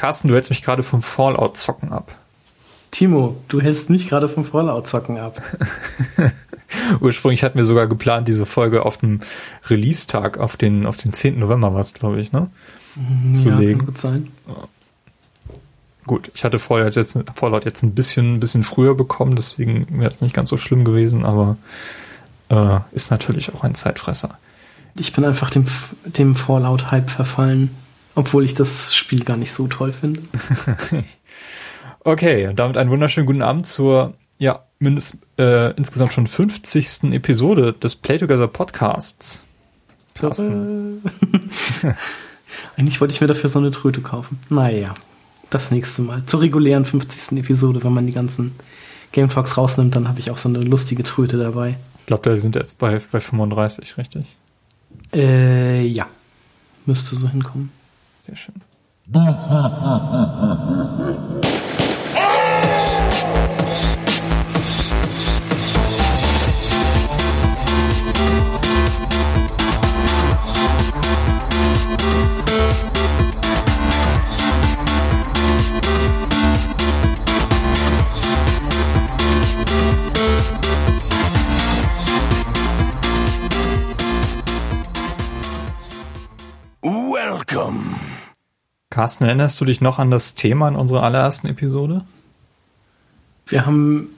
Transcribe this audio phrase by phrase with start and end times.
[0.00, 2.16] Carsten, du hältst mich gerade vom Fallout-Zocken ab.
[2.90, 5.42] Timo, du hältst mich gerade vom Fallout-Zocken ab.
[7.02, 9.20] Ursprünglich hatten wir sogar geplant, diese Folge auf dem
[9.68, 11.38] Release-Tag, auf den, auf den 10.
[11.38, 12.48] November war es, glaube ich, ne?
[13.34, 13.80] Zu ja, legen.
[13.80, 14.28] Kann gut sein.
[16.06, 20.10] Gut, ich hatte Fallout jetzt, Fallout jetzt ein bisschen, ein bisschen früher bekommen, deswegen wäre
[20.10, 21.58] es nicht ganz so schlimm gewesen, aber
[22.48, 24.38] äh, ist natürlich auch ein Zeitfresser.
[24.94, 25.66] Ich bin einfach dem,
[26.06, 27.76] dem Fallout-Hype verfallen,
[28.14, 30.20] obwohl ich das Spiel gar nicht so toll finde.
[32.04, 37.12] okay, und damit einen wunderschönen guten Abend zur, ja, mindest, äh, insgesamt schon 50.
[37.12, 39.42] Episode des Play Together Podcasts.
[40.14, 41.02] Carsten.
[42.76, 44.38] Eigentlich wollte ich mir dafür so eine Tröte kaufen.
[44.48, 44.94] Naja,
[45.50, 46.24] das nächste Mal.
[46.26, 47.38] Zur regulären 50.
[47.38, 48.54] Episode, wenn man die ganzen
[49.12, 51.76] Game Talks rausnimmt, dann habe ich auch so eine lustige Tröte dabei.
[52.00, 54.36] Ich glaube, da sind jetzt bei, bei 35, richtig?
[55.14, 56.06] Äh, ja.
[56.86, 57.70] Müsste so hinkommen.
[58.30, 58.36] Sehr
[89.00, 92.04] Carsten, erinnerst du dich noch an das Thema in unserer allerersten Episode?
[93.46, 94.08] Wir haben,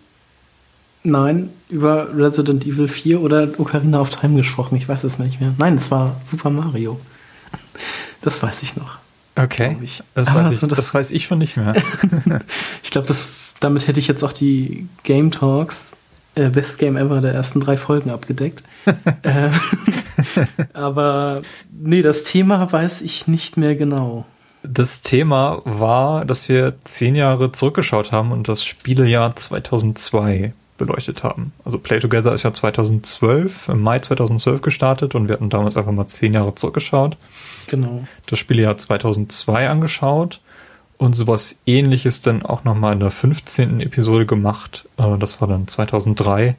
[1.05, 4.75] nein, über Resident Evil 4 oder Ocarina of Time gesprochen.
[4.75, 5.55] Ich weiß es nicht mehr.
[5.57, 6.99] Nein, es war Super Mario.
[8.23, 8.99] Das weiß ich noch.
[9.37, 9.77] Okay.
[9.83, 10.03] Ich.
[10.17, 11.75] Das, weiß ich, das, das weiß ich schon nicht mehr.
[12.83, 13.15] ich glaube,
[13.61, 15.91] damit hätte ich jetzt auch die Game Talks
[16.35, 18.65] äh, Best Game Ever der ersten drei Folgen abgedeckt.
[19.23, 19.51] äh,
[20.73, 24.27] aber nee, das Thema weiß ich nicht mehr genau.
[24.63, 31.53] Das Thema war, dass wir zehn Jahre zurückgeschaut haben und das Spielejahr 2002 beleuchtet haben.
[31.65, 35.93] Also Play Together ist ja 2012, im Mai 2012 gestartet und wir hatten damals einfach
[35.93, 37.17] mal zehn Jahre zurückgeschaut.
[37.69, 38.05] Genau.
[38.27, 40.41] Das Spielejahr 2002 angeschaut
[40.97, 43.81] und sowas ähnliches dann auch nochmal in der 15.
[43.81, 44.89] Episode gemacht.
[44.97, 46.57] Äh, das war dann 2003.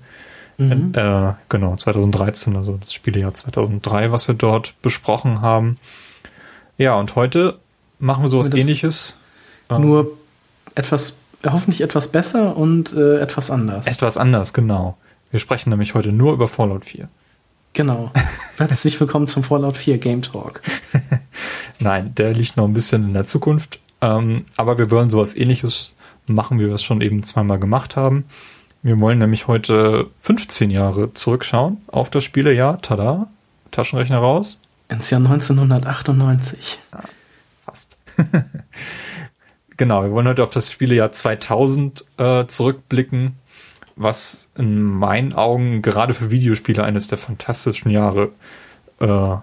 [0.57, 0.93] Mhm.
[0.93, 5.77] Äh, genau, 2013, also das Spielejahr 2003, was wir dort besprochen haben.
[6.77, 7.59] Ja, und heute
[8.03, 9.17] machen wir sowas ähnliches.
[9.69, 10.07] Nur ähm,
[10.75, 13.87] etwas, hoffentlich etwas besser und äh, etwas anders.
[13.87, 14.97] Etwas anders, genau.
[15.31, 17.07] Wir sprechen nämlich heute nur über Fallout 4.
[17.71, 18.11] Genau.
[18.57, 20.61] Herzlich willkommen zum Fallout 4 Game Talk.
[21.79, 23.79] Nein, der liegt noch ein bisschen in der Zukunft.
[24.01, 25.95] Ähm, aber wir wollen sowas ähnliches
[26.27, 28.25] machen, wie wir es schon eben zweimal gemacht haben.
[28.83, 32.81] Wir wollen nämlich heute 15 Jahre zurückschauen auf das Spielejahr.
[32.81, 33.27] Tada,
[33.71, 34.59] Taschenrechner raus.
[34.89, 36.79] Ins Jahr 1998.
[36.91, 36.99] Ja.
[39.77, 43.35] genau, wir wollen heute auf das Spielejahr 2000 äh, zurückblicken,
[43.95, 48.31] was in meinen Augen gerade für Videospiele eines der fantastischen Jahre
[48.99, 49.35] äh,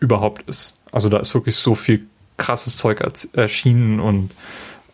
[0.00, 0.74] überhaupt ist.
[0.92, 2.06] Also da ist wirklich so viel
[2.36, 3.00] krasses Zeug
[3.32, 4.32] erschienen und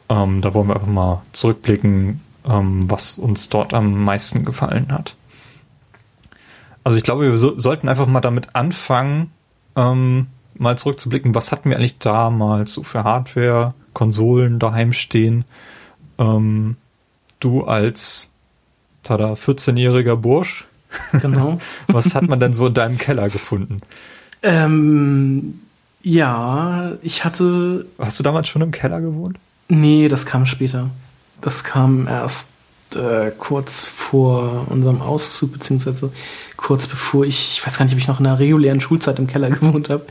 [0.09, 5.17] ähm, da wollen wir einfach mal zurückblicken, ähm, was uns dort am meisten gefallen hat.
[6.85, 9.31] Also ich glaube, wir so, sollten einfach mal damit anfangen,
[9.77, 10.29] ähm,
[10.59, 15.45] mal zurückzublicken, was hatten wir eigentlich damals so für Hardware, Konsolen daheim stehen.
[16.19, 16.77] Ähm,
[17.41, 18.31] du als
[19.03, 20.67] tada 14-jähriger Bursch.
[21.13, 21.61] Genau.
[21.87, 23.81] was hat man denn so in deinem Keller gefunden?
[24.43, 25.61] Ähm,
[26.03, 27.87] ja, ich hatte.
[27.99, 29.39] Hast du damals schon im Keller gewohnt?
[29.69, 30.91] Nee, das kam später.
[31.41, 32.51] Das kam erst
[32.97, 36.11] äh, kurz vor unserem Auszug, beziehungsweise
[36.57, 39.27] kurz bevor ich, ich weiß gar nicht, ob ich noch in der regulären Schulzeit im
[39.27, 40.05] Keller gewohnt habe.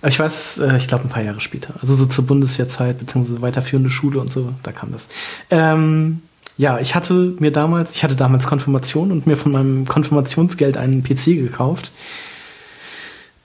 [0.00, 1.74] Aber ich weiß, äh, ich glaube ein paar Jahre später.
[1.80, 5.08] Also so zur Bundeswehrzeit, beziehungsweise weiterführende Schule und so, da kam das.
[5.50, 6.22] Ähm,
[6.58, 11.02] ja, ich hatte mir damals, ich hatte damals Konfirmation und mir von meinem Konfirmationsgeld einen
[11.02, 11.92] PC gekauft.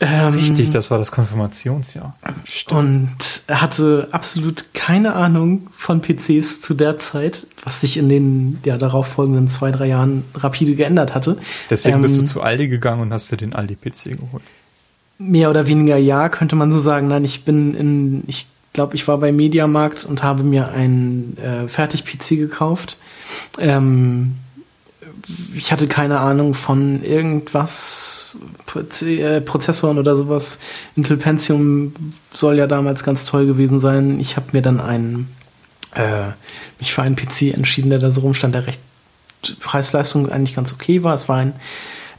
[0.04, 2.18] Ähm, Richtig, das war das Konfirmationsjahr.
[2.44, 2.80] Stimmt.
[2.80, 8.60] Und er hatte absolut keine Ahnung von PCs zu der Zeit, was sich in den
[8.66, 11.38] ja, darauf folgenden zwei, drei Jahren rapide geändert hatte.
[11.70, 14.44] Deswegen ähm, bist du ähm, zu Aldi gegangen und hast dir den Aldi-PC geholt.
[15.20, 17.08] Mehr oder weniger ja, könnte man so sagen.
[17.08, 21.68] Nein, ich bin in, ich glaube, ich war bei Mediamarkt und habe mir einen äh,
[21.68, 22.98] Fertig-PC gekauft.
[23.60, 24.38] Ähm,
[25.56, 28.38] ich hatte keine Ahnung von irgendwas,
[29.02, 30.60] äh, Prozessoren oder sowas.
[30.96, 31.94] Intel Pentium
[32.34, 34.20] soll ja damals ganz toll gewesen sein.
[34.20, 35.30] Ich habe mir dann einen,
[35.96, 36.30] äh,
[36.80, 38.82] mich für einen PC entschieden, der da so rumstand, der recht
[39.60, 41.14] Preis-Leistung eigentlich ganz okay war.
[41.14, 41.54] Es war ein,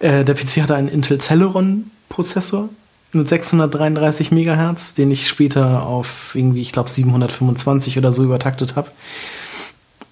[0.00, 2.68] äh, der PC hatte einen Intel Celeron Prozessor.
[3.14, 8.90] mit 633 Megahertz, den ich später auf irgendwie, ich glaube, 725 oder so übertaktet habe.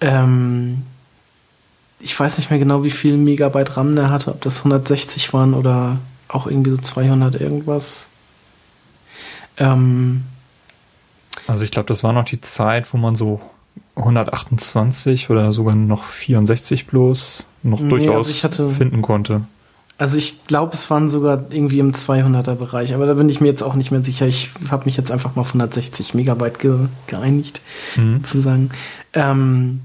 [0.01, 0.83] Ähm,
[2.01, 5.53] ich weiß nicht mehr genau, wie viel Megabyte RAM der hatte, ob das 160 waren
[5.53, 8.07] oder auch irgendwie so 200 irgendwas.
[9.57, 10.23] Ähm,
[11.47, 13.41] also ich glaube, das war noch die Zeit, wo man so
[13.95, 19.41] 128 oder sogar noch 64 bloß noch nee, durchaus also hatte, finden konnte.
[19.97, 23.49] Also ich glaube, es waren sogar irgendwie im 200er Bereich, aber da bin ich mir
[23.49, 24.25] jetzt auch nicht mehr sicher.
[24.25, 26.75] Ich habe mich jetzt einfach mal auf 160 Megabyte ge
[27.05, 27.61] geeinigt,
[27.97, 28.19] mhm.
[28.21, 28.71] sozusagen.
[29.13, 29.81] Ähm,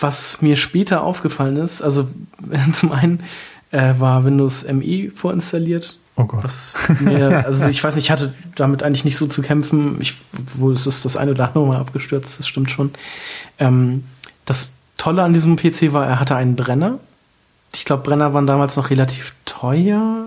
[0.00, 2.08] was mir später aufgefallen ist, also
[2.72, 3.22] zum einen
[3.70, 5.98] äh, war Windows ME vorinstalliert.
[6.16, 6.44] Oh Gott.
[6.44, 10.00] Was mir, also ich weiß nicht, ich hatte damit eigentlich nicht so zu kämpfen.
[10.00, 10.16] Ich,
[10.54, 12.90] wo es ist das eine oder andere Mal abgestürzt, das stimmt schon.
[13.58, 14.04] Ähm,
[14.44, 16.98] das Tolle an diesem PC war, er hatte einen Brenner.
[17.72, 20.26] Ich glaube, Brenner waren damals noch relativ teuer.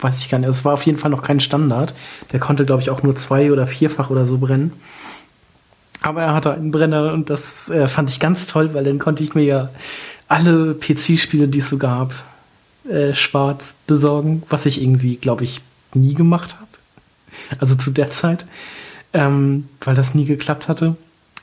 [0.00, 0.48] Weiß ich gar nicht.
[0.48, 1.92] Es war auf jeden Fall noch kein Standard.
[2.32, 4.72] Der konnte, glaube ich, auch nur zwei- oder vierfach oder so brennen.
[6.00, 9.24] Aber er hatte einen Brenner und das äh, fand ich ganz toll, weil dann konnte
[9.24, 9.70] ich mir ja
[10.28, 12.14] alle PC-Spiele, die es so gab,
[12.88, 15.60] äh, schwarz besorgen, was ich irgendwie, glaube ich,
[15.94, 16.68] nie gemacht habe.
[17.58, 18.46] Also zu der Zeit,
[19.12, 20.96] ähm, weil das nie geklappt hatte.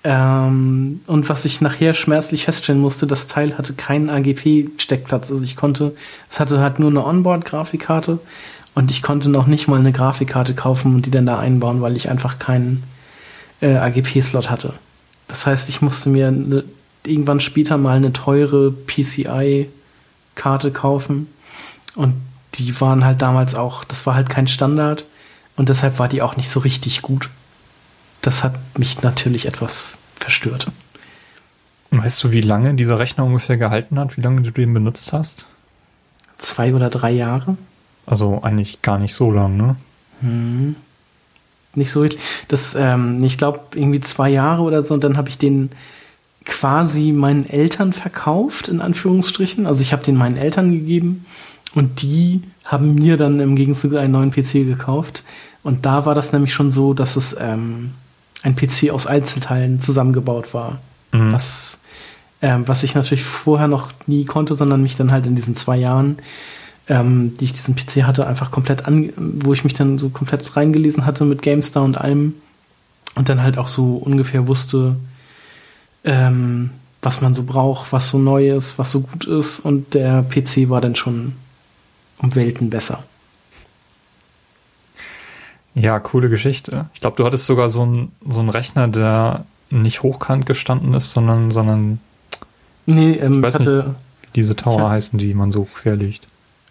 [0.03, 5.31] Ähm, und was ich nachher schmerzlich feststellen musste, das Teil hatte keinen AGP-Steckplatz.
[5.31, 5.95] Also ich konnte,
[6.29, 8.19] es hatte halt nur eine Onboard-Grafikkarte
[8.75, 11.95] und ich konnte noch nicht mal eine Grafikkarte kaufen und die dann da einbauen, weil
[11.95, 12.83] ich einfach keinen
[13.61, 14.73] äh, AGP-Slot hatte.
[15.27, 16.63] Das heißt, ich musste mir eine,
[17.05, 21.27] irgendwann später mal eine teure PCI-Karte kaufen
[21.95, 22.15] und
[22.55, 25.05] die waren halt damals auch, das war halt kein Standard
[25.55, 27.29] und deshalb war die auch nicht so richtig gut
[28.25, 30.71] das hat mich natürlich etwas verstört.
[31.91, 34.17] Weißt du, wie lange dieser Rechner ungefähr gehalten hat?
[34.17, 35.45] Wie lange du den benutzt hast?
[36.37, 37.57] Zwei oder drei Jahre.
[38.05, 39.75] Also eigentlich gar nicht so lang, ne?
[40.21, 40.75] Hm.
[41.75, 42.19] Nicht so richtig.
[42.47, 45.71] Das, ähm, ich glaube, irgendwie zwei Jahre oder so und dann habe ich den
[46.45, 49.65] quasi meinen Eltern verkauft, in Anführungsstrichen.
[49.65, 51.25] Also ich habe den meinen Eltern gegeben
[51.73, 55.23] und die haben mir dann im Gegenzug einen neuen PC gekauft.
[55.63, 57.91] Und da war das nämlich schon so, dass es ähm,
[58.43, 60.79] ein PC aus Einzelteilen zusammengebaut war.
[61.11, 61.31] Mhm.
[61.31, 61.79] Was,
[62.41, 65.77] ähm, was ich natürlich vorher noch nie konnte, sondern mich dann halt in diesen zwei
[65.77, 66.19] Jahren,
[66.87, 70.55] ähm, die ich diesen PC hatte, einfach komplett an, wo ich mich dann so komplett
[70.55, 72.35] reingelesen hatte mit GameStar und allem
[73.15, 74.95] und dann halt auch so ungefähr wusste,
[76.03, 76.71] ähm,
[77.01, 80.69] was man so braucht, was so neu ist, was so gut ist und der PC
[80.69, 81.33] war dann schon
[82.19, 83.03] um Welten besser.
[85.73, 86.89] Ja, coole Geschichte.
[86.93, 91.11] Ich glaube, du hattest sogar so einen so einen Rechner, der nicht hochkant gestanden ist,
[91.11, 91.99] sondern, sondern
[92.85, 96.27] nee, ähm, ich weiß hatte, nicht, diese Tower hatte, heißen, die man so querlegt.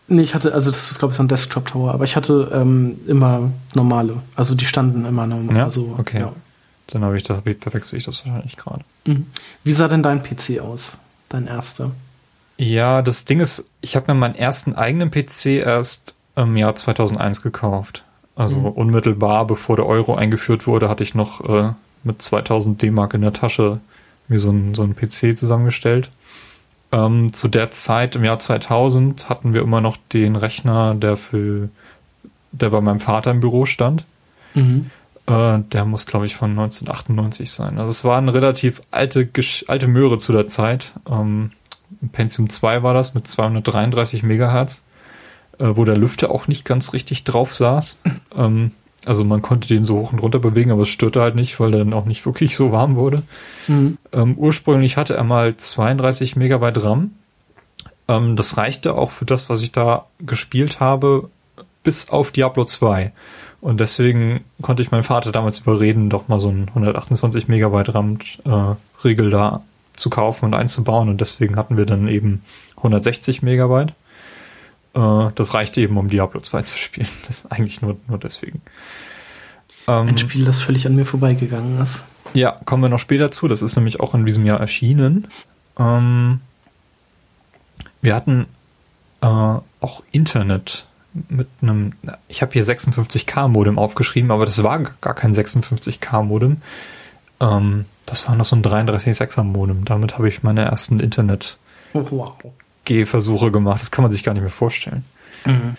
[0.07, 2.99] Nee, ich hatte, also das ist, glaube ich, so ein Desktop-Tower, aber ich hatte ähm,
[3.07, 4.23] immer normale.
[4.35, 5.57] Also die standen immer normal.
[5.57, 5.65] Ja?
[5.65, 6.21] Also, okay.
[6.21, 6.33] Ja.
[6.89, 8.85] Dann habe ich da verwechsel ich das wahrscheinlich gerade.
[9.07, 9.27] Mhm.
[9.63, 10.99] Wie sah denn dein PC aus?
[11.31, 11.93] Dein erster?
[12.59, 17.41] Ja, das Ding ist, ich habe mir meinen ersten eigenen PC erst im Jahr 2001
[17.41, 18.05] gekauft.
[18.37, 18.67] Also mhm.
[18.67, 21.73] unmittelbar bevor der Euro eingeführt wurde, hatte ich noch äh,
[22.03, 23.81] mit 2000 D-Mark in der Tasche
[24.29, 26.11] mir so ein, so ein PC zusammengestellt.
[26.95, 31.69] Ähm, zu der Zeit im Jahr 2000 hatten wir immer noch den Rechner, der für,
[32.53, 34.05] der bei meinem Vater im Büro stand.
[34.55, 34.91] Mhm.
[35.27, 37.79] Äh, der muss, glaube ich, von 1998 sein.
[37.79, 39.29] Also es war eine relativ alte,
[39.67, 40.93] alte Möhre zu der Zeit.
[41.11, 41.51] Ähm,
[42.13, 44.85] Pentium 2 war das mit 233 Megahertz
[45.59, 48.01] äh, wo der Lüfter auch nicht ganz richtig drauf saß.
[48.37, 48.73] ähm,
[49.05, 51.75] also man konnte den so hoch und runter bewegen, aber es störte halt nicht, weil
[51.75, 53.23] er dann auch nicht wirklich so warm wurde.
[53.69, 53.99] Mhm.
[54.13, 57.13] Ähm, ursprünglich hatte er mal 32 Megabyte RAM.
[58.09, 61.29] Ähm, das reichte auch für das, was ich da gespielt habe,
[61.83, 63.13] bis auf Diablo 2.
[63.61, 69.29] Und deswegen konnte ich meinen Vater damals überreden, doch mal so einen 128 Megabyte RAM-Riegel
[69.29, 69.63] äh, da
[69.97, 71.09] zu kaufen und einzubauen.
[71.09, 72.43] Und deswegen hatten wir dann eben
[72.77, 73.95] 160 Megabyte.
[74.95, 77.09] Äh, das reichte eben, um Diablo 2 zu spielen.
[77.27, 78.63] Das ist eigentlich nur, nur deswegen.
[79.87, 82.05] Ähm, Ein Spiel, das völlig an mir vorbeigegangen ist.
[82.33, 83.49] Ja, kommen wir noch später zu.
[83.49, 85.29] Das ist nämlich auch in diesem Jahr erschienen.
[85.79, 86.41] Ähm,
[88.01, 88.47] wir hatten
[89.21, 90.87] äh, auch Internet
[91.29, 91.93] mit einem,
[92.29, 96.61] ich habe hier 56K-Modem aufgeschrieben, aber das war gar kein 56K-Modem.
[97.41, 99.85] Ähm, das war noch so ein 33,6er-Modem.
[99.85, 101.59] Damit habe ich meine ersten Internet
[101.95, 102.37] oh, wow.
[102.85, 103.81] Gehversuche gemacht.
[103.81, 105.05] Das kann man sich gar nicht mehr vorstellen.
[105.45, 105.77] Mhm.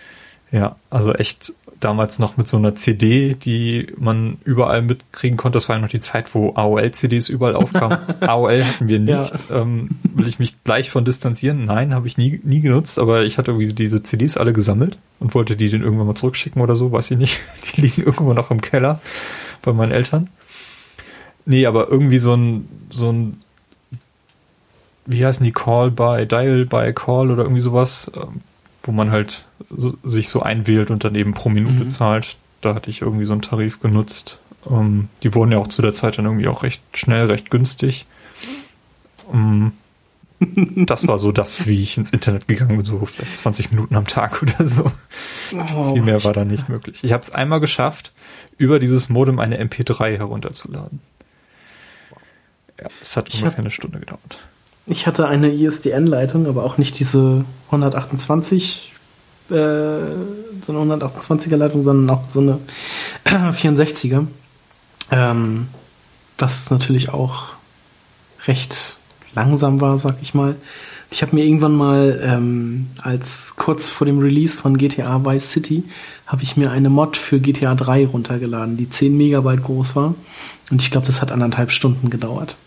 [0.51, 5.57] Ja, also echt damals noch mit so einer CD, die man überall mitkriegen konnte.
[5.57, 7.99] Das war ja noch die Zeit, wo AOL-CDs überall aufkamen.
[8.21, 9.33] AOL hatten wir nicht.
[9.49, 9.61] Ja.
[9.61, 11.65] Ähm, will ich mich gleich von distanzieren?
[11.65, 15.35] Nein, habe ich nie, nie genutzt, aber ich hatte irgendwie diese CDs alle gesammelt und
[15.35, 17.39] wollte die dann irgendwann mal zurückschicken oder so, weiß ich nicht.
[17.75, 19.01] Die liegen irgendwo noch im Keller
[19.61, 20.29] bei meinen Eltern.
[21.45, 23.41] Nee, aber irgendwie so ein, so ein,
[25.05, 28.41] wie heißen die Call by, Dial by Call oder irgendwie sowas, ähm,
[28.83, 31.89] wo man halt so, sich so einwählt und dann eben pro Minute mhm.
[31.89, 32.37] zahlt.
[32.61, 34.39] Da hatte ich irgendwie so einen Tarif genutzt.
[34.63, 37.51] Um, ähm, die wurden ja auch zu der Zeit dann irgendwie auch recht schnell, recht
[37.51, 38.07] günstig.
[39.27, 39.73] Um,
[40.41, 43.95] ähm, das war so das, wie ich ins Internet gegangen bin, so vielleicht 20 Minuten
[43.95, 44.91] am Tag oder so.
[45.53, 46.99] Oh, Viel mehr war da nicht möglich.
[47.03, 48.11] Ich habe es einmal geschafft,
[48.57, 50.99] über dieses Modem eine MP3 herunterzuladen.
[52.79, 54.37] Ja, es hat ich ungefähr eine Stunde gedauert.
[54.87, 58.93] Ich hatte eine ISDN-Leitung, aber auch nicht diese 128,
[59.49, 62.59] äh, so eine 128er Leitung, sondern auch so eine
[63.25, 64.27] 64er.
[65.11, 65.67] Ähm,
[66.37, 67.49] was natürlich auch
[68.47, 68.95] recht
[69.33, 70.55] langsam war, sag ich mal.
[71.11, 75.83] Ich habe mir irgendwann mal, ähm, als kurz vor dem Release von GTA Vice City,
[76.25, 80.15] habe ich mir eine Mod für GTA 3 runtergeladen, die 10 Megabyte groß war.
[80.71, 82.57] Und ich glaube, das hat anderthalb Stunden gedauert.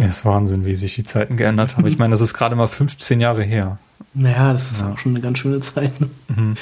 [0.00, 1.86] Ja, ist Wahnsinn, wie sich die Zeiten geändert haben.
[1.86, 3.76] Ich meine, das ist gerade mal 15 Jahre her.
[4.14, 4.90] Naja, das ist ja.
[4.90, 6.00] auch schon eine ganz schöne Zeit.
[6.00, 6.08] Ne?
[6.28, 6.54] Mhm.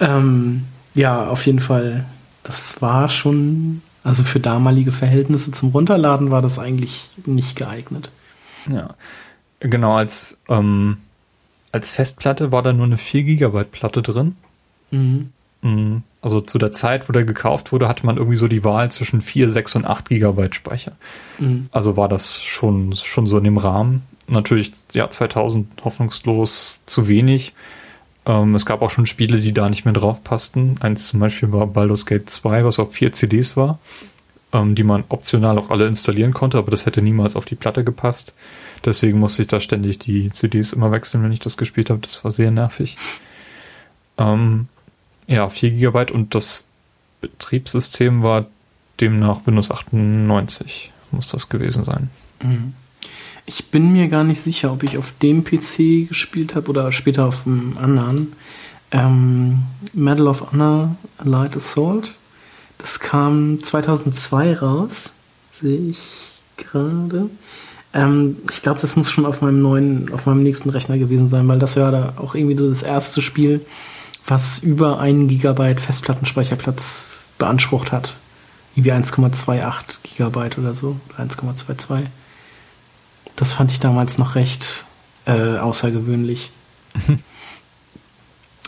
[0.00, 2.06] Ähm, ja, auf jeden Fall.
[2.42, 8.10] Das war schon, also für damalige Verhältnisse zum Runterladen war das eigentlich nicht geeignet.
[8.68, 8.88] Ja,
[9.60, 10.96] genau, als, ähm,
[11.70, 14.34] als Festplatte war da nur eine 4 Gigabyte Platte drin.
[14.90, 15.30] Mhm.
[15.62, 16.02] mhm.
[16.26, 19.20] Also zu der Zeit, wo der gekauft wurde, hatte man irgendwie so die Wahl zwischen
[19.20, 20.90] 4, 6 und 8 Gigabyte Speicher.
[21.38, 21.68] Mhm.
[21.70, 24.02] Also war das schon, schon so in dem Rahmen.
[24.26, 27.54] Natürlich, ja, 2000 hoffnungslos zu wenig.
[28.26, 30.74] Ähm, es gab auch schon Spiele, die da nicht mehr drauf passten.
[30.80, 33.78] Eins zum Beispiel war Baldur's Gate 2, was auf vier CDs war,
[34.52, 37.84] ähm, die man optional auch alle installieren konnte, aber das hätte niemals auf die Platte
[37.84, 38.32] gepasst.
[38.84, 42.00] Deswegen musste ich da ständig die CDs immer wechseln, wenn ich das gespielt habe.
[42.00, 42.96] Das war sehr nervig.
[44.18, 44.66] Ähm,
[45.26, 46.68] ja, 4 GB und das
[47.20, 48.46] Betriebssystem war
[49.00, 52.10] demnach Windows 98, muss das gewesen sein.
[52.42, 52.74] Mhm.
[53.46, 57.26] Ich bin mir gar nicht sicher, ob ich auf dem PC gespielt habe oder später
[57.26, 58.32] auf dem anderen.
[58.90, 59.60] Ähm,
[59.92, 62.14] Medal of Honor Light Assault.
[62.78, 65.12] Das kam 2002 raus,
[65.52, 66.00] sehe ich
[66.56, 67.30] gerade.
[67.94, 71.46] Ähm, ich glaube, das muss schon auf meinem neuen, auf meinem nächsten Rechner gewesen sein,
[71.48, 73.64] weil das war da auch irgendwie so das erste Spiel,
[74.26, 78.16] was über einen Gigabyte Festplattenspeicherplatz beansprucht hat.
[78.74, 82.06] Irgendwie 1,28 Gigabyte oder so, 1,22.
[83.36, 84.84] Das fand ich damals noch recht
[85.26, 86.50] äh, außergewöhnlich.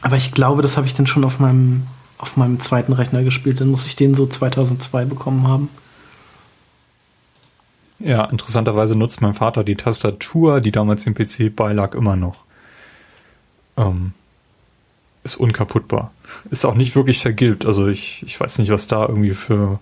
[0.03, 1.87] Aber ich glaube, das habe ich dann schon auf meinem,
[2.19, 3.61] auf meinem zweiten Rechner gespielt.
[3.61, 5.69] Dann muss ich den so 2002 bekommen haben.
[7.99, 12.45] Ja, interessanterweise nutzt mein Vater die Tastatur, die damals im PC beilag, immer noch.
[13.77, 14.12] Ähm,
[15.28, 16.12] ist unkaputtbar.
[16.50, 17.66] Ist auch nicht wirklich vergilbt.
[17.66, 19.78] Also ich, ich weiß nicht, was da irgendwie für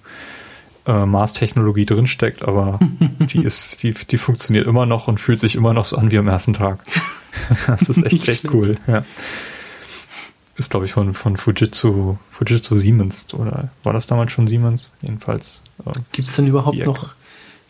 [0.87, 2.79] äh, Mars-Technologie drinsteckt, aber
[3.21, 6.19] die ist, die, die funktioniert immer noch und fühlt sich immer noch so an wie
[6.19, 6.81] am ersten Tag.
[7.67, 9.05] das ist echt, echt cool, ja.
[10.59, 14.91] Ist, glaube ich, von, von Fujitsu, Fujitsu Siemens, oder war das damals schon Siemens?
[15.03, 15.63] Jedenfalls.
[15.85, 17.15] Äh, Gibt es denn überhaupt noch,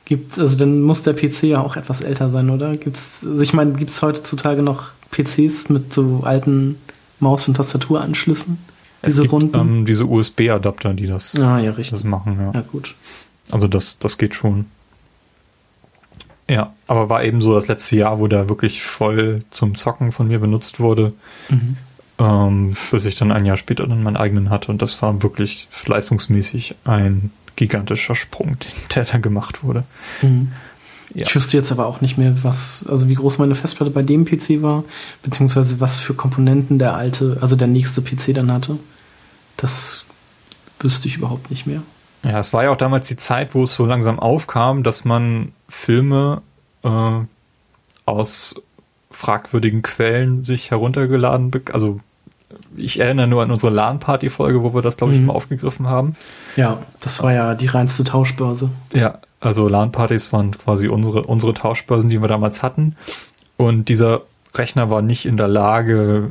[0.04, 2.76] gibt also dann muss der PC ja auch etwas älter sein, oder?
[2.76, 6.76] Gibt's, also ich meine, gibt es heutzutage noch PCs mit so alten
[7.20, 8.58] Maus- und Tastaturanschlüssen?
[9.04, 11.90] Diese es gibt, ähm, diese USB-Adapter, die das, ah, ja, richtig.
[11.90, 12.38] das machen.
[12.40, 12.52] Ja.
[12.52, 12.94] ja, gut.
[13.50, 14.66] Also das, das geht schon.
[16.48, 20.28] Ja, aber war eben so das letzte Jahr, wo der wirklich voll zum Zocken von
[20.28, 21.12] mir benutzt wurde,
[21.48, 21.76] mhm.
[22.18, 24.70] ähm, bis ich dann ein Jahr später dann meinen eigenen hatte.
[24.70, 28.56] Und das war wirklich leistungsmäßig ein gigantischer Sprung,
[28.94, 29.84] der da gemacht wurde.
[30.22, 30.52] Mhm.
[31.16, 31.26] Ja.
[31.26, 34.26] Ich wüsste jetzt aber auch nicht mehr, was, also wie groß meine Festplatte bei dem
[34.26, 34.84] PC war,
[35.22, 38.78] beziehungsweise was für Komponenten der alte, also der nächste PC dann hatte.
[39.56, 40.04] Das
[40.78, 41.80] wüsste ich überhaupt nicht mehr.
[42.22, 45.52] Ja, es war ja auch damals die Zeit, wo es so langsam aufkam, dass man
[45.70, 46.42] Filme
[46.82, 47.20] äh,
[48.04, 48.56] aus
[49.10, 52.00] fragwürdigen Quellen sich heruntergeladen, also
[52.76, 55.26] ich erinnere nur an unsere LAN-Party-Folge, wo wir das, glaube ich, mhm.
[55.26, 56.14] mal aufgegriffen haben.
[56.56, 58.68] Ja, das war ja die reinste Tauschbörse.
[58.92, 62.96] Ja, also LAN-Partys waren quasi unsere, unsere Tauschbörsen, die wir damals hatten.
[63.56, 64.22] Und dieser
[64.54, 66.30] Rechner war nicht in der Lage,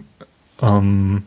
[0.62, 1.24] ähm,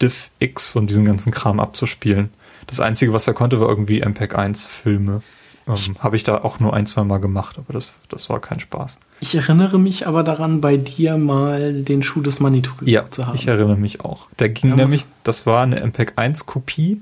[0.00, 2.30] DivX und diesen ganzen Kram abzuspielen.
[2.66, 5.22] Das Einzige, was er konnte, war irgendwie MPEG 1 Filme.
[5.68, 8.58] ähm, habe ich da auch nur ein, zwei Mal gemacht, aber das, das war kein
[8.58, 8.98] Spaß.
[9.20, 13.36] Ich erinnere mich aber daran, bei dir mal den Schuh des Manitou ja, zu haben.
[13.36, 14.26] Ich erinnere mich auch.
[14.38, 17.00] Der ging ja, nämlich, das war eine MPEG 1 Kopie,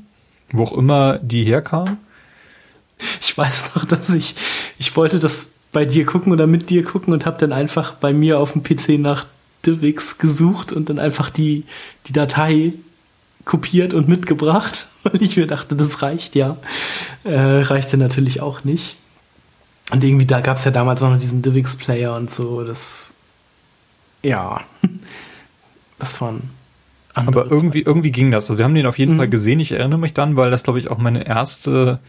[0.53, 1.97] wo auch immer die herkam.
[3.23, 4.35] Ich weiß noch, dass ich,
[4.79, 8.13] ich wollte das bei dir gucken oder mit dir gucken und habe dann einfach bei
[8.13, 9.27] mir auf dem PC nach
[9.65, 11.65] DivX gesucht und dann einfach die,
[12.07, 12.73] die Datei
[13.45, 16.57] kopiert und mitgebracht, weil ich mir dachte, das reicht ja.
[17.25, 18.97] Äh, reichte natürlich auch nicht.
[19.93, 23.15] Und irgendwie, da gab es ja damals noch diesen DivX-Player und so, das
[24.23, 24.61] ja,
[25.99, 26.51] das waren
[27.15, 28.45] Aber irgendwie, irgendwie ging das.
[28.45, 29.19] Also wir haben den auf jeden mhm.
[29.19, 29.61] Fall gesehen.
[29.61, 32.01] Ich erinnere mich dann, weil das, glaube ich, auch meine erste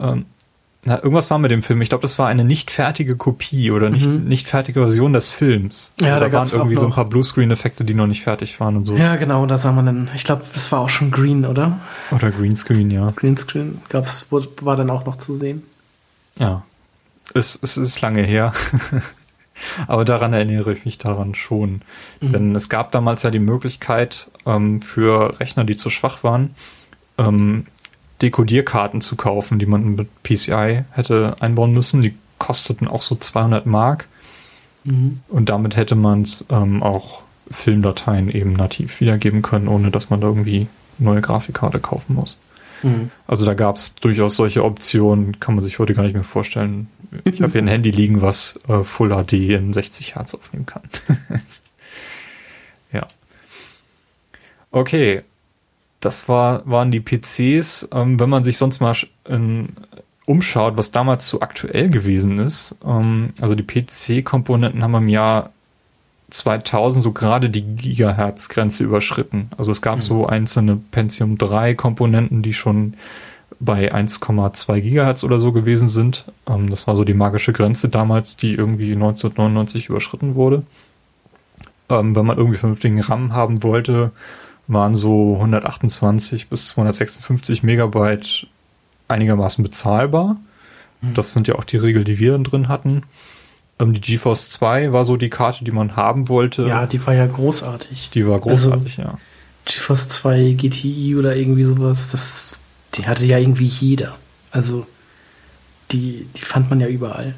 [0.00, 0.26] ähm,
[0.84, 1.82] na, irgendwas war mit dem Film.
[1.82, 4.24] Ich glaube, das war eine nicht fertige Kopie oder nicht, mhm.
[4.24, 5.92] nicht fertige Version des Films.
[6.00, 8.76] Ja, also da, da waren irgendwie so ein paar Bluescreen-Effekte, die noch nicht fertig waren
[8.76, 8.96] und so.
[8.96, 10.10] Ja, genau, da sah man dann.
[10.14, 11.78] Ich glaube, das war auch schon Green, oder?
[12.12, 13.10] Oder Greenscreen, ja.
[13.14, 15.64] Greenscreen gab's, war dann auch noch zu sehen.
[16.38, 16.62] Ja.
[17.34, 18.54] Es, es ist lange her.
[19.86, 21.82] Aber daran erinnere ich mich daran schon.
[22.22, 22.32] Mhm.
[22.32, 26.54] Denn es gab damals ja die Möglichkeit ähm, für Rechner, die zu schwach waren,
[27.18, 27.66] ähm,
[28.22, 32.02] Dekodierkarten zu kaufen, die man mit PCI hätte einbauen müssen.
[32.02, 34.06] Die kosteten auch so 200 Mark.
[34.84, 35.20] Mhm.
[35.28, 40.20] Und damit hätte man es ähm, auch Filmdateien eben nativ wiedergeben können, ohne dass man
[40.20, 42.38] da irgendwie neue Grafikkarte kaufen muss.
[42.82, 43.10] Mhm.
[43.26, 46.88] Also da gab es durchaus solche Optionen, kann man sich heute gar nicht mehr vorstellen.
[47.24, 50.82] Ich habe hier ein Handy liegen, was äh, Full HD in 60 Hertz aufnehmen kann.
[52.92, 53.06] ja.
[54.70, 55.22] Okay,
[56.00, 57.88] das war, waren die PCs.
[57.92, 58.94] Ähm, wenn man sich sonst mal
[59.28, 59.70] in,
[60.26, 65.50] umschaut, was damals so aktuell gewesen ist, ähm, also die PC-Komponenten haben im Jahr
[66.30, 69.50] 2000 so gerade die Gigahertz-Grenze überschritten.
[69.58, 70.02] Also es gab mhm.
[70.02, 72.94] so einzelne Pentium 3 Komponenten, die schon
[73.58, 76.24] bei 1,2 Gigahertz oder so gewesen sind.
[76.48, 80.62] Ähm, das war so die magische Grenze damals, die irgendwie 1999 überschritten wurde.
[81.88, 84.12] Ähm, wenn man irgendwie vernünftigen RAM haben wollte,
[84.72, 88.46] waren so 128 bis 256 Megabyte
[89.08, 90.36] einigermaßen bezahlbar.
[91.00, 91.14] Mhm.
[91.14, 93.02] Das sind ja auch die Regeln, die wir dann drin hatten.
[93.78, 96.66] Ähm, die GeForce 2 war so die Karte, die man haben wollte.
[96.66, 98.10] Ja, die war ja großartig.
[98.14, 99.18] Die war großartig, also, ja.
[99.64, 102.56] GeForce 2 GTI oder irgendwie sowas, das,
[102.94, 104.16] die hatte ja irgendwie jeder.
[104.50, 104.86] Also,
[105.90, 107.34] die, die fand man ja überall.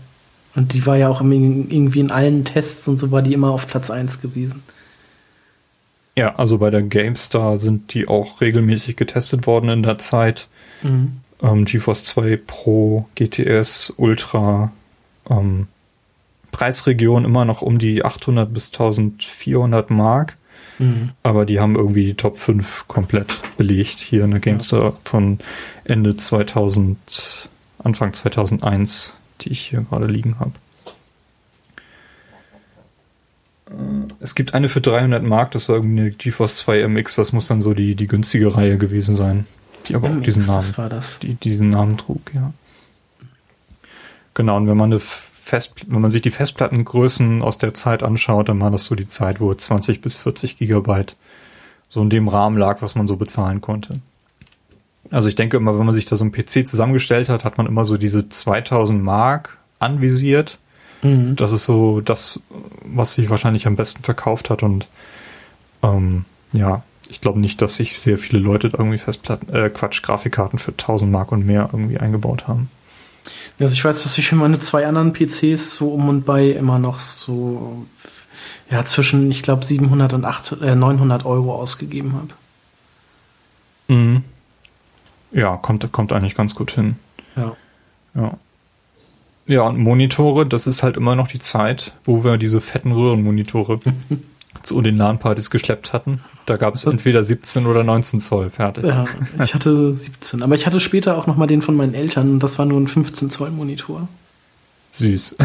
[0.55, 3.67] Und die war ja auch irgendwie in allen Tests und so war die immer auf
[3.69, 4.63] Platz 1 gewesen.
[6.17, 10.49] Ja, also bei der GameStar sind die auch regelmäßig getestet worden in der Zeit.
[10.83, 11.21] Mhm.
[11.43, 14.73] Ähm, GeForce 2 Pro, GTS, Ultra,
[15.29, 15.69] ähm,
[16.51, 20.37] Preisregion immer noch um die 800 bis 1400 Mark.
[20.79, 21.11] Mhm.
[21.23, 24.01] Aber die haben irgendwie die Top 5 komplett belegt.
[24.01, 24.93] Hier eine GameStar ja.
[25.05, 25.39] von
[25.85, 27.49] Ende 2000,
[27.79, 30.53] Anfang 2001, die ich hier gerade liegen habe.
[34.21, 37.47] Es gibt eine für 300 Mark, das war irgendwie eine GeForce 2 MX, das muss
[37.47, 39.47] dann so die, die günstige Reihe gewesen sein.
[39.89, 41.19] Die aber MX, auch diesen Namen, das war das.
[41.19, 42.53] Die, diesen Namen trug, ja.
[44.35, 48.49] Genau, und wenn man eine Fest, wenn man sich die Festplattengrößen aus der Zeit anschaut,
[48.49, 51.17] dann war das so die Zeit, wo 20 bis 40 Gigabyte
[51.89, 54.01] so in dem Rahmen lag, was man so bezahlen konnte.
[55.11, 57.67] Also ich denke immer, wenn man sich da so ein PC zusammengestellt hat, hat man
[57.67, 60.59] immer so diese 2000 Mark anvisiert
[61.03, 61.37] Mhm.
[61.37, 62.41] Das ist so das,
[62.85, 64.89] was sich wahrscheinlich am besten verkauft hat und
[65.83, 70.59] ähm, ja, ich glaube nicht, dass sich sehr viele Leute irgendwie Festplatten, äh, Quatsch, Grafikkarten
[70.59, 72.71] für 1000 Mark und mehr irgendwie eingebaut haben.
[73.59, 76.79] Also ich weiß, dass ich für meine zwei anderen PCs so um und bei immer
[76.79, 77.87] noch so
[78.71, 82.29] ja zwischen, ich glaube 700 und 8, äh, 900 Euro ausgegeben habe.
[83.89, 84.25] Mhm.
[85.33, 86.97] Ja, kommt kommt eigentlich ganz gut hin.
[87.37, 87.57] Ja.
[88.15, 88.39] Ja.
[89.47, 93.81] Ja, und Monitore, das ist halt immer noch die Zeit, wo wir diese fetten Röhrenmonitore
[94.63, 96.21] zu den LAN-Partys geschleppt hatten.
[96.47, 98.85] Da gab es entweder 17 oder 19 Zoll, fertig.
[98.85, 99.07] Ja,
[99.43, 100.43] ich hatte 17.
[100.43, 102.87] Aber ich hatte später auch nochmal den von meinen Eltern und das war nur ein
[102.87, 104.09] 15 Zoll Monitor.
[104.91, 105.37] Süß.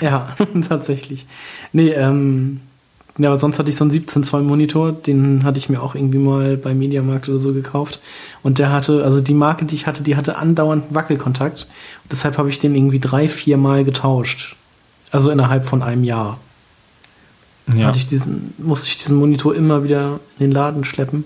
[0.00, 0.34] ja,
[0.68, 1.26] tatsächlich.
[1.72, 2.60] Nee, ähm,
[3.18, 5.94] ja, aber sonst hatte ich so einen 17 Zoll Monitor, den hatte ich mir auch
[5.94, 8.00] irgendwie mal bei Mediamarkt oder so gekauft.
[8.42, 11.66] Und der hatte, also die Marke, die ich hatte, die hatte andauernd Wackelkontakt.
[12.02, 14.56] Und deshalb habe ich den irgendwie drei, vier Mal getauscht.
[15.10, 16.38] Also innerhalb von einem Jahr.
[17.74, 17.86] Ja.
[17.86, 21.24] Hatte ich diesen, musste ich diesen Monitor immer wieder in den Laden schleppen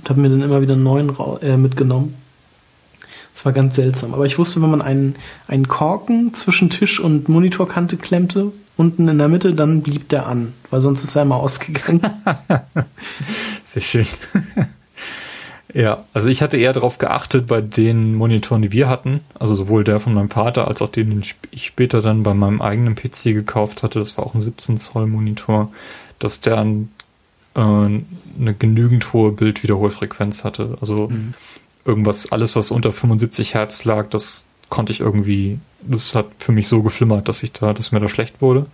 [0.00, 2.14] und habe mir dann immer wieder einen neuen äh, mitgenommen.
[3.38, 4.14] Das war ganz seltsam.
[4.14, 5.14] Aber ich wusste, wenn man einen,
[5.46, 10.54] einen Korken zwischen Tisch und Monitorkante klemmte, unten in der Mitte, dann blieb der an,
[10.70, 12.00] weil sonst ist er immer ausgegangen.
[13.64, 14.06] Sehr schön.
[15.74, 19.84] Ja, also ich hatte eher darauf geachtet bei den Monitoren, die wir hatten, also sowohl
[19.84, 23.34] der von meinem Vater als auch den, den ich später dann bei meinem eigenen PC
[23.34, 25.70] gekauft hatte, das war auch ein 17 Zoll Monitor,
[26.18, 26.88] dass der ein,
[27.54, 30.78] äh, eine genügend hohe Bildwiederholfrequenz hatte.
[30.80, 31.34] Also mhm.
[31.84, 36.68] Irgendwas, alles was unter 75 Hertz lag, das konnte ich irgendwie, das hat für mich
[36.68, 38.66] so geflimmert, dass ich da, dass mir da schlecht wurde.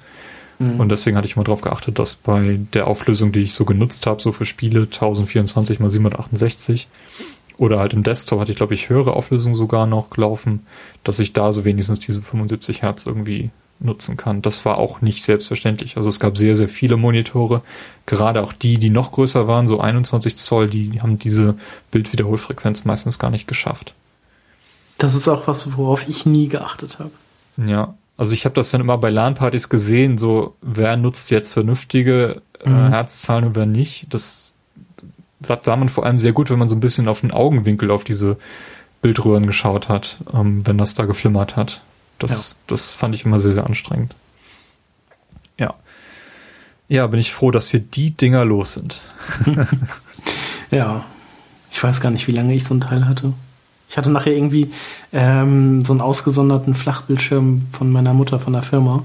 [0.58, 0.80] Mhm.
[0.80, 4.06] Und deswegen hatte ich mal darauf geachtet, dass bei der Auflösung, die ich so genutzt
[4.06, 6.88] habe, so für Spiele 1024 x 768
[7.56, 10.66] oder halt im Desktop hatte ich, glaube ich, höhere Auflösung sogar noch gelaufen,
[11.04, 14.42] dass ich da so wenigstens diese 75 Hertz irgendwie nutzen kann.
[14.42, 15.96] Das war auch nicht selbstverständlich.
[15.96, 17.62] Also es gab sehr, sehr viele Monitore,
[18.06, 21.56] gerade auch die, die noch größer waren, so 21 Zoll, die haben diese
[21.90, 23.94] Bildwiederholfrequenz meistens gar nicht geschafft.
[24.98, 27.10] Das ist auch was, worauf ich nie geachtet habe.
[27.56, 32.42] Ja, also ich habe das dann immer bei LAN-Partys gesehen, so wer nutzt jetzt vernünftige
[32.64, 32.88] äh, mhm.
[32.88, 34.06] Herzzahlen und wer nicht.
[34.14, 34.54] Das
[35.40, 38.04] sah man vor allem sehr gut, wenn man so ein bisschen auf den Augenwinkel auf
[38.04, 38.38] diese
[39.02, 41.82] Bildröhren geschaut hat, ähm, wenn das da geflimmert hat.
[42.18, 42.56] Das, ja.
[42.68, 44.14] das fand ich immer sehr, sehr anstrengend.
[45.58, 45.74] Ja.
[46.88, 49.00] Ja, bin ich froh, dass wir die Dinger los sind.
[50.70, 51.04] ja.
[51.70, 53.32] Ich weiß gar nicht, wie lange ich so ein Teil hatte.
[53.88, 54.70] Ich hatte nachher irgendwie
[55.12, 59.02] ähm, so einen ausgesonderten Flachbildschirm von meiner Mutter von der Firma.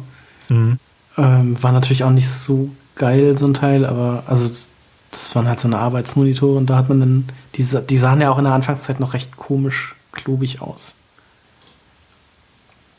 [0.50, 0.78] Mhm.
[1.18, 5.60] Ähm, war natürlich auch nicht so geil, so ein Teil, aber also das, waren halt
[5.60, 8.54] so eine Arbeitsmonitore und da hat man dann, die, die sahen ja auch in der
[8.54, 10.96] Anfangszeit noch recht komisch, klobig aus.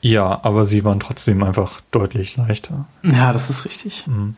[0.03, 2.87] Ja, aber sie waren trotzdem einfach deutlich leichter.
[3.03, 4.07] Ja, das ist richtig.
[4.07, 4.37] Mhm.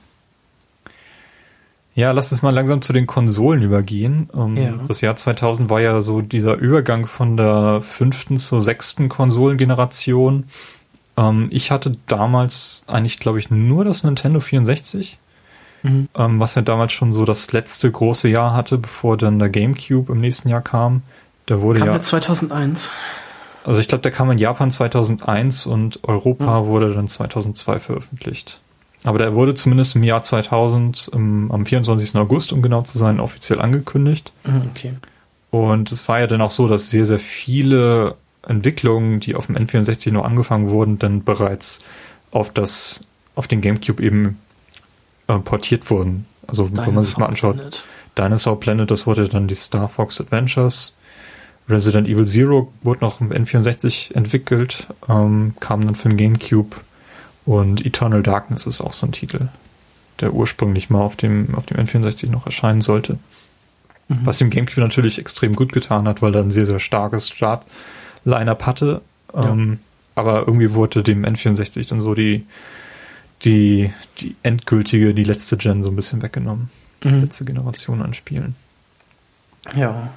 [1.94, 4.30] Ja, lass uns mal langsam zu den Konsolen übergehen.
[4.34, 4.78] Ähm, ja.
[4.88, 10.44] Das Jahr 2000 war ja so dieser Übergang von der fünften zur sechsten Konsolengeneration.
[11.18, 15.18] Ähm, ich hatte damals eigentlich, glaube ich, nur das Nintendo 64,
[15.82, 16.08] mhm.
[16.16, 20.10] ähm, was ja damals schon so das letzte große Jahr hatte, bevor dann der GameCube
[20.12, 21.02] im nächsten Jahr kam.
[21.48, 22.00] Der wurde kam ja.
[22.00, 22.90] 2001.
[23.64, 26.66] Also ich glaube, der kam in Japan 2001 und Europa mhm.
[26.66, 28.60] wurde dann 2002 veröffentlicht.
[29.04, 32.14] Aber der wurde zumindest im Jahr 2000, im, am 24.
[32.16, 34.32] August, um genau zu sein, offiziell angekündigt.
[34.44, 34.92] Mhm, okay.
[35.50, 39.56] Und es war ja dann auch so, dass sehr, sehr viele Entwicklungen, die auf dem
[39.56, 41.80] N64 nur angefangen wurden, dann bereits
[42.30, 44.38] auf das, auf den GameCube eben
[45.26, 46.26] äh, portiert wurden.
[46.46, 47.84] Also Dinosaur wenn man sich mal anschaut, Planet.
[48.18, 50.96] Dinosaur Planet, das wurde dann die Star Fox Adventures.
[51.72, 56.76] Resident Evil Zero wurde noch im N64 entwickelt, ähm, kam dann für den GameCube
[57.44, 59.48] und Eternal Darkness ist auch so ein Titel,
[60.20, 63.18] der ursprünglich mal auf dem, auf dem N64 noch erscheinen sollte.
[64.08, 64.20] Mhm.
[64.24, 68.66] Was dem GameCube natürlich extrem gut getan hat, weil er ein sehr, sehr starkes Start-Line-Up
[68.66, 69.00] hatte.
[69.34, 69.50] Ja.
[69.50, 69.80] Ähm,
[70.14, 72.46] aber irgendwie wurde dem N64 dann so die,
[73.44, 76.70] die, die endgültige, die letzte Gen so ein bisschen weggenommen.
[77.02, 77.22] Mhm.
[77.22, 78.54] letzte Generation an Spielen.
[79.74, 80.10] Ja.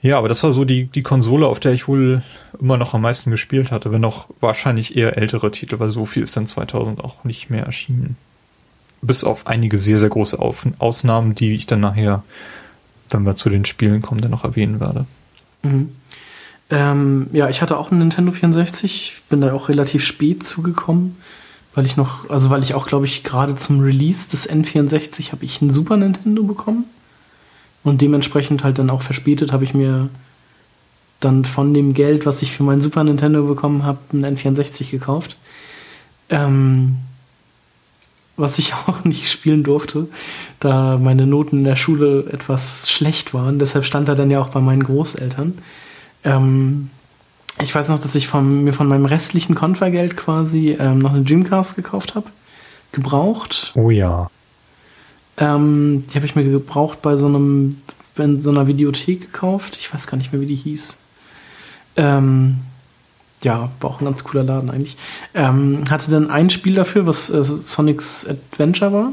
[0.00, 2.22] Ja, aber das war so die, die Konsole, auf der ich wohl
[2.60, 6.22] immer noch am meisten gespielt hatte, wenn auch wahrscheinlich eher ältere Titel, weil so viel
[6.22, 8.16] ist dann 2000 auch nicht mehr erschienen.
[9.02, 12.22] Bis auf einige sehr, sehr große auf Ausnahmen, die ich dann nachher,
[13.10, 15.06] wenn wir zu den Spielen kommen, dann noch erwähnen werde.
[15.62, 15.90] Mhm.
[16.70, 21.16] Ähm, ja, ich hatte auch einen Nintendo 64, bin da auch relativ spät zugekommen,
[21.74, 25.44] weil ich noch, also weil ich auch, glaube ich, gerade zum Release des N64 habe
[25.44, 26.84] ich einen Super Nintendo bekommen.
[27.88, 30.10] Und dementsprechend halt dann auch verspätet habe ich mir
[31.20, 35.38] dann von dem Geld, was ich für meinen Super Nintendo bekommen habe, einen N64 gekauft.
[36.28, 36.96] Ähm,
[38.36, 40.06] was ich auch nicht spielen durfte,
[40.60, 43.58] da meine Noten in der Schule etwas schlecht waren.
[43.58, 45.56] Deshalb stand er dann ja auch bei meinen Großeltern.
[46.24, 46.90] Ähm,
[47.62, 51.24] ich weiß noch, dass ich von, mir von meinem restlichen Konfergeld quasi ähm, noch eine
[51.24, 52.26] Dreamcast gekauft habe.
[52.92, 53.72] Gebraucht.
[53.76, 54.28] Oh ja.
[55.38, 57.76] Ähm, die habe ich mir gebraucht bei so einem,
[58.18, 59.76] in so einer Videothek gekauft.
[59.80, 60.98] Ich weiß gar nicht mehr, wie die hieß.
[61.96, 62.58] Ähm,
[63.42, 64.96] ja, war auch ein ganz cooler Laden eigentlich.
[65.34, 69.12] Ähm, hatte dann ein Spiel dafür, was äh, Sonic's Adventure war.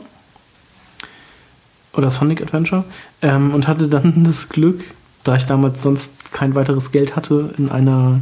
[1.94, 2.84] Oder Sonic Adventure.
[3.22, 4.84] Ähm, und hatte dann das Glück,
[5.24, 8.22] da ich damals sonst kein weiteres Geld hatte, in einer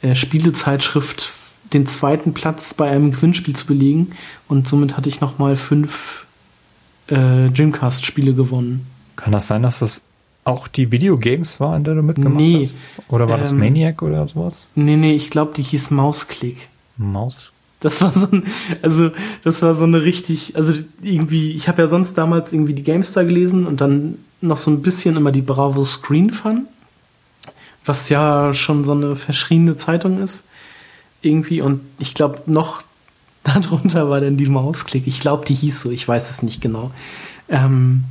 [0.00, 1.32] äh, Spielezeitschrift
[1.72, 4.12] den zweiten Platz bei einem Gewinnspiel zu belegen.
[4.46, 6.21] Und somit hatte ich nochmal fünf
[7.12, 8.86] äh, Dreamcast-Spiele gewonnen.
[9.16, 10.04] Kann das sein, dass das
[10.44, 12.76] auch die Videogames war, in der du mitgemacht nee, hast?
[13.08, 14.66] Oder war ähm, das Maniac oder sowas?
[14.74, 16.68] Nee, nee, ich glaube, die hieß Mausklick.
[16.96, 17.52] Maus?
[17.80, 18.44] Das war so ein,
[18.80, 19.10] also
[19.42, 20.72] das war so eine richtig, also
[21.02, 24.82] irgendwie, ich habe ja sonst damals irgendwie die GameStar gelesen und dann noch so ein
[24.82, 26.66] bisschen immer die Bravo Screen Fun,
[27.84, 30.44] was ja schon so eine verschriene Zeitung ist.
[31.22, 32.82] Irgendwie und ich glaube noch
[33.62, 35.06] darunter war dann die Mausklick.
[35.06, 36.90] Ich glaube, die hieß so, ich weiß es nicht genau.
[37.48, 38.04] Ähm,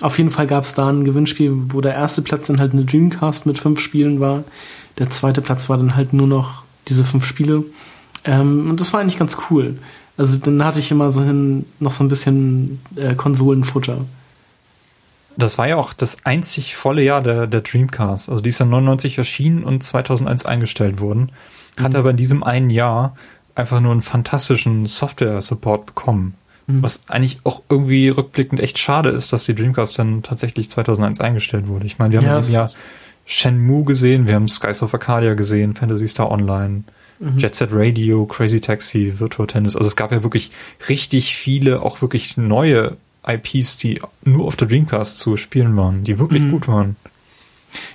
[0.00, 2.84] Auf jeden Fall gab es da ein Gewinnspiel, wo der erste Platz dann halt eine
[2.84, 4.44] Dreamcast mit fünf Spielen war.
[4.98, 7.64] Der zweite Platz war dann halt nur noch diese fünf Spiele.
[8.24, 9.78] Ähm, und das war eigentlich ganz cool.
[10.16, 14.04] Also dann hatte ich immer so hin noch so ein bisschen äh, Konsolenfutter.
[15.36, 18.28] Das war ja auch das einzig volle Jahr der, der Dreamcast.
[18.28, 21.32] Also die ist ja 99 erschienen und 2001 eingestellt worden.
[21.80, 21.98] Hat mhm.
[21.98, 23.16] aber in diesem einen Jahr
[23.60, 26.34] einfach nur einen fantastischen Software-Support bekommen.
[26.66, 26.82] Mhm.
[26.82, 31.68] Was eigentlich auch irgendwie rückblickend echt schade ist, dass die Dreamcast dann tatsächlich 2001 eingestellt
[31.68, 31.86] wurde.
[31.86, 32.70] Ich meine, wir haben ja, diesem Jahr
[33.26, 36.84] Shenmue gesehen, wir haben Skies of Arcadia gesehen, Fantasy Star Online,
[37.20, 37.38] mhm.
[37.38, 39.76] Jet Set Radio, Crazy Taxi, Virtual Tennis.
[39.76, 40.50] Also es gab ja wirklich
[40.88, 42.96] richtig viele, auch wirklich neue
[43.26, 46.50] IPs, die nur auf der Dreamcast zu spielen waren, die wirklich mhm.
[46.50, 46.96] gut waren.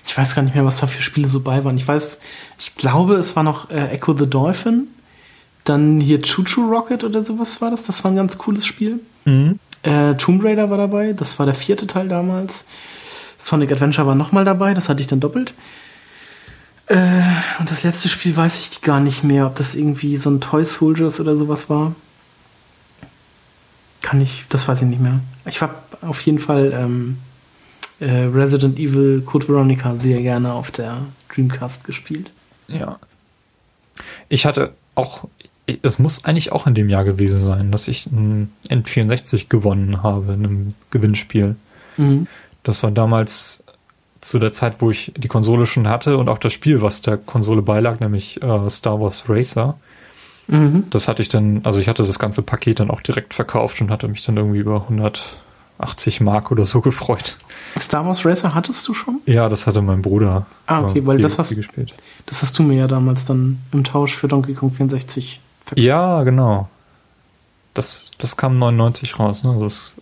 [0.06, 1.75] Ich weiß gar nicht mehr, was da für Spiele so bei waren.
[1.75, 2.21] Ich weiß,
[2.60, 4.88] ich glaube, es war noch äh, Echo the Dolphin.
[5.65, 7.84] Dann hier Choo Choo Rocket oder sowas war das.
[7.84, 9.01] Das war ein ganz cooles Spiel.
[9.25, 9.60] Mhm.
[9.84, 11.13] Äh, Tomb Raider war dabei.
[11.13, 12.65] Das war der vierte Teil damals.
[13.38, 14.73] Sonic Adventure war nochmal dabei.
[14.73, 15.54] Das hatte ich dann doppelt.
[16.88, 17.21] Äh,
[17.60, 20.63] und das letzte Spiel weiß ich gar nicht mehr, ob das irgendwie so ein Toy
[20.63, 21.95] Soldiers oder sowas war.
[24.01, 25.19] Kann ich, das weiß ich nicht mehr.
[25.45, 27.17] Ich habe auf jeden Fall ähm,
[27.99, 31.01] äh, Resident Evil Code Veronica sehr gerne auf der
[31.34, 32.32] Dreamcast gespielt.
[32.67, 32.99] Ja.
[34.30, 35.28] Ich hatte auch,
[35.82, 40.34] es muss eigentlich auch in dem Jahr gewesen sein, dass ich ein N64 gewonnen habe
[40.34, 41.56] in einem Gewinnspiel.
[41.97, 42.28] Mhm.
[42.63, 43.63] Das war damals
[44.21, 47.17] zu der Zeit, wo ich die Konsole schon hatte und auch das Spiel, was der
[47.17, 49.78] Konsole beilag, nämlich äh, Star Wars Racer.
[50.47, 50.86] Mhm.
[50.89, 53.91] Das hatte ich dann, also ich hatte das ganze Paket dann auch direkt verkauft und
[53.91, 57.38] hatte mich dann irgendwie über 180 Mark oder so gefreut.
[57.80, 59.21] Star Wars Racer hattest du schon?
[59.25, 60.45] Ja, das hatte mein Bruder.
[60.67, 61.56] Ah, okay, weil das hast,
[62.25, 65.44] das hast du mir ja damals dann im Tausch für Donkey Kong 64 verkauft.
[65.75, 66.69] Ja, genau.
[67.73, 69.58] Das, das kam 99 raus, ne?
[69.60, 69.93] Das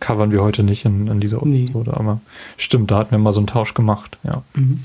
[0.00, 1.96] covern wir heute nicht in, in dieser Episode, nee.
[1.96, 2.20] aber
[2.56, 4.42] stimmt, da hatten wir mal so einen Tausch gemacht, ja.
[4.54, 4.84] Mhm.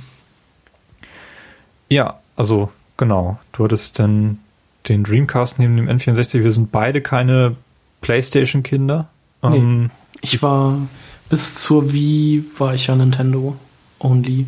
[1.89, 3.37] Ja, also genau.
[3.51, 4.39] Du hattest dann
[4.87, 6.41] den Dreamcast neben dem N64.
[6.41, 7.55] Wir sind beide keine
[7.99, 9.09] PlayStation-Kinder.
[9.43, 9.89] Nee, ähm,
[10.21, 10.77] ich war
[11.29, 13.55] bis zur Wii war ich ja Nintendo
[13.99, 14.47] only.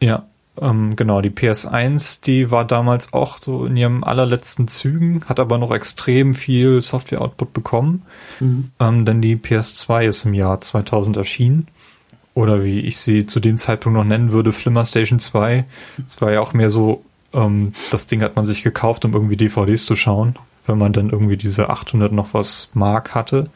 [0.00, 0.24] Ja,
[0.60, 1.20] ähm, genau.
[1.20, 6.34] Die PS1, die war damals auch so in ihrem allerletzten Zügen, hat aber noch extrem
[6.34, 8.02] viel Software-Output bekommen,
[8.40, 8.70] mhm.
[8.80, 11.68] ähm, denn die PS2 ist im Jahr 2000 erschienen.
[12.34, 15.64] Oder wie ich sie zu dem Zeitpunkt noch nennen würde, Flimmer Station 2.
[16.06, 19.36] Es war ja auch mehr so ähm, das Ding hat man sich gekauft, um irgendwie
[19.36, 23.46] DVDs zu schauen, wenn man dann irgendwie diese 800 noch was Mark hatte.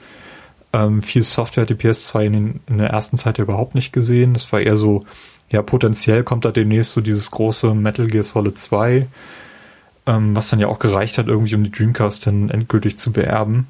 [0.72, 3.92] Ähm, viel Software hat die PS2 in, den, in der ersten Zeit ja überhaupt nicht
[3.92, 4.32] gesehen.
[4.32, 5.04] Das war eher so,
[5.52, 9.06] ja, potenziell kommt da demnächst so dieses große Metal Gear Solid 2,
[10.06, 13.66] ähm, was dann ja auch gereicht hat, irgendwie um die Dreamcast dann endgültig zu beerben.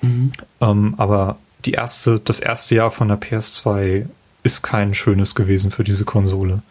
[0.00, 0.32] Mhm.
[0.60, 4.06] Ähm, aber die erste, das erste Jahr von der PS2
[4.44, 6.62] ist kein schönes gewesen für diese Konsole.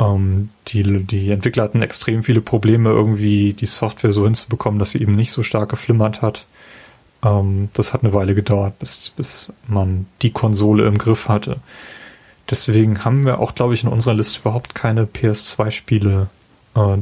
[0.00, 5.02] Ähm, die, die Entwickler hatten extrem viele Probleme, irgendwie die Software so hinzubekommen, dass sie
[5.02, 6.46] eben nicht so stark geflimmert hat.
[7.22, 11.58] Ähm, das hat eine Weile gedauert, bis, bis man die Konsole im Griff hatte.
[12.52, 16.28] Deswegen haben wir auch, glaube ich, in unserer Liste überhaupt keine PS2-Spiele,
[16.74, 16.96] äh,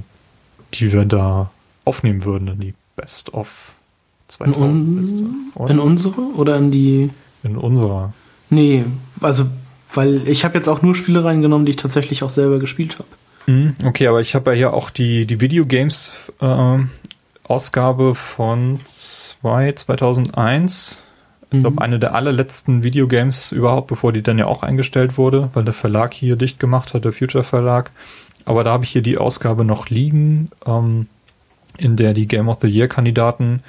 [0.75, 1.51] die wir da
[1.85, 3.75] aufnehmen würden in die Best of
[4.29, 5.17] 2000 Liste.
[5.17, 7.11] In, in unsere oder in die?
[7.43, 8.13] In unserer.
[8.49, 8.85] Nee,
[9.21, 9.47] also
[9.93, 13.09] weil ich habe jetzt auch nur Spiele reingenommen, die ich tatsächlich auch selber gespielt habe.
[13.47, 16.79] Mhm, okay, aber ich habe ja hier auch die, die Videogames äh,
[17.43, 21.01] Ausgabe von 2, 2001.
[21.53, 21.79] Ich glaube, mhm.
[21.81, 26.15] eine der allerletzten Videogames überhaupt, bevor die dann ja auch eingestellt wurde, weil der Verlag
[26.15, 27.91] hier dicht gemacht hat, der Future Verlag.
[28.45, 31.09] Aber da habe ich hier die Ausgabe noch liegen, ähm,
[31.77, 33.63] in der die Game of the Year Kandidaten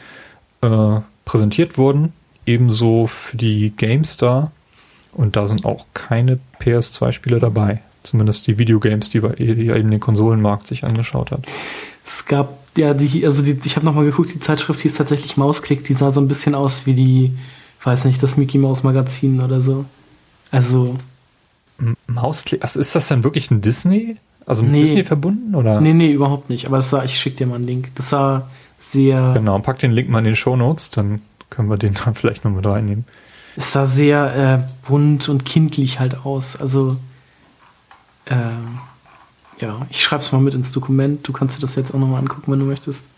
[0.61, 2.13] äh, präsentiert wurden.
[2.45, 4.51] Ebenso für die GameStar
[5.13, 7.81] und da sind auch keine PS2-Spiele dabei.
[8.03, 11.45] Zumindest die Videogames, die, die eben den Konsolenmarkt sich angeschaut hat.
[12.05, 15.83] Es gab, ja, die, also die, ich habe nochmal geguckt, die Zeitschrift hieß tatsächlich Mausklick,
[15.83, 17.37] die sah so ein bisschen aus wie die,
[17.83, 19.85] weiß nicht, das Mickey Mouse Magazin oder so.
[20.51, 20.97] Also.
[22.07, 24.17] Mausklick, also ist das denn wirklich ein Disney?
[24.45, 25.81] Also mit nee, Disney verbunden, oder?
[25.81, 26.67] Nee, nee, überhaupt nicht.
[26.67, 27.89] Aber sah, ich schick dir mal einen Link.
[27.95, 29.33] Das sah sehr.
[29.35, 32.43] Genau, pack den Link mal in den Show Notes, dann können wir den dann vielleicht
[32.43, 33.05] noch mit reinnehmen
[33.55, 36.55] es sah sehr äh, bunt und kindlich halt aus.
[36.55, 36.97] Also,
[38.25, 38.35] äh,
[39.59, 41.27] ja, ich schreibe es mal mit ins Dokument.
[41.27, 43.09] Du kannst dir das jetzt auch nochmal angucken, wenn du möchtest.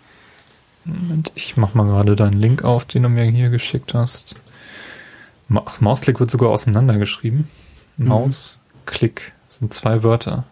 [0.86, 4.36] Moment, ich mach mal gerade deinen Link auf, den du mir hier geschickt hast.
[5.48, 7.48] Ma Mausklick wird sogar auseinandergeschrieben.
[7.98, 8.08] Mhm.
[8.08, 10.46] Mausklick sind zwei Wörter.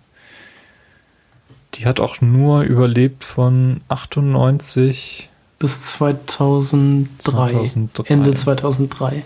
[1.76, 8.14] Die hat auch nur überlebt von 98 bis 2003, 2003.
[8.14, 9.24] Ende 2003.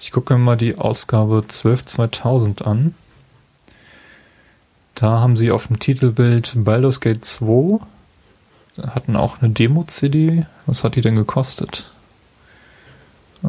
[0.00, 2.94] Ich gucke mir mal die Ausgabe 12 2000 an.
[4.94, 7.80] Da haben sie auf dem Titelbild Baldur's Gate 2
[8.82, 10.46] hatten auch eine Demo-CD.
[10.66, 11.90] Was hat die denn gekostet?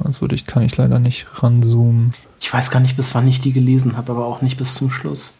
[0.10, 2.13] So dicht kann ich leider nicht ranzoomen.
[2.39, 4.91] Ich weiß gar nicht, bis wann ich die gelesen habe, aber auch nicht bis zum
[4.91, 5.34] Schluss.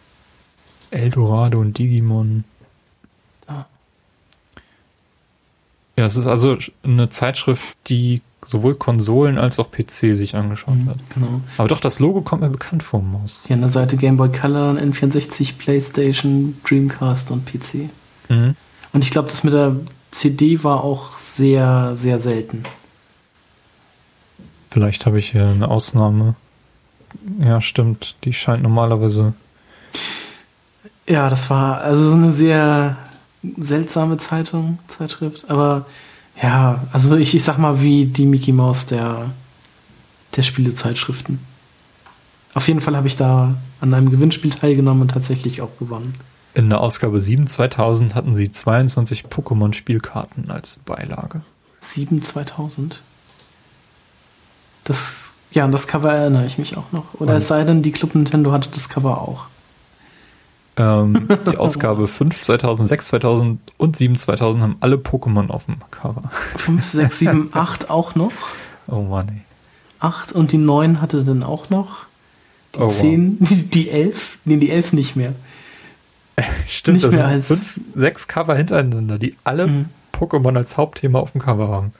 [0.90, 2.44] Eldorado und Digimon.
[3.46, 3.66] Da.
[5.96, 10.88] Ja, es ist also eine Zeitschrift, die sowohl Konsolen als auch PC sich angeschaut Mhm,
[10.90, 10.98] hat.
[11.14, 11.40] genau.
[11.58, 13.42] Aber doch, das Logo kommt mir bekannt vor, Maus.
[13.46, 17.90] Hier an der Seite Game Boy Color, N64, PlayStation, Dreamcast und PC.
[18.28, 18.54] Mhm.
[18.92, 19.76] Und ich glaube, das mit der
[20.12, 22.62] CD war auch sehr, sehr selten.
[24.76, 26.34] Vielleicht habe ich hier eine Ausnahme.
[27.38, 28.14] Ja, stimmt.
[28.24, 29.32] Die scheint normalerweise.
[31.08, 32.98] Ja, das war also so eine sehr
[33.56, 35.48] seltsame Zeitung, Zeitschrift.
[35.48, 35.86] Aber
[36.42, 39.30] ja, also ich, ich sag mal wie die Mickey Mouse der,
[40.36, 41.38] der Spielezeitschriften.
[42.52, 46.12] Auf jeden Fall habe ich da an einem Gewinnspiel teilgenommen und tatsächlich auch gewonnen.
[46.52, 51.40] In der Ausgabe 7 2000 hatten sie 22 Pokémon-Spielkarten als Beilage.
[51.80, 53.00] 7 2000.
[54.86, 57.04] Das, ja, an das Cover erinnere ich mich auch noch.
[57.14, 59.44] Oder Und- es sei denn, die Club Nintendo hatte das Cover auch.
[60.78, 66.22] Ähm, die Ausgabe 5 2006 2000 und 7 2000 haben alle Pokémon auf dem Cover.
[66.56, 68.32] 5, 6, 7, 8 auch noch.
[68.88, 69.40] Oh Mann, ey.
[70.00, 72.04] 8 und die 9 hatte dann auch noch.
[72.74, 72.92] Die Oh, wow.
[73.00, 75.32] 10, die, die 11, nee, die 11 nicht mehr.
[76.68, 79.84] Stimmt, Nicht das mehr sind als- fünf, sechs Cover hintereinander, die alle Mhm.
[80.12, 81.92] Pokémon als Hauptthema auf dem Cover haben.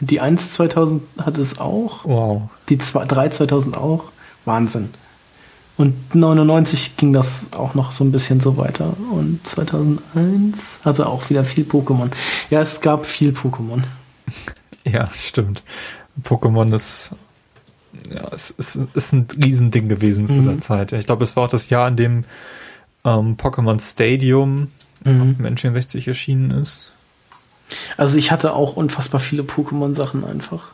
[0.00, 2.04] Die 1 2000 hatte es auch.
[2.04, 2.42] Wow.
[2.68, 4.04] Die 2, 3 2000 auch.
[4.44, 4.90] Wahnsinn.
[5.76, 8.94] Und 99 ging das auch noch so ein bisschen so weiter.
[9.10, 12.10] Und 2001 hatte auch wieder viel Pokémon.
[12.50, 13.82] Ja, es gab viel Pokémon.
[14.86, 15.62] Ja, stimmt.
[16.22, 17.12] Pokémon ist,
[18.14, 20.46] ja, es ist, ist ein Riesending gewesen zu Mhm.
[20.46, 20.92] der Zeit.
[20.92, 22.24] Ich glaube, es war auch das Jahr, in dem
[23.02, 24.68] ähm, Pokémon Stadium
[25.04, 25.36] Mhm.
[25.38, 26.92] im N64 erschienen ist.
[27.96, 30.68] Also ich hatte auch unfassbar viele Pokémon-Sachen einfach.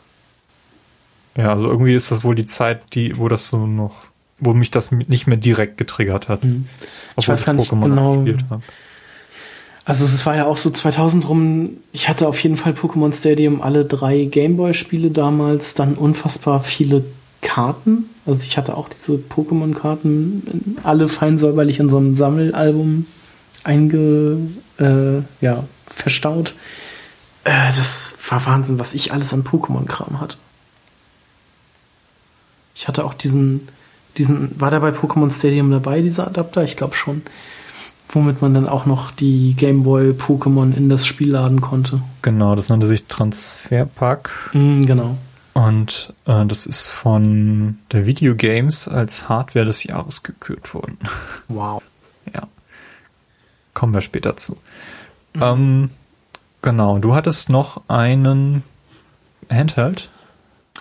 [1.37, 4.03] Ja, also irgendwie ist das wohl die Zeit, die, wo das so noch,
[4.39, 6.43] wo mich das nicht mehr direkt getriggert hat.
[6.43, 6.67] Mhm.
[7.17, 8.11] Ich weiß gar nicht Pokémon genau.
[8.11, 8.63] auch gespielt habe.
[9.83, 11.77] Also es war ja auch so 2000 rum.
[11.91, 17.03] Ich hatte auf jeden Fall Pokémon Stadium alle drei Gameboy-Spiele damals, dann unfassbar viele
[17.41, 18.05] Karten.
[18.25, 23.07] Also ich hatte auch diese Pokémon-Karten alle fein säuberlich in so einem Sammelalbum
[23.63, 24.37] einge,
[24.79, 26.53] äh, ja, verstaut.
[27.43, 30.37] Äh, das war Wahnsinn, was ich alles an Pokémon-Kram hatte.
[32.75, 33.67] Ich hatte auch diesen,
[34.17, 36.63] diesen, war der bei Pokémon Stadium dabei, dieser Adapter?
[36.63, 37.21] Ich glaube schon.
[38.09, 42.01] Womit man dann auch noch die Gameboy Pokémon in das Spiel laden konnte.
[42.21, 44.51] Genau, das nannte sich Transferpack.
[44.53, 45.17] Mhm, genau.
[45.53, 50.97] Und äh, das ist von der Videogames als Hardware des Jahres gekürt worden.
[51.47, 51.81] Wow.
[52.33, 52.47] ja.
[53.73, 54.57] Kommen wir später zu.
[55.39, 55.91] Ähm,
[56.61, 58.63] genau, du hattest noch einen
[59.49, 60.09] Handheld.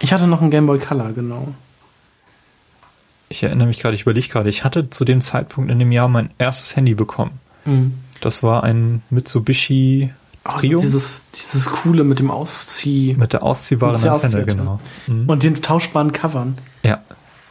[0.01, 1.49] Ich hatte noch einen Gameboy Color, genau.
[3.29, 6.09] Ich erinnere mich gerade, ich überlege gerade, ich hatte zu dem Zeitpunkt in dem Jahr
[6.09, 7.39] mein erstes Handy bekommen.
[7.65, 7.95] Mhm.
[8.21, 10.13] Das war ein Mitsubishi
[10.49, 14.81] Oh, dieses, dieses coole mit dem Auszieh mit der ausziehbaren Mit der Antenne, genau.
[15.07, 15.29] Mhm.
[15.29, 16.57] und den tauschbaren Covern.
[16.83, 17.03] Ja,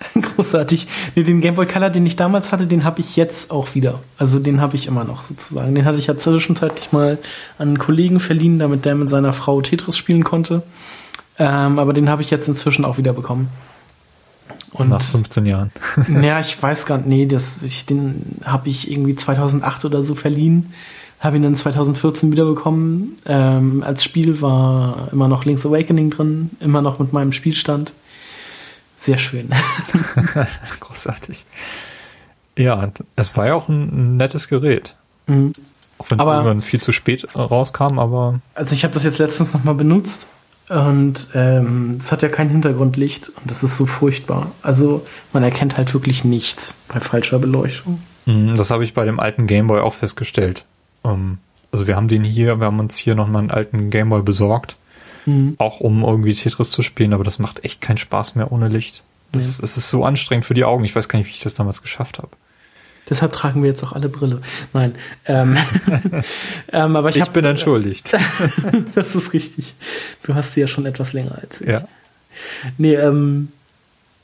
[0.35, 0.87] Großartig.
[1.15, 3.99] Nee, den Gameboy Color, den ich damals hatte, den habe ich jetzt auch wieder.
[4.17, 5.75] Also den habe ich immer noch sozusagen.
[5.75, 7.17] Den hatte ich ja zwischenzeitlich mal
[7.57, 10.63] an einen Kollegen verliehen, damit der mit seiner Frau Tetris spielen konnte.
[11.37, 13.49] Ähm, aber den habe ich jetzt inzwischen auch wieder bekommen.
[14.71, 15.71] Und nach 15 Jahren.
[16.21, 20.15] ja, ich weiß gar nicht, nee, das, ich, den habe ich irgendwie 2008 oder so
[20.15, 20.73] verliehen.
[21.19, 23.17] Habe ihn dann 2014 wiederbekommen.
[23.25, 27.91] Ähm, als Spiel war immer noch Link's Awakening drin, immer noch mit meinem Spielstand.
[28.99, 29.49] Sehr schön.
[30.81, 31.45] Großartig.
[32.57, 34.95] Ja, es war ja auch ein, nettes Gerät.
[35.27, 35.53] Mhm.
[35.97, 39.53] Auch wenn Aber- irgendwann viel zu spät rauskam, aber Also ich habe das jetzt letztens
[39.53, 40.27] nochmal benutzt
[40.69, 44.51] und ähm, es hat ja kein Hintergrundlicht und das ist so furchtbar.
[44.61, 48.01] Also man erkennt halt wirklich nichts bei falscher Beleuchtung.
[48.25, 50.65] mh, das habe ich bei dem alten Gameboy auch festgestellt.
[51.03, 51.37] Ähm,
[51.71, 54.77] also wir haben den hier, wir haben uns hier nochmal einen alten Gameboy besorgt,
[55.25, 55.55] Mhm.
[55.57, 59.03] auch um irgendwie Tetris zu spielen, aber das macht echt keinen Spaß mehr ohne Licht.
[59.31, 60.83] Das, Es ist so anstrengend für die Augen.
[60.85, 62.29] Ich weiß gar nicht, wie ich das damals geschafft habe.
[63.09, 64.41] Deshalb tragen wir jetzt auch alle Brille.
[64.73, 64.95] Nein.
[65.25, 65.57] Ähm,
[66.71, 68.15] ähm, aber ich, Ich, hab, bin entschuldigt.
[68.95, 69.75] Das ist richtig.
[70.23, 71.67] Du hast sie ja schon etwas länger als ich.
[71.67, 71.87] ja.
[72.77, 73.49] Nee, ähm,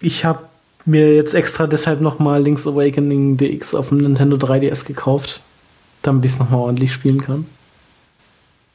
[0.02, 0.44] ich habe
[0.86, 5.42] mir jetzt extra deshalb nochmal Link's Awakening DX auf dem Nintendo 3DS gekauft,
[6.04, 7.46] damit ich es nochmal ordentlich spielen kann.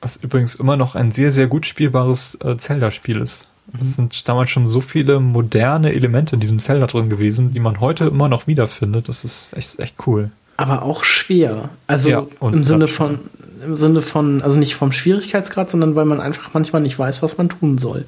[0.00, 3.50] Was übrigens immer noch ein sehr, sehr gut spielbares äh, Zelda-Spiel ist.
[3.72, 3.80] Mhm.
[3.82, 7.80] Es sind damals schon so viele moderne Elemente in diesem Zelda drin gewesen, die man
[7.80, 9.08] heute immer noch wiederfindet.
[9.08, 10.30] Das ist echt, echt cool.
[10.56, 11.70] Aber auch schwer.
[11.86, 13.20] Also ja, im Sinne von,
[13.64, 17.38] im Sinne von, also nicht vom Schwierigkeitsgrad, sondern weil man einfach manchmal nicht weiß, was
[17.38, 18.04] man tun soll.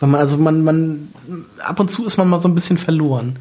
[0.00, 1.08] Weil man, also man, man,
[1.58, 3.36] ab und zu ist man mal so ein bisschen verloren.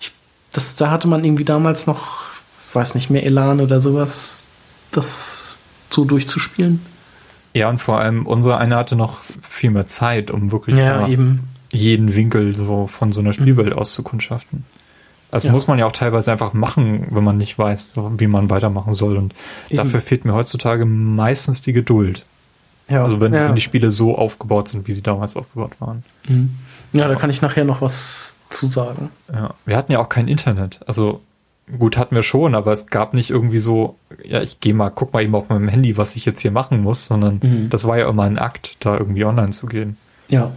[0.00, 0.12] Ich,
[0.52, 2.26] das, da hatte man irgendwie damals noch,
[2.72, 4.44] weiß nicht, mehr Elan oder sowas,
[4.92, 5.60] das
[5.90, 6.80] so durchzuspielen.
[7.58, 11.08] Ja, und vor allem unsere eine hatte noch viel mehr Zeit, um wirklich ja,
[11.70, 13.78] jeden Winkel so von so einer Spielwelt mhm.
[13.80, 14.64] auszukundschaften.
[15.32, 15.52] Also ja.
[15.52, 19.16] muss man ja auch teilweise einfach machen, wenn man nicht weiß, wie man weitermachen soll.
[19.16, 19.34] Und
[19.68, 19.76] eben.
[19.76, 22.24] dafür fehlt mir heutzutage meistens die Geduld.
[22.88, 23.48] Ja, also wenn, ja.
[23.48, 26.04] wenn, die Spiele so aufgebaut sind, wie sie damals aufgebaut waren.
[26.28, 26.54] Mhm.
[26.92, 29.10] Ja, da kann ich nachher noch was zu sagen.
[29.32, 30.80] Ja, wir hatten ja auch kein Internet.
[30.86, 31.22] Also
[31.76, 35.12] gut hatten wir schon, aber es gab nicht irgendwie so, ja, ich gehe mal, guck
[35.12, 37.70] mal eben auf meinem Handy, was ich jetzt hier machen muss, sondern mhm.
[37.70, 39.96] das war ja immer ein Akt, da irgendwie online zu gehen.
[40.28, 40.52] Ja.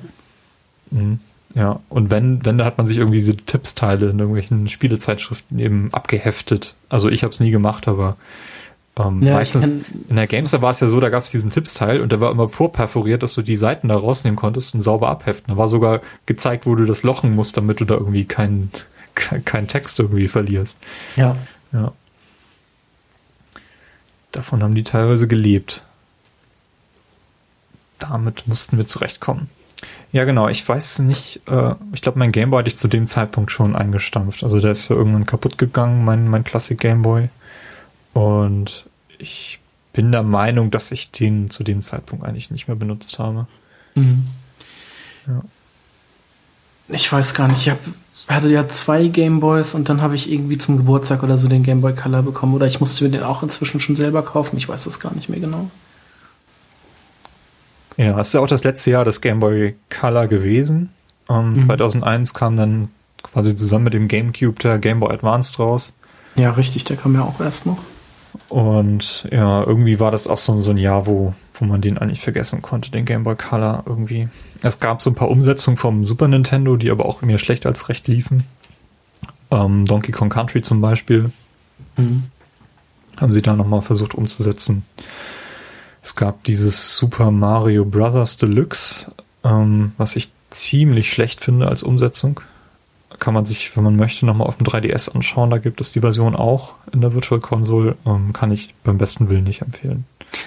[0.91, 1.19] Mhm.
[1.53, 5.89] Ja, und wenn, wenn, da hat man sich irgendwie diese Tippsteile in irgendwelchen Spielezeitschriften eben
[5.91, 6.75] abgeheftet.
[6.87, 8.15] Also ich habe es nie gemacht, aber
[8.97, 9.67] ähm, ja, meistens
[10.09, 12.31] in der Gamester war es ja so, da gab es diesen Tippsteil und der war
[12.31, 15.53] immer vorperforiert, dass du die Seiten da rausnehmen konntest und sauber abheften.
[15.53, 18.71] Da war sogar gezeigt, wo du das lochen musst, damit du da irgendwie keinen
[19.13, 20.79] kein Text irgendwie verlierst.
[21.15, 21.37] Ja.
[21.71, 21.93] Ja.
[24.31, 25.83] Davon haben die teilweise gelebt.
[27.99, 29.49] Damit mussten wir zurechtkommen.
[30.11, 30.47] Ja, genau.
[30.49, 34.43] Ich weiß nicht, äh, ich glaube, mein Gameboy hatte ich zu dem Zeitpunkt schon eingestampft.
[34.43, 37.29] Also der ist ja irgendwann kaputt gegangen, mein, mein Classic Gameboy.
[38.13, 38.85] Und
[39.17, 39.59] ich
[39.93, 43.47] bin der Meinung, dass ich den zu dem Zeitpunkt eigentlich nicht mehr benutzt habe.
[43.95, 44.25] Mhm.
[45.27, 45.43] Ja.
[46.89, 47.79] Ich weiß gar nicht, ich hab,
[48.27, 51.93] hatte ja zwei Gameboys und dann habe ich irgendwie zum Geburtstag oder so den Gameboy
[51.93, 52.53] Color bekommen.
[52.53, 54.57] Oder ich musste mir den auch inzwischen schon selber kaufen.
[54.57, 55.69] Ich weiß das gar nicht mehr genau.
[57.97, 60.89] Ja, es ist ja auch das letzte Jahr des Gameboy Color gewesen.
[61.27, 61.65] Um, mhm.
[61.65, 62.89] 2001 kam dann
[63.23, 65.95] quasi zusammen mit dem GameCube der Gameboy Advance raus.
[66.35, 67.77] Ja, richtig, der kam ja auch erst noch.
[68.49, 72.21] Und ja, irgendwie war das auch so, so ein Jahr, wo, wo man den eigentlich
[72.21, 74.29] vergessen konnte, den Game Boy Color irgendwie.
[74.61, 77.89] Es gab so ein paar Umsetzungen vom Super Nintendo, die aber auch mehr schlecht als
[77.89, 78.45] recht liefen.
[79.49, 81.31] Ähm, Donkey Kong Country zum Beispiel.
[81.97, 82.23] Mhm.
[83.17, 84.85] Haben sie da nochmal versucht umzusetzen.
[86.01, 89.11] Es gab dieses Super Mario Brothers Deluxe,
[89.43, 92.41] ähm, was ich ziemlich schlecht finde als Umsetzung
[93.21, 95.51] kann man sich, wenn man möchte, nochmal auf dem 3DS anschauen.
[95.51, 97.95] Da gibt es die Version auch in der Virtual Console.
[98.05, 100.05] Ähm, kann ich beim besten Willen nicht empfehlen.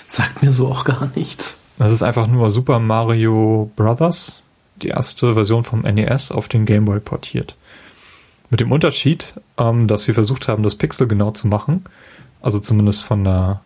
[0.08, 1.60] Sagt mir so auch gar nichts.
[1.78, 4.42] Das ist einfach nur Super Mario Brothers,
[4.82, 7.56] die erste Version vom NES auf den Game Boy portiert.
[8.50, 11.84] Mit dem Unterschied, ähm, dass sie versucht haben, das Pixel genau zu machen.
[12.42, 13.60] Also zumindest von der,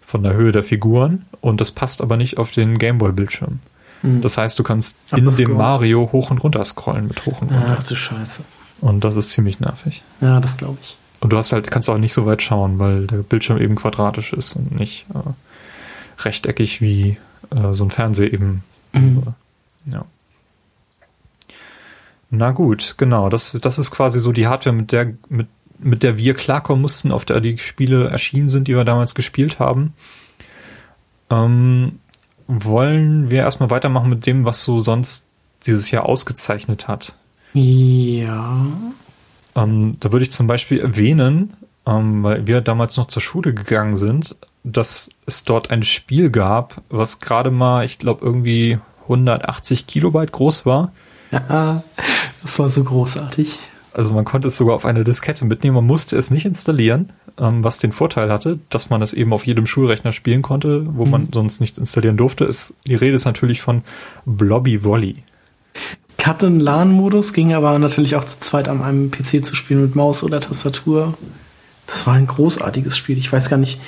[0.00, 1.26] von der Höhe der Figuren.
[1.42, 3.60] Und das passt aber nicht auf den Game Boy Bildschirm.
[4.02, 4.20] Mhm.
[4.22, 7.50] Das heißt, du kannst Ach, in dem Mario hoch und runter scrollen mit hoch und
[7.50, 7.76] runter.
[7.78, 8.44] Ach du Scheiße.
[8.80, 10.02] Und das ist ziemlich nervig.
[10.20, 10.96] Ja, das glaube ich.
[11.20, 14.32] Und du hast halt, kannst auch nicht so weit schauen, weil der Bildschirm eben quadratisch
[14.32, 17.18] ist und nicht äh, rechteckig wie
[17.50, 18.62] äh, so ein Fernseher eben.
[18.92, 19.22] Mhm.
[19.86, 20.04] Ja.
[22.30, 23.28] Na gut, genau.
[23.30, 27.10] Das, das ist quasi so die Hardware, mit der, mit, mit der wir klarkommen mussten,
[27.10, 29.94] auf der die Spiele erschienen sind, die wir damals gespielt haben.
[31.30, 31.98] Ähm,
[32.48, 35.26] wollen wir erstmal weitermachen mit dem, was so sonst
[35.66, 37.14] dieses Jahr ausgezeichnet hat.
[37.52, 38.66] Ja.
[39.54, 41.54] Ähm, da würde ich zum Beispiel erwähnen,
[41.86, 46.82] ähm, weil wir damals noch zur Schule gegangen sind, dass es dort ein Spiel gab,
[46.88, 50.92] was gerade mal, ich glaube, irgendwie 180 Kilobyte groß war.
[51.30, 51.82] Ja,
[52.42, 53.58] das war so großartig.
[53.92, 57.64] Also man konnte es sogar auf eine Diskette mitnehmen, man musste es nicht installieren, ähm,
[57.64, 61.10] was den Vorteil hatte, dass man es eben auf jedem Schulrechner spielen konnte, wo mhm.
[61.10, 62.44] man sonst nichts installieren durfte.
[62.44, 63.82] Ist, die Rede ist natürlich von
[64.24, 65.16] Blobby Volley.
[66.22, 69.94] Hatte einen LAN-Modus, ging aber natürlich auch zu zweit an einem PC zu spielen mit
[69.94, 71.16] Maus oder Tastatur.
[71.86, 73.16] Das war ein großartiges Spiel.
[73.16, 73.80] Ich weiß gar nicht,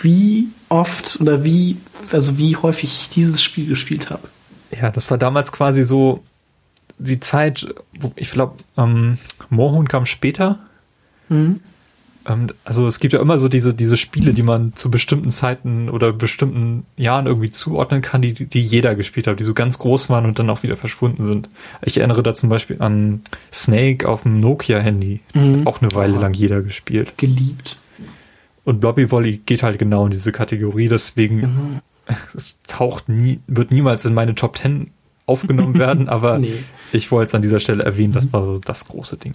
[0.00, 1.78] wie oft oder wie,
[2.12, 4.28] also wie häufig ich dieses Spiel gespielt habe.
[4.70, 6.22] Ja, das war damals quasi so
[6.98, 9.16] die Zeit, wo ich glaube, ähm,
[9.48, 10.58] Moorhuhn kam später.
[11.30, 11.60] Mhm.
[12.28, 15.88] Ähm, also es gibt ja immer so diese, diese Spiele, die man zu bestimmten Zeiten
[15.88, 20.10] oder bestimmten Jahren irgendwie zuordnen kann, die, die jeder gespielt hat, die so ganz groß
[20.10, 21.48] waren und dann auch wieder verschwunden sind.
[21.82, 23.22] Ich erinnere da zum Beispiel an
[23.52, 25.20] Snake auf dem Nokia-Handy.
[25.32, 25.60] Das mhm.
[25.60, 26.20] hat auch eine Weile oh.
[26.20, 27.16] lang jeder gespielt.
[27.16, 27.78] Geliebt.
[28.64, 31.80] Und Blobby Volley geht halt genau in diese Kategorie, deswegen mhm.
[32.34, 34.90] es taucht nie, wird niemals in meine Top Ten
[35.24, 36.64] aufgenommen werden, aber nee.
[36.92, 39.34] ich wollte es an dieser Stelle erwähnen, das war so das große Ding.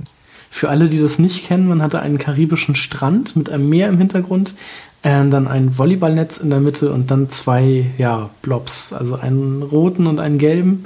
[0.53, 3.97] Für alle, die das nicht kennen, man hatte einen karibischen Strand mit einem Meer im
[3.97, 4.53] Hintergrund,
[5.01, 10.05] äh, dann ein Volleyballnetz in der Mitte und dann zwei ja, Blobs, also einen roten
[10.05, 10.85] und einen gelben.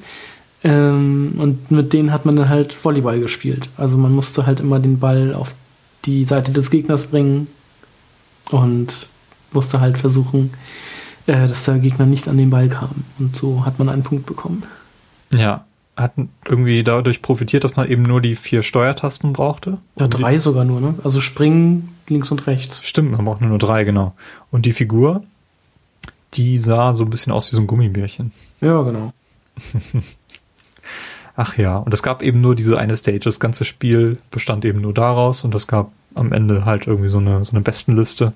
[0.63, 3.67] Ähm, und mit denen hat man dann halt Volleyball gespielt.
[3.75, 5.53] Also man musste halt immer den Ball auf
[6.05, 7.47] die Seite des Gegners bringen
[8.51, 9.09] und
[9.51, 10.51] musste halt versuchen,
[11.25, 13.03] äh, dass der Gegner nicht an den Ball kam.
[13.19, 14.63] Und so hat man einen Punkt bekommen.
[15.33, 15.65] Ja,
[15.97, 16.13] hat
[16.45, 19.79] irgendwie dadurch profitiert, dass man eben nur die vier Steuertasten brauchte.
[19.99, 20.95] Ja, drei sogar nur, ne?
[21.03, 22.85] Also springen links und rechts.
[22.85, 24.13] Stimmt, man braucht nur, nur drei, genau.
[24.51, 25.23] Und die Figur,
[26.35, 28.31] die sah so ein bisschen aus wie so ein Gummibärchen.
[28.61, 29.11] Ja, genau.
[31.35, 33.19] Ach ja, und es gab eben nur diese eine Stage.
[33.19, 37.17] Das ganze Spiel bestand eben nur daraus und es gab am Ende halt irgendwie so
[37.17, 38.33] eine, so eine Bestenliste.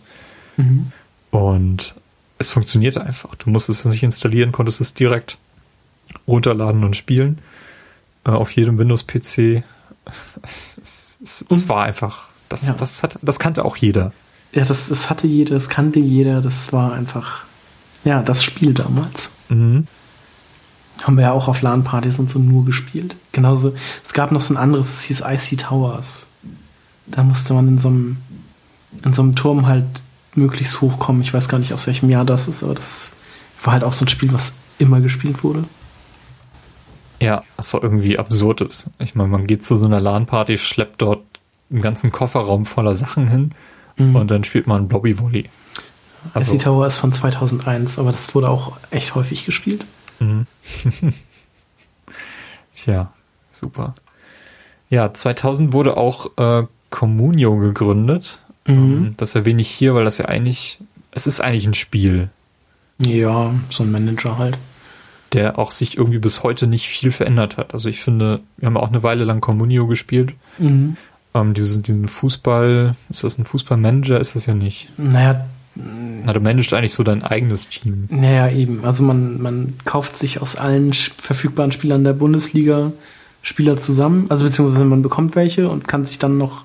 [0.57, 0.91] Mhm.
[1.31, 1.95] Und
[2.37, 3.35] es funktionierte einfach.
[3.35, 5.37] Du musstest es nicht installieren, konntest es direkt
[6.27, 7.39] runterladen und spielen.
[8.25, 9.63] Äh, auf jedem Windows-PC.
[10.41, 12.73] Es, es, es, es, war einfach, das, ja.
[12.73, 14.11] das, hat, das kannte auch jeder.
[14.51, 17.43] Ja, das, das hatte jeder, das kannte jeder, das war einfach,
[18.03, 19.29] ja, das Spiel damals.
[19.49, 19.85] Mhm.
[21.03, 23.15] Haben wir ja auch auf LAN-Partys und so nur gespielt.
[23.31, 26.25] Genauso, es gab noch so ein anderes, es hieß Icy Towers.
[27.05, 28.17] Da musste man in so einem,
[29.05, 29.85] in so einem Turm halt
[30.33, 31.21] möglichst hochkommen.
[31.21, 33.11] Ich weiß gar nicht, aus welchem Jahr das ist, aber das
[33.63, 35.65] war halt auch so ein Spiel, was immer gespielt wurde.
[37.21, 38.89] Ja, was doch irgendwie absurd ist.
[38.99, 41.23] Ich meine, man geht zu so einer LAN-Party, schleppt dort
[41.69, 43.51] einen ganzen Kofferraum voller Sachen hin
[43.97, 44.15] mhm.
[44.15, 45.45] und dann spielt man Blobby Volley.
[46.33, 49.85] Also, SC Tower ist von 2001, aber das wurde auch echt häufig gespielt.
[50.19, 50.45] Mhm.
[52.75, 53.13] Tja,
[53.51, 53.95] super.
[54.89, 58.41] Ja, 2000 wurde auch äh, Communio gegründet.
[58.67, 58.73] Mhm.
[58.73, 60.79] Ähm, das erwähne ich hier, weil das ja eigentlich,
[61.11, 62.29] es ist eigentlich ein Spiel.
[62.97, 64.57] Ja, so ein Manager halt
[65.33, 67.73] der auch sich irgendwie bis heute nicht viel verändert hat.
[67.73, 70.33] Also ich finde, wir haben auch eine Weile lang Communio gespielt.
[70.57, 70.97] Mhm.
[71.33, 74.19] Ähm, diesen, diesen Fußball, ist das ein Fußballmanager?
[74.19, 74.89] Ist das ja nicht.
[74.97, 75.45] Naja.
[75.75, 78.07] Na, du managst eigentlich so dein eigenes Team.
[78.09, 78.83] Naja, eben.
[78.83, 82.91] Also man, man kauft sich aus allen verfügbaren Spielern der Bundesliga
[83.41, 86.63] Spieler zusammen, also beziehungsweise man bekommt welche und kann sich dann noch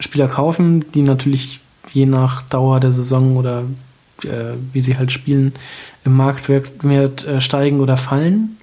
[0.00, 1.60] Spieler kaufen, die natürlich
[1.92, 3.64] je nach Dauer der Saison oder
[4.24, 5.52] äh, wie sie halt spielen,
[6.08, 8.56] im Marktwert äh, steigen oder fallen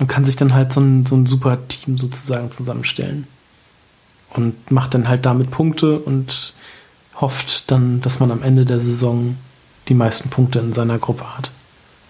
[0.00, 3.26] und kann sich dann halt so ein, so ein super Team sozusagen zusammenstellen.
[4.30, 6.54] Und macht dann halt damit Punkte und
[7.14, 9.36] hofft dann, dass man am Ende der Saison
[9.88, 11.50] die meisten Punkte in seiner Gruppe hat,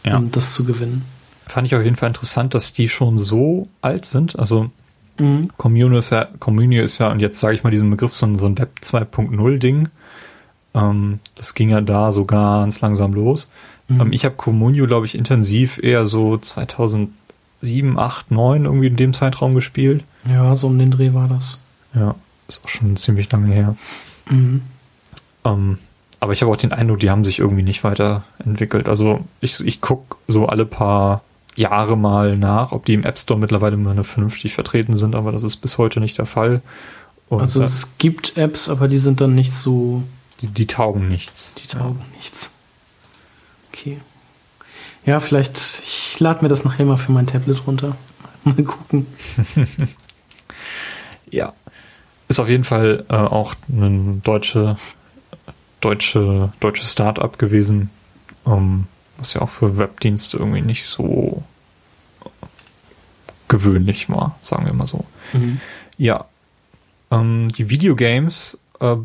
[0.04, 0.16] ja.
[0.16, 1.04] um das zu gewinnen.
[1.46, 4.38] Fand ich auf jeden Fall interessant, dass die schon so alt sind.
[4.38, 4.70] Also
[5.18, 5.50] mhm.
[5.56, 8.38] Communio ist ja, Communio ist ja, und jetzt sage ich mal diesen Begriff, so ein,
[8.38, 9.88] so ein Web 2.0 Ding.
[10.74, 13.50] Ähm, das ging ja da so ganz langsam los.
[13.88, 14.00] Mhm.
[14.00, 19.12] Ähm, ich habe Communio, glaube ich, intensiv eher so 2007, 8, 9 irgendwie in dem
[19.12, 20.04] Zeitraum gespielt.
[20.28, 21.60] Ja, so um den Dreh war das.
[21.94, 22.14] Ja,
[22.48, 23.76] ist auch schon ziemlich lange her.
[24.28, 24.62] Mhm.
[25.44, 25.78] Ähm,
[26.20, 28.88] aber ich habe auch den Eindruck, die haben sich irgendwie nicht weiterentwickelt.
[28.88, 31.22] Also ich, ich gucke so alle paar
[31.54, 35.42] Jahre mal nach, ob die im App Store mittlerweile mal vernünftig vertreten sind, aber das
[35.42, 36.62] ist bis heute nicht der Fall.
[37.28, 40.02] Und also es gibt Apps, aber die sind dann nicht so
[40.40, 41.54] die, die taugen nichts.
[41.54, 42.16] Die taugen ja.
[42.16, 42.52] nichts.
[43.86, 44.00] Okay.
[45.04, 47.96] Ja, vielleicht, ich lade mir das nachher mal für mein Tablet runter.
[48.44, 49.06] Mal gucken.
[51.30, 51.52] ja.
[52.28, 54.76] Ist auf jeden Fall äh, auch ein deutsche,
[55.80, 57.90] deutsche, deutsches Start-up gewesen,
[58.46, 61.44] ähm, was ja auch für Webdienste irgendwie nicht so
[63.46, 65.04] gewöhnlich war, sagen wir mal so.
[65.32, 65.60] Mhm.
[65.98, 66.24] Ja.
[67.12, 68.96] Ähm, die Videogames äh,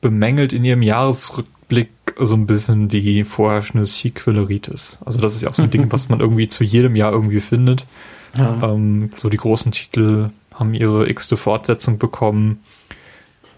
[0.00, 5.00] bemängelt in ihrem Jahresrückblick so ein bisschen die vorherrschende Sequeleritis.
[5.04, 7.40] Also das ist ja auch so ein Ding, was man irgendwie zu jedem Jahr irgendwie
[7.40, 7.86] findet.
[8.34, 8.62] Ja.
[8.62, 12.60] Ähm, so die großen Titel haben ihre x-te Fortsetzung bekommen.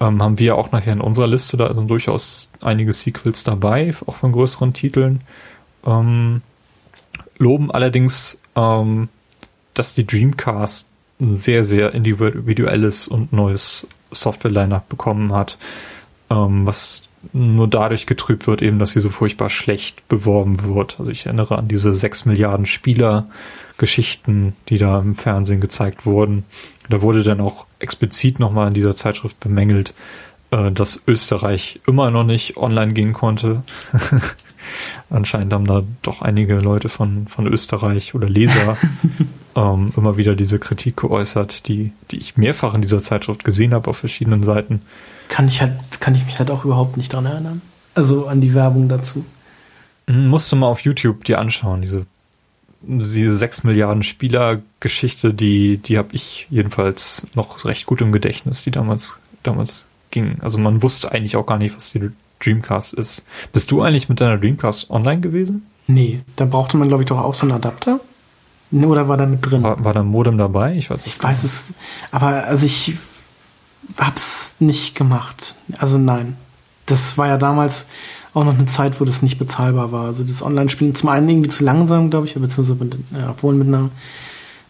[0.01, 4.17] Ähm, haben wir auch nachher in unserer Liste, da sind durchaus einige Sequels dabei, auch
[4.17, 5.23] von größeren Titeln.
[5.85, 6.43] Ähm,
[7.39, 9.09] loben allerdings, ähm,
[9.75, 10.89] dass die Dreamcast
[11.21, 15.59] ein sehr, sehr individuelles und neues Software-Line-Up bekommen hat
[16.31, 17.03] ähm, was
[17.33, 20.99] nur dadurch getrübt wird, eben, dass sie so furchtbar schlecht beworben wird.
[20.99, 26.45] Also ich erinnere an diese sechs Milliarden Spieler-Geschichten, die da im Fernsehen gezeigt wurden.
[26.89, 29.95] Da wurde dann auch explizit nochmal in dieser Zeitschrift bemängelt,
[30.51, 33.63] äh, dass Österreich immer noch nicht online gehen konnte.
[35.11, 38.77] Anscheinend haben da doch einige Leute von, von Österreich oder Leser
[39.57, 43.91] ähm, immer wieder diese Kritik geäußert, die, die ich mehrfach in dieser Zeitschrift gesehen habe
[43.91, 44.83] auf verschiedenen Seiten
[45.29, 47.63] kann ich halt, kann ich mich halt auch überhaupt nicht dran erinnern.
[47.95, 49.25] Also an die Werbung dazu.
[50.07, 52.07] Hm, musst du mal auf YouTube dir anschauen, diese,
[52.83, 58.71] diese 6 Milliarden Spieler-Geschichte, die, die habe ich jedenfalls noch recht gut im Gedächtnis, die
[58.71, 60.39] damals, damals ging.
[60.41, 62.11] Also man wusste eigentlich auch gar nicht, was die
[62.41, 63.25] Dreamcast ist.
[63.53, 65.67] Bist du eigentlich mit deiner Dreamcast online gewesen?
[65.87, 68.01] Nee, da brauchte man, glaube ich, doch auch so einen Adapter.
[68.71, 69.63] Oder war da mit drin?
[69.63, 70.75] War, war da ein Modem dabei?
[70.75, 71.73] Ich weiß Ich weiß es,
[72.11, 72.97] aber also ich
[73.97, 75.57] hab's nicht gemacht.
[75.79, 76.37] Also nein.
[76.87, 77.87] Das war ja damals
[78.35, 80.07] auch noch eine Zeit, wo das nicht bezahlbar war.
[80.07, 83.69] Also das Online-Spielen zum einen irgendwie zu langsam, glaube ich, beziehungsweise mit, ja, obwohl mit
[83.69, 83.91] einer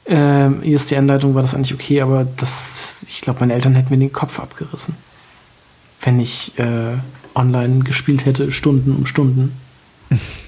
[0.09, 4.13] äh, ISDN-Leitung war das eigentlich okay, aber das, ich glaube, meine Eltern hätten mir den
[4.13, 4.95] Kopf abgerissen,
[6.01, 6.97] wenn ich äh,
[7.35, 9.53] online gespielt hätte, Stunden um Stunden.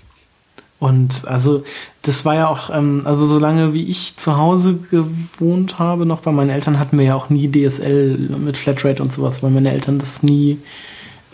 [0.80, 1.62] Und also
[2.02, 6.32] das war ja auch, ähm, also solange wie ich zu Hause gewohnt habe, noch bei
[6.32, 9.98] meinen Eltern hatten wir ja auch nie DSL mit Flatrate und sowas, weil meine Eltern
[9.98, 10.58] das nie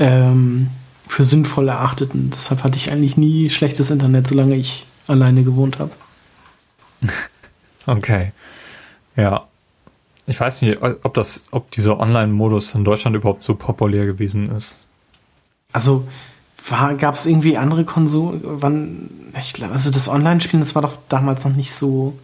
[0.00, 0.70] ähm,
[1.06, 2.30] für sinnvoll erachteten.
[2.34, 5.92] Deshalb hatte ich eigentlich nie schlechtes Internet, solange ich alleine gewohnt habe.
[7.88, 8.32] Okay.
[9.14, 9.46] Ja.
[10.26, 14.80] Ich weiß nicht, ob das, ob dieser Online-Modus in Deutschland überhaupt so populär gewesen ist.
[15.70, 16.08] Also
[16.68, 18.40] gab es irgendwie andere Konsolen?
[18.42, 19.10] Wann?
[19.38, 22.18] Ich glaube, also das Online-Spielen, das war doch damals noch nicht so.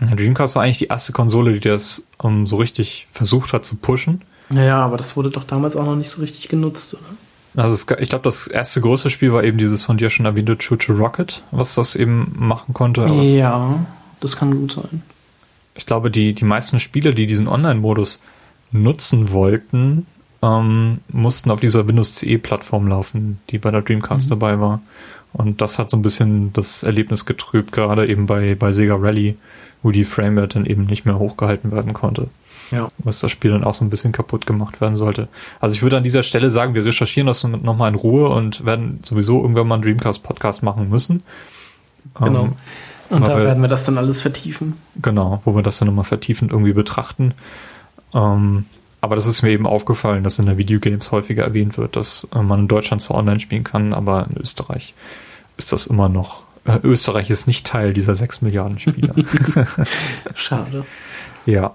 [0.00, 3.64] Ja, Dreamcast war eigentlich die erste Konsole, die das um, ähm, so richtig versucht hat
[3.64, 4.22] zu pushen.
[4.48, 7.02] Naja, aber das wurde doch damals auch noch nicht so richtig genutzt, oder?
[7.54, 10.56] Also es, ich glaube, das erste große Spiel war eben dieses von dir schon erwähnte
[10.56, 13.04] to Rocket, was das eben machen konnte.
[13.04, 13.86] ja,
[14.20, 15.02] das kann gut sein.
[15.74, 18.22] Ich glaube, die, die meisten Spiele, die diesen Online-Modus
[18.72, 20.06] nutzen wollten,
[20.42, 24.30] ähm, mussten auf dieser Windows CE-Plattform laufen, die bei der Dreamcast mhm.
[24.30, 24.80] dabei war.
[25.32, 29.38] Und das hat so ein bisschen das Erlebnis getrübt, gerade eben bei, bei Sega Rally,
[29.82, 32.28] wo die Framerate dann eben nicht mehr hochgehalten werden konnte.
[32.70, 32.90] Ja.
[32.98, 35.28] Was das Spiel dann auch so ein bisschen kaputt gemacht werden sollte.
[35.60, 39.00] Also ich würde an dieser Stelle sagen, wir recherchieren das nochmal in Ruhe und werden
[39.04, 41.22] sowieso irgendwann mal einen Dreamcast-Podcast machen müssen.
[42.18, 42.44] Genau.
[42.44, 42.52] Ähm,
[43.10, 44.74] und da wir, werden wir das dann alles vertiefen.
[45.00, 47.34] Genau, wo wir das dann nochmal vertiefend irgendwie betrachten.
[48.14, 48.64] Ähm,
[49.02, 52.40] aber das ist mir eben aufgefallen, dass in der Videogames häufiger erwähnt wird, dass äh,
[52.40, 54.94] man in Deutschland zwar online spielen kann, aber in Österreich
[55.56, 56.44] ist das immer noch.
[56.64, 59.12] Äh, Österreich ist nicht Teil dieser sechs Milliarden Spieler.
[60.36, 60.86] Schade.
[61.46, 61.74] Ja.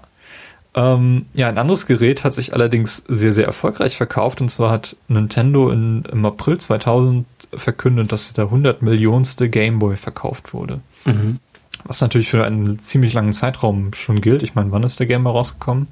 [0.74, 4.40] Ähm, ja, ein anderes Gerät hat sich allerdings sehr, sehr erfolgreich verkauft.
[4.40, 10.54] Und zwar hat Nintendo in, im April 2000 verkündet, dass der 100 Millionste Gameboy verkauft
[10.54, 10.80] wurde.
[11.04, 11.40] Mhm.
[11.84, 14.42] Was natürlich für einen ziemlich langen Zeitraum schon gilt.
[14.42, 15.88] Ich meine, wann ist der Gameboy rausgekommen?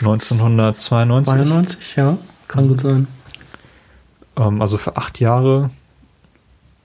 [0.00, 1.34] 1992.
[1.34, 3.06] 92, ja, kann gut sein.
[4.36, 5.70] Ähm, also für acht Jahre.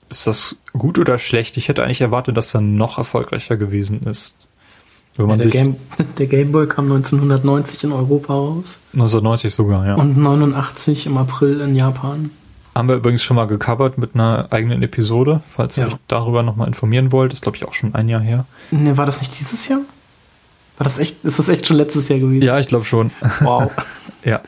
[0.08, 1.56] Ist das gut oder schlecht?
[1.56, 4.36] Ich hätte eigentlich erwartet, dass er noch erfolgreicher gewesen ist.
[5.16, 5.76] Wenn man ja, der, Game,
[6.18, 8.78] der Game Boy kam 1990 in Europa raus.
[8.94, 9.94] 1990 sogar, ja.
[9.94, 12.30] Und 89 im April in Japan.
[12.74, 15.84] Haben wir übrigens schon mal gecovert mit einer eigenen Episode, falls ja.
[15.84, 17.32] ihr euch darüber nochmal informieren wollt.
[17.32, 18.46] Ist, glaube ich, auch schon ein Jahr her.
[18.70, 19.80] Ne, war das nicht dieses Jahr?
[20.78, 22.42] War das echt, ist das echt schon letztes Jahr gewesen?
[22.42, 23.10] Ja, ich glaube schon.
[23.40, 23.70] Wow.
[24.24, 24.40] ja.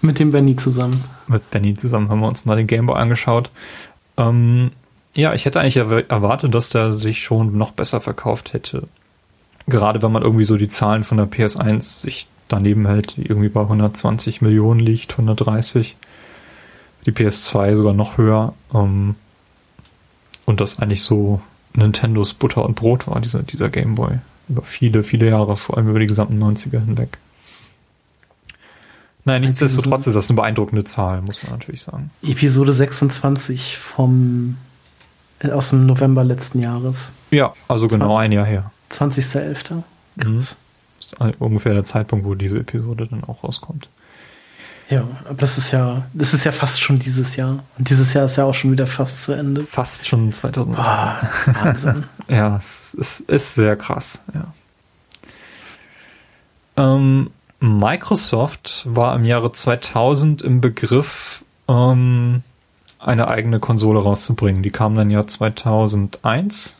[0.00, 1.02] Mit dem Benny zusammen.
[1.26, 3.50] Mit Benny zusammen haben wir uns mal den Gameboy angeschaut.
[4.16, 4.70] Ähm,
[5.14, 8.84] ja, ich hätte eigentlich erwartet, dass der sich schon noch besser verkauft hätte.
[9.66, 13.48] Gerade wenn man irgendwie so die Zahlen von der PS1 sich daneben hält, die irgendwie
[13.48, 15.96] bei 120 Millionen liegt, 130.
[17.06, 18.54] Die PS2 sogar noch höher.
[18.72, 19.16] Ähm,
[20.46, 21.40] und das eigentlich so
[21.74, 24.18] Nintendos Butter und Brot war, dieser, dieser Gameboy
[24.52, 27.18] über viele, viele Jahre, vor allem über die gesamten 90er hinweg.
[29.24, 32.10] Nein, nichtsdestotrotz ist das eine beeindruckende Zahl, muss man natürlich sagen.
[32.22, 34.56] Episode 26 vom
[35.38, 37.14] äh, aus dem November letzten Jahres.
[37.30, 38.72] Ja, also genau ein Jahr her.
[38.90, 39.74] 20.11.
[39.74, 39.82] Mhm.
[40.16, 40.58] Das
[40.98, 43.88] ist ungefähr der Zeitpunkt, wo diese Episode dann auch rauskommt.
[44.92, 47.64] Ja, aber das ist ja, das ist ja fast schon dieses Jahr.
[47.78, 49.64] Und dieses Jahr ist ja auch schon wieder fast zu Ende.
[49.64, 50.76] Fast schon 2018.
[50.76, 52.04] Oh, Wahnsinn.
[52.28, 54.52] ja, es ist, ist, sehr krass, ja.
[56.76, 62.42] Ähm, Microsoft war im Jahre 2000 im Begriff, ähm,
[62.98, 64.62] eine eigene Konsole rauszubringen.
[64.62, 66.76] Die kam dann Jahr 2001,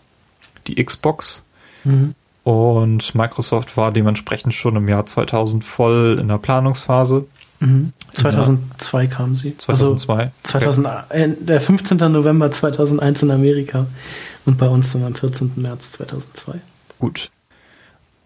[0.66, 1.46] die Xbox.
[1.84, 2.14] Mhm.
[2.44, 7.24] Und Microsoft war dementsprechend schon im Jahr 2000 voll in der Planungsphase.
[7.62, 7.92] Mhm.
[8.12, 9.08] 2002 ja.
[9.08, 9.56] kam sie.
[9.56, 10.14] 2002.
[10.14, 11.22] Also 2000, okay.
[11.22, 11.98] äh, der 15.
[12.12, 13.86] November 2001 in Amerika
[14.44, 15.52] und bei uns dann am 14.
[15.56, 16.60] März 2002.
[16.98, 17.30] Gut.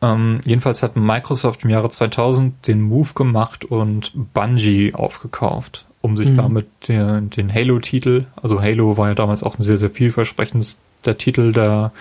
[0.03, 6.31] Ähm, jedenfalls hat Microsoft im Jahre 2000 den Move gemacht und Bungie aufgekauft, um sich
[6.31, 6.37] mhm.
[6.37, 11.19] damit den, den Halo-Titel, also Halo war ja damals auch ein sehr, sehr vielversprechendes der
[11.19, 11.93] Titel, der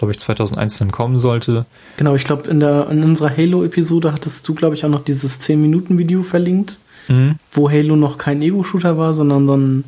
[0.00, 1.66] glaube ich, 2001 dann kommen sollte.
[1.98, 5.42] Genau, ich glaube, in, der, in unserer Halo-Episode hattest du, glaube ich, auch noch dieses
[5.42, 6.78] 10-Minuten-Video verlinkt,
[7.08, 7.36] mhm.
[7.52, 9.84] wo Halo noch kein Ego-Shooter war, sondern so ein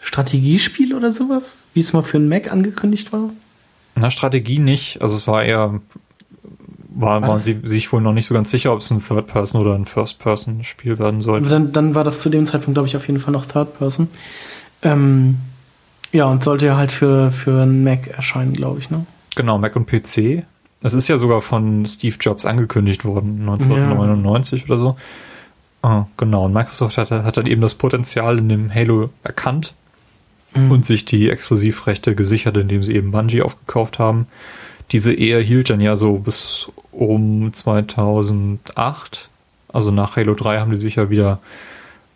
[0.00, 3.30] Strategiespiel oder sowas, wie es mal für einen Mac angekündigt war.
[3.96, 5.02] Na, Strategie nicht.
[5.02, 5.80] Also es war eher,
[6.94, 9.60] war, war waren sie sich wohl noch nicht so ganz sicher, ob es ein Third-Person
[9.60, 11.48] oder ein First-Person-Spiel werden sollte.
[11.48, 14.06] Dann, dann war das zu dem Zeitpunkt, glaube ich, auf jeden Fall noch Third-Person.
[14.82, 15.38] Ähm,
[16.12, 19.06] ja, und sollte ja halt für, für einen Mac erscheinen, glaube ich, ne?
[19.36, 20.44] Genau, Mac und PC.
[20.82, 24.66] Das ist ja sogar von Steve Jobs angekündigt worden, 1999 ja.
[24.66, 24.96] oder so.
[25.82, 29.74] Ah, genau, und Microsoft hat, hat dann eben das Potenzial in dem Halo erkannt
[30.54, 30.72] mhm.
[30.72, 34.26] und sich die Exklusivrechte gesichert, indem sie eben Bungie aufgekauft haben.
[34.90, 39.28] Diese Ehe hielt dann ja so bis um 2008.
[39.68, 41.40] Also nach Halo 3 haben die sich ja wieder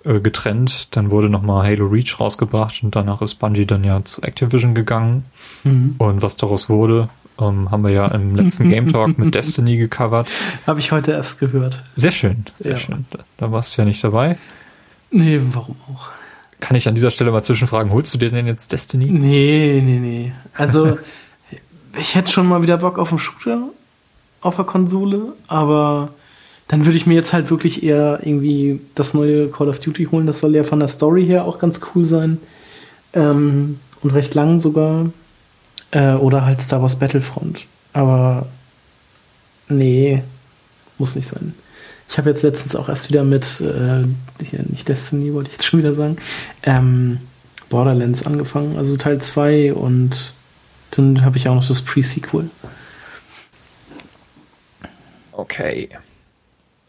[0.05, 0.95] äh, getrennt.
[0.97, 5.25] Dann wurde nochmal Halo Reach rausgebracht und danach ist Bungie dann ja zu Activision gegangen.
[5.65, 5.97] Mhm.
[5.99, 10.29] Und was daraus wurde, ähm, haben wir ja im letzten Game Talk mit Destiny gecovert.
[10.67, 11.85] Habe ich heute erst gehört.
[11.97, 12.79] Sehr schön, sehr ja.
[12.79, 13.07] schön.
[13.11, 14.39] Da, da warst du ja nicht dabei.
[15.11, 16.09] Nee, warum auch?
[16.61, 19.07] Kann ich an dieser Stelle mal zwischenfragen, holst du dir denn jetzt Destiny?
[19.07, 20.33] Nee, nee, nee.
[20.55, 20.99] Also,
[21.99, 23.71] ich hätte schon mal wieder Bock auf einen Shooter
[24.43, 26.11] auf der Konsole, aber
[26.71, 30.29] dann würde ich mir jetzt halt wirklich eher irgendwie das neue Call of Duty holen.
[30.29, 32.39] Das soll ja von der Story her auch ganz cool sein.
[33.13, 35.11] Ähm, und recht lang sogar.
[35.91, 37.67] Äh, oder halt Star Wars Battlefront.
[37.93, 38.47] Aber
[39.67, 40.23] nee,
[40.97, 41.57] muss nicht sein.
[42.09, 44.05] Ich habe jetzt letztens auch erst wieder mit, äh,
[44.45, 46.19] hier nicht Destiny, wollte ich jetzt schon wieder sagen,
[46.63, 47.19] ähm,
[47.69, 50.35] Borderlands angefangen, also Teil 2 und
[50.93, 52.49] dann habe ich auch noch das Pre-Sequel.
[55.33, 55.89] Okay.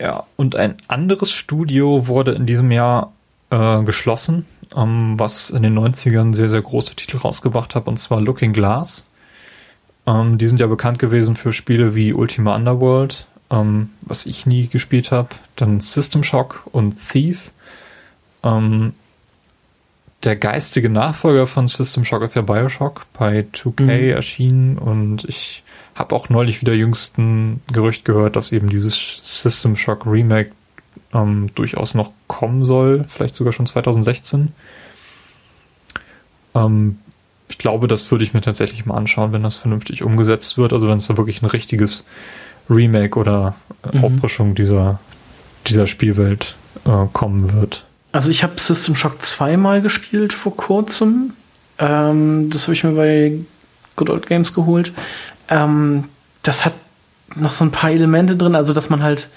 [0.02, 3.14] Ja, und ein anderes Studio wurde in diesem Jahr
[3.52, 8.20] äh, geschlossen, ähm, was in den 90ern sehr, sehr große Titel rausgebracht hat, und zwar
[8.20, 9.08] Looking Glass.
[10.08, 14.68] Ähm, die sind ja bekannt gewesen für Spiele wie Ultima Underworld, ähm, was ich nie
[14.68, 17.52] gespielt habe, dann System Shock und Thief.
[18.42, 18.94] Ähm,
[20.24, 23.90] der geistige Nachfolger von System Shock ist ja Bioshock bei 2K mhm.
[23.90, 25.62] erschienen und ich
[25.96, 30.52] habe auch neulich wieder jüngsten Gerücht gehört, dass eben dieses System Shock Remake
[31.14, 34.54] ähm, durchaus noch kommen soll, vielleicht sogar schon 2016.
[36.56, 37.00] Ähm,
[37.50, 40.72] ich glaube, das würde ich mir tatsächlich mal anschauen, wenn das vernünftig umgesetzt wird.
[40.74, 42.06] Also wenn es da wirklich ein richtiges
[42.70, 44.06] Remake oder äh, mhm.
[44.06, 45.00] Auffrischung dieser,
[45.68, 47.86] dieser Spielwelt äh, kommen wird.
[48.14, 51.34] Also ich habe System Shock zweimal gespielt vor kurzem.
[51.78, 53.38] Ähm, das habe ich mir bei
[53.96, 54.94] Good Old Games geholt.
[55.52, 56.06] Ähm,
[56.42, 56.74] das hat
[57.36, 59.30] noch so ein paar Elemente drin, also dass man halt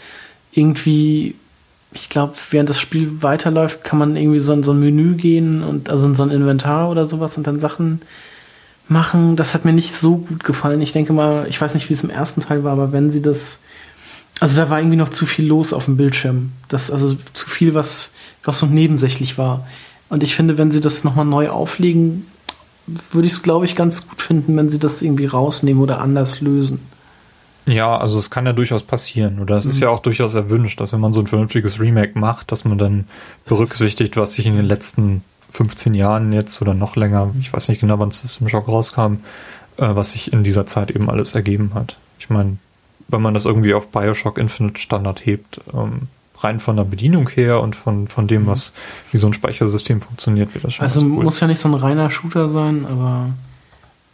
[0.52, 1.34] irgendwie,
[1.92, 5.62] ich glaube, während das Spiel weiterläuft, kann man irgendwie so in so ein Menü gehen
[5.62, 8.00] und also in so ein Inventar oder sowas und dann Sachen
[8.88, 9.36] machen.
[9.36, 10.80] Das hat mir nicht so gut gefallen.
[10.80, 13.20] Ich denke mal, ich weiß nicht, wie es im ersten Teil war, aber wenn sie
[13.20, 13.60] das,
[14.40, 16.52] also da war irgendwie noch zu viel los auf dem Bildschirm.
[16.68, 19.66] Das, also zu viel, was was so nebensächlich war.
[20.08, 22.26] Und ich finde, wenn sie das nochmal neu auflegen,
[22.86, 26.40] würde ich es, glaube ich, ganz gut finden, wenn sie das irgendwie rausnehmen oder anders
[26.40, 26.80] lösen.
[27.66, 29.40] Ja, also es kann ja durchaus passieren.
[29.40, 29.70] Oder es mhm.
[29.70, 32.78] ist ja auch durchaus erwünscht, dass wenn man so ein vernünftiges Remake macht, dass man
[32.78, 33.06] dann
[33.46, 37.80] berücksichtigt, was sich in den letzten 15 Jahren jetzt oder noch länger, ich weiß nicht
[37.80, 39.18] genau, wann System Shock rauskam,
[39.76, 41.96] äh, was sich in dieser Zeit eben alles ergeben hat.
[42.18, 42.58] Ich meine,
[43.08, 46.08] wenn man das irgendwie auf Bioshock Infinite Standard hebt, ähm,
[46.44, 48.46] rein von der Bedienung her und von, von dem, mhm.
[48.46, 48.72] was,
[49.10, 50.82] wie so ein Speichersystem funktioniert, wird das schon.
[50.84, 51.24] Also cool.
[51.24, 53.30] muss ja nicht so ein reiner Shooter sein, aber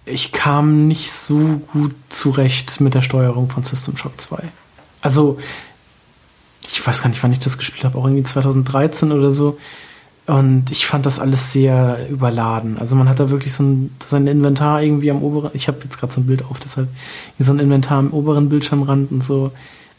[0.06, 4.42] ich kam nicht so gut zurecht mit der Steuerung von System Shock 2.
[5.02, 5.38] Also,
[6.62, 9.58] ich weiß gar nicht, wann ich das gespielt habe, auch irgendwie 2013 oder so.
[10.26, 12.78] Und ich fand das alles sehr überladen.
[12.78, 15.98] Also man hat da wirklich so ein sein Inventar irgendwie am oberen, ich habe jetzt
[15.98, 16.88] gerade so ein Bild auf, deshalb
[17.38, 19.50] so ein Inventar am oberen Bildschirmrand und so.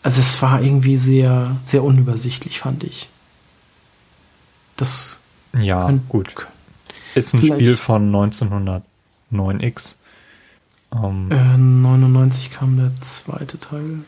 [0.03, 3.07] Also es war irgendwie sehr, sehr unübersichtlich, fand ich.
[4.77, 5.19] Das.
[5.57, 6.47] Ja, kann, gut.
[7.13, 9.95] Ist ein Spiel von 1909X.
[10.93, 13.99] Ähm, äh, 99 kam der zweite Teil.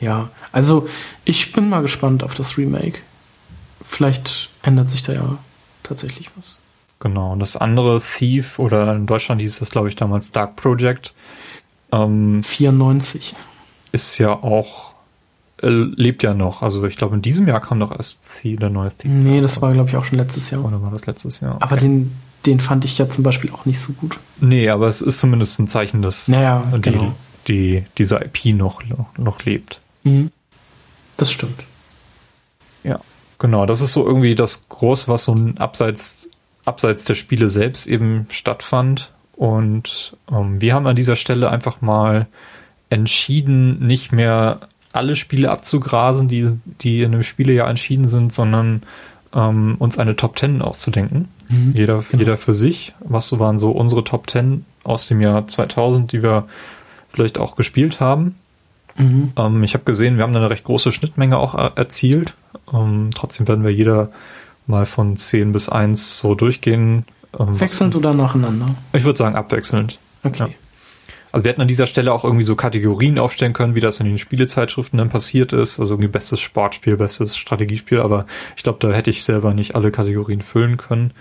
[0.00, 0.88] Ja, also
[1.24, 3.00] ich bin mal gespannt auf das Remake.
[3.84, 5.38] Vielleicht ändert sich da ja
[5.82, 6.60] tatsächlich was.
[7.00, 11.14] Genau, und das andere Thief oder in Deutschland hieß das, glaube ich, damals Dark Project.
[11.92, 13.34] Ähm, 94
[13.92, 14.94] ist ja auch,
[15.62, 16.62] äh, lebt ja noch.
[16.62, 19.14] Also ich glaube, in diesem Jahr kam doch erst der neue Theme.
[19.14, 20.64] Nee, das war, glaube ich, auch schon letztes Jahr.
[20.64, 21.56] Oder war das letztes Jahr?
[21.56, 21.64] Okay.
[21.64, 22.12] Aber den,
[22.46, 24.18] den fand ich ja zum Beispiel auch nicht so gut.
[24.40, 27.14] Nee, aber es ist zumindest ein Zeichen, dass naja, die, genau.
[27.46, 28.82] die, dieser IP noch,
[29.16, 29.80] noch, lebt.
[30.04, 30.30] Mhm.
[31.16, 31.62] Das stimmt.
[32.84, 33.00] Ja,
[33.38, 33.66] genau.
[33.66, 36.30] Das ist so irgendwie das Große, was so ein abseits,
[36.64, 39.12] abseits der Spiele selbst eben stattfand.
[39.34, 42.26] Und ähm, wir haben an dieser Stelle einfach mal
[42.90, 44.60] entschieden, nicht mehr
[44.92, 48.82] alle Spiele abzugrasen, die, die in einem Spielejahr entschieden sind, sondern
[49.34, 51.28] ähm, uns eine Top Ten auszudenken.
[51.48, 52.18] Mhm, jeder, genau.
[52.18, 52.94] jeder für sich.
[53.00, 56.46] Was so waren so unsere Top Ten aus dem Jahr 2000, die wir
[57.10, 58.36] vielleicht auch gespielt haben.
[58.96, 59.32] Mhm.
[59.36, 62.34] Ähm, ich habe gesehen, wir haben eine recht große Schnittmenge auch erzielt.
[62.72, 64.10] Ähm, trotzdem werden wir jeder
[64.66, 67.04] mal von 10 bis 1 so durchgehen.
[67.38, 68.66] Ähm, Wechselnd oder nacheinander?
[68.92, 69.98] Ich würde sagen abwechselnd.
[70.24, 70.44] Okay.
[70.44, 70.48] Ja.
[71.30, 74.06] Also wir hätten an dieser Stelle auch irgendwie so Kategorien aufstellen können, wie das in
[74.06, 75.78] den Spielezeitschriften dann passiert ist.
[75.78, 78.26] Also irgendwie bestes Sportspiel, bestes Strategiespiel, aber
[78.56, 81.12] ich glaube, da hätte ich selber nicht alle Kategorien füllen können.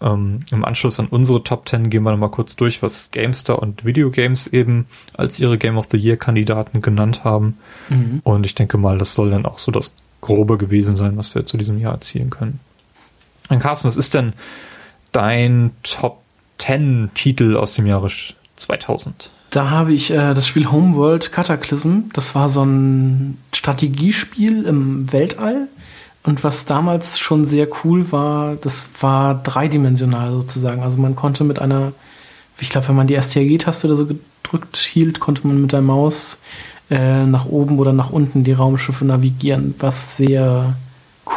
[0.00, 3.84] Ähm, Im Anschluss an unsere Top 10 gehen wir nochmal kurz durch, was GameStar und
[3.84, 7.56] Videogames eben als ihre Game of the Year Kandidaten genannt haben.
[7.88, 8.20] Mhm.
[8.22, 11.46] Und ich denke mal, das soll dann auch so das Grobe gewesen sein, was wir
[11.46, 12.60] zu diesem Jahr erzielen können.
[13.48, 14.34] Und Carsten, was ist denn
[15.12, 16.22] dein Top
[16.58, 18.10] 10 Titel aus dem Jahre
[18.56, 19.30] 2000?
[19.56, 22.10] Da habe ich äh, das Spiel Homeworld Cataclysm.
[22.12, 25.68] Das war so ein Strategiespiel im Weltall
[26.24, 30.82] und was damals schon sehr cool war, das war dreidimensional sozusagen.
[30.82, 31.92] Also man konnte mit einer,
[32.60, 36.42] ich glaube, wenn man die STRG-Taste oder so gedrückt hielt, konnte man mit der Maus
[36.90, 40.76] äh, nach oben oder nach unten die Raumschiffe navigieren, was sehr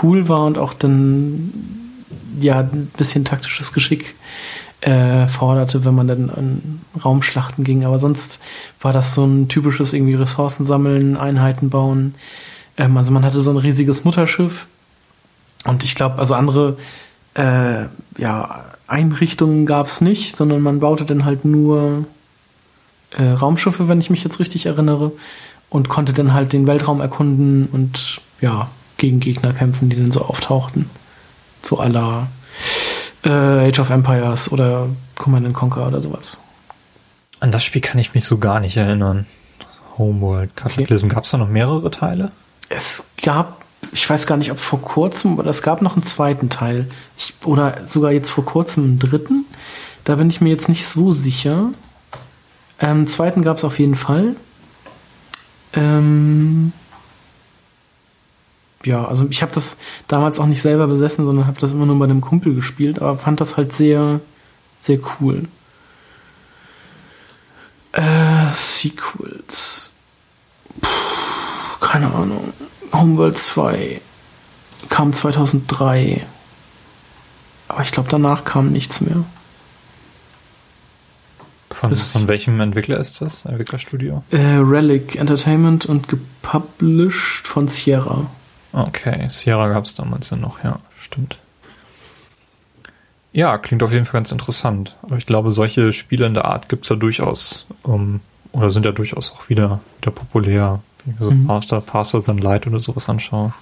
[0.03, 1.53] cool war und auch dann
[2.41, 4.13] ja ein bisschen taktisches Geschick
[4.81, 7.85] äh, forderte, wenn man dann an Raumschlachten ging.
[7.85, 8.39] Aber sonst
[8.81, 12.15] war das so ein typisches irgendwie Ressourcen sammeln, Einheiten bauen.
[12.77, 14.67] Ähm, also man hatte so ein riesiges Mutterschiff
[15.65, 16.77] und ich glaube, also andere
[17.35, 17.85] äh,
[18.17, 22.05] ja, Einrichtungen gab es nicht, sondern man baute dann halt nur
[23.11, 25.11] äh, Raumschiffe, wenn ich mich jetzt richtig erinnere,
[25.69, 30.21] und konnte dann halt den Weltraum erkunden und ja, gegen Gegner kämpfen, die dann so
[30.21, 30.89] auftauchten.
[31.61, 32.27] So aller
[33.23, 36.41] äh, Age of Empires oder Command Conquer oder sowas.
[37.39, 39.25] An das Spiel kann ich mich so gar nicht erinnern.
[39.97, 41.05] Homeworld Cataclysm.
[41.05, 41.15] Okay.
[41.15, 42.31] Gab es da noch mehrere Teile?
[42.69, 43.59] Es gab
[43.91, 46.89] ich weiß gar nicht, ob vor kurzem oder es gab noch einen zweiten Teil.
[47.17, 49.45] Ich, oder sogar jetzt vor kurzem einen dritten.
[50.03, 51.69] Da bin ich mir jetzt nicht so sicher.
[52.79, 54.35] Ähm, zweiten gab es auf jeden Fall.
[55.73, 56.71] Ähm,
[58.85, 59.77] ja, also ich habe das
[60.07, 63.17] damals auch nicht selber besessen, sondern habe das immer nur bei einem Kumpel gespielt, aber
[63.17, 64.21] fand das halt sehr,
[64.77, 65.43] sehr cool.
[67.91, 69.93] Äh, Sequels.
[70.79, 70.89] Puh,
[71.79, 72.53] keine Ahnung.
[72.93, 74.01] Homeworld 2
[74.89, 76.25] kam 2003.
[77.67, 79.23] Aber ich glaube, danach kam nichts mehr.
[81.71, 83.45] Von, von welchem Entwickler ist das?
[83.45, 84.23] Entwicklerstudio?
[84.31, 88.25] Äh, Relic Entertainment und gepublished von Sierra.
[88.71, 91.37] Okay, Sierra gab es damals ja noch, ja, stimmt.
[93.31, 94.97] Ja, klingt auf jeden Fall ganz interessant.
[95.03, 98.85] Aber ich glaube, solche Spiele in der Art gibt es ja durchaus, um, oder sind
[98.85, 100.79] ja durchaus auch wieder, wieder populär.
[101.05, 101.45] Wenn ich so mhm.
[101.45, 103.53] Faster, Faster Than Light oder sowas anschaue.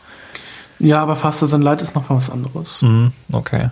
[0.80, 2.82] Ja, aber Faster Than Light ist noch was anderes.
[2.82, 3.70] Mhm, okay.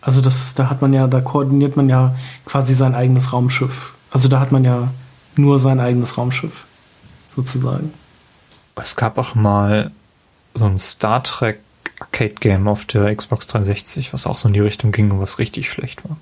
[0.00, 2.14] Also das, da hat man ja, da koordiniert man ja
[2.44, 3.94] quasi sein eigenes Raumschiff.
[4.10, 4.88] Also da hat man ja
[5.36, 6.64] nur sein eigenes Raumschiff,
[7.34, 7.92] sozusagen.
[8.74, 9.92] Es gab auch mal
[10.54, 11.60] so ein Star Trek
[12.02, 15.38] Arcade Game auf der Xbox 360, was auch so in die Richtung ging und was
[15.38, 16.16] richtig schlecht war.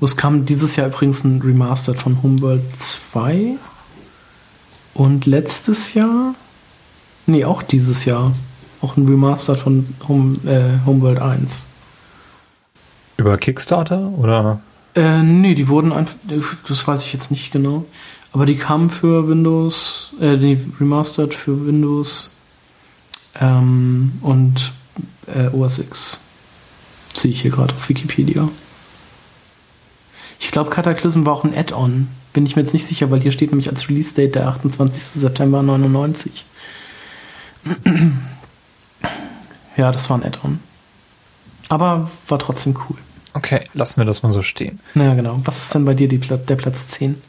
[0.00, 3.56] Es kam dieses Jahr übrigens ein Remastered von Homeworld 2
[4.94, 6.34] und letztes Jahr,
[7.26, 8.32] nee, auch dieses Jahr,
[8.82, 11.66] auch ein Remaster von Home, äh, Homeworld 1.
[13.16, 14.60] Über Kickstarter oder?
[14.94, 16.16] Äh, nee, die wurden einfach,
[16.68, 17.84] das weiß ich jetzt nicht genau,
[18.32, 22.30] aber die kamen für Windows, äh, die Remastered für Windows
[23.38, 24.72] ähm, und
[25.26, 26.20] äh, OS X.
[27.12, 28.48] Sehe ich hier gerade auf Wikipedia.
[30.38, 33.32] Ich glaube, Cataclysm war auch ein Add-on bin ich mir jetzt nicht sicher, weil hier
[33.32, 35.02] steht nämlich als Release-Date der 28.
[35.20, 36.44] September 99.
[39.76, 40.60] ja, das war ein Add-on.
[41.68, 42.96] Aber war trotzdem cool.
[43.32, 44.80] Okay, lassen wir das mal so stehen.
[44.94, 45.40] Naja, genau.
[45.44, 47.20] Was ist denn bei dir die, der Platz 10?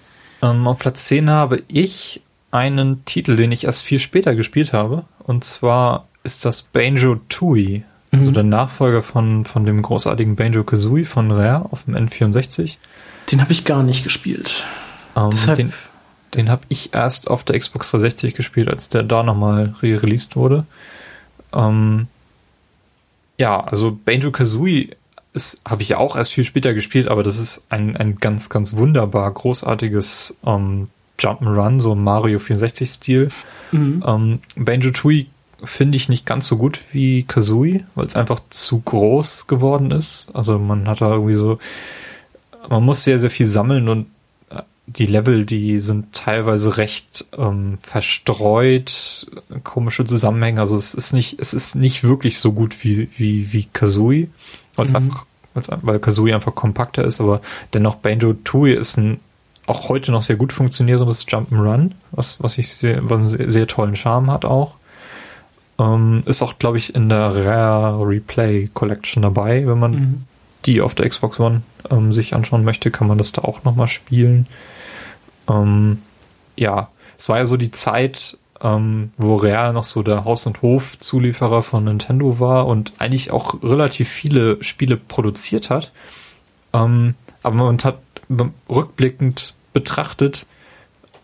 [0.41, 5.05] Ähm, auf Platz 10 habe ich einen Titel, den ich erst viel später gespielt habe.
[5.31, 7.83] Und zwar ist das Banjo Tooie.
[8.11, 8.33] Also mhm.
[8.33, 12.75] der Nachfolger von, von dem großartigen Banjo Kazooie von Rare auf dem N64.
[13.31, 14.67] Den habe ich gar nicht gespielt.
[15.15, 15.73] Ähm, Deshalb den
[16.33, 20.65] den habe ich erst auf der Xbox 360 gespielt, als der da nochmal re-released wurde.
[21.53, 22.07] Ähm,
[23.37, 24.89] ja, also Banjo Kazooie
[25.65, 28.73] habe ich ja auch erst viel später gespielt, aber das ist ein, ein ganz, ganz
[28.75, 30.89] wunderbar großartiges ähm,
[31.21, 33.29] Jump'n'Run, so Mario 64-Stil.
[33.71, 34.03] Mhm.
[34.05, 35.27] Ähm, Banjo Tooie
[35.63, 40.29] finde ich nicht ganz so gut wie Kazooie, weil es einfach zu groß geworden ist.
[40.33, 41.59] Also man hat da irgendwie so,
[42.69, 44.07] man muss sehr, sehr viel sammeln und
[44.87, 49.27] die Level, die sind teilweise recht ähm, verstreut,
[49.63, 50.59] komische Zusammenhänge.
[50.59, 54.27] Also es ist nicht, es ist nicht wirklich so gut wie wie wie Kazooie,
[54.75, 54.95] weil mhm.
[54.95, 55.25] einfach,
[55.81, 57.21] weil Kazooie einfach kompakter ist.
[57.21, 57.41] Aber
[57.73, 59.19] dennoch Banjo Tooie ist ein
[59.71, 63.95] auch heute noch sehr gut funktionierendes Jump'n'Run, was was ich sehr, was einen sehr tollen
[63.95, 64.75] Charme hat auch.
[65.79, 70.23] Ähm, ist auch, glaube ich, in der Rare Replay Collection dabei, wenn man mhm.
[70.65, 73.87] die auf der Xbox One ähm, sich anschauen möchte, kann man das da auch nochmal
[73.87, 74.47] spielen.
[75.49, 76.01] Ähm,
[76.55, 80.61] ja, es war ja so die Zeit, ähm, wo Rare noch so der Haus- und
[80.61, 85.91] Hof-Zulieferer von Nintendo war und eigentlich auch relativ viele Spiele produziert hat.
[86.73, 87.99] Ähm, aber man hat
[88.69, 90.45] rückblickend betrachtet,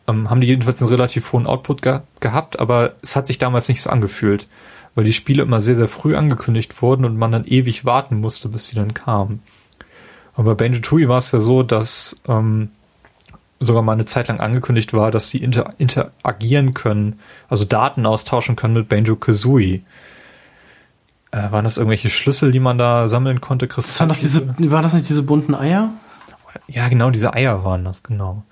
[0.07, 3.67] ähm, haben die jedenfalls einen relativ hohen Output ge gehabt, aber es hat sich damals
[3.67, 4.47] nicht so angefühlt,
[4.95, 8.49] weil die Spiele immer sehr, sehr früh angekündigt wurden und man dann ewig warten musste,
[8.49, 9.41] bis sie dann kamen.
[10.35, 12.69] Aber bei Banjo Tooie war es ja so, dass ähm,
[13.59, 17.19] sogar mal eine Zeit lang angekündigt war, dass sie inter interagieren können,
[17.49, 19.81] also Daten austauschen können mit Banjo Kazooie.
[21.31, 23.67] Äh, waren das irgendwelche Schlüssel, die man da sammeln konnte?
[23.67, 25.91] Das waren doch diese, war das nicht diese bunten Eier?
[26.67, 28.43] Ja, genau, diese Eier waren das, genau.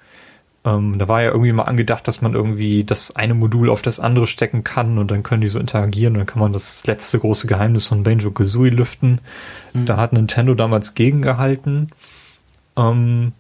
[0.66, 4.00] Ähm, da war ja irgendwie mal angedacht, dass man irgendwie das eine Modul auf das
[4.00, 7.20] andere stecken kann und dann können die so interagieren und dann kann man das letzte
[7.20, 9.22] große Geheimnis von Banjo Kazooie lüften.
[9.74, 9.86] Mhm.
[9.86, 11.92] Da hat Nintendo damals gegengehalten.
[12.76, 13.34] Ähm,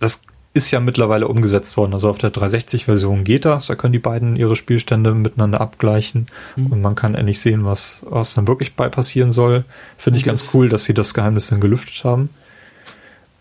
[0.00, 0.22] das
[0.52, 1.92] ist ja mittlerweile umgesetzt worden.
[1.92, 3.66] Also auf der 360-Version geht das.
[3.66, 6.26] Da können die beiden ihre Spielstände miteinander abgleichen
[6.56, 6.66] mhm.
[6.72, 9.64] und man kann endlich sehen, was, was dann wirklich bei passieren soll.
[9.96, 12.30] Finde ich ganz cool, dass sie das Geheimnis dann gelüftet haben.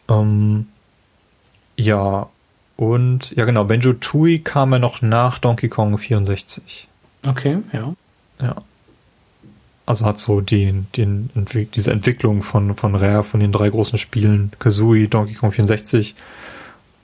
[0.09, 0.67] Ähm,
[1.77, 2.27] ja,
[2.75, 6.87] und ja genau, Benjo Tui kam ja noch nach Donkey Kong 64.
[7.25, 7.93] Okay, ja.
[8.41, 8.55] Ja.
[9.85, 11.29] Also hat so den, den,
[11.73, 16.15] diese Entwicklung von, von Rare, von den drei großen Spielen, Kazooie, Donkey Kong 64,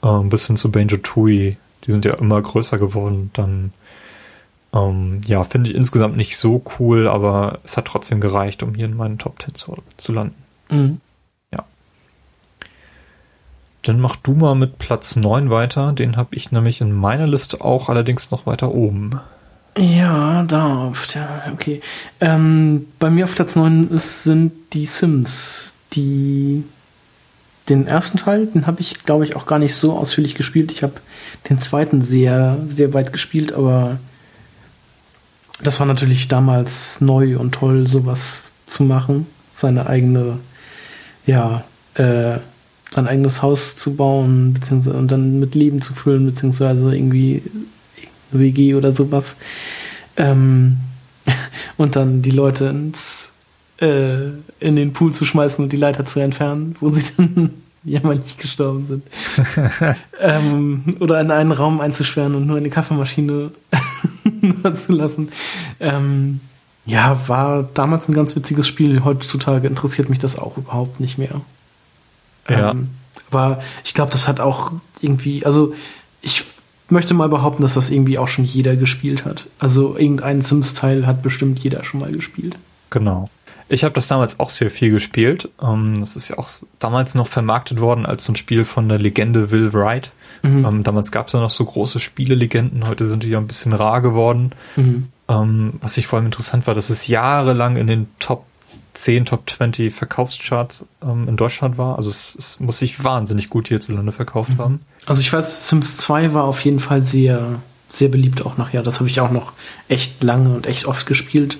[0.04, 3.74] ähm, bis hin zu Banjo Tui, die sind ja immer größer geworden, dann
[4.72, 8.86] ähm, ja, finde ich insgesamt nicht so cool, aber es hat trotzdem gereicht, um hier
[8.86, 10.36] in meinen Top 10 zu, zu landen.
[10.70, 11.02] Mhm.
[13.86, 15.94] Dann mach du mal mit Platz 9 weiter.
[15.94, 19.20] Den habe ich nämlich in meiner Liste auch allerdings noch weiter oben.
[19.78, 21.82] Ja, da, ja, okay.
[22.20, 26.64] Ähm, bei mir auf Platz 9 ist, sind die Sims, die
[27.70, 30.72] den ersten Teil, den habe ich, glaube ich, auch gar nicht so ausführlich gespielt.
[30.72, 30.94] Ich habe
[31.50, 34.00] den zweiten sehr, sehr weit gespielt, aber
[35.62, 39.28] das war natürlich damals neu und toll, sowas zu machen.
[39.52, 40.40] Seine eigene,
[41.26, 41.64] ja,
[41.96, 42.38] äh,
[42.96, 47.44] sein eigenes Haus zu bauen, beziehungsweise und dann mit Leben zu füllen, beziehungsweise irgendwie
[48.32, 49.38] eine WG oder sowas.
[50.18, 50.78] Ähm,
[51.78, 53.32] und dann die Leute ins
[53.82, 54.30] äh,
[54.60, 57.52] in den Pool zu schmeißen und die Leiter zu entfernen, wo sie dann
[57.84, 59.04] jämmerlich gestorben sind.
[60.22, 63.52] ähm, oder in einen Raum einzusperren und nur eine Kaffeemaschine
[64.74, 65.30] zu lassen.
[65.80, 66.40] Ähm,
[66.86, 69.04] ja, war damals ein ganz witziges Spiel.
[69.04, 71.42] Heutzutage interessiert mich das auch überhaupt nicht mehr.
[72.48, 72.72] Ja.
[72.72, 72.90] Ähm,
[73.32, 74.72] aber ich glaube, das hat auch
[75.02, 75.74] irgendwie, also
[76.22, 76.46] ich
[76.90, 79.48] möchte mal behaupten, dass das irgendwie auch schon jeder gespielt hat.
[79.60, 82.56] Also irgendein Sims-Teil hat bestimmt jeder schon mal gespielt.
[82.90, 83.30] Genau.
[83.68, 85.50] Ich habe das damals auch sehr viel gespielt.
[85.62, 89.00] Ähm, das ist ja auch damals noch vermarktet worden als so ein Spiel von der
[89.00, 90.12] Legende Will Wright.
[90.44, 90.66] Mhm.
[90.66, 92.88] Ähm, damals gab es ja noch so große Spielelegenden.
[92.88, 94.52] Heute sind die ja ein bisschen rar geworden.
[94.76, 95.08] Mhm.
[95.28, 98.46] Ähm, was ich vor allem interessant war, dass es jahrelang in den Top
[98.96, 101.98] 10, Top 20 Verkaufscharts in Deutschland war.
[101.98, 104.58] Also es, es, muss sich wahnsinnig gut hierzulande verkauft mhm.
[104.58, 104.80] haben.
[105.06, 108.84] Also ich weiß, Sims 2 war auf jeden Fall sehr, sehr beliebt auch nachher.
[108.84, 109.54] Das habe ich auch noch
[109.88, 111.58] echt lange und echt oft gespielt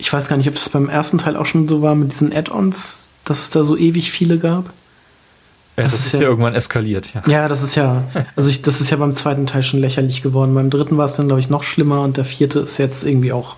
[0.00, 2.34] ich weiß gar nicht, ob das beim ersten Teil auch schon so war mit diesen
[2.34, 4.72] Add-ons, dass es da so ewig viele gab.
[5.76, 7.22] Ja, das, das ist ja, ja, irgendwann eskaliert, ja.
[7.26, 8.04] Ja, das ist ja,
[8.36, 10.54] also ich, das ist ja beim zweiten Teil schon lächerlich geworden.
[10.54, 13.32] Beim dritten war es dann, glaube ich, noch schlimmer und der vierte ist jetzt irgendwie
[13.32, 13.56] auch,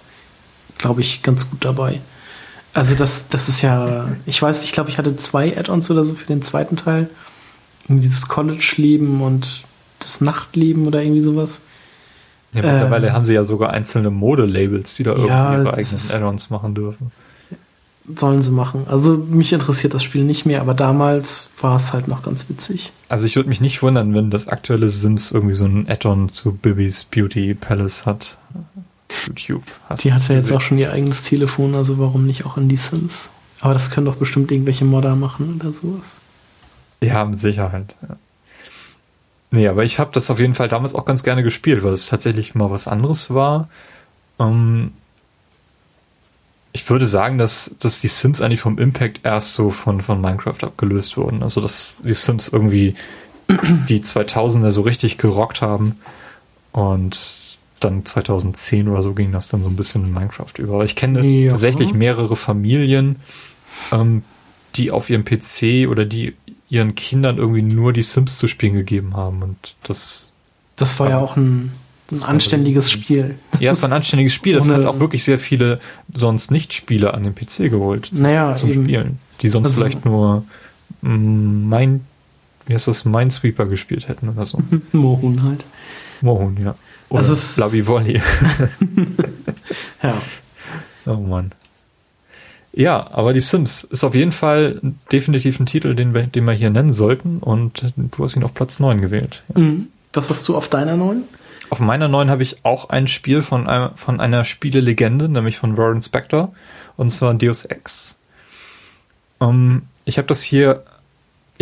[0.78, 2.00] glaube ich, ganz gut dabei.
[2.74, 6.14] Also das, das ist ja, ich weiß, ich glaube, ich hatte zwei Add-ons oder so
[6.14, 7.08] für den zweiten Teil.
[7.88, 9.64] Dieses College-Leben und
[9.98, 11.62] das Nachtleben oder irgendwie sowas.
[12.52, 16.10] Ja, mittlerweile ähm, haben sie ja sogar einzelne Modelabels, die da irgendwie ja, ihre eigenen
[16.10, 17.12] Add-ons machen dürfen.
[18.16, 18.86] Sollen sie machen.
[18.88, 22.92] Also mich interessiert das Spiel nicht mehr, aber damals war es halt noch ganz witzig.
[23.08, 26.52] Also ich würde mich nicht wundern, wenn das aktuelle Sims irgendwie so ein Add-on zu
[26.52, 28.38] Bibby's Beauty Palace hat.
[29.26, 29.62] YouTube.
[30.02, 32.76] Die hat ja jetzt auch schon ihr eigenes Telefon, also warum nicht auch in die
[32.76, 33.30] Sims?
[33.60, 36.20] Aber das können doch bestimmt irgendwelche Modder machen oder sowas.
[37.00, 37.94] Ja, mit Sicherheit.
[38.02, 38.16] Ja.
[39.50, 42.06] Nee, aber ich habe das auf jeden Fall damals auch ganz gerne gespielt, weil es
[42.06, 43.68] tatsächlich mal was anderes war.
[44.38, 44.92] Ähm
[46.72, 50.62] ich würde sagen, dass, dass die Sims eigentlich vom Impact erst so von, von Minecraft
[50.62, 51.42] abgelöst wurden.
[51.42, 52.94] Also, dass die Sims irgendwie
[53.88, 56.00] die 2000er so richtig gerockt haben.
[56.72, 57.18] Und
[57.84, 60.82] dann 2010 oder so ging das dann so ein bisschen in Minecraft über.
[60.84, 61.52] Ich kenne ja.
[61.52, 63.16] tatsächlich mehrere Familien,
[63.90, 64.22] ähm,
[64.76, 66.34] die auf ihrem PC oder die
[66.68, 69.42] ihren Kindern irgendwie nur die Sims zu spielen gegeben haben.
[69.42, 70.32] Und das.
[70.76, 71.72] Das war ja auch ein,
[72.10, 73.38] ein anständiges Spiel.
[73.60, 74.54] Ja, es war ein anständiges Spiel.
[74.54, 75.80] Das hat auch wirklich sehr viele
[76.14, 78.08] sonst Nicht-Spieler an den PC geholt.
[78.12, 78.72] Naja, zum.
[78.72, 79.18] Spielen.
[79.42, 80.44] Die sonst also, vielleicht nur
[81.02, 81.70] mm,
[82.66, 84.58] wie heißt das, Minesweeper gespielt hätten oder so.
[84.92, 85.64] Mohun halt.
[86.22, 86.74] Mohun, ja.
[87.12, 88.22] Oder Also es- Blubby Volley.
[90.02, 90.20] Ja.
[91.06, 91.52] oh Mann.
[92.72, 94.80] Ja, aber die Sims ist auf jeden Fall
[95.12, 97.38] definitiv ein Titel, den wir, den wir hier nennen sollten.
[97.38, 99.42] Und du hast ihn auf Platz 9 gewählt.
[99.54, 99.88] Mhm.
[100.12, 101.24] Was hast du auf deiner neuen?
[101.70, 105.76] Auf meiner 9 habe ich auch ein Spiel von, einem, von einer Spielelegende, nämlich von
[105.76, 106.52] Warren Spector.
[106.96, 108.18] Und zwar Deus Ex.
[109.40, 110.82] Ähm, ich habe das hier,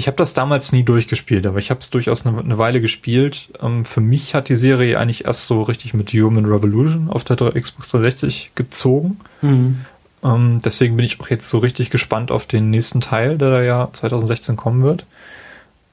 [0.01, 3.51] ich habe das damals nie durchgespielt, aber ich habe es durchaus eine, eine Weile gespielt.
[3.61, 7.37] Ähm, für mich hat die Serie eigentlich erst so richtig mit Human Revolution auf der
[7.37, 9.21] Xbox 360 gezogen.
[9.43, 9.85] Mhm.
[10.25, 13.63] Ähm, deswegen bin ich auch jetzt so richtig gespannt auf den nächsten Teil, der da
[13.63, 15.05] ja 2016 kommen wird.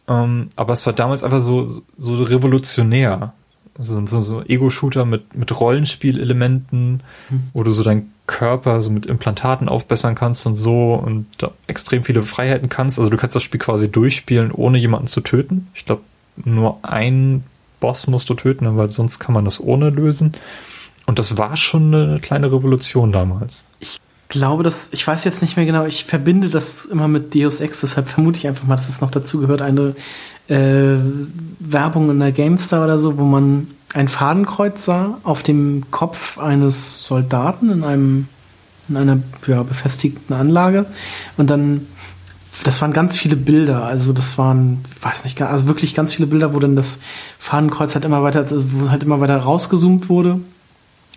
[0.07, 3.33] Ähm, aber es war damals einfach so, so revolutionär.
[3.77, 7.03] So, so, so Ego-Shooter mit, mit Rollenspielelementen,
[7.53, 12.03] wo du so deinen Körper so mit Implantaten aufbessern kannst und so und da extrem
[12.03, 12.99] viele Freiheiten kannst.
[12.99, 15.67] Also du kannst das Spiel quasi durchspielen, ohne jemanden zu töten.
[15.73, 16.01] Ich glaube,
[16.35, 17.45] nur einen
[17.79, 20.33] Boss musst du töten, aber sonst kann man das ohne lösen.
[21.05, 23.63] Und das war schon eine kleine Revolution damals.
[24.29, 27.81] glaube, dass ich weiß jetzt nicht mehr genau, ich verbinde das immer mit Deus Ex,
[27.81, 29.95] deshalb vermute ich einfach mal, dass es noch dazu gehört, eine
[30.49, 30.97] äh,
[31.59, 37.05] Werbung in der GameStar oder so, wo man ein Fadenkreuz sah auf dem Kopf eines
[37.05, 38.27] Soldaten in einem
[38.89, 40.85] in einer ja, befestigten Anlage.
[41.35, 41.87] Und dann
[42.63, 46.55] das waren ganz viele Bilder, also das waren, weiß nicht, also wirklich ganz viele Bilder,
[46.55, 46.99] wo dann das
[47.37, 50.39] Fadenkreuz halt immer weiter, wo halt immer weiter rausgezoomt wurde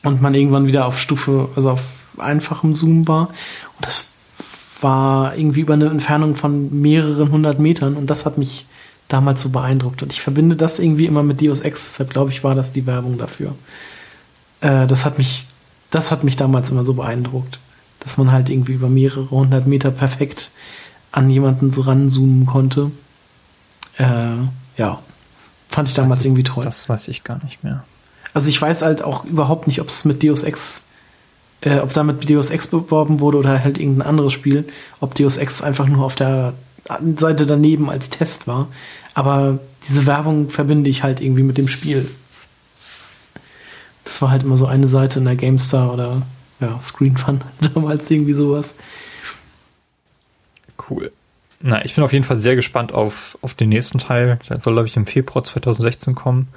[0.03, 1.83] und man irgendwann wieder auf Stufe, also auf
[2.19, 3.29] einfachem Zoom war.
[3.29, 4.07] Und das
[4.81, 7.97] war irgendwie über eine Entfernung von mehreren hundert Metern.
[7.97, 8.67] Und das hat mich
[9.13, 10.03] damals so beeindruckt.
[10.03, 12.87] Und ich verbinde das irgendwie immer mit Deus Ex, deshalb glaube ich, war das die
[12.87, 13.55] Werbung dafür.
[14.61, 15.47] Äh, das hat mich,
[15.91, 17.59] das hat mich damals immer so beeindruckt,
[18.01, 20.51] dass man halt irgendwie über mehrere hundert Meter perfekt
[21.13, 22.91] an jemanden so ranzoomen konnte.
[23.99, 24.37] Äh,
[24.77, 25.01] ja,
[25.69, 26.65] fand ich damals ich- irgendwie toll.
[26.65, 27.85] Das weiß ich gar nicht mehr.
[28.33, 30.85] Also ich weiß halt auch überhaupt nicht, ob es mit Deus Ex,
[31.63, 34.67] äh, ob damit Deus Ex beworben wurde oder halt irgendein anderes Spiel,
[35.01, 36.55] ob Deus Ex einfach nur auf der
[37.17, 38.69] Seite daneben als Test war.
[39.15, 39.59] Aber
[39.89, 42.09] diese Werbung verbinde ich halt irgendwie mit dem Spiel.
[44.05, 46.23] Das war halt immer so eine Seite in der GameStar oder
[46.61, 47.43] ja, Screen Fun
[47.75, 48.77] damals irgendwie sowas.
[50.89, 51.13] Cool.
[51.63, 54.39] Na, ich bin auf jeden Fall sehr gespannt auf, auf den nächsten Teil.
[54.49, 56.49] Der soll, glaube ich, im Februar 2016 kommen.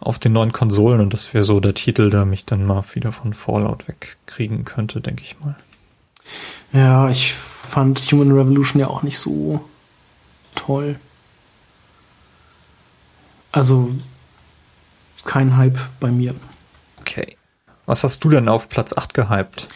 [0.00, 1.00] Auf den neuen Konsolen.
[1.00, 5.02] Und das wäre so der Titel, der mich dann mal wieder von Fallout wegkriegen könnte,
[5.02, 5.54] denke ich mal.
[6.72, 7.34] Ja, ich
[7.72, 9.64] fand Human Revolution ja auch nicht so
[10.54, 10.96] toll.
[13.50, 13.90] Also
[15.24, 16.34] kein Hype bei mir.
[17.00, 17.38] Okay.
[17.86, 19.68] Was hast du denn auf Platz 8 gehypt?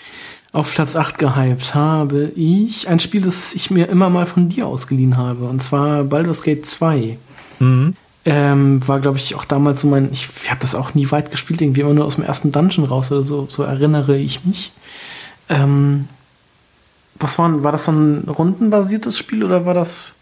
[0.53, 4.67] Auf Platz 8 gehypt habe ich ein Spiel, das ich mir immer mal von dir
[4.67, 5.47] ausgeliehen habe.
[5.47, 7.17] Und zwar Baldur's Gate 2.
[7.61, 7.95] Mhm.
[8.27, 10.13] Ähm, war, glaube ich, auch damals so mein.
[10.13, 12.85] Ich, ich habe das auch nie weit gespielt, irgendwie immer nur aus dem ersten Dungeon
[12.85, 13.47] raus oder so.
[13.49, 14.73] So erinnere ich mich.
[15.49, 16.09] Ähm,
[17.19, 20.13] was war, war das so ein rundenbasiertes Spiel oder war das.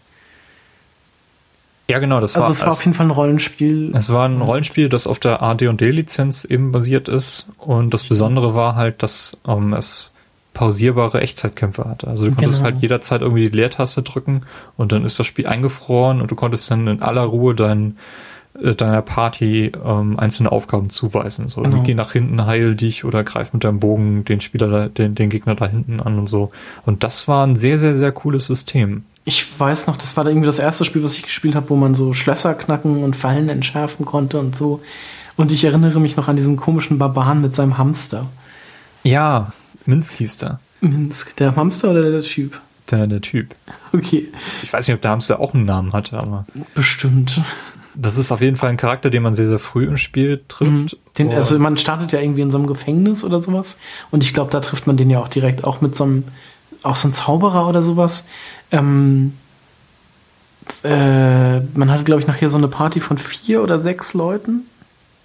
[1.87, 3.91] Ja, genau, das Also, war, es war auf jeden Fall ein Rollenspiel.
[3.95, 7.47] es war ein Rollenspiel, das auf der AD&D-Lizenz eben basiert ist.
[7.59, 10.11] Und das Besondere war halt, dass ähm, es
[10.55, 12.07] pausierbare Echtzeitkämpfe hatte.
[12.07, 12.71] Also du konntest Genau.
[12.73, 14.43] halt jederzeit irgendwie die Leertaste drücken
[14.77, 17.91] und dann ist das Spiel eingefroren und du konntest dann in aller Ruhe dein, äh,
[18.75, 21.47] deiner Party ähm, einzelne Aufgaben zuweisen.
[21.49, 21.83] So, Genau.
[21.83, 25.29] geh nach hinten, heil dich oder greif mit deinem Bogen den Spieler, da, den, den
[25.29, 26.51] Gegner da hinten an und so.
[26.85, 29.03] Und das war ein sehr, sehr, sehr cooles System.
[29.25, 31.75] Ich weiß noch, das war da irgendwie das erste Spiel, was ich gespielt habe, wo
[31.75, 34.81] man so Schlösser knacken und Fallen entschärfen konnte und so.
[35.35, 38.27] Und ich erinnere mich noch an diesen komischen Barbaren mit seinem Hamster.
[39.03, 39.51] Ja,
[39.85, 40.59] Minsky ist da.
[40.81, 42.59] Minsk, der Hamster oder der Typ?
[42.91, 43.55] Der, der Typ.
[43.93, 44.27] Okay,
[44.61, 46.45] Ich weiß nicht, ob der Hamster auch einen Namen hatte, aber
[46.75, 47.41] bestimmt.
[47.95, 50.97] Das ist auf jeden Fall ein Charakter, den man sehr, sehr früh im Spiel trifft.
[51.17, 53.77] Den, Und- also man startet ja irgendwie in so einem Gefängnis oder sowas.
[54.11, 56.23] Und ich glaube, da trifft man den ja auch direkt, auch mit so einem,
[56.83, 58.27] auch so einem Zauberer oder sowas.
[58.71, 59.33] Ähm,
[60.83, 64.61] äh, man hatte, glaube ich, nachher so eine Party von vier oder sechs Leuten.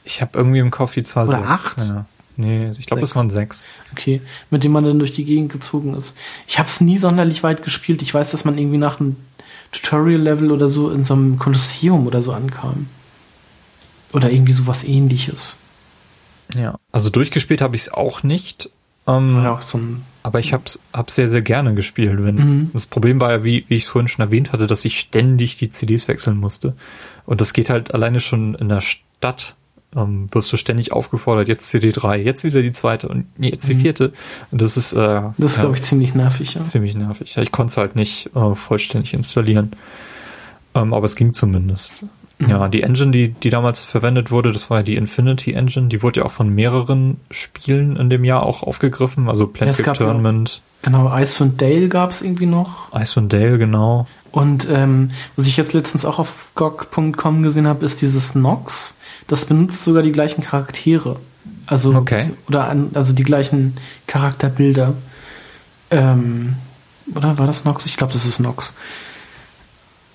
[0.04, 1.48] Ich habe irgendwie im Kopf die Zahl Oder sechs.
[1.50, 1.78] acht?
[1.78, 2.04] Ja.
[2.36, 3.64] Nee, ich glaube, das waren sechs.
[3.92, 6.16] Okay, mit dem man dann durch die Gegend gezogen ist.
[6.46, 8.00] Ich habe es nie sonderlich weit gespielt.
[8.00, 9.16] Ich weiß, dass man irgendwie nach einem
[9.72, 12.88] Tutorial-Level oder so in so einem Kolosseum oder so ankam.
[14.12, 15.56] Oder irgendwie sowas ähnliches.
[16.54, 16.78] Ja.
[16.90, 18.70] Also durchgespielt habe ich es auch nicht.
[19.06, 19.78] Ähm, ja auch so
[20.22, 20.80] aber ich habe es
[21.14, 22.22] sehr, sehr gerne gespielt.
[22.22, 22.70] Wenn, Mhm.
[22.72, 25.70] Das Problem war ja, wie, wie ich vorhin schon erwähnt hatte, dass ich ständig die
[25.70, 26.76] CDs wechseln musste.
[27.26, 29.56] Und das geht halt alleine schon in der Stadt.
[29.96, 33.74] Ähm, wirst du ständig aufgefordert, jetzt CD 3, jetzt wieder die zweite und jetzt die
[33.74, 34.12] vierte.
[34.52, 35.34] Und das ist, äh, Mhm.
[35.38, 36.62] Das ist, ja, glaube ich, ziemlich nervig, ja.
[36.62, 37.34] ziemlich nervig.
[37.34, 39.72] Ja, ich konnte es halt nicht äh, vollständig installieren.
[40.74, 42.04] Ähm, aber es ging zumindest.
[42.48, 46.02] Ja, die Engine, die, die damals verwendet wurde, das war ja die Infinity Engine, die
[46.02, 50.62] wurde ja auch von mehreren Spielen in dem Jahr auch aufgegriffen, also Planescape Tournament.
[50.82, 52.94] Ja, genau, Icewind Dale gab es irgendwie noch.
[52.94, 54.06] Icewind Dale, genau.
[54.30, 58.96] Und ähm, was ich jetzt letztens auch auf GOG.com gesehen habe, ist dieses Nox.
[59.26, 61.20] Das benutzt sogar die gleichen Charaktere.
[61.66, 62.28] Also, okay.
[62.48, 63.76] oder an, also die gleichen
[64.06, 64.94] Charakterbilder.
[65.90, 66.56] Ähm,
[67.14, 67.86] oder war das Nox?
[67.86, 68.76] Ich glaube, das ist Nox.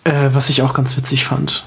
[0.03, 1.65] Äh, was ich auch ganz witzig fand.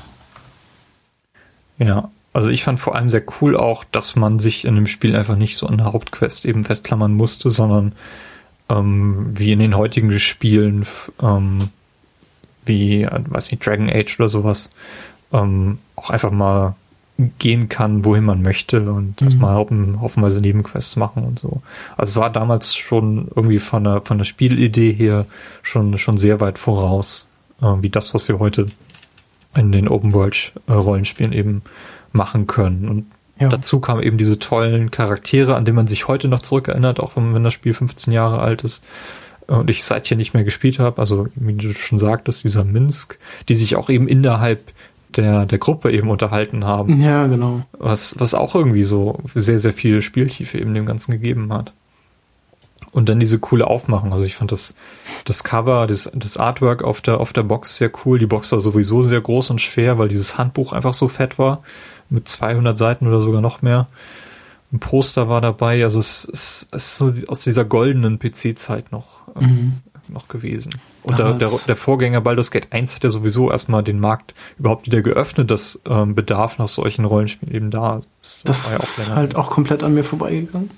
[1.78, 5.16] Ja, also ich fand vor allem sehr cool auch, dass man sich in dem Spiel
[5.16, 7.94] einfach nicht so an der Hauptquest eben festklammern musste, sondern
[8.68, 10.86] ähm, wie in den heutigen Spielen,
[11.20, 11.70] ähm,
[12.64, 14.70] wie, äh, weiß nicht, Dragon Age oder sowas,
[15.32, 16.76] ähm, auch einfach mal
[17.38, 19.26] gehen kann, wohin man möchte und mhm.
[19.26, 21.62] erstmal hoffen, hoffenweise Nebenquests machen und so.
[21.96, 25.26] Also es war damals schon irgendwie von der, von der Spielidee her
[25.62, 27.26] schon, schon sehr weit voraus,
[27.60, 28.66] äh, wie das, was wir heute
[29.56, 31.62] in den Open World äh, Rollenspielen eben
[32.12, 32.88] machen können.
[32.88, 33.06] Und
[33.40, 33.48] ja.
[33.48, 37.44] dazu kamen eben diese tollen Charaktere, an denen man sich heute noch zurückerinnert, auch wenn
[37.44, 38.84] das Spiel 15 Jahre alt ist
[39.48, 41.00] und ich seither nicht mehr gespielt habe.
[41.00, 43.18] Also wie du schon sagtest, dieser Minsk,
[43.48, 44.72] die sich auch eben innerhalb
[45.16, 47.00] der, der Gruppe eben unterhalten haben.
[47.00, 47.62] Ja, genau.
[47.72, 51.72] Was, was auch irgendwie so sehr, sehr viel Spieltiefe eben dem Ganzen gegeben hat.
[52.90, 54.12] Und dann diese coole Aufmachung.
[54.12, 54.76] Also ich fand das,
[55.24, 58.18] das Cover, das, das Artwork auf der, auf der Box sehr cool.
[58.18, 61.62] Die Box war sowieso sehr groß und schwer, weil dieses Handbuch einfach so fett war.
[62.10, 63.88] Mit 200 Seiten oder sogar noch mehr.
[64.72, 65.82] Ein Poster war dabei.
[65.84, 69.06] Also es, es, es ist so aus dieser goldenen PC-Zeit noch,
[69.38, 69.72] ähm, mhm.
[70.08, 70.74] Noch gewesen.
[71.02, 74.86] Und der, der, der, Vorgänger Baldur's Gate 1 hat ja sowieso erstmal den Markt überhaupt
[74.86, 78.08] wieder geöffnet, dass ähm, Bedarf nach solchen Rollenspielen eben da ist.
[78.22, 80.70] Das, das ja ist halt auch komplett an mir vorbeigegangen.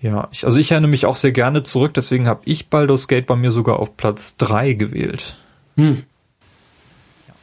[0.00, 3.26] Ja, ich, also ich erinnere mich auch sehr gerne zurück, deswegen habe ich Baldur's Gate
[3.26, 5.38] bei mir sogar auf Platz 3 gewählt.
[5.76, 6.02] Hm.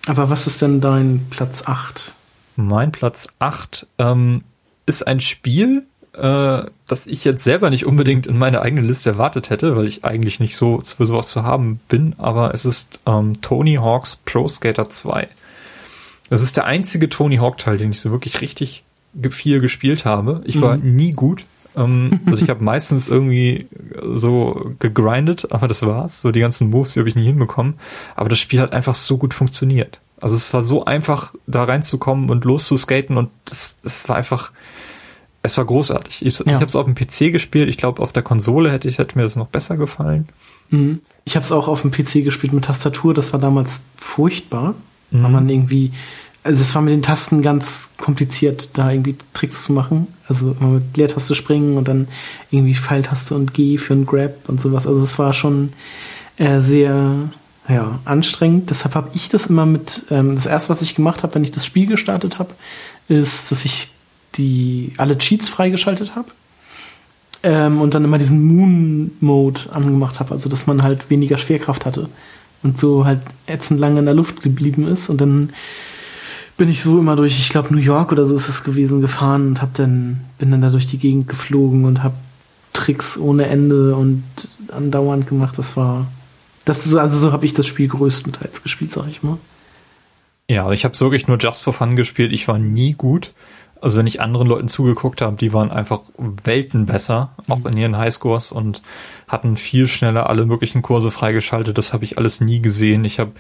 [0.08, 2.14] Aber was ist denn dein Platz 8?
[2.56, 4.44] Mein Platz 8 ähm,
[4.86, 9.50] ist ein Spiel, äh, das ich jetzt selber nicht unbedingt in meine eigene Liste erwartet
[9.50, 13.42] hätte, weil ich eigentlich nicht so für sowas zu haben bin, aber es ist ähm,
[13.42, 15.28] Tony Hawk's Pro Skater 2.
[16.30, 18.84] Das ist der einzige Tony Hawk Teil, den ich so wirklich richtig
[19.32, 20.42] viel gespielt habe.
[20.46, 20.96] Ich war mhm.
[20.96, 21.46] nie gut.
[21.76, 23.68] Ähm, also ich habe meistens irgendwie
[24.14, 26.22] so gegrindet, aber das war's.
[26.22, 27.76] So die ganzen Moves, die habe ich nie hinbekommen.
[28.16, 30.00] Aber das Spiel hat einfach so gut funktioniert.
[30.22, 34.52] Also es war so einfach, da reinzukommen und loszuskaten und es, es war einfach,
[35.42, 36.26] es war großartig.
[36.26, 36.46] Ich, ja.
[36.46, 37.70] ich habe es auf dem PC gespielt.
[37.70, 40.28] Ich glaube, auf der Konsole hätte ich hätte mir das noch besser gefallen.
[40.70, 41.00] Mhm.
[41.26, 43.14] Ich habe es auch auf dem PC gespielt mit Tastatur.
[43.14, 44.76] Das war damals furchtbar,
[45.12, 45.24] mhm.
[45.24, 45.92] weil man irgendwie
[46.44, 50.08] also es war mit den Tasten ganz kompliziert, da irgendwie Tricks zu machen.
[50.28, 52.08] Also immer mit Leertaste springen und dann
[52.50, 54.88] irgendwie Pfeiltaste und G für einen Grab und sowas.
[54.88, 55.74] Also es war schon
[56.38, 57.30] äh, sehr
[57.68, 58.70] ja, anstrengend.
[58.70, 61.52] Deshalb habe ich das immer mit, ähm, das erste, was ich gemacht habe, wenn ich
[61.52, 62.54] das Spiel gestartet habe,
[63.08, 63.90] ist, dass ich
[64.36, 66.30] die alle Cheats freigeschaltet habe.
[67.42, 72.10] Ähm, und dann immer diesen Moon-Mode angemacht habe, also dass man halt weniger Schwerkraft hatte
[72.64, 75.54] und so halt ätzend lange in der Luft geblieben ist und dann
[76.58, 79.48] bin ich so immer durch, ich glaube New York oder so ist es gewesen, gefahren
[79.48, 82.14] und hab dann, bin dann da durch die Gegend geflogen und hab
[82.74, 84.24] Tricks ohne Ende und
[84.68, 85.58] andauernd gemacht.
[85.58, 86.08] Das war,
[86.66, 89.38] das ist, also so habe ich das Spiel größtenteils gespielt, sag ich mal.
[90.50, 92.34] Ja, ich habe wirklich nur Just for Fun gespielt.
[92.34, 93.32] Ich war nie gut.
[93.82, 97.54] Also wenn ich anderen Leuten zugeguckt habe, die waren einfach Welten besser, mhm.
[97.54, 98.82] auch in ihren Highscores und
[99.28, 101.78] hatten viel schneller alle möglichen Kurse freigeschaltet.
[101.78, 103.06] Das habe ich alles nie gesehen.
[103.06, 103.32] Ich habe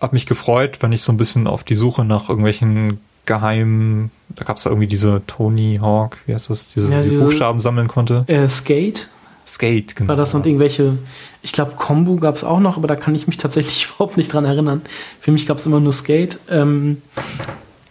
[0.00, 4.44] hab mich gefreut, wenn ich so ein bisschen auf die Suche nach irgendwelchen geheimen, da
[4.44, 7.88] gab es da irgendwie diese Tony Hawk, wie heißt das, diese, ja, diese Buchstaben sammeln
[7.88, 8.24] konnte.
[8.26, 9.08] Äh, Skate.
[9.46, 10.08] Skate, genau.
[10.08, 10.98] War das und irgendwelche,
[11.42, 14.32] ich glaube, Combo gab es auch noch, aber da kann ich mich tatsächlich überhaupt nicht
[14.32, 14.82] dran erinnern.
[15.20, 16.38] Für mich gab es immer nur Skate.
[16.50, 17.02] Ähm,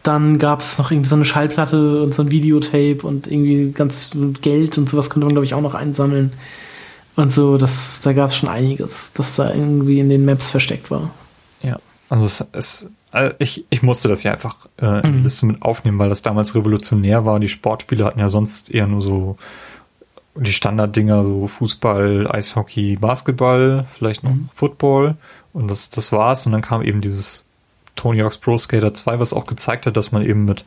[0.10, 4.11] dann gab es noch irgendwie so eine Schallplatte und so ein Videotape und irgendwie ganz
[4.41, 6.34] Geld und sowas konnte man, glaube ich, auch noch einsammeln.
[7.15, 10.90] Und so, das, da gab es schon einiges, das da irgendwie in den Maps versteckt
[10.90, 11.11] war.
[11.61, 11.77] Ja.
[12.10, 15.23] Also es, es also ich, ich musste das ja einfach äh, in die mhm.
[15.23, 17.40] Liste mit aufnehmen, weil das damals revolutionär war.
[17.40, 19.38] Die Sportspiele hatten ja sonst eher nur so
[20.36, 24.49] die Standarddinger, so Fußball, Eishockey, Basketball, vielleicht noch mhm.
[24.53, 25.18] Football.
[25.53, 26.45] Und das, das war's.
[26.45, 27.45] Und dann kam eben dieses
[28.00, 30.64] Tony Hawk's Pro Skater 2, was auch gezeigt hat, dass man eben mit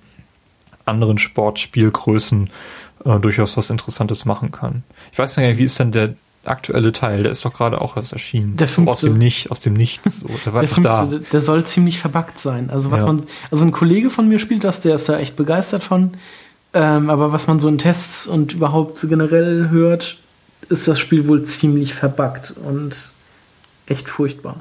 [0.85, 2.51] anderen Sportspielgrößen
[3.07, 4.83] äh, durchaus was Interessantes machen kann.
[5.13, 6.15] Ich weiß nicht, wie ist denn der
[6.45, 8.59] aktuelle Teil, der ist doch gerade auch erst erschienen.
[8.59, 10.21] Der fünfte, aus dem Nicht, aus dem Nichts.
[10.21, 10.27] So.
[10.45, 11.07] Der, war der, fünfte, da.
[11.33, 12.69] der soll ziemlich verbuggt sein.
[12.69, 13.07] Also was ja.
[13.07, 16.13] man, also ein Kollege von mir spielt das, der ist da echt begeistert von.
[16.75, 20.19] Ähm, aber was man so in Tests und überhaupt so generell hört,
[20.69, 22.97] ist das Spiel wohl ziemlich verbuggt und
[23.87, 24.57] echt furchtbar.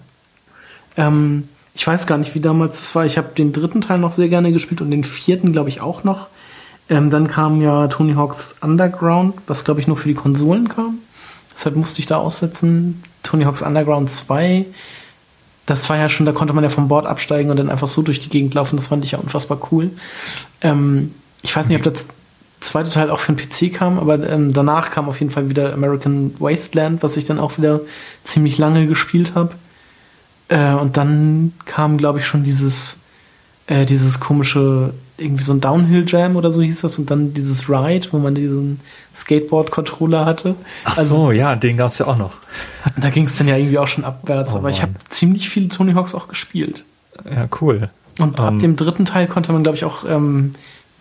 [0.96, 3.06] Ähm, Ich weiß gar nicht, wie damals das war.
[3.06, 6.04] Ich habe den dritten Teil noch sehr gerne gespielt und den vierten, glaube ich, auch
[6.04, 6.28] noch.
[6.90, 11.00] Ähm, dann kam ja Tony Hawk's Underground, was, glaube ich, nur für die Konsolen kam.
[11.54, 13.04] Deshalb musste ich da aussetzen.
[13.24, 14.66] Tony Hawk's Underground 2,
[15.66, 18.02] das war ja schon, da konnte man ja vom Board absteigen und dann einfach so
[18.02, 18.76] durch die Gegend laufen.
[18.76, 19.92] Das fand ich ja unfassbar cool.
[20.62, 22.08] Ähm, ich weiß nicht, ob das
[22.60, 25.74] zweite Teil auch für den PC kam, aber ähm, danach kam auf jeden Fall wieder
[25.74, 27.82] American Wasteland, was ich dann auch wieder
[28.24, 29.54] ziemlich lange gespielt habe.
[30.52, 33.00] Äh, und dann kam, glaube ich, schon dieses,
[33.68, 37.70] äh, dieses komische, irgendwie so ein Downhill Jam oder so hieß das und dann dieses
[37.70, 38.82] Ride, wo man diesen
[39.16, 40.56] Skateboard-Controller hatte.
[40.84, 42.34] Ach also, so, ja, den gab's ja auch noch.
[42.98, 44.72] da ging es dann ja irgendwie auch schon abwärts, oh, aber Mann.
[44.72, 46.84] ich habe ziemlich viele Tony Hawks auch gespielt.
[47.24, 47.90] Ja, cool.
[48.20, 50.52] Und um, ab ähm, dem dritten Teil konnte man, glaube ich, auch ähm,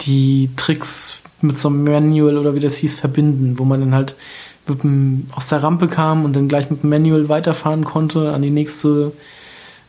[0.02, 4.14] die Tricks mit so einem Manual oder wie das hieß verbinden, wo man dann halt
[4.68, 8.50] dem, aus der Rampe kam und dann gleich mit dem Manual weiterfahren konnte an die
[8.50, 9.10] nächste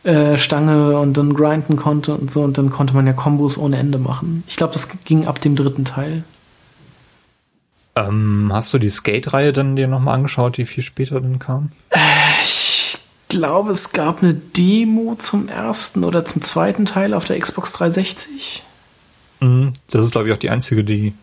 [0.04, 3.78] äh, Stange und dann grinden konnte und so und dann konnte man ja Kombos ohne
[3.78, 4.42] Ende machen.
[4.48, 6.24] Ich glaube, das ging ab dem dritten Teil.
[7.94, 11.70] Ähm, hast du die Skate-Reihe dann dir nochmal angeschaut, die viel später dann kam?
[11.90, 11.98] Äh,
[12.42, 12.98] ich
[13.28, 18.62] glaube, es gab eine Demo zum ersten oder zum zweiten Teil auf der Xbox 360.
[19.40, 21.14] Mhm, das ist, glaube ich, auch die einzige, die.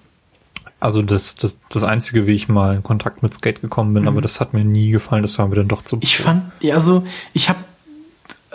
[0.79, 4.09] Also das, das, das einzige, wie ich mal in Kontakt mit Skate gekommen bin, mhm.
[4.09, 5.97] aber das hat mir nie gefallen, das war mir dann doch zu.
[6.01, 7.59] Ich fand, ja, also ich habe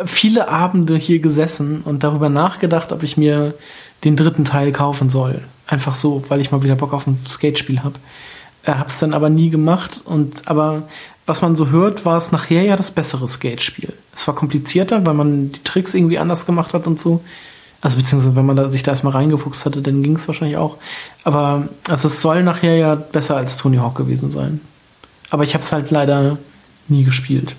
[0.04, 3.54] viele Abende hier gesessen und darüber nachgedacht, ob ich mir
[4.04, 5.42] den dritten Teil kaufen soll.
[5.66, 7.94] Einfach so, weil ich mal wieder Bock auf ein Skatespiel habe.
[8.64, 10.84] Äh, hab's dann aber nie gemacht und aber
[11.26, 13.92] was man so hört, war es nachher ja das bessere Skatespiel.
[14.12, 17.24] Es war komplizierter, weil man die Tricks irgendwie anders gemacht hat und so.
[17.80, 20.76] Also beziehungsweise wenn man da, sich da erstmal reingefuchst hatte, dann ging es wahrscheinlich auch.
[21.22, 24.60] Aber also es soll nachher ja besser als Tony Hawk gewesen sein.
[25.30, 26.38] Aber ich habe es halt leider
[26.88, 27.56] nie gespielt.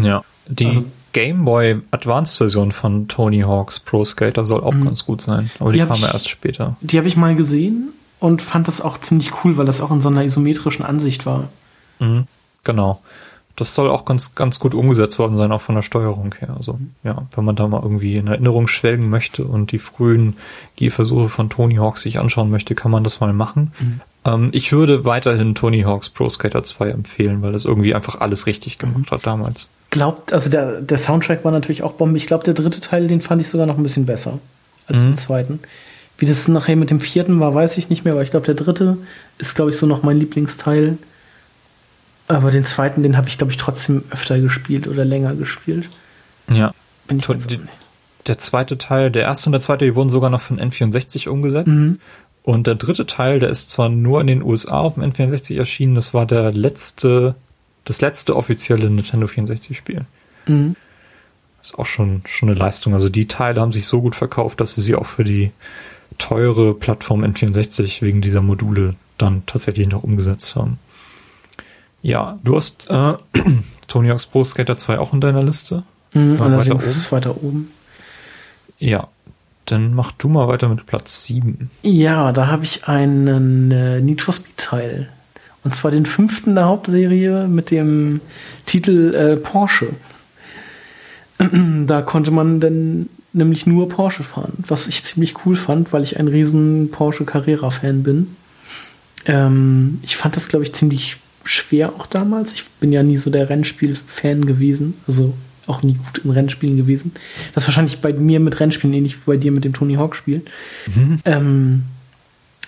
[0.00, 4.84] Ja, die also, Game Boy Advanced Version von Tony Hawk's Pro Skater soll auch mhm.
[4.84, 6.76] ganz gut sein, aber die, die kam ja erst später.
[6.80, 7.90] Die habe ich mal gesehen
[8.20, 11.48] und fand das auch ziemlich cool, weil das auch in so einer isometrischen Ansicht war.
[11.98, 12.26] Mhm,
[12.64, 13.00] genau
[13.56, 16.54] das soll auch ganz, ganz gut umgesetzt worden sein, auch von der Steuerung her.
[16.56, 20.36] Also, ja, wenn man da mal irgendwie in Erinnerung schwelgen möchte und die frühen
[20.76, 23.72] Gehversuche von Tony Hawk sich anschauen möchte, kann man das mal machen.
[23.80, 24.00] Mhm.
[24.26, 28.46] Ähm, ich würde weiterhin Tony Hawks Pro Skater 2 empfehlen, weil das irgendwie einfach alles
[28.46, 29.14] richtig gemacht mhm.
[29.14, 29.70] hat damals.
[29.96, 32.18] Glaubt, also der, der Soundtrack war natürlich auch Bombe.
[32.18, 34.40] Ich glaube, der dritte Teil, den fand ich sogar noch ein bisschen besser
[34.86, 35.04] als mhm.
[35.04, 35.60] den zweiten.
[36.18, 38.56] Wie das nachher mit dem vierten war, weiß ich nicht mehr, aber ich glaube, der
[38.56, 38.98] dritte
[39.38, 40.98] ist, glaube ich, so noch mein Lieblingsteil.
[42.28, 45.88] Aber den zweiten, den habe ich, glaube ich, trotzdem öfter gespielt oder länger gespielt.
[46.52, 46.72] Ja.
[47.08, 47.60] Bin ich die,
[48.26, 51.68] der zweite Teil, der erste und der zweite, die wurden sogar noch von N64 umgesetzt.
[51.68, 52.00] Mhm.
[52.42, 55.94] Und der dritte Teil, der ist zwar nur in den USA auf dem N64 erschienen,
[55.94, 57.34] das war der letzte,
[57.86, 60.04] das letzte offizielle Nintendo 64 Spiel.
[60.46, 60.76] Mhm.
[61.62, 62.92] ist auch schon, schon eine Leistung.
[62.92, 65.50] Also die Teile haben sich so gut verkauft, dass sie sie auch für die
[66.18, 70.78] teure Plattform N64 wegen dieser Module dann tatsächlich noch umgesetzt haben.
[72.02, 73.14] Ja, du hast äh,
[73.88, 75.82] Tony Hawk's Pro Skater 2 auch in deiner Liste.
[76.12, 77.40] Mhm, allerdings weiter oben.
[77.40, 77.72] weiter oben.
[78.78, 79.08] Ja,
[79.64, 81.70] dann mach du mal weiter mit Platz 7.
[81.82, 85.12] Ja, da habe ich einen äh, Need for Speed Teil.
[85.66, 88.20] Und zwar den fünften der Hauptserie mit dem
[88.66, 89.88] Titel äh, Porsche.
[91.38, 96.20] da konnte man dann nämlich nur Porsche fahren, was ich ziemlich cool fand, weil ich
[96.20, 98.36] ein riesen Porsche Carrera-Fan bin.
[99.24, 102.52] Ähm, ich fand das, glaube ich, ziemlich schwer auch damals.
[102.52, 105.34] Ich bin ja nie so der Rennspiel-Fan gewesen, also
[105.66, 107.10] auch nie gut in Rennspielen gewesen.
[107.54, 110.42] Das ist wahrscheinlich bei mir mit Rennspielen ähnlich wie bei dir mit dem Tony Hawk-Spiel.
[110.94, 111.18] Mhm.
[111.24, 111.82] Ähm,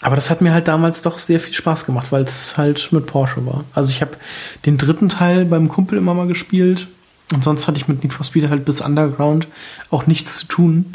[0.01, 3.07] aber das hat mir halt damals doch sehr viel Spaß gemacht, weil es halt mit
[3.07, 3.65] Porsche war.
[3.75, 4.16] Also ich habe
[4.65, 6.89] den dritten Teil beim Kumpel immer mal gespielt
[7.33, 9.49] und sonst hatte ich mit Need for Speed halt bis Underground
[9.91, 10.93] auch nichts zu tun.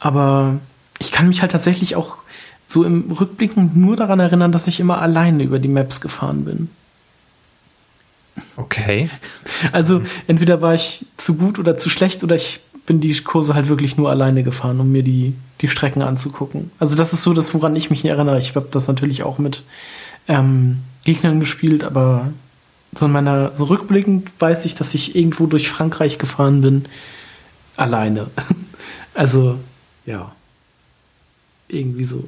[0.00, 0.58] Aber
[0.98, 2.16] ich kann mich halt tatsächlich auch
[2.66, 6.70] so im Rückblicken nur daran erinnern, dass ich immer alleine über die Maps gefahren bin.
[8.56, 9.10] Okay.
[9.72, 13.68] Also entweder war ich zu gut oder zu schlecht oder ich bin die Kurse halt
[13.68, 16.70] wirklich nur alleine gefahren, um mir die, die Strecken anzugucken.
[16.78, 18.38] Also das ist so das, woran ich mich erinnere.
[18.38, 19.62] Ich habe das natürlich auch mit
[20.26, 22.32] ähm, Gegnern gespielt, aber
[22.92, 26.86] so in meiner, so rückblickend weiß ich, dass ich irgendwo durch Frankreich gefahren bin,
[27.76, 28.28] alleine.
[29.14, 29.58] also,
[30.06, 30.32] ja.
[31.68, 32.26] Irgendwie so.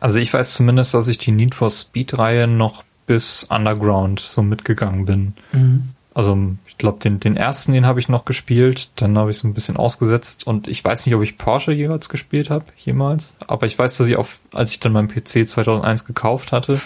[0.00, 5.04] Also ich weiß zumindest, dass ich die Need for Speed-Reihe noch bis Underground so mitgegangen
[5.04, 5.34] bin.
[5.52, 5.91] Mhm.
[6.14, 6.36] Also
[6.66, 9.54] ich glaube, den, den ersten, den habe ich noch gespielt, dann habe ich so ein
[9.54, 13.78] bisschen ausgesetzt und ich weiß nicht, ob ich Porsche jeweils gespielt habe, jemals, aber ich
[13.78, 16.78] weiß, dass ich auf, als ich dann meinen PC 2001 gekauft hatte,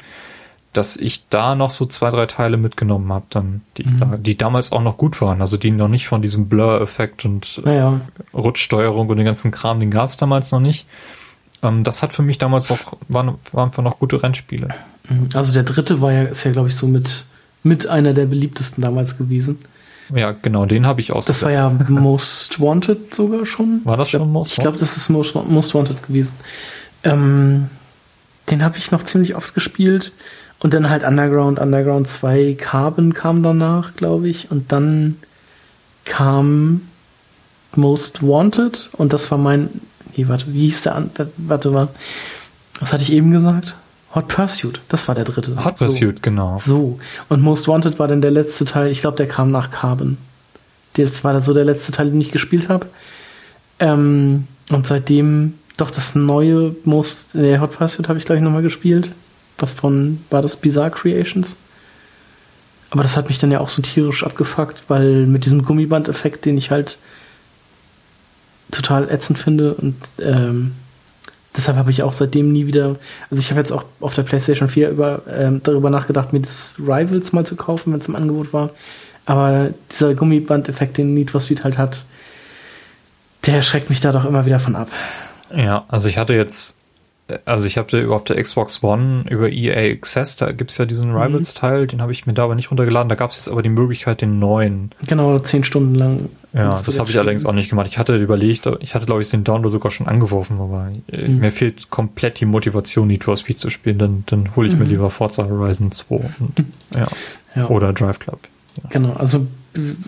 [0.73, 3.99] dass ich da noch so zwei, drei Teile mitgenommen habe, dann, die, Mhm.
[3.99, 7.63] da, die damals auch noch gut waren, also die noch nicht von diesem Blur-Effekt und
[7.65, 8.01] äh, Naja,
[8.35, 10.87] Rutschsteuerung und den ganzen Kram, den gab es damals noch nicht.
[11.63, 14.69] Ähm, das hat für mich damals auch, waren, waren einfach noch gute Rennspiele.
[15.35, 17.25] also der dritte war ja, ist ja, glaube ich, so mit,
[17.67, 19.59] mit einer der beliebtesten damals gewesen.
[20.15, 21.43] Ja, genau, den habe ich ausgesetzt.
[21.43, 23.81] Das war ja Most Wanted sogar schon.
[23.85, 26.35] War das glaub- schon Most Ich glaube, das ist Most, Most Wanted gewesen.
[27.03, 27.69] Ähm,
[28.51, 30.13] den habe ich noch ziemlich oft gespielt.
[30.61, 34.51] Und dann halt Underground, Underground 2, Carbon kam danach, glaube ich.
[34.51, 35.17] Und dann
[36.05, 36.83] kam
[37.75, 38.91] Most Wanted.
[38.93, 39.69] Und das war mein.
[40.17, 41.11] Nee, warte, wie hieß der an?
[41.37, 41.89] Warte mal.
[42.79, 43.75] Was hatte ich eben gesagt?
[44.15, 44.81] Hot Pursuit.
[44.89, 45.65] Das war der dritte.
[45.65, 45.87] Hot So.
[45.87, 46.57] Pursuit, genau.
[46.59, 50.17] So, und Most Wanted war dann der letzte Teil, ich glaube, der kam nach Carbon.
[50.95, 52.87] Das war so der letzte Teil, den ich gespielt habe.
[53.79, 59.11] Ähm, und seitdem, doch das neue Most, nee, Hot Pursuit habe ich gleich nochmal gespielt.
[59.59, 61.59] Was von, war das Bizarre Creations?
[62.91, 66.57] Aber das hat mich dann ja auch so tierisch abgefuckt, weil mit diesem Gummiband-Effekt, den
[66.57, 66.99] ich halt
[68.71, 70.73] total ätzend finde und ähm,
[71.57, 72.97] deshalb habe ich auch seitdem nie wieder,
[73.31, 76.75] also ich habe jetzt auch auf der PlayStation 4 über, ähm, darüber nachgedacht, mir das
[76.79, 78.71] Rivals mal zu kaufen, wenn es im Angebot war.
[79.25, 82.05] Aber dieser Gummiband-Effekt, den Need for Speed halt hat,
[83.47, 84.89] der schreckt mich da doch immer wieder von ab.
[85.55, 86.77] Ja, also ich hatte jetzt,
[87.45, 91.87] also ich habe auf der Xbox One über EA Access, da gibt's ja diesen Rivals-Teil,
[91.89, 93.09] den habe ich mir da aber nicht runtergeladen.
[93.09, 94.91] Da gab's jetzt aber die Möglichkeit, den neuen.
[95.07, 96.29] Genau, zehn Stunden lang.
[96.53, 97.89] Ja, das habe ich allerdings auch nicht gemacht.
[97.91, 101.41] Ich hatte überlegt, ich hatte, glaube ich, den Download sogar schon angeworfen, aber äh, Mhm.
[101.41, 103.99] mir fehlt komplett die Motivation, Need for Speed zu spielen.
[103.99, 104.91] Dann, dann hole ich mir Mhm.
[104.91, 107.07] lieber Forza Horizon 2 und, ja.
[107.55, 107.69] Ja.
[107.69, 108.39] oder Drive Club.
[108.91, 109.47] Genau, also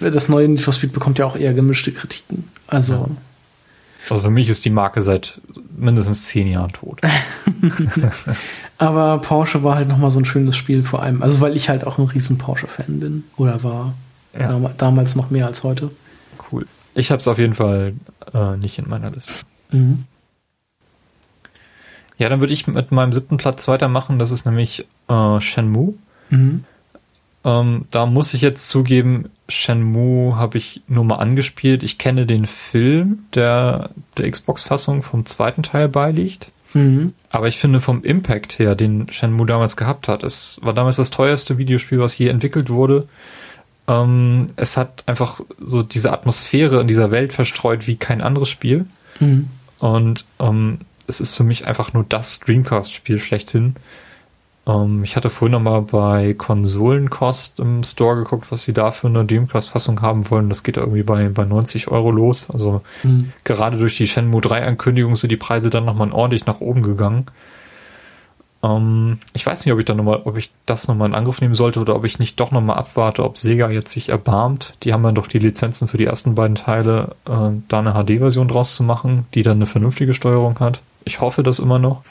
[0.01, 2.45] das neue Need for Speed bekommt ja auch eher gemischte Kritiken.
[2.66, 3.07] Also, Ja.
[4.10, 5.40] Also für mich ist die Marke seit
[5.76, 7.01] mindestens zehn Jahren tot.
[8.78, 11.22] aber Porsche war halt nochmal so ein schönes Spiel vor allem.
[11.22, 13.24] Also, weil ich halt auch ein riesen Porsche-Fan bin.
[13.36, 13.94] Oder war.
[14.32, 14.48] Ja.
[14.48, 15.90] Dam damals noch mehr als heute.
[16.51, 16.66] Cool.
[16.94, 17.94] Ich habe es auf jeden Fall
[18.35, 19.44] äh, nicht in meiner Liste.
[19.70, 20.05] Mhm.
[22.18, 24.18] Ja, dann würde ich mit meinem siebten Platz weitermachen.
[24.18, 25.94] Das ist nämlich äh, Shenmue.
[26.30, 26.64] Mhm.
[27.44, 31.83] Ähm, da muss ich jetzt zugeben, Shenmue habe ich nur mal angespielt.
[31.83, 36.51] Ich kenne den Film, der der Xbox-Fassung vom zweiten Teil beiliegt.
[36.75, 37.15] Mhm.
[37.31, 41.11] Aber ich finde vom Impact her, den Shenmue damals gehabt hat, es war damals das
[41.11, 43.09] teuerste Videospiel, was je entwickelt wurde.
[43.87, 48.85] Ähm, es hat einfach so diese Atmosphäre in dieser Welt verstreut wie kein anderes Spiel.
[49.19, 49.49] Mhm.
[49.79, 53.77] Und ähm, es ist für mich einfach nur das Dreamcast-Spiel schlechthin.
[54.69, 59.09] Ähm, ich hatte vorhin noch mal bei Konsolenkost im Store geguckt, was sie da für
[59.09, 60.49] eine Dreamcast-Fassung haben wollen.
[60.51, 62.49] Das geht irgendwie bei, bei 90 Euro los.
[62.53, 63.32] Also Mhm.
[63.45, 67.27] gerade durch die Shenmue 3-Ankündigung sind die Preise dann nochmal ordentlich nach oben gegangen.
[68.62, 71.40] Ähm, ich weiß nicht, ob ich dann noch mal, ob ich das nochmal in Angriff
[71.40, 74.74] nehmen sollte oder ob ich nicht doch nochmal abwarte, ob Sega jetzt sich erbarmt.
[74.82, 78.49] Die haben dann doch die Lizenzen für die ersten beiden Teile, äh, da eine HD-Version
[78.49, 80.81] draus zu machen, die dann eine vernünftige Steuerung hat.
[81.05, 82.03] Ich hoffe das immer noch.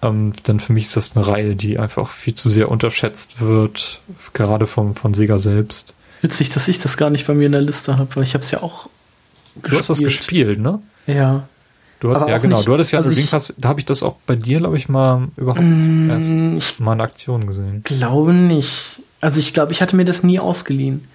[0.00, 4.00] Ähm, denn für mich ist das eine Reihe, die einfach viel zu sehr unterschätzt wird,
[4.32, 5.94] gerade vom, von Sega selbst.
[6.22, 8.44] Witzig, dass ich das gar nicht bei mir in der Liste habe, weil ich habe
[8.44, 8.88] es ja auch
[9.62, 10.80] Du hast das gespielt, ne?
[11.08, 11.48] Ja.
[11.98, 12.58] Du, Aber ja, genau.
[12.58, 14.88] nicht- Du hattest ja also Dreamcast, da habe ich das auch bei dir, glaube ich,
[14.88, 17.82] mal überhaupt Mm, erst mal in Aktion gesehen.
[17.82, 19.00] glaube nicht.
[19.20, 21.08] Also ich glaube, ich hatte mir das nie ausgeliehen.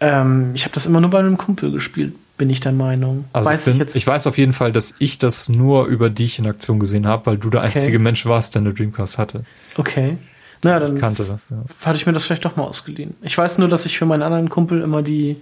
[0.00, 3.24] Ähm, ich habe das immer nur bei einem Kumpel gespielt, bin ich der Meinung.
[3.32, 6.10] Also weiß ich, bin, ich ich weiß auf jeden Fall, dass ich das nur über
[6.10, 9.44] dich in Aktion gesehen habe, weil du der einzige Mensch warst, der eine Dreamcast hatte.
[9.76, 10.18] okay.
[10.62, 11.38] Naja, Ich dann kannte.
[11.50, 11.56] Ja.
[11.84, 13.16] hatte ich mir das vielleicht doch mal ausgeliehen.
[13.20, 15.36] Ich weiß nur, dass ich für meinen anderen Kumpel immer die,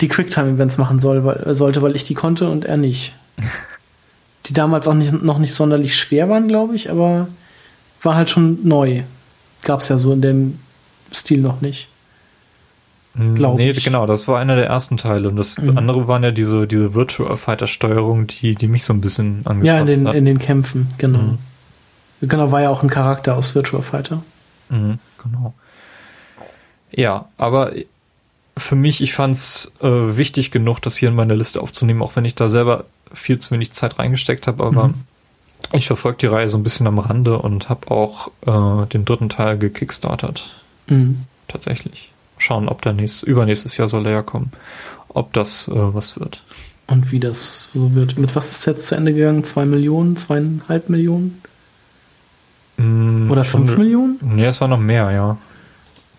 [0.00, 3.14] die Quicktime-Events machen soll, weil, äh, sollte, weil ich die konnte und er nicht.
[4.46, 7.28] Die damals auch nicht, noch nicht sonderlich schwer waren, glaube ich, aber
[8.02, 9.02] war halt schon neu.
[9.62, 10.58] Gab's ja so in dem
[11.14, 11.88] Stil noch nicht.
[13.16, 13.84] Glaub nee, ich.
[13.84, 15.28] genau, das war einer der ersten Teile.
[15.28, 15.78] Und das Mhm.
[15.78, 19.66] andere waren ja diese, diese Virtual Fighter Steuerung, die, die mich so ein bisschen angepasst
[19.66, 20.14] Ja, in den, hat.
[20.16, 21.18] in den Kämpfen, genau.
[21.18, 21.38] Mhm.
[22.22, 24.22] Genau, war ja auch ein Charakter aus Virtua Fighter.
[24.70, 25.54] Mhm, genau.
[26.90, 27.72] Ja, aber
[28.56, 29.86] für mich, ich fand's äh,
[30.16, 33.50] wichtig genug, das hier in meine Liste aufzunehmen, auch wenn ich da selber viel zu
[33.52, 34.94] wenig Zeit reingesteckt habe, aber Mhm.
[35.72, 39.28] ich verfolge die Reihe so ein bisschen am Rande und habe auch äh, den dritten
[39.28, 40.44] Teil gekickstartet.
[40.88, 41.24] Mhm.
[41.48, 42.10] Tatsächlich.
[42.38, 44.52] Schauen, ob der nächste, übernächstes Jahr soll er ja kommen.
[45.08, 46.42] Ob das äh, was wird.
[46.86, 48.18] Und wie das so wird.
[48.18, 49.44] Mit was ist jetzt zu Ende gegangen?
[49.44, 51.40] Zwei Millionen, zweieinhalb Millionen?
[52.76, 54.18] Mm, Oder schon- fünf Millionen?
[54.22, 55.36] Nee, es war noch mehr, ja.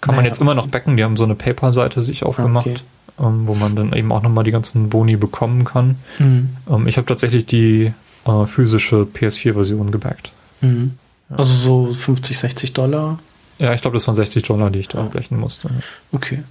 [0.02, 0.30] Kann man Naja.
[0.34, 0.98] jetzt immer noch backen.
[0.98, 2.80] Die haben so eine PayPal-Seite sich aufgemacht, okay.
[3.20, 5.98] ähm, wo man dann eben auch nochmal die ganzen Boni bekommen kann.
[6.20, 6.50] Mhm.
[6.70, 7.92] Ähm, ich habe tatsächlich die
[8.26, 10.32] äh, physische PS4-Version gebackt.
[10.62, 10.94] Mhm.
[11.30, 11.38] Ja.
[11.38, 11.54] Also
[11.88, 13.20] so 50, 60 Dollar.
[13.58, 15.70] Ja, ich glaube, das waren 60 Dollar, die ich da abbrechen musste.
[16.12, 16.44] Okay.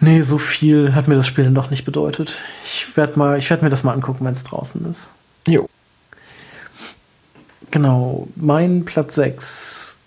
[0.00, 2.36] Nee, so viel hat mir das Spiel dann doch nicht bedeutet.
[2.64, 5.12] Ich werde mal, ich werde mir das mal angucken, wenn es draußen ist.
[5.46, 5.68] Jo.
[7.70, 9.98] Genau, mein Platz 6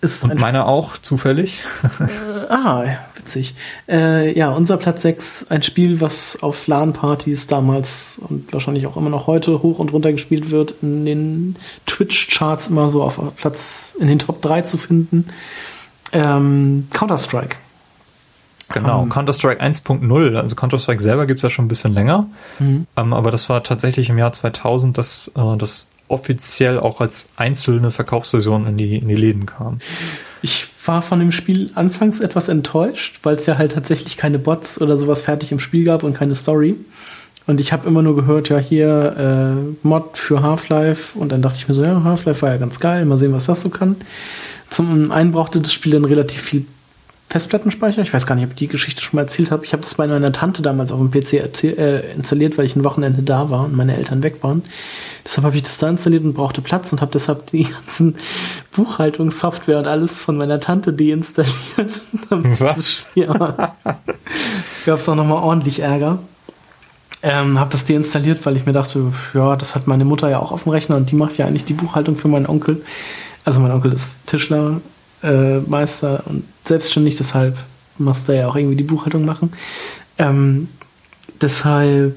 [0.00, 1.60] ist Und meiner auch zufällig.
[2.00, 2.84] äh, ah,
[3.20, 3.54] witzig.
[3.88, 9.10] Äh, ja, unser Platz 6, ein Spiel, was auf LAN-Partys damals und wahrscheinlich auch immer
[9.10, 11.56] noch heute hoch und runter gespielt wird, in den
[11.86, 15.26] Twitch-Charts immer so auf Platz in den Top 3 zu finden.
[16.12, 17.56] Ähm, Counter-Strike.
[18.72, 20.36] Genau, um, Counter-Strike 1.0.
[20.36, 22.28] Also Counter-Strike selber gibt's ja schon ein bisschen länger.
[22.58, 22.86] Mhm.
[22.96, 27.90] Ähm, aber das war tatsächlich im Jahr 2000, dass äh, das offiziell auch als einzelne
[27.90, 29.78] Verkaufsversion in die, in die Läden kam.
[30.42, 34.80] Ich war von dem Spiel anfangs etwas enttäuscht, weil es ja halt tatsächlich keine Bots
[34.80, 36.76] oder sowas fertig im Spiel gab und keine Story.
[37.46, 41.18] Und ich habe immer nur gehört, ja, hier äh, Mod für Half-Life.
[41.18, 43.46] Und dann dachte ich mir so, ja, Half-Life war ja ganz geil, mal sehen, was
[43.46, 43.96] das so kann.
[44.70, 46.64] Zum einen brauchte das Spiel dann relativ viel
[47.30, 48.02] Festplattenspeicher.
[48.02, 49.64] Ich weiß gar nicht, ob ich die Geschichte schon mal erzählt habe.
[49.64, 52.82] Ich habe das bei meiner Tante damals auf dem PC äh, installiert, weil ich ein
[52.82, 54.62] Wochenende da war und meine Eltern weg waren.
[55.24, 58.16] Deshalb habe ich das da installiert und brauchte Platz und habe deshalb die ganzen
[58.72, 62.02] Buchhaltungssoftware und alles von meiner Tante deinstalliert.
[62.30, 63.04] Was?
[64.84, 66.18] Gab es auch nochmal ordentlich Ärger.
[67.22, 70.50] Ähm, habe das deinstalliert, weil ich mir dachte, ja, das hat meine Mutter ja auch
[70.50, 72.82] auf dem Rechner und die macht ja eigentlich die Buchhaltung für meinen Onkel.
[73.44, 74.80] Also mein Onkel ist Tischler
[75.22, 77.56] äh, Meister und selbstständig, deshalb
[77.98, 79.52] musst du ja auch irgendwie die Buchhaltung machen.
[80.18, 80.68] Ähm,
[81.40, 82.16] deshalb,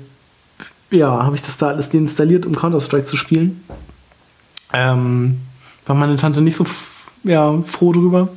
[0.92, 3.64] ja, habe ich das da alles deinstalliert, um Counter-Strike zu spielen.
[4.72, 5.40] Ähm,
[5.86, 6.66] war meine Tante nicht so
[7.24, 8.30] ja, froh drüber.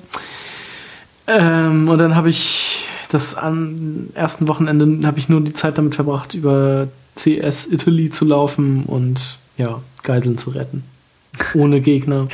[1.26, 5.94] Ähm, und dann habe ich das am ersten Wochenende habe ich nur die Zeit damit
[5.94, 10.84] verbracht, über CS Italy zu laufen und ja, Geiseln zu retten.
[11.55, 12.28] Ohne Gegner,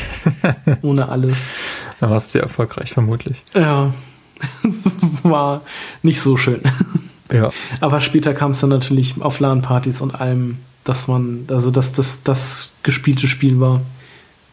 [0.82, 1.50] ohne alles.
[2.02, 3.44] Dann warst du sehr erfolgreich, vermutlich.
[3.54, 3.94] Ja,
[5.22, 5.60] war
[6.02, 6.60] nicht so schön.
[7.30, 7.50] Ja.
[7.80, 12.24] Aber später kam es dann natürlich auf LAN-Partys und allem, dass man, also dass das
[12.24, 13.82] das gespielte Spiel war.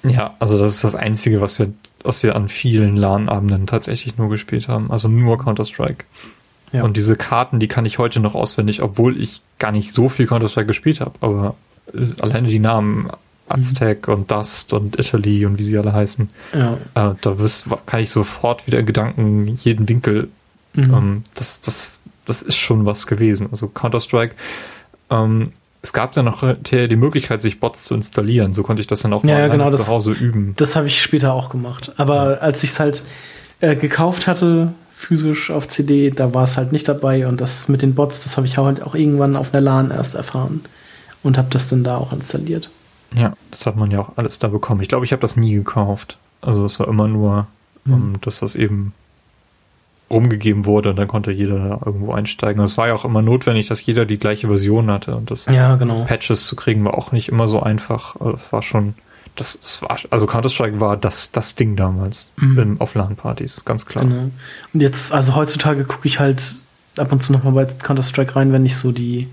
[0.03, 1.73] Ja, also das ist das Einzige, was wir,
[2.03, 4.91] was wir an vielen LAN-Abenden tatsächlich nur gespielt haben.
[4.91, 6.05] Also nur Counter-Strike.
[6.71, 6.83] Ja.
[6.83, 10.27] Und diese Karten, die kann ich heute noch auswendig, obwohl ich gar nicht so viel
[10.27, 11.13] Counter-Strike gespielt habe.
[11.21, 11.55] Aber
[12.19, 13.09] alleine die Namen
[13.49, 14.13] Aztec mhm.
[14.13, 16.29] und Dust und Italy und wie sie alle heißen.
[16.53, 16.73] Ja.
[16.95, 20.29] Äh, da wirst, kann ich sofort wieder in Gedanken jeden Winkel.
[20.73, 20.93] Mhm.
[20.93, 23.47] Ähm, das, das, das ist schon was gewesen.
[23.51, 24.35] Also Counter-Strike.
[25.09, 25.51] Ähm,
[25.81, 28.53] es gab dann noch die Möglichkeit, sich Bots zu installieren.
[28.53, 30.53] So konnte ich das dann auch ja, mal genau, zu Hause üben.
[30.57, 31.93] Das habe ich später auch gemacht.
[31.95, 32.37] Aber ja.
[32.39, 33.03] als ich es halt
[33.61, 37.27] äh, gekauft hatte, physisch auf CD, da war es halt nicht dabei.
[37.27, 40.15] Und das mit den Bots, das habe ich halt auch irgendwann auf einer LAN erst
[40.15, 40.61] erfahren.
[41.23, 42.69] Und habe das dann da auch installiert.
[43.15, 44.81] Ja, das hat man ja auch alles da bekommen.
[44.81, 46.17] Ich glaube, ich habe das nie gekauft.
[46.41, 47.47] Also es war immer nur,
[47.85, 47.93] mhm.
[47.93, 48.93] um, dass das eben
[50.09, 52.59] rumgegeben wurde und dann konnte jeder da irgendwo einsteigen.
[52.59, 55.45] Und es war ja auch immer notwendig, dass jeder die gleiche Version hatte und das
[55.45, 56.03] ja, genau.
[56.05, 58.15] Patches zu kriegen war auch nicht immer so einfach.
[58.19, 58.95] Also es war schon,
[59.35, 62.77] das, das war, also Counter-Strike war das, das Ding damals mhm.
[62.79, 64.05] auf LAN-Partys, ganz klar.
[64.05, 64.31] Genau.
[64.73, 66.55] Und jetzt, also heutzutage gucke ich halt
[66.97, 69.27] ab und zu nochmal bei Counter-Strike rein, wenn ich so die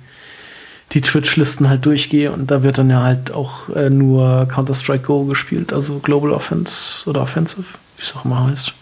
[0.93, 5.25] die Twitch-Listen halt durchgehe und da wird dann ja halt auch äh, nur Counter-Strike Go
[5.25, 7.65] gespielt, also Global Offense oder Offensive,
[7.97, 8.73] wie es auch immer heißt.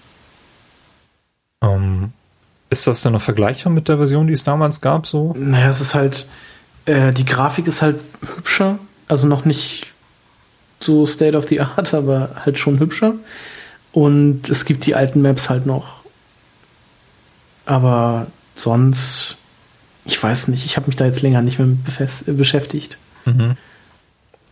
[1.60, 2.12] Um, ähm,
[2.70, 5.32] ist das denn noch vergleichbar mit der Version, die es damals gab, so?
[5.36, 6.26] Naja, es ist halt,
[6.86, 8.00] äh, die Grafik ist halt
[8.36, 8.78] hübscher,
[9.08, 9.86] also noch nicht
[10.80, 13.14] so State of the Art, aber halt schon hübscher.
[13.92, 16.02] Und es gibt die alten Maps halt noch.
[17.64, 18.26] Aber
[18.56, 19.36] sonst
[20.04, 22.98] ich weiß nicht, ich habe mich da jetzt länger nicht mehr mit beschäftigt.
[23.24, 23.54] Mhm.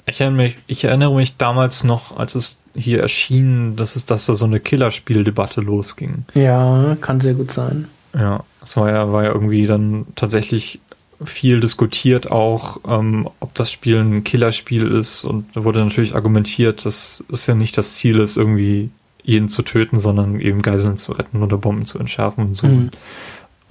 [0.06, 4.26] Ich, erinnere mich, ich erinnere mich damals noch, als es hier erschien, dass es, dass
[4.26, 6.24] da so eine Killerspieldebatte losging.
[6.34, 7.88] Ja, kann sehr gut sein.
[8.14, 10.80] Ja, es war ja, war ja irgendwie dann tatsächlich
[11.24, 16.84] viel diskutiert auch, ähm, ob das Spiel ein Killerspiel ist und da wurde natürlich argumentiert,
[16.84, 18.90] dass es ja nicht das Ziel ist, irgendwie
[19.22, 22.66] jeden zu töten, sondern eben Geiseln zu retten oder Bomben zu entschärfen und so.
[22.66, 22.90] Mhm.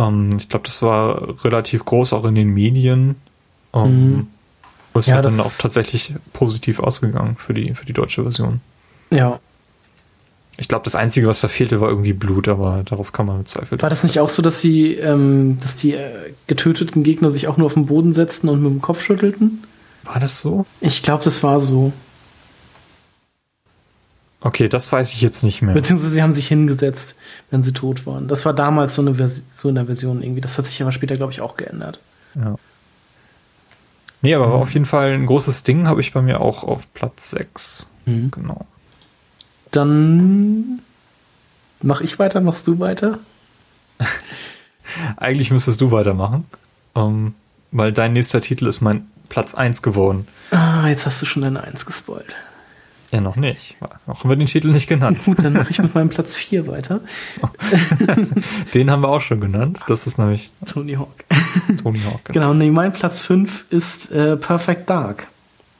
[0.01, 3.15] Ähm, ich glaube, das war relativ groß auch in den Medien.
[3.73, 4.27] Ähm, mhm.
[4.93, 8.59] Ist ja, dann auch tatsächlich positiv ausgegangen für die, für die deutsche Version.
[9.09, 9.39] Ja.
[10.57, 13.47] Ich glaube, das Einzige, was da fehlte, war irgendwie Blut, aber darauf kann man mit
[13.47, 13.81] Zweifel.
[13.81, 17.55] War das nicht auch so, dass sie, ähm, dass die äh, getöteten Gegner sich auch
[17.55, 19.63] nur auf den Boden setzten und mit dem Kopf schüttelten?
[20.03, 20.65] War das so?
[20.81, 21.93] Ich glaube, das war so.
[24.43, 25.75] Okay, das weiß ich jetzt nicht mehr.
[25.75, 27.15] Beziehungsweise sie haben sich hingesetzt,
[27.51, 28.27] wenn sie tot waren.
[28.27, 30.41] Das war damals so eine Vers so in der Version irgendwie.
[30.41, 31.99] Das hat sich aber später, glaube ich, auch geändert.
[32.35, 32.55] Ja.
[34.23, 34.53] Nee, aber mhm.
[34.53, 37.89] auf jeden Fall ein großes Ding habe ich bei mir auch auf Platz 6.
[38.05, 38.31] Mhm.
[38.31, 38.65] Genau.
[39.69, 40.81] Dann
[41.81, 43.19] mach ich weiter, machst du weiter?
[45.17, 46.45] Eigentlich müsstest du weitermachen,
[46.95, 47.35] ähm,
[47.71, 50.27] weil dein nächster Titel ist mein Platz 1 geworden.
[50.49, 52.35] Ah, jetzt hast du schon deine 1 gespoilt.
[53.11, 53.75] Ja, noch nicht.
[54.07, 55.19] Noch haben wir den Titel nicht genannt.
[55.25, 57.01] Gut, dann mache ich mit meinem Platz 4 weiter.
[58.73, 59.79] den haben wir auch schon genannt.
[59.87, 61.25] Das ist nämlich Tony Hawk.
[61.83, 62.23] Tony Hawk.
[62.25, 65.27] Genau, genau nee, mein Platz 5 ist äh, Perfect Dark.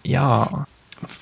[0.04, 0.66] Ja.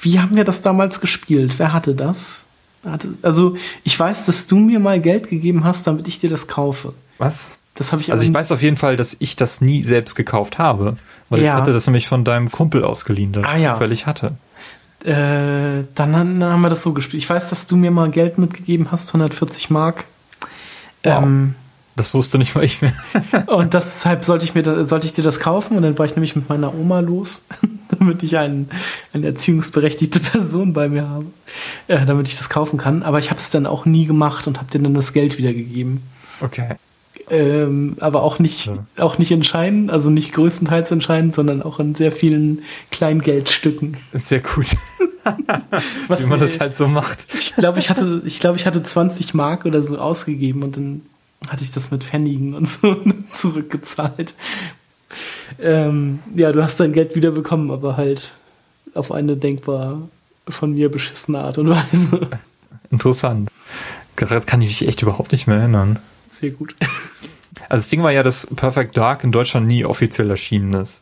[0.02, 1.60] Wie haben wir das damals gespielt?
[1.60, 2.48] Wer hatte das?
[2.84, 6.48] Hatte, also, ich weiß, dass du mir mal Geld gegeben hast, damit ich dir das
[6.48, 6.94] kaufe.
[7.20, 7.60] Was?
[7.76, 10.58] Das habe ich Also ich weiß auf jeden Fall, dass ich das nie selbst gekauft
[10.58, 10.98] habe,
[11.30, 11.54] weil ja.
[11.54, 13.76] ich hatte das nämlich von deinem Kumpel ausgeliehen, der ah, ja.
[13.76, 14.34] völlig hatte.
[15.04, 17.24] Äh, dann haben wir das so gespielt.
[17.24, 20.04] Ich weiß, dass du mir mal Geld mitgegeben hast, 140 Mark.
[21.04, 21.24] Wow.
[21.24, 21.56] Ähm,
[22.00, 22.94] das wusste nicht mal ich mehr.
[23.48, 26.34] und deshalb sollte ich mir sollte ich dir das kaufen und dann war ich nämlich
[26.34, 27.44] mit meiner Oma los,
[28.00, 28.70] damit ich einen,
[29.14, 31.26] eine erziehungsberechtigte Person bei mir habe,
[31.88, 33.04] äh, damit ich das kaufen kann.
[33.04, 36.02] Aber ich habe es dann auch nie gemacht und habe dir dann das Geld wiedergegeben.
[36.40, 36.76] Okay.
[37.30, 38.78] Ähm, aber auch nicht, ja.
[38.98, 43.98] auch nicht entscheidend, also nicht größtenteils entscheidend, sondern auch in sehr vielen Kleingeldstücken.
[44.14, 44.76] Sehr gut.
[46.08, 47.28] Was Wie man mir, das halt so macht.
[47.38, 51.02] Ich glaube, ich hatte, ich glaube, ich hatte 20 Mark oder so ausgegeben und dann
[51.48, 52.98] hatte ich das mit Pfennigen und so
[53.32, 54.34] zurückgezahlt.
[55.60, 58.34] Ähm, ja, du hast dein Geld wiederbekommen, aber halt
[58.94, 60.02] auf eine denkbar
[60.48, 62.28] von mir beschissene Art und Weise.
[62.92, 63.50] Interessant.
[64.16, 66.00] Gerade kann ich mich echt überhaupt nicht mehr erinnern.
[66.32, 66.76] Sehr gut.
[67.68, 71.02] Also das Ding war ja, dass Perfect Dark in Deutschland nie offiziell erschienen ist.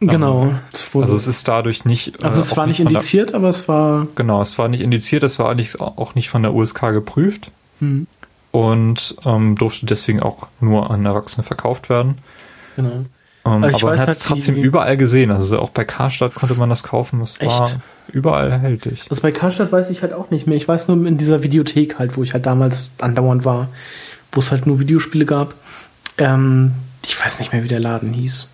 [0.00, 0.44] Genau.
[0.44, 0.58] Ähm,
[1.00, 2.22] also es ist dadurch nicht.
[2.22, 4.06] Also es äh, war nicht indiziert, der, aber es war.
[4.14, 7.50] Genau, es war nicht indiziert, es war nicht, auch nicht von der USK geprüft
[7.80, 8.06] mhm.
[8.50, 12.18] und ähm, durfte deswegen auch nur an Erwachsene verkauft werden.
[12.76, 13.04] Genau.
[13.46, 15.30] Ähm, also aber man hat es halt trotzdem die, überall gesehen.
[15.30, 17.22] Also auch bei Karstadt konnte man das kaufen.
[17.22, 17.70] Es war
[18.12, 19.04] überall erhältlich.
[19.08, 20.56] Also bei Karstadt weiß ich halt auch nicht mehr.
[20.56, 23.68] Ich weiß nur in dieser Videothek halt, wo ich halt damals andauernd war,
[24.36, 25.54] wo es halt nur Videospiele gab.
[26.18, 28.48] Ähm, ich weiß nicht mehr, wie der Laden hieß.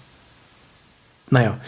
[1.30, 1.58] Naja,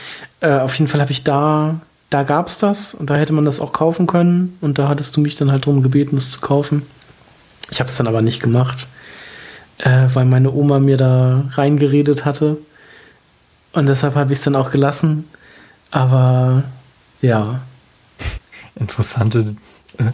[0.40, 1.80] äh, auf jeden Fall habe ich da,
[2.10, 5.16] da gab es das und da hätte man das auch kaufen können und da hattest
[5.16, 6.82] du mich dann halt darum gebeten, das zu kaufen.
[7.70, 8.88] Ich habe es dann aber nicht gemacht,
[9.78, 12.58] äh, weil meine Oma mir da reingeredet hatte
[13.72, 15.24] und deshalb habe ich es dann auch gelassen.
[15.90, 16.62] Aber
[17.20, 17.60] ja.
[18.76, 19.56] Interessante
[19.98, 20.12] äh,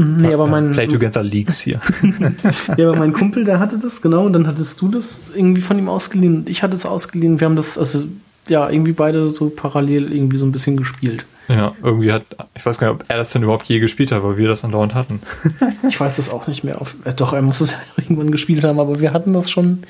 [0.00, 1.80] Nee, aber mein, Play Together Leaks hier.
[2.76, 5.78] ja, aber mein Kumpel, der hatte das, genau, und dann hattest du das irgendwie von
[5.78, 7.40] ihm ausgeliehen und ich hatte es ausgeliehen.
[7.40, 8.04] Wir haben das, also
[8.48, 11.26] ja, irgendwie beide so parallel irgendwie so ein bisschen gespielt.
[11.48, 12.24] Ja, irgendwie hat,
[12.54, 14.64] ich weiß gar nicht, ob er das denn überhaupt je gespielt hat, weil wir das
[14.64, 15.20] andauernd hatten.
[15.88, 16.80] ich weiß das auch nicht mehr.
[16.80, 19.82] Auf, äh, doch, er muss es ja irgendwann gespielt haben, aber wir hatten das schon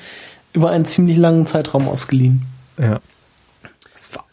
[0.53, 2.43] über einen ziemlich langen Zeitraum ausgeliehen.
[2.77, 2.99] Ja.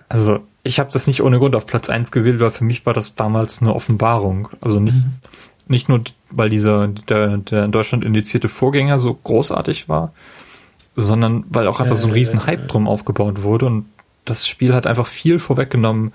[0.09, 2.94] Also, ich habe das nicht ohne Grund auf Platz 1 gewählt, weil für mich war
[2.94, 4.48] das damals eine Offenbarung.
[4.60, 5.12] Also nicht, mhm
[5.68, 10.12] nicht nur, weil dieser, der, der in Deutschland indizierte Vorgänger so großartig war,
[10.96, 13.86] sondern weil auch einfach so ein riesen Hype drum aufgebaut wurde und
[14.24, 16.12] das Spiel hat einfach viel vorweggenommen,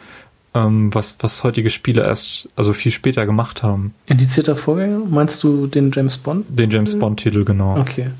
[0.54, 3.94] ähm, was, was heutige Spiele erst, also viel später gemacht haben.
[4.06, 5.00] Indizierter Vorgänger?
[5.10, 6.46] Meinst du den James Bond?
[6.50, 7.78] Den James Bond Titel, genau.
[7.80, 8.12] Okay.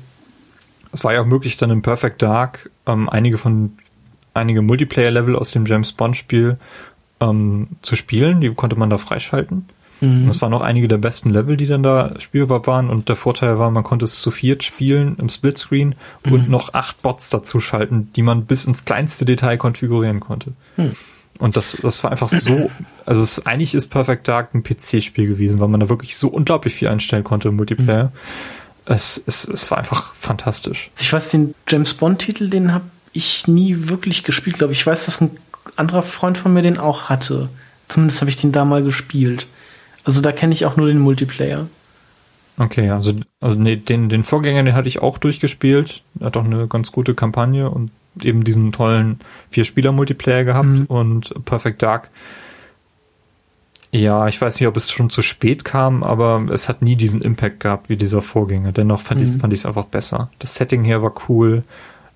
[0.92, 3.72] Es war ja auch möglich, dann in Perfect Dark ähm, einige von,
[4.32, 6.58] einige Multiplayer-Level aus dem James Bond Spiel
[7.20, 9.68] ähm, zu spielen, die konnte man da freischalten.
[10.04, 10.26] Mhm.
[10.26, 12.90] Das waren auch einige der besten Level, die dann da spielbar waren.
[12.90, 15.94] Und der Vorteil war, man konnte es zu viert spielen im Splitscreen
[16.24, 16.32] mhm.
[16.32, 20.52] und noch acht Bots dazu schalten, die man bis ins kleinste Detail konfigurieren konnte.
[20.76, 20.92] Mhm.
[21.38, 22.70] Und das, das war einfach so,
[23.06, 26.74] also es, eigentlich ist Perfect Dark ein PC-Spiel gewesen, weil man da wirklich so unglaublich
[26.74, 28.04] viel einstellen konnte im Multiplayer.
[28.04, 28.10] Mhm.
[28.86, 30.90] Es, es, es war einfach fantastisch.
[31.00, 34.80] Ich weiß, den James Bond-Titel, den habe ich nie wirklich gespielt, glaube ich.
[34.80, 35.30] Ich weiß, dass ein
[35.76, 37.48] anderer Freund von mir den auch hatte.
[37.88, 39.46] Zumindest habe ich den da mal gespielt.
[40.04, 41.66] Also da kenne ich auch nur den Multiplayer.
[42.56, 46.02] Okay, also, also nee, den, den Vorgänger, den hatte ich auch durchgespielt.
[46.20, 47.90] Er hat auch eine ganz gute Kampagne und
[48.22, 49.18] eben diesen tollen
[49.50, 50.84] Vier-Spieler-Multiplayer gehabt mhm.
[50.86, 52.10] und Perfect Dark.
[53.90, 57.22] Ja, ich weiß nicht, ob es schon zu spät kam, aber es hat nie diesen
[57.22, 58.72] Impact gehabt wie dieser Vorgänger.
[58.72, 59.52] Dennoch fand mhm.
[59.52, 60.30] ich es einfach besser.
[60.38, 61.64] Das Setting hier war cool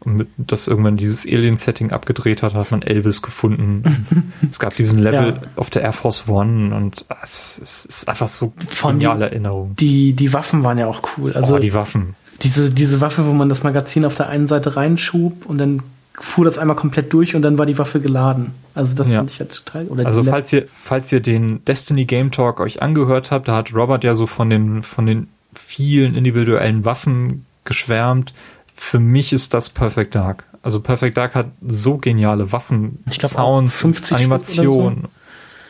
[0.00, 4.32] und mit, das irgendwann dieses Alien-Setting abgedreht hat, hat man Elvis gefunden.
[4.50, 5.48] es gab diesen Level ja.
[5.56, 8.52] auf der Air Force One und es, es ist einfach so
[8.82, 9.74] geniale Erinnerung.
[9.76, 11.32] Die, die Waffen waren ja auch cool.
[11.32, 12.14] Also oh, die Waffen.
[12.42, 15.82] Diese, diese Waffe, wo man das Magazin auf der einen Seite reinschub und dann
[16.20, 18.52] fuhr das einmal komplett durch und dann war die Waffe geladen.
[18.74, 19.18] Also das ja.
[19.18, 19.86] fand ich halt total.
[19.86, 23.74] Oder also falls ihr, falls ihr den Destiny Game Talk euch angehört habt, da hat
[23.74, 28.34] Robert ja so von den, von den vielen individuellen Waffen geschwärmt
[28.78, 30.44] für mich ist das Perfect Dark.
[30.62, 35.08] Also Perfect Dark hat so geniale Waffen, ich glaub, Sounds, Animationen.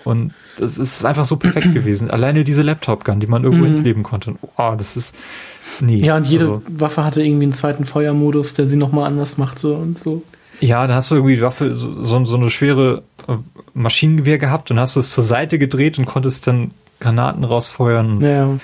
[0.04, 0.10] So.
[0.10, 2.10] Und das ist einfach so perfekt gewesen.
[2.10, 3.74] Alleine diese Laptop-Gun, die man irgendwo mhm.
[3.74, 4.34] hinkleben konnte.
[4.56, 5.14] Oh, das ist.
[5.80, 5.98] Nee.
[5.98, 9.72] Ja, und jede also, Waffe hatte irgendwie einen zweiten Feuermodus, der sie nochmal anders machte
[9.72, 10.22] und so.
[10.60, 13.36] Ja, da hast du irgendwie die Waffe, so, so eine schwere äh,
[13.74, 18.20] Maschinengewehr gehabt und hast es zur Seite gedreht und konntest dann Granaten rausfeuern.
[18.20, 18.58] Ja.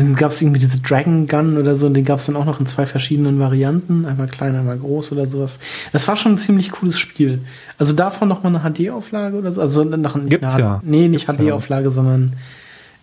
[0.00, 2.44] Dann gab es irgendwie diese Dragon Gun oder so und den gab es dann auch
[2.44, 4.04] noch in zwei verschiedenen Varianten.
[4.06, 5.60] Einmal klein, einmal groß oder sowas.
[5.92, 7.40] Das war schon ein ziemlich cooles Spiel.
[7.78, 9.60] Also davon nochmal eine HD-Auflage oder so.
[9.60, 10.80] Also nach, Gibt's eine, ja.
[10.84, 11.90] Nee, nicht HD-Auflage, ja.
[11.90, 12.34] sondern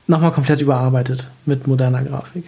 [0.07, 2.45] nochmal komplett überarbeitet mit moderner Grafik.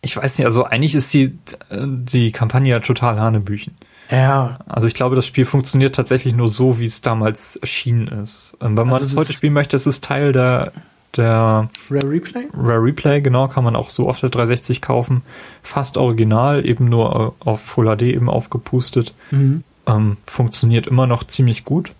[0.00, 1.36] Ich weiß nicht, also eigentlich ist die,
[1.70, 3.74] die Kampagne ja total Hanebüchen.
[4.10, 4.58] Ja.
[4.66, 8.56] Also ich glaube, das Spiel funktioniert tatsächlich nur so, wie es damals erschienen ist.
[8.60, 10.72] Wenn man also das heute spielen möchte, ist es Teil der
[11.16, 12.46] der Rare Replay?
[12.54, 15.22] Rare Replay, genau, kann man auch so auf der 360 kaufen.
[15.62, 19.14] Fast original, eben nur auf Full HD eben aufgepustet.
[19.30, 19.64] Mhm.
[19.86, 21.92] Ähm, funktioniert immer noch ziemlich gut.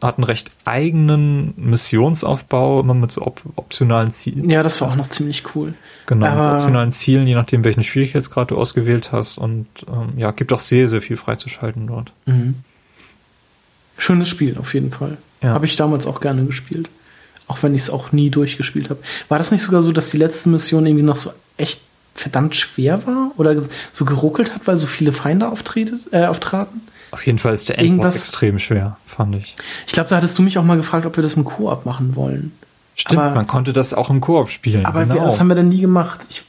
[0.00, 4.50] Hat einen recht eigenen Missionsaufbau, immer mit so op optionalen Zielen.
[4.50, 5.72] Ja, das war auch noch ziemlich cool.
[6.06, 9.38] Genau, Aber mit optionalen Zielen, je nachdem, welchen Schwierigkeitsgrad du ausgewählt hast.
[9.38, 12.12] Und ähm, ja, gibt auch sehr, sehr viel freizuschalten dort.
[12.26, 12.56] Mhm.
[13.96, 15.16] Schönes Spiel, auf jeden Fall.
[15.40, 15.54] Ja.
[15.54, 16.90] Habe ich damals auch gerne gespielt.
[17.46, 19.00] Auch wenn ich es auch nie durchgespielt habe.
[19.28, 21.80] War das nicht sogar so, dass die letzte Mission irgendwie noch so echt
[22.14, 23.32] verdammt schwer war?
[23.36, 23.54] Oder
[23.92, 25.52] so geruckelt hat, weil so viele Feinde
[26.10, 26.82] äh, auftraten?
[27.10, 29.54] Auf jeden Fall ist der Endboss extrem schwer, fand ich.
[29.86, 32.16] Ich glaube, da hattest du mich auch mal gefragt, ob wir das im Koop machen
[32.16, 32.52] wollen.
[32.96, 34.86] Stimmt, aber, man konnte das auch im Koop spielen.
[34.86, 35.14] Aber genau.
[35.14, 36.20] wir, das haben wir dann nie gemacht.
[36.28, 36.44] Ich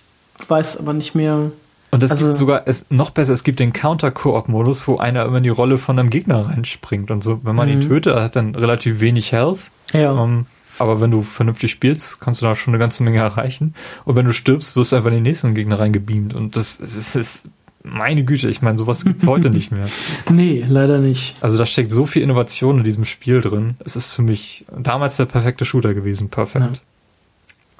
[0.47, 1.51] weiß aber nicht mehr.
[1.91, 5.37] Und es also, gibt sogar es, noch besser, es gibt den Counter-Koop-Modus, wo einer immer
[5.37, 7.39] in die Rolle von einem Gegner reinspringt und so.
[7.43, 7.87] Wenn man ihn mhm.
[7.87, 9.71] tötet, hat dann relativ wenig Health.
[9.93, 10.11] Ja.
[10.11, 10.45] Um, ähm,
[10.79, 13.75] aber wenn du vernünftig spielst, kannst du da schon eine ganze Menge erreichen.
[14.03, 16.33] Und wenn du stirbst, wirst du einfach in den nächsten Gegner reingebeamt.
[16.33, 17.47] Und das, das ist,
[17.83, 19.87] meine Güte, ich meine, sowas gibt's heute nicht mehr.
[20.31, 21.35] Nee, leider nicht.
[21.41, 23.75] Also da steckt so viel Innovation in diesem Spiel drin.
[23.79, 26.81] Es ist für mich damals der perfekte Shooter gewesen, perfekt.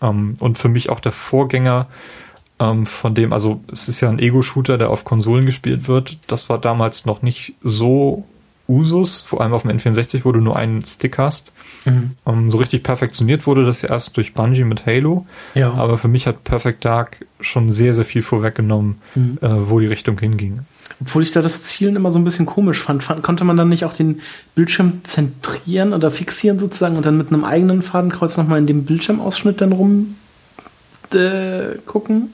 [0.02, 0.10] Ja.
[0.10, 1.88] Um, ähm, und für mich auch der Vorgänger
[2.58, 6.18] um, ähm, von dem, also es ist ja ein Ego-Shooter, der auf Konsolen gespielt wird.
[6.28, 8.26] Das war damals noch nicht so
[8.68, 11.52] Usus, vor allem auf dem N64, wo du nur einen Stick hast.
[11.86, 12.12] Mhm.
[12.24, 15.26] Um, ähm, so richtig perfektioniert wurde das ja erst durch Bungie mit Halo.
[15.54, 15.74] Ja.
[15.74, 19.38] Aber für mich hat Perfect Dark schon sehr, sehr viel vorweggenommen, mhm.
[19.42, 20.62] äh, wo die Richtung hinging.
[21.02, 23.70] Obwohl ich da das Zielen immer so ein bisschen komisch fand, fand, konnte man dann
[23.70, 24.22] nicht auch den
[24.56, 29.62] Bildschirm zentrieren oder fixieren sozusagen und dann mit einem eigenen Fadenkreuz nochmal in dem Bildschirmausschnitt
[29.62, 30.16] dann rum
[31.14, 32.32] äh, gucken?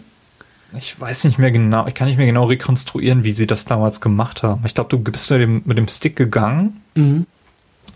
[0.78, 4.00] Ich weiß nicht mehr genau, ich kann nicht mehr genau rekonstruieren, wie sie das damals
[4.00, 4.64] gemacht haben.
[4.66, 7.26] Ich glaube, du bist ja mit dem Stick gegangen, mhm.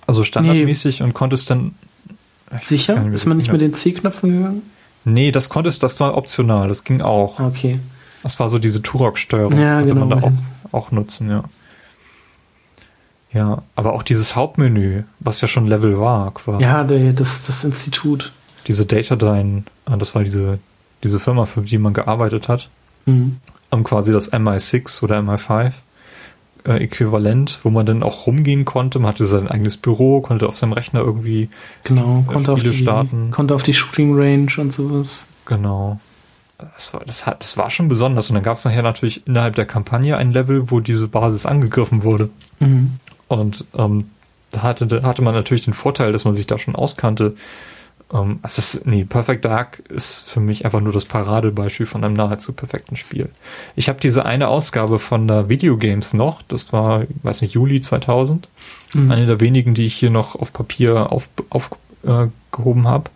[0.06, 1.06] also standardmäßig nee.
[1.06, 1.76] und konntest dann.
[2.62, 3.00] Sicher?
[3.00, 4.62] Nicht, ist man nicht mit den C-Knöpfen gegangen?
[5.04, 7.40] Nee, das konntest, das war optional, das ging auch.
[7.40, 7.80] Okay.
[8.24, 10.32] Das war so diese Turok-Steuerung, ja, genau, man da auch,
[10.72, 11.44] auch nutzen, ja.
[13.32, 16.64] Ja, aber auch dieses Hauptmenü, was ja schon Level war, quasi.
[16.64, 18.32] Ja, der, das, das Institut.
[18.68, 20.60] Diese Datadyne, ah, das war diese
[21.06, 22.70] diese Firma, für die man gearbeitet hat,
[23.06, 23.38] mhm.
[23.70, 25.72] um quasi das MI6 oder MI5
[26.66, 28.98] äh, Äquivalent, wo man dann auch rumgehen konnte.
[29.00, 31.50] Man hatte sein eigenes Büro, konnte auf seinem Rechner irgendwie
[31.84, 33.32] genau, konnte Spiele auf die, starten.
[33.32, 35.28] Konnte auf die Shooting Range und sowas.
[35.46, 36.00] Genau.
[36.58, 38.30] Das war, das, hat, das war schon besonders.
[38.30, 42.04] Und dann gab es nachher natürlich innerhalb der Kampagne ein Level, wo diese Basis angegriffen
[42.04, 42.30] wurde.
[42.60, 42.94] Mhm.
[43.28, 44.10] Und ähm,
[44.52, 47.36] da hatte, da hatte man natürlich den Vorteil, dass man sich da schon auskannte,
[48.14, 52.14] ähm, also es, nee, Perfect Dark ist für mich einfach nur das Paradebeispiel von einem
[52.14, 53.30] nahezu perfekten Spiel.
[53.76, 57.82] Ich habe diese eine Ausgabe von der Videogames noch, das war, ich weiß nicht, Juli
[57.82, 58.48] 2000,
[58.94, 59.12] mhm.
[59.12, 61.72] eine der wenigen, die ich hier noch auf Papier aufgehoben auf,
[62.04, 63.10] äh, habe.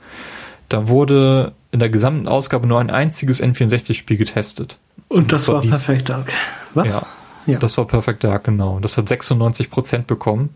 [0.69, 4.77] Da wurde in der gesamten Ausgabe nur ein einziges N64-Spiel getestet.
[5.07, 6.33] Und das, das war, war Perfect Dark.
[6.73, 7.01] Was?
[7.45, 8.79] Ja, ja, das war Perfect Dark, genau.
[8.79, 10.55] Das hat 96% bekommen.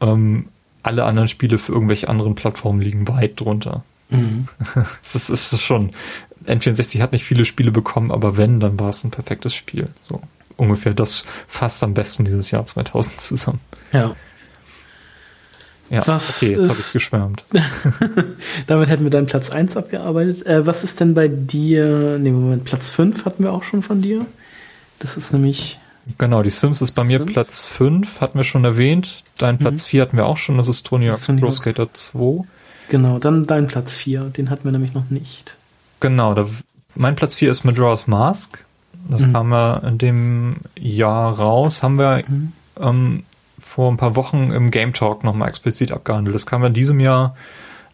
[0.00, 0.46] Ähm,
[0.84, 3.82] alle anderen Spiele für irgendwelche anderen Plattformen liegen weit drunter.
[4.10, 4.48] Mhm.
[5.02, 5.90] Das ist, schon.
[6.46, 9.88] N64 hat nicht viele Spiele bekommen, aber wenn, dann war es ein perfektes Spiel.
[10.08, 10.20] So
[10.56, 13.60] ungefähr das fasst am besten dieses Jahr 2000 zusammen.
[13.92, 14.14] Ja.
[15.90, 17.44] Ja, was okay, jetzt habe ich geschwärmt.
[18.66, 20.44] Damit hätten wir deinen Platz 1 abgearbeitet.
[20.46, 22.18] Äh, was ist denn bei dir?
[22.18, 24.24] Ne, Moment, Platz 5 hatten wir auch schon von dir.
[24.98, 25.78] Das ist nämlich
[26.18, 27.32] Genau, die Sims ist bei mir Sims?
[27.32, 29.22] Platz 5, hatten wir schon erwähnt.
[29.38, 29.88] Dein Platz mhm.
[29.88, 32.44] 4 hatten wir auch schon, das ist Tony Hawk's Pro Skater 2.
[32.88, 35.56] Genau, dann dein Platz 4, den hatten wir nämlich noch nicht.
[36.00, 36.46] Genau, da,
[36.94, 38.64] mein Platz 4 ist Majora's Mask.
[39.08, 39.32] Das mhm.
[39.32, 41.82] kam ja in dem Jahr raus.
[41.82, 42.52] Haben wir mhm.
[42.80, 43.24] ähm,
[43.58, 46.34] vor ein paar Wochen im Game Talk nochmal explizit abgehandelt.
[46.34, 47.36] Das kam ja in diesem Jahr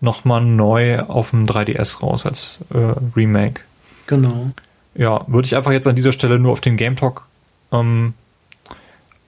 [0.00, 3.62] nochmal neu auf dem 3DS raus als äh, Remake.
[4.06, 4.50] Genau.
[4.94, 7.26] Ja, würde ich einfach jetzt an dieser Stelle nur auf den Game Talk
[7.72, 8.14] ähm,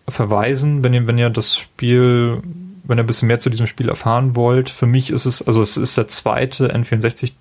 [0.09, 2.43] verweisen, wenn ihr, wenn ihr das Spiel
[2.85, 4.71] wenn ihr ein bisschen mehr zu diesem Spiel erfahren wollt.
[4.71, 7.33] Für mich ist es, also es ist der zweite N64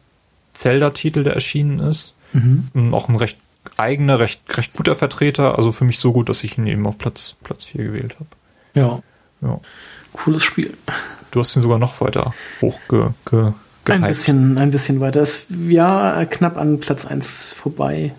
[0.53, 2.15] Zelda-Titel, der erschienen ist.
[2.33, 2.93] Mhm.
[2.93, 3.37] Auch ein recht
[3.77, 5.57] eigener, recht, recht guter Vertreter.
[5.57, 8.29] Also für mich so gut, dass ich ihn eben auf Platz, Platz 4 gewählt habe.
[8.73, 9.01] Ja.
[9.41, 9.59] ja.
[10.13, 10.75] Cooles Spiel.
[11.31, 13.53] Du hast ihn sogar noch weiter hochge, ge,
[13.85, 15.21] ein bisschen, ein bisschen weiter.
[15.21, 18.13] Ist ja knapp an Platz 1 vorbei.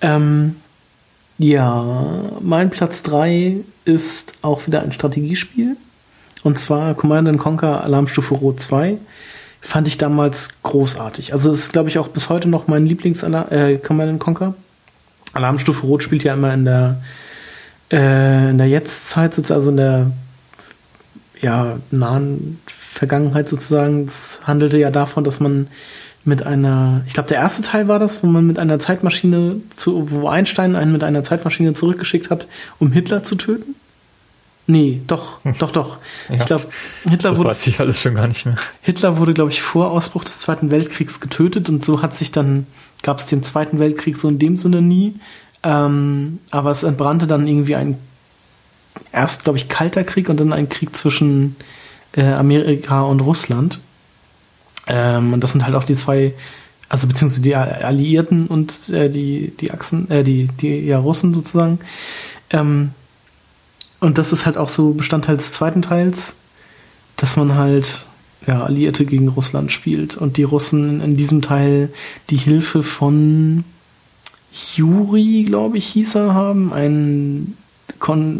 [0.00, 0.56] Ähm,
[1.38, 2.04] ja,
[2.40, 5.76] mein Platz 3 ist auch wieder ein Strategiespiel.
[6.42, 8.98] Und zwar Command Conquer Alarmstufe Rot 2.
[9.60, 11.32] Fand ich damals großartig.
[11.32, 14.54] Also ist, glaube ich, auch bis heute noch mein Lieblings äh, Command Conquer.
[15.32, 17.00] Alarmstufe Rot spielt ja immer in der
[17.90, 20.10] äh, der Jetztzeit, also in der
[21.40, 24.04] ja, nahen Vergangenheit sozusagen.
[24.04, 25.68] Es handelte ja davon, dass man
[26.28, 30.10] mit einer, ich glaube, der erste Teil war das, wo man mit einer Zeitmaschine zu,
[30.10, 32.46] wo Einstein einen mit einer Zeitmaschine zurückgeschickt hat,
[32.78, 33.74] um Hitler zu töten.
[34.66, 35.96] Nee, doch, doch, doch.
[36.28, 36.66] Ja, ich glaube,
[37.04, 37.48] Hitler das wurde.
[37.48, 38.54] weiß ich alles schon gar nicht mehr.
[38.82, 42.66] Hitler wurde, glaube ich, vor Ausbruch des Zweiten Weltkriegs getötet und so hat sich dann,
[43.02, 45.14] gab es den Zweiten Weltkrieg so in dem Sinne nie.
[45.62, 47.96] Ähm, aber es entbrannte dann irgendwie ein
[49.10, 51.56] erst, glaube ich, kalter Krieg und dann ein Krieg zwischen
[52.12, 53.80] äh, Amerika und Russland.
[54.88, 56.32] Ähm, und das sind halt auch die zwei,
[56.88, 61.78] also beziehungsweise die Alliierten und äh, die, die Achsen, äh, die, die ja, Russen sozusagen.
[62.50, 62.92] Ähm,
[64.00, 66.36] und das ist halt auch so Bestandteil des zweiten Teils,
[67.16, 68.06] dass man halt
[68.46, 71.92] ja, Alliierte gegen Russland spielt und die Russen in diesem Teil
[72.30, 73.64] die Hilfe von
[74.74, 77.57] Juri, glaube ich, hieß er, haben, ein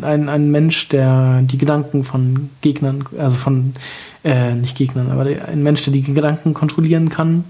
[0.02, 3.72] ein, ein Mensch, der die Gedanken von Gegnern, also von,
[4.24, 7.44] äh, nicht Gegnern, aber ein Mensch, der die Gedanken kontrollieren kann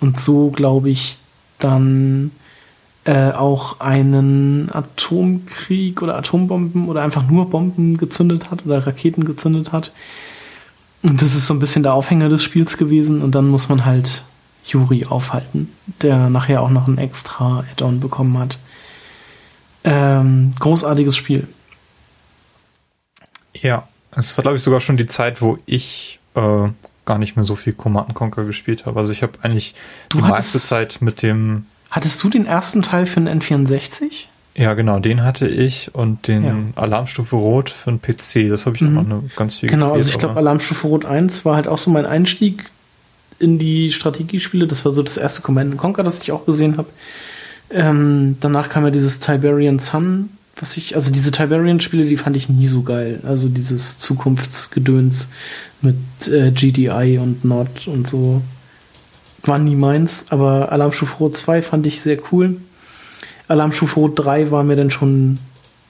[0.00, 1.18] und so, glaube ich,
[1.58, 2.30] dann
[3.04, 9.72] äh, auch einen Atomkrieg oder Atombomben oder einfach nur Bomben gezündet hat oder Raketen gezündet
[9.72, 9.92] hat.
[11.02, 13.84] Und das ist so ein bisschen der Aufhänger des Spiels gewesen und dann muss man
[13.84, 14.22] halt
[14.66, 15.70] Yuri aufhalten,
[16.02, 18.58] der nachher auch noch ein extra Add-on bekommen hat.
[19.84, 21.48] Ähm, großartiges Spiel.
[23.54, 26.68] Ja, es war, glaube ich, sogar schon die Zeit, wo ich äh,
[27.06, 28.98] gar nicht mehr so viel Command Conquer gespielt habe.
[29.00, 29.74] Also ich habe eigentlich
[30.08, 31.66] du die hattest, meiste Zeit mit dem.
[31.90, 34.26] Hattest du den ersten Teil für den N64?
[34.54, 36.82] Ja, genau, den hatte ich und den ja.
[36.82, 38.50] Alarmstufe Rot für den PC.
[38.50, 38.98] Das habe ich mhm.
[38.98, 41.78] auch noch ganz viel Genau, gespielt, also ich glaube, Alarmstufe Rot 1 war halt auch
[41.78, 42.64] so mein Einstieg
[43.38, 44.66] in die Strategiespiele.
[44.66, 46.88] Das war so das erste Command Conquer, das ich auch gesehen habe.
[47.70, 52.48] Ähm, danach kam ja dieses Tiberian Sun, was ich, also diese Tiberian-Spiele, die fand ich
[52.48, 53.20] nie so geil.
[53.22, 55.28] Also dieses Zukunftsgedöns
[55.80, 55.96] mit
[56.28, 58.42] äh, GDI und Nord und so
[59.42, 62.56] war nie meins, aber Alarmstufe Rot 2 fand ich sehr cool.
[63.48, 65.38] Alarmstufe Rot 3 war mir dann schon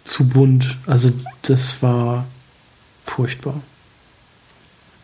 [0.05, 0.79] zu bunt.
[0.87, 1.11] Also
[1.43, 2.27] das war
[3.05, 3.61] furchtbar.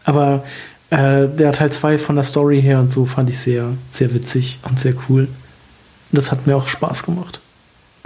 [0.04, 0.44] Aber
[0.90, 4.60] äh, der Teil 2 von der Story her und so fand ich sehr, sehr witzig
[4.62, 5.28] und sehr cool.
[6.12, 7.40] Das hat mir auch Spaß gemacht.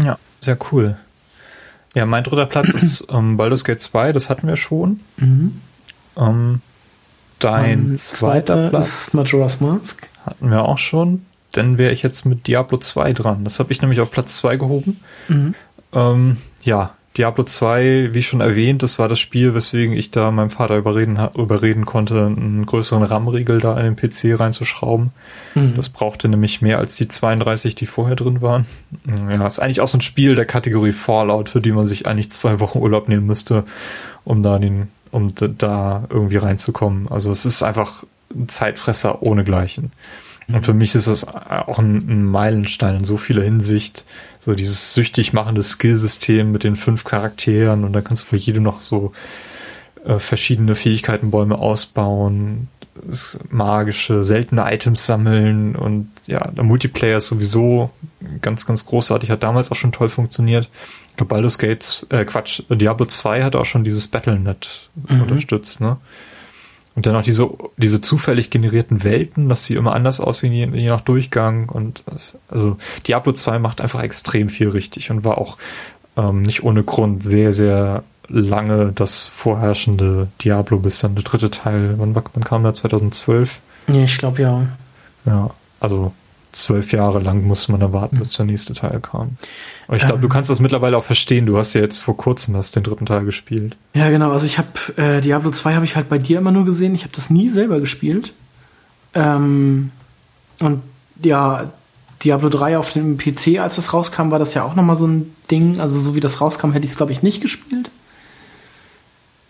[0.03, 0.97] Ja, sehr cool.
[1.95, 5.01] Ja, mein dritter Platz ist ähm, Baldur's Gate 2, das hatten wir schon.
[5.17, 5.61] Mhm.
[6.17, 6.61] Ähm,
[7.39, 10.09] dein zweiter Platz ist Majora's Mask.
[10.25, 11.27] Hatten wir auch schon.
[11.53, 13.45] Dann wäre ich jetzt mit Diablo 2 dran.
[13.45, 15.01] Das habe ich nämlich auf Platz 2 gehoben.
[15.29, 15.55] Mhm.
[15.93, 20.51] Ähm, ja, Diablo 2, wie schon erwähnt, das war das Spiel, weswegen ich da meinem
[20.51, 25.11] Vater überreden, überreden konnte, einen größeren RAM-Riegel da in den PC reinzuschrauben.
[25.57, 25.75] Mhm.
[25.75, 28.67] Das brauchte nämlich mehr als die 32, die vorher drin waren.
[29.29, 32.31] Ja, ist eigentlich auch so ein Spiel der Kategorie Fallout, für die man sich eigentlich
[32.31, 33.65] zwei Wochen Urlaub nehmen müsste,
[34.25, 37.09] um da den, um da irgendwie reinzukommen.
[37.09, 39.91] Also es ist einfach ein Zeitfresser ohnegleichen.
[40.53, 44.05] Und für mich ist das auch ein, ein Meilenstein in so vieler Hinsicht.
[44.41, 48.63] So dieses süchtig machende Skillsystem mit den fünf Charakteren und da kannst du bei jedem
[48.63, 49.13] noch so
[50.05, 52.69] äh, verschiedene Fähigkeitenbäume ausbauen,
[53.51, 57.91] magische, seltene Items sammeln und ja, der Multiplayer ist sowieso
[58.41, 60.69] ganz, ganz großartig, hat damals auch schon toll funktioniert.
[61.29, 65.23] Baldur's Gate, äh, Quatsch, Diablo 2 hat auch schon dieses Battlenet mhm.
[65.23, 65.99] unterstützt, ne?
[66.97, 70.89] Und dann auch diese, diese zufällig generierten Welten, dass sie immer anders aussehen, je, je
[70.89, 71.69] nach Durchgang.
[71.69, 72.77] Und das, also
[73.07, 75.57] Diablo 2 macht einfach extrem viel richtig und war auch
[76.17, 81.95] ähm, nicht ohne Grund sehr, sehr lange das vorherrschende Diablo, bis dann der dritte Teil,
[81.99, 82.75] wann, wann kam der?
[82.75, 83.61] 2012?
[83.89, 84.67] Ja, ich glaube ja.
[85.27, 85.51] Ja,
[85.81, 86.13] also
[86.53, 89.37] zwölf Jahre lang musste man erwarten, bis der nächste Teil kam.
[89.87, 91.47] Aber ich glaube, ähm, du kannst das mittlerweile auch verstehen.
[91.47, 93.77] Du hast ja jetzt vor kurzem hast den dritten Teil gespielt.
[93.95, 94.31] Ja, genau.
[94.31, 96.95] Also ich habe äh, Diablo 2 habe ich halt bei dir immer nur gesehen.
[96.95, 98.33] Ich habe das nie selber gespielt.
[99.15, 99.91] Ähm,
[100.59, 100.83] und
[101.23, 101.71] ja,
[102.23, 105.35] Diablo 3 auf dem PC, als das rauskam, war das ja auch nochmal so ein
[105.51, 105.81] Ding.
[105.81, 107.91] Also so wie das rauskam, hätte ich es, glaube ich, nicht gespielt.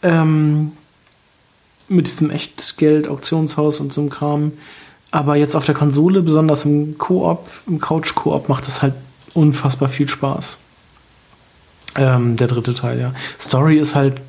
[0.02, 0.72] Ähm,
[1.89, 4.52] mit diesem Echtgeld-Auktionshaus und so einem Kram.
[5.11, 8.95] Aber jetzt auf der Konsole, besonders im Koop, im Couch-Koop, macht das halt
[9.35, 10.61] unfassbar viel Spaß.
[11.97, 13.12] Ähm, der dritte Teil, ja.
[13.39, 14.20] Story ist halt,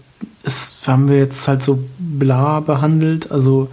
[0.43, 3.69] ist, haben wir jetzt halt so bla behandelt, also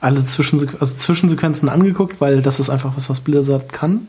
[0.00, 4.06] alle Zwischensequ also Zwischensequenzen angeguckt, weil das ist einfach was, was Blizzard kann.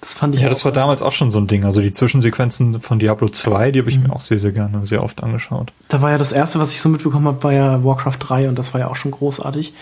[0.00, 1.64] Das fand ich Ja, das war damals auch schon so ein Ding.
[1.64, 4.04] Also die Zwischensequenzen von Diablo 2, die habe ich mhm.
[4.04, 5.72] mir auch sehr, sehr gerne, sehr oft angeschaut.
[5.88, 8.58] Da war ja das erste, was ich so mitbekommen habe, war ja Warcraft 3 und
[8.58, 9.74] das war ja auch schon großartig.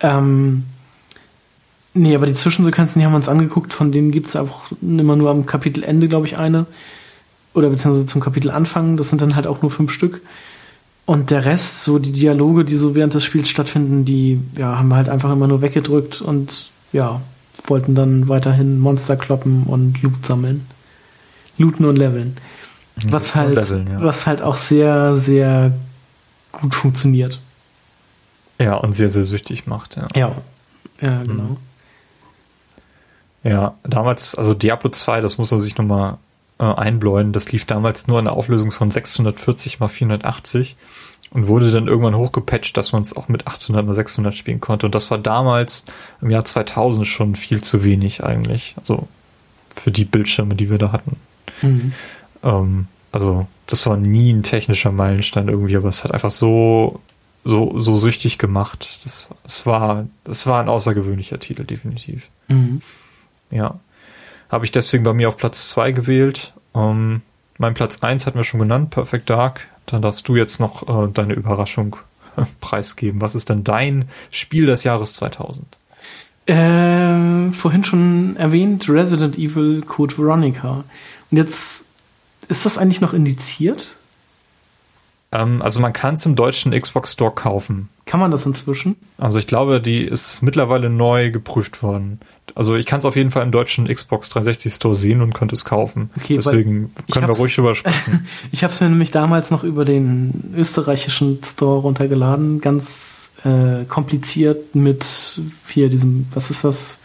[0.00, 0.64] Ähm,
[1.94, 5.16] nee, aber die Zwischensequenzen, die haben wir uns angeguckt, von denen gibt es auch immer
[5.16, 6.66] nur am Kapitelende, glaube ich, eine
[7.54, 8.96] oder beziehungsweise zum Kapitel anfangen.
[8.96, 10.20] Das sind dann halt auch nur fünf Stück.
[11.06, 14.88] Und der Rest, so die Dialoge, die so während des Spiels stattfinden, die ja, haben
[14.88, 17.20] wir halt einfach immer nur weggedrückt und ja,
[17.66, 20.66] wollten dann weiterhin Monster kloppen und Loot sammeln.
[21.58, 22.36] Looten und leveln.
[23.08, 24.02] Was halt, leveln, ja.
[24.02, 25.72] was halt auch sehr, sehr
[26.52, 27.40] gut funktioniert.
[28.58, 30.06] Ja, und sehr, sehr süchtig macht, ja.
[30.14, 30.36] Ja,
[31.00, 31.42] ja genau.
[31.42, 31.56] Mhm.
[33.42, 36.18] Ja, damals, also Diablo 2, das muss man sich nochmal
[36.58, 37.32] äh, einbläuen.
[37.32, 40.76] Das lief damals nur in der Auflösung von 640 mal 480
[41.30, 44.86] und wurde dann irgendwann hochgepatcht, dass man es auch mit 800 mal 600 spielen konnte.
[44.86, 45.86] Und das war damals
[46.20, 48.74] im Jahr 2000 schon viel zu wenig eigentlich.
[48.78, 49.08] Also
[49.74, 51.16] für die Bildschirme, die wir da hatten.
[51.62, 51.92] Mhm.
[52.42, 57.00] Ähm, also das war nie ein technischer Meilenstein irgendwie, aber es hat einfach so
[57.44, 58.86] so so süchtig gemacht.
[59.04, 62.28] Das es war es war ein außergewöhnlicher Titel definitiv.
[62.48, 62.82] Mhm.
[63.50, 63.80] Ja.
[64.48, 66.52] Habe ich deswegen bei mir auf Platz zwei gewählt.
[66.74, 67.22] Ähm,
[67.58, 69.68] mein Platz eins hatten wir schon genannt, Perfect Dark.
[69.86, 71.96] Dann darfst du jetzt noch äh, deine Überraschung
[72.60, 73.20] preisgeben.
[73.20, 75.66] Was ist denn dein Spiel des Jahres 2000?
[76.46, 80.84] Äh, vorhin schon erwähnt, Resident Evil Code Veronica.
[81.30, 81.84] Und jetzt,
[82.48, 83.96] ist das eigentlich noch indiziert?
[85.32, 87.88] Ähm, also man kann es im deutschen Xbox Store kaufen.
[88.10, 88.96] Kann man das inzwischen?
[89.18, 92.18] Also ich glaube, die ist mittlerweile neu geprüft worden.
[92.56, 95.54] Also ich kann es auf jeden Fall im deutschen Xbox 360 Store sehen und könnte
[95.54, 96.10] es kaufen.
[96.16, 98.26] Okay, Deswegen können wir ruhig drüber sprechen.
[98.50, 104.74] ich habe es mir nämlich damals noch über den österreichischen Store runtergeladen, ganz äh, kompliziert
[104.74, 106.98] mit hier diesem, was ist das,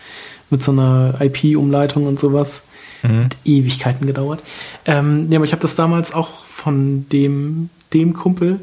[0.49, 2.64] mit so einer IP-Umleitung und sowas.
[3.03, 3.26] Mhm.
[3.26, 4.41] Hat Ewigkeiten gedauert.
[4.88, 8.61] Ähm, ja, aber ich habe das damals auch von dem, dem Kumpel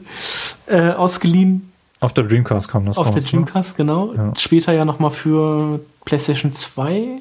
[0.66, 1.68] äh, ausgeliehen
[2.02, 3.28] auf der Dreamcast kam das Auf raus, der ne?
[3.28, 3.84] Dreamcast, ne?
[3.84, 4.12] genau.
[4.14, 4.32] Ja.
[4.36, 7.20] Später ja nochmal für PlayStation 2.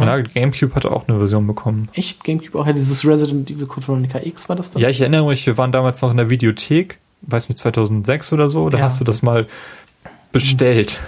[0.00, 1.88] ja, GameCube hatte auch eine Version bekommen.
[1.92, 2.24] Echt?
[2.24, 2.66] GameCube auch?
[2.66, 4.80] Ja, dieses Resident Evil Code Veronica X war das dann?
[4.80, 8.48] Ja, ich erinnere mich, wir waren damals noch in der Videothek, weiß nicht, 2006 oder
[8.48, 8.84] so, da ja.
[8.84, 9.46] hast du das mal
[10.32, 10.98] bestellt.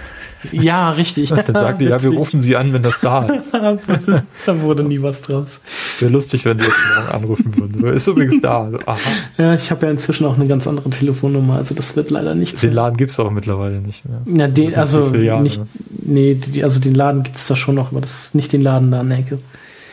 [0.51, 1.29] Ja, richtig.
[1.29, 3.53] Dann sagt die, ja, wir rufen sie an, wenn das da ist.
[4.45, 5.61] da wurde nie was draus.
[5.93, 7.93] Es wäre lustig, wenn die jetzt morgen anrufen würden.
[7.93, 8.69] Ist übrigens da.
[8.85, 8.97] aha.
[9.37, 12.61] Ja, ich habe ja inzwischen auch eine ganz andere Telefonnummer, also das wird leider nicht
[12.61, 14.21] Den Laden gibt es auch mittlerweile nicht mehr.
[14.25, 18.01] Ja, den, also nicht, nee, die, also den Laden gibt es da schon noch, aber
[18.01, 19.39] das nicht den Laden da an der Ecke.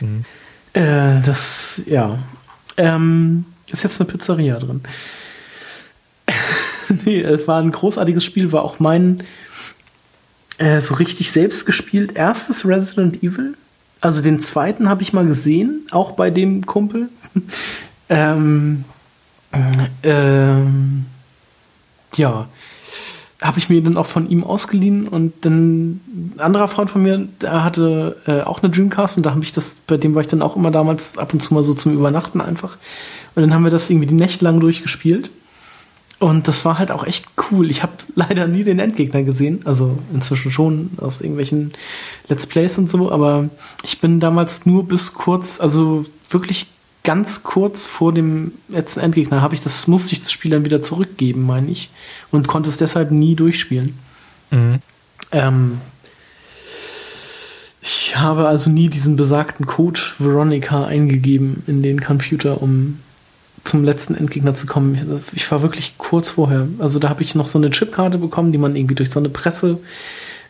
[0.01, 0.25] Mhm.
[0.73, 2.19] Äh, das, ja.
[2.77, 4.83] Ähm, ist jetzt eine Pizzeria drin.
[7.05, 9.23] nee, es war ein großartiges Spiel, war auch mein
[10.59, 12.17] äh, so richtig selbst gespielt.
[12.17, 13.55] Erstes Resident Evil.
[14.01, 17.09] Also den zweiten habe ich mal gesehen, auch bei dem Kumpel.
[18.09, 18.85] ähm,
[20.03, 21.07] ähm,
[22.17, 22.49] ja,
[23.41, 27.29] habe ich mir dann auch von ihm ausgeliehen und dann ein anderer Freund von mir,
[27.41, 30.29] der hatte äh, auch eine Dreamcast und da habe ich das, bei dem war ich
[30.29, 32.77] dann auch immer damals ab und zu mal so zum Übernachten einfach.
[33.35, 35.31] Und dann haben wir das irgendwie die Nächte lang durchgespielt.
[36.23, 37.69] Und das war halt auch echt cool.
[37.69, 41.73] Ich habe leider nie den Endgegner gesehen, also inzwischen schon aus irgendwelchen
[42.29, 43.51] Let's Plays und so, aber
[43.83, 46.69] ich bin damals nur bis kurz, also wirklich
[47.03, 50.81] ganz kurz vor dem letzten Endgegner habe ich das musste ich das Spiel dann wieder
[50.81, 51.91] zurückgeben, meine ich,
[52.31, 53.99] und konnte es deshalb nie durchspielen.
[54.53, 54.79] Mhm.
[55.33, 55.81] Ähm,
[57.81, 63.01] ich habe also nie diesen besagten Code Veronica eingegeben in den Computer, um
[63.65, 65.21] zum letzten Endgegner zu kommen.
[65.35, 66.67] Ich war wirklich kurz vorher.
[66.79, 69.29] Also da habe ich noch so eine Chipkarte bekommen, die man irgendwie durch so eine
[69.29, 69.79] Presse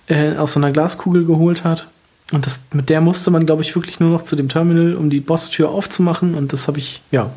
[0.07, 1.89] äh, aus so einer Glaskugel geholt hat.
[2.33, 5.11] Und das, mit der musste man, glaube ich, wirklich nur noch zu dem Terminal, um
[5.11, 6.35] die Bosstür aufzumachen.
[6.35, 7.31] Und das habe ich, ja,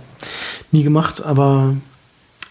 [0.71, 1.23] nie gemacht.
[1.23, 1.75] Aber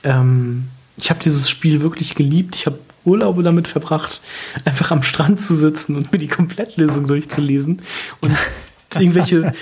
[0.02, 2.54] ähm, ich habe dieses Spiel wirklich geliebt.
[2.56, 4.20] Ich habe Urlaube damit verbracht,
[4.64, 7.80] einfach am Strand zu sitzen und mir die Komplettlösung durchzulesen.
[8.22, 8.36] Und
[9.00, 9.52] irgendwelche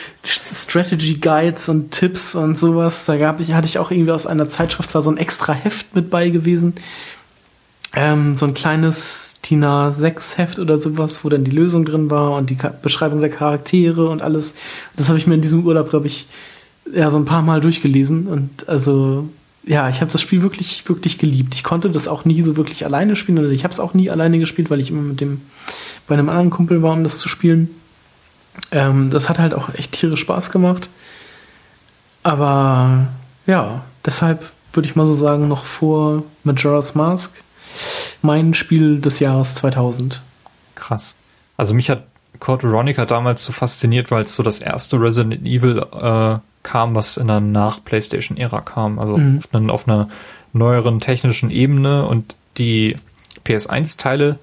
[0.52, 3.04] Strategy Guides und Tipps und sowas.
[3.06, 5.94] Da gab ich, hatte ich auch irgendwie aus einer Zeitschrift war so ein extra Heft
[5.94, 6.74] mit bei gewesen.
[7.94, 12.32] Ähm, so ein kleines Tina 6 Heft oder sowas, wo dann die Lösung drin war
[12.32, 14.54] und die Beschreibung der Charaktere und alles.
[14.96, 16.26] Das habe ich mir in diesem Urlaub, glaube ich,
[16.92, 19.28] ja, so ein paar Mal durchgelesen und also
[19.64, 21.54] ja, ich habe das Spiel wirklich, wirklich geliebt.
[21.54, 24.10] Ich konnte das auch nie so wirklich alleine spielen oder ich habe es auch nie
[24.10, 25.40] alleine gespielt, weil ich immer mit dem
[26.08, 27.70] bei einem anderen Kumpel war, um das zu spielen.
[28.70, 30.90] Ähm, das hat halt auch echt tierisch Spaß gemacht.
[32.22, 33.08] Aber
[33.46, 37.34] ja, deshalb würde ich mal so sagen, noch vor Majora's Mask
[38.22, 40.22] mein Spiel des Jahres 2000.
[40.74, 41.16] Krass.
[41.56, 42.04] Also mich hat
[42.38, 47.16] Code Veronica damals so fasziniert, weil es so das erste Resident Evil äh, kam, was
[47.16, 48.98] in der Nach-PlayStation-Ära kam.
[48.98, 49.38] Also mhm.
[49.38, 50.08] auf, einer, auf einer
[50.52, 52.96] neueren technischen Ebene und die
[53.44, 54.38] PS1-Teile,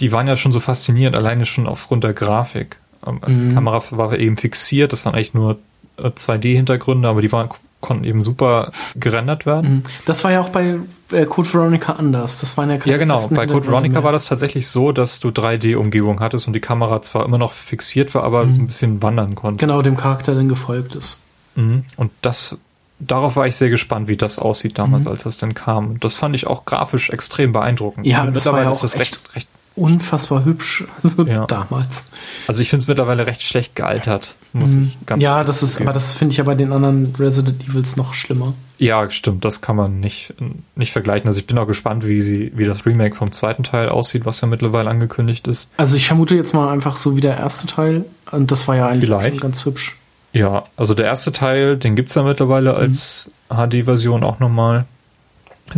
[0.00, 2.76] die waren ja schon so faszinierend, alleine schon aufgrund der Grafik.
[3.12, 3.48] Mhm.
[3.48, 5.58] Die Kamera war eben fixiert, das waren eigentlich nur
[5.98, 7.48] 2D-Hintergründe, äh, aber die waren
[7.80, 9.70] konnten eben super gerendert werden.
[9.70, 9.82] Mhm.
[10.04, 10.78] Das war ja auch bei
[11.12, 12.40] äh, Code Veronica anders.
[12.40, 13.24] Das waren ja keine Ja, genau.
[13.28, 14.04] Bei Code Veronica mehr.
[14.04, 18.14] war das tatsächlich so, dass du 3D-Umgebung hattest und die Kamera zwar immer noch fixiert
[18.14, 18.54] war, aber mhm.
[18.54, 19.64] ein bisschen wandern konnte.
[19.64, 21.20] Genau, dem Charakter dann gefolgt ist.
[21.54, 21.84] Mhm.
[21.96, 22.58] Und das,
[22.98, 25.12] darauf war ich sehr gespannt, wie das aussieht damals, mhm.
[25.12, 26.00] als das dann kam.
[26.00, 28.06] Das fand ich auch grafisch extrem beeindruckend.
[28.06, 29.48] Ja, das war ja auch ist das recht, recht
[29.78, 31.46] unfassbar hübsch, also ja.
[31.46, 32.04] damals.
[32.46, 34.92] Also ich finde es mittlerweile recht schlecht gealtert, muss mhm.
[34.92, 35.88] ich ganz Ja, das ist, geben.
[35.88, 38.54] aber das finde ich ja bei den anderen Resident Evils noch schlimmer.
[38.78, 40.34] Ja, stimmt, das kann man nicht,
[40.76, 41.26] nicht vergleichen.
[41.26, 44.40] Also ich bin auch gespannt, wie sie, wie das Remake vom zweiten Teil aussieht, was
[44.40, 45.70] ja mittlerweile angekündigt ist.
[45.76, 48.04] Also ich vermute jetzt mal einfach so wie der erste Teil.
[48.30, 49.30] Und das war ja eigentlich Vielleicht.
[49.30, 49.96] schon ganz hübsch.
[50.32, 53.56] Ja, also der erste Teil, den gibt es ja mittlerweile als mhm.
[53.56, 54.84] HD-Version auch nochmal.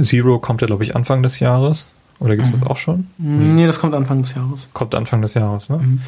[0.00, 1.90] Zero kommt ja, glaube ich, Anfang des Jahres.
[2.20, 2.60] Oder gibt es mhm.
[2.60, 3.08] das auch schon?
[3.18, 3.52] Nee.
[3.52, 4.68] nee, das kommt Anfang des Jahres.
[4.74, 5.78] Kommt Anfang des Jahres, ne?
[5.78, 6.02] Mhm.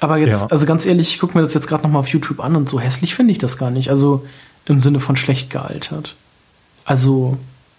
[0.00, 0.46] Aber jetzt, ja.
[0.46, 2.80] also ganz ehrlich, ich gucke mir das jetzt gerade nochmal auf YouTube an und so
[2.80, 3.90] hässlich finde ich das gar nicht.
[3.90, 4.24] Also
[4.64, 6.16] im Sinne von schlecht gealtert.
[6.84, 7.36] Also,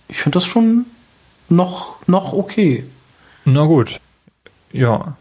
[0.07, 0.85] ich finde das schon
[1.49, 2.85] noch, noch okay.
[3.45, 3.99] Na gut.
[4.71, 5.15] Ja.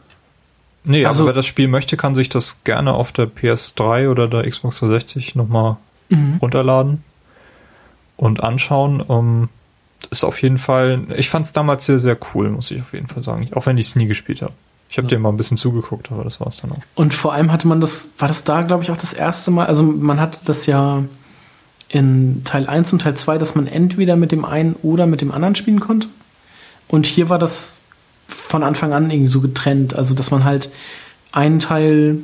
[0.84, 4.28] Nee, also, also wer das Spiel möchte, kann sich das gerne auf der PS3 oder
[4.28, 5.76] der Xbox 360 nochmal
[6.08, 6.38] mhm.
[6.40, 7.02] runterladen
[8.16, 9.00] und anschauen.
[9.00, 9.48] Um, ähm,
[10.10, 13.08] ist auf jeden Fall, ich fand es damals sehr, sehr cool, muss ich auf jeden
[13.08, 13.48] Fall sagen.
[13.52, 14.52] Auch wenn ich es nie gespielt habe.
[14.90, 15.16] Ich habe ja.
[15.16, 16.80] dir mal ein bisschen zugeguckt, aber das war es dann auch.
[16.94, 19.66] Und vor allem hatte man das, war das da, glaube ich, auch das erste Mal,
[19.66, 21.04] also man hatte das ja
[21.88, 25.32] in Teil 1 und Teil 2, dass man entweder mit dem einen oder mit dem
[25.32, 26.08] anderen spielen konnte.
[26.86, 27.82] Und hier war das
[28.26, 30.70] von Anfang an irgendwie so getrennt, also dass man halt
[31.32, 32.18] einen Teil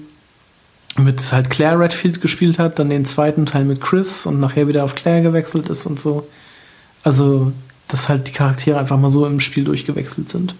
[0.97, 4.85] mit halt Claire Redfield gespielt hat, dann den zweiten Teil mit Chris und nachher wieder
[4.85, 6.27] auf Claire gewechselt ist und so.
[7.03, 7.53] Also
[7.95, 10.57] dass halt die Charaktere einfach mal so im Spiel durchgewechselt sind.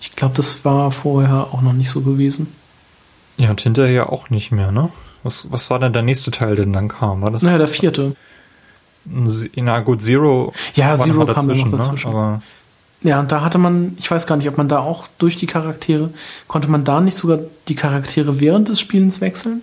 [0.00, 2.48] Ich glaube, das war vorher auch noch nicht so gewesen.
[3.36, 4.90] Ja, und hinterher auch nicht mehr, ne?
[5.22, 7.22] Was, was war denn der nächste Teil, der dann kam?
[7.22, 7.42] War das?
[7.42, 8.16] Naja, der vierte.
[9.04, 10.52] Na gut, Zero.
[10.74, 11.76] Ja, Zero kam dann noch ne?
[11.76, 12.10] dazwischen.
[12.10, 12.16] Ne?
[12.16, 12.42] Aber
[13.02, 15.46] ja, und da hatte man, ich weiß gar nicht, ob man da auch durch die
[15.46, 16.10] Charaktere,
[16.48, 17.38] konnte man da nicht sogar
[17.68, 19.62] die Charaktere während des Spielens wechseln?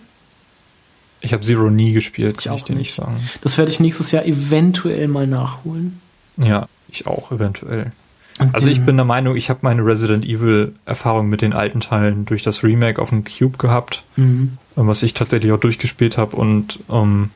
[1.19, 3.17] Ich habe Zero nie gespielt, kann ich, ich dir nicht sagen.
[3.41, 5.99] Das werde ich nächstes Jahr eventuell mal nachholen.
[6.37, 7.91] Ja, ich auch eventuell.
[8.39, 11.79] Und also ich bin der Meinung, ich habe meine Resident Evil Erfahrung mit den alten
[11.79, 14.57] Teilen durch das Remake auf dem Cube gehabt, mhm.
[14.75, 17.31] was ich tatsächlich auch durchgespielt habe und ähm,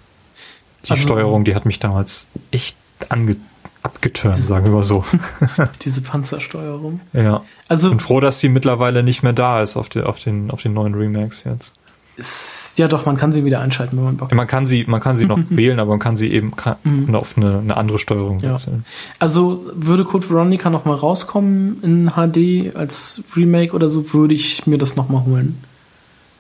[0.85, 2.75] die also, Steuerung, die hat mich damals echt
[3.07, 3.37] ange
[3.81, 5.05] abgeturnt, sagen wir mal so.
[5.81, 6.99] diese Panzersteuerung.
[7.13, 7.43] Ja.
[7.69, 10.51] Also ich bin froh, dass die mittlerweile nicht mehr da ist auf, die, auf, den,
[10.51, 11.73] auf den neuen Remakes jetzt.
[12.19, 14.35] Ist, ja, doch, man kann sie wieder einschalten, wenn man Bock hat.
[14.35, 17.15] Man kann sie, man kann sie noch wählen, aber man kann sie eben kann, mhm.
[17.15, 18.53] auf eine, eine, andere Steuerung ja.
[18.53, 18.83] wechseln.
[19.19, 24.67] Also würde Code Veronica noch mal rauskommen in HD als Remake oder so, würde ich
[24.67, 25.63] mir das noch mal holen.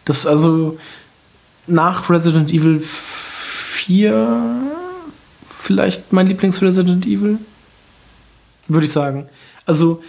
[0.03, 0.77] Das also
[1.65, 4.41] nach Resident Evil 4
[5.59, 7.37] vielleicht mein Lieblings-Resident Evil.
[8.67, 9.27] Würde ich sagen.
[9.65, 10.01] Also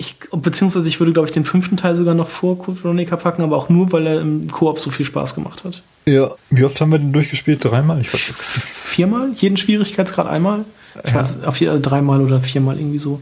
[0.00, 3.42] ich, beziehungsweise ich würde, glaube ich, den fünften Teil sogar noch vor Code Veronica packen,
[3.42, 5.82] aber auch nur, weil er im Koop so viel Spaß gemacht hat.
[6.06, 6.30] Ja.
[6.50, 7.64] Wie oft haben wir den durchgespielt?
[7.64, 8.00] Dreimal?
[8.00, 8.68] Ich weiß es gar nicht.
[8.68, 9.32] Viermal?
[9.36, 10.64] Jeden Schwierigkeitsgrad einmal?
[11.02, 11.16] Ich ja.
[11.16, 13.20] weiß, auf äh, dreimal oder viermal irgendwie so.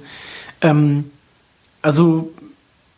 [0.61, 1.11] Ähm,
[1.81, 2.31] also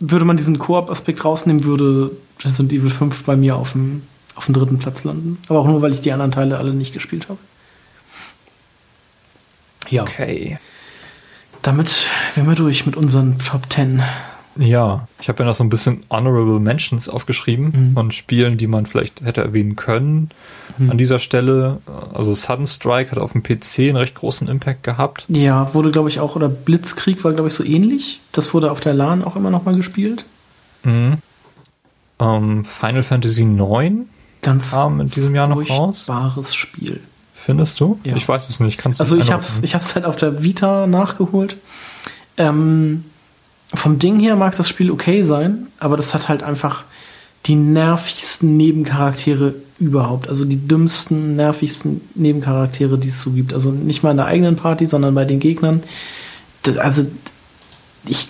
[0.01, 2.11] würde man diesen Koop-Aspekt rausnehmen, würde
[2.41, 4.03] Resident Evil 5 bei mir auf dem,
[4.35, 5.39] auf dem dritten Platz landen.
[5.49, 7.39] Aber auch nur, weil ich die anderen Teile alle nicht gespielt habe.
[9.89, 10.03] Ja.
[10.03, 10.59] Okay.
[11.69, 14.03] Damit wären wir durch mit unseren Top 10.
[14.57, 17.93] Ja, ich habe ja noch so ein bisschen Honorable Mentions aufgeschrieben mhm.
[17.93, 20.31] von Spielen, die man vielleicht hätte erwähnen können.
[20.79, 20.93] Mhm.
[20.93, 21.83] An dieser Stelle,
[22.15, 25.27] also Sudden Strike hat auf dem PC einen recht großen Impact gehabt.
[25.29, 28.23] Ja, wurde glaube ich auch, oder Blitzkrieg war glaube ich so ähnlich.
[28.33, 30.25] Das wurde auf der LAN auch immer noch mal gespielt.
[30.85, 31.19] Mhm.
[32.19, 34.07] Ähm, Final Fantasy IX
[34.41, 36.07] Ganz kam in diesem Jahr noch raus.
[36.55, 37.03] Spiel.
[37.41, 38.01] Findest du?
[38.05, 38.17] Ja.
[38.17, 38.79] Ich weiß es nicht.
[38.79, 41.57] Kannst also ich habe es ich hab's halt auf der Vita nachgeholt.
[42.37, 43.05] Ähm,
[43.73, 46.85] vom Ding her mag das Spiel okay sein, aber das hat halt einfach
[47.47, 50.29] die nervigsten Nebencharaktere überhaupt.
[50.29, 53.55] Also die dümmsten, nervigsten Nebencharaktere, die es so gibt.
[53.55, 55.85] Also nicht mal in der eigenen Party, sondern bei den Gegnern.
[56.63, 57.07] Das, also
[58.05, 58.29] ich.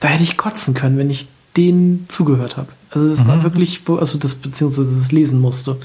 [0.00, 1.26] Da hätte ich kotzen können, wenn ich
[1.56, 2.68] denen zugehört habe.
[2.96, 3.28] Also es mhm.
[3.28, 5.76] war wirklich, also das beziehungsweise das lesen musste.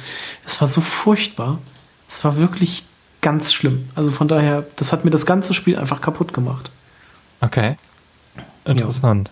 [0.46, 1.60] Es war so furchtbar.
[2.08, 2.86] Es war wirklich
[3.20, 3.90] ganz schlimm.
[3.96, 6.72] Also von daher, das hat mir das ganze Spiel einfach kaputt gemacht.
[7.42, 7.76] Okay.
[8.64, 9.30] Interessant.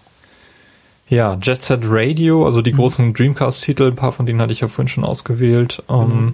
[1.07, 2.77] Ja, ja Jet Set Radio, also die mhm.
[2.77, 5.81] großen Dreamcast-Titel, ein paar von denen hatte ich ja vorhin schon ausgewählt.
[5.87, 6.33] Ähm, mhm.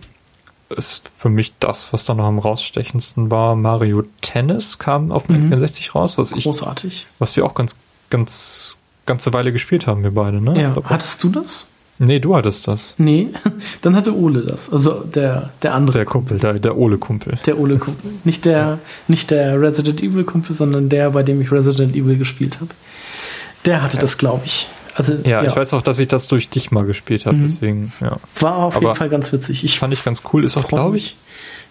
[0.75, 3.55] ist für mich das, was da noch am rausstechendsten war.
[3.55, 5.49] Mario Tennis kam auf dem mhm.
[5.49, 6.93] 64 raus, was Großartig.
[6.93, 7.77] ich, was wir auch ganz,
[8.09, 10.59] ganz, ganze Weile gespielt haben, wir beide, ne?
[10.61, 10.75] Ja.
[10.85, 11.69] Hattest du das?
[11.97, 12.95] Nee, du hattest das.
[12.97, 13.29] Nee,
[13.81, 14.69] dann hatte Ole das.
[14.69, 15.99] Also der, der andere.
[15.99, 17.37] Der Kumpel, der, der Ole-Kumpel.
[17.45, 18.11] Der Ole-Kumpel.
[18.25, 18.79] Nicht der, ja.
[19.07, 22.71] nicht der Resident Evil-Kumpel, sondern der, bei dem ich Resident Evil gespielt habe.
[23.65, 24.01] Der hatte ja.
[24.01, 24.67] das, glaube ich.
[24.95, 27.43] Also, ja, ja, ich weiß auch, dass ich das durch dich mal gespielt habe, mhm.
[27.43, 28.15] deswegen, ja.
[28.39, 29.63] War auf Aber jeden Fall ganz witzig.
[29.63, 30.43] Ich fand ich ganz cool.
[30.43, 31.17] Ist auch, glaube ich,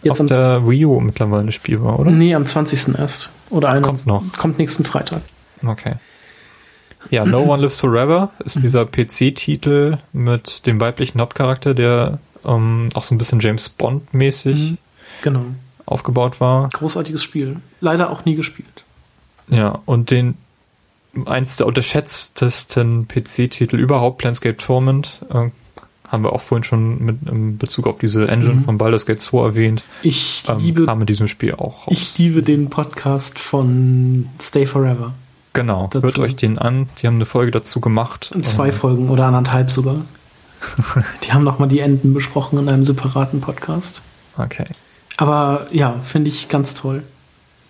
[0.02, 2.10] jetzt auf der Wii U mittlerweile spielbar, oder?
[2.10, 2.98] Nee, am 20.
[2.98, 3.30] erst.
[3.50, 3.82] Oder einer.
[3.82, 4.22] Kommt noch.
[4.36, 5.22] Kommt nächsten Freitag.
[5.64, 5.94] Okay.
[7.10, 13.02] Ja, No One Lives Forever ist dieser PC-Titel mit dem weiblichen Hauptcharakter, der ähm, auch
[13.02, 14.78] so ein bisschen James Bond-mäßig mhm.
[15.22, 15.44] genau.
[15.86, 16.68] aufgebaut war.
[16.70, 17.56] Großartiges Spiel.
[17.80, 18.84] Leider auch nie gespielt.
[19.48, 20.36] Ja, und den
[21.26, 25.50] eins der unterschätztesten PC-Titel überhaupt, Planescape Torment, äh,
[26.08, 28.64] haben wir auch vorhin schon mit in Bezug auf diese Engine mhm.
[28.64, 29.84] von Baldur's Gate 2 erwähnt.
[30.02, 31.88] Ich ähm, liebe haben diesem Spiel auch.
[31.88, 35.14] Ich liebe den Podcast von Stay Forever.
[35.54, 36.04] Genau, dazu.
[36.04, 36.88] hört euch den an.
[36.98, 38.32] Die haben eine Folge dazu gemacht.
[38.44, 39.96] Zwei Folgen oder anderthalb sogar.
[41.24, 44.02] die haben nochmal die Enden besprochen in einem separaten Podcast.
[44.36, 44.66] Okay.
[45.16, 47.02] Aber ja, finde ich ganz toll.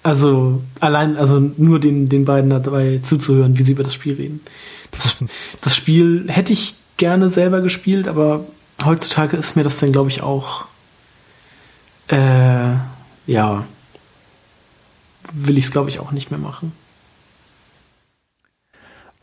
[0.02, 4.40] Also allein, also nur den, den beiden dabei zuzuhören, wie sie über das Spiel reden.
[4.90, 5.16] Das,
[5.60, 8.44] das Spiel hätte ich gerne selber gespielt, aber
[8.82, 10.64] heutzutage ist mir das dann, glaube ich, auch
[12.08, 12.72] äh,
[13.26, 13.64] ja,
[15.32, 16.72] will ich es, glaube ich, auch nicht mehr machen.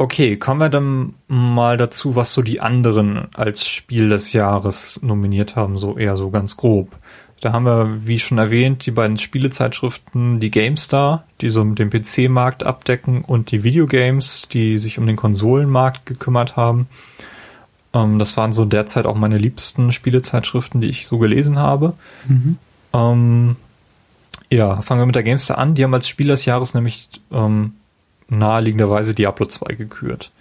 [0.01, 5.55] Okay, kommen wir dann mal dazu, was so die anderen als Spiel des Jahres nominiert
[5.55, 6.97] haben, so eher so ganz grob.
[7.39, 12.63] Da haben wir, wie schon erwähnt, die beiden Spielezeitschriften, die GameStar, die so den PC-Markt
[12.63, 16.87] abdecken und die Videogames, die sich um den Konsolenmarkt gekümmert haben.
[17.93, 21.93] Ähm, das waren so derzeit auch meine liebsten Spielezeitschriften, die ich so gelesen habe.
[22.27, 22.57] Mhm.
[22.91, 23.55] Ähm,
[24.49, 25.75] ja, fangen wir mit der GameStar an.
[25.75, 27.73] Die haben als Spiel des Jahres nämlich ähm,
[28.31, 30.31] naheliegenderweise Diablo 2 gekürt.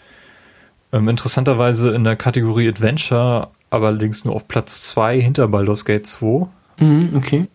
[0.93, 6.47] Ähm, interessanterweise in der Kategorie Adventure, allerdings nur auf Platz 2 hinter Baldur's Gate 2.
[6.79, 7.49] Mhm, okay.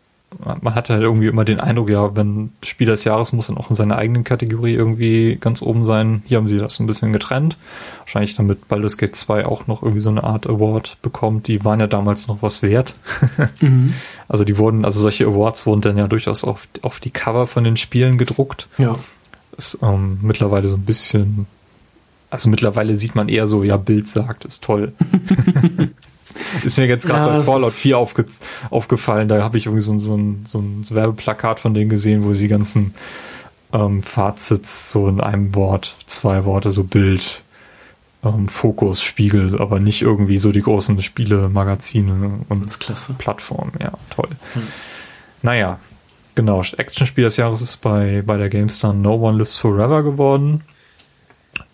[0.62, 3.70] Man hatte halt irgendwie immer den Eindruck, ja, wenn Spiel des Jahres muss dann auch
[3.70, 6.24] in seiner eigenen Kategorie irgendwie ganz oben sein.
[6.26, 7.58] Hier haben sie das ein bisschen getrennt.
[8.00, 11.48] Wahrscheinlich damit Baldur's Gate 2 auch noch irgendwie so eine Art Award bekommt.
[11.48, 12.96] Die waren ja damals noch was wert.
[13.62, 13.94] mhm.
[14.28, 17.64] Also die wurden, also solche Awards wurden dann ja durchaus auf, auf die Cover von
[17.64, 18.68] den Spielen gedruckt.
[18.78, 18.98] Ja
[19.58, 21.48] ist ähm, mittlerweile so ein bisschen,
[22.30, 24.94] also mittlerweile sieht man eher so, ja, Bild sagt, ist toll.
[26.64, 28.26] ist mir jetzt gerade ja, bei Fallout 4 aufge
[28.70, 32.34] aufgefallen, da habe ich irgendwie so, so, ein, so ein Werbeplakat von denen gesehen, wo
[32.34, 32.94] die ganzen
[33.74, 37.44] ähm, Fazits so in einem Wort, zwei Worte, so Bild,
[38.24, 43.74] ähm, Fokus, Spiegel, aber nicht irgendwie so die großen Spiele, Magazine und Plattformen.
[43.80, 44.30] Ja, toll.
[44.54, 44.64] Hm.
[45.42, 45.80] Naja,
[46.36, 50.64] Genau, Actionspiel des Jahres ist bei, bei der GameStar No One Lives Forever geworden.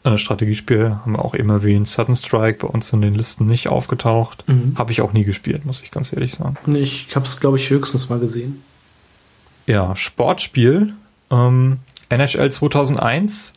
[0.04, 1.88] Äh, Strategiespiel haben wir auch eben erwähnt.
[1.88, 4.48] Sudden Strike bei uns in den Listen nicht aufgetaucht.
[4.48, 4.74] Mhm.
[4.78, 6.56] Habe ich auch nie gespielt, muss ich ganz ehrlich sagen.
[6.76, 8.64] Ich habe es, glaube ich, höchstens mal gesehen.
[9.68, 10.94] Ja, Sportspiel.
[11.30, 11.80] Ähm,
[12.10, 13.54] NHL 2001.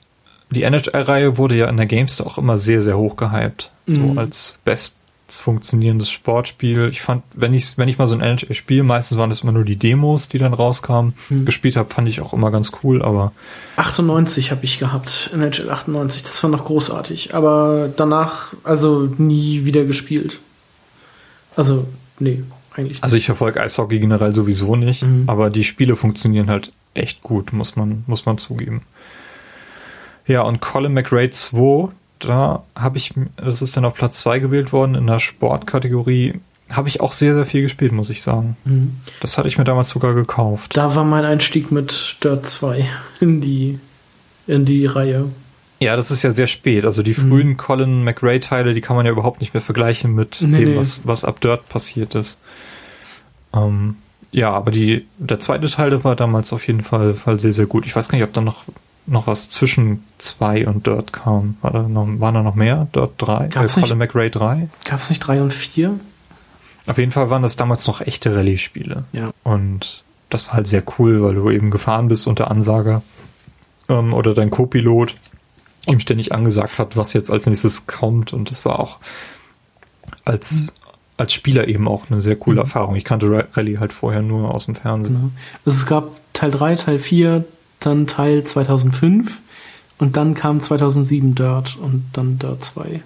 [0.50, 3.70] Die NHL-Reihe wurde ja in der GameStar auch immer sehr, sehr hoch gehypt.
[3.86, 4.14] Mhm.
[4.14, 4.98] So als Best
[5.28, 6.88] funktionierendes Sportspiel.
[6.90, 9.52] Ich fand, wenn ich, wenn ich mal so ein NHL spiele, meistens waren das immer
[9.52, 11.14] nur die Demos, die dann rauskamen.
[11.28, 11.44] Hm.
[11.44, 13.32] Gespielt habe, fand ich auch immer ganz cool, aber.
[13.76, 17.34] 98 habe ich gehabt, NHL 98, das war noch großartig.
[17.34, 20.40] Aber danach, also nie wieder gespielt.
[21.56, 21.86] Also,
[22.18, 22.42] nee,
[22.74, 23.02] eigentlich nicht.
[23.02, 25.24] Also ich verfolge Eishockey generell sowieso nicht, mhm.
[25.26, 28.82] aber die Spiele funktionieren halt echt gut, muss man, muss man zugeben.
[30.26, 34.72] Ja, und Colin McRae 2, da habe ich, das ist dann auf Platz 2 gewählt
[34.72, 36.40] worden in der Sportkategorie.
[36.70, 38.56] Habe ich auch sehr, sehr viel gespielt, muss ich sagen.
[38.64, 38.96] Mhm.
[39.20, 40.76] Das hatte ich mir damals sogar gekauft.
[40.76, 42.86] Da war mein Einstieg mit Dirt 2
[43.20, 43.78] in die,
[44.46, 45.26] in die Reihe.
[45.80, 46.86] Ja, das ist ja sehr spät.
[46.86, 47.28] Also die mhm.
[47.28, 50.76] frühen Colin McRae-Teile, die kann man ja überhaupt nicht mehr vergleichen mit nee, dem, nee.
[50.76, 52.40] Was, was ab Dirt passiert ist.
[53.52, 53.96] Ähm,
[54.30, 57.66] ja, aber die, der zweite Teil der war damals auf jeden Fall, Fall sehr, sehr
[57.66, 57.86] gut.
[57.86, 58.64] Ich weiß gar nicht, ob da noch
[59.06, 61.56] noch was zwischen 2 und Dirt kam.
[61.60, 62.86] War da noch, waren da noch mehr?
[62.94, 63.48] Dirt 3?
[63.48, 64.68] Gab's äh, Colin McRae 3?
[64.84, 65.98] Gab es nicht drei und vier?
[66.86, 69.04] Auf jeden Fall waren das damals noch echte Rallye-Spiele.
[69.12, 69.30] Ja.
[69.42, 73.02] Und das war halt sehr cool, weil du eben gefahren bist und der Ansager
[73.88, 75.14] ähm, oder dein Co-Pilot
[75.86, 78.32] ihm ständig angesagt hat, was jetzt als nächstes kommt.
[78.32, 78.98] Und das war auch
[80.24, 80.66] als,
[81.16, 82.96] als Spieler eben auch eine sehr coole Erfahrung.
[82.96, 85.14] Ich kannte Ra- Rallye halt vorher nur aus dem Fernsehen.
[85.14, 85.30] Genau.
[85.64, 87.44] Also es gab Teil 3, Teil 4,
[87.86, 89.40] dann Teil 2005
[89.98, 93.02] und dann kam 2007 Dirt und dann Dirt 2.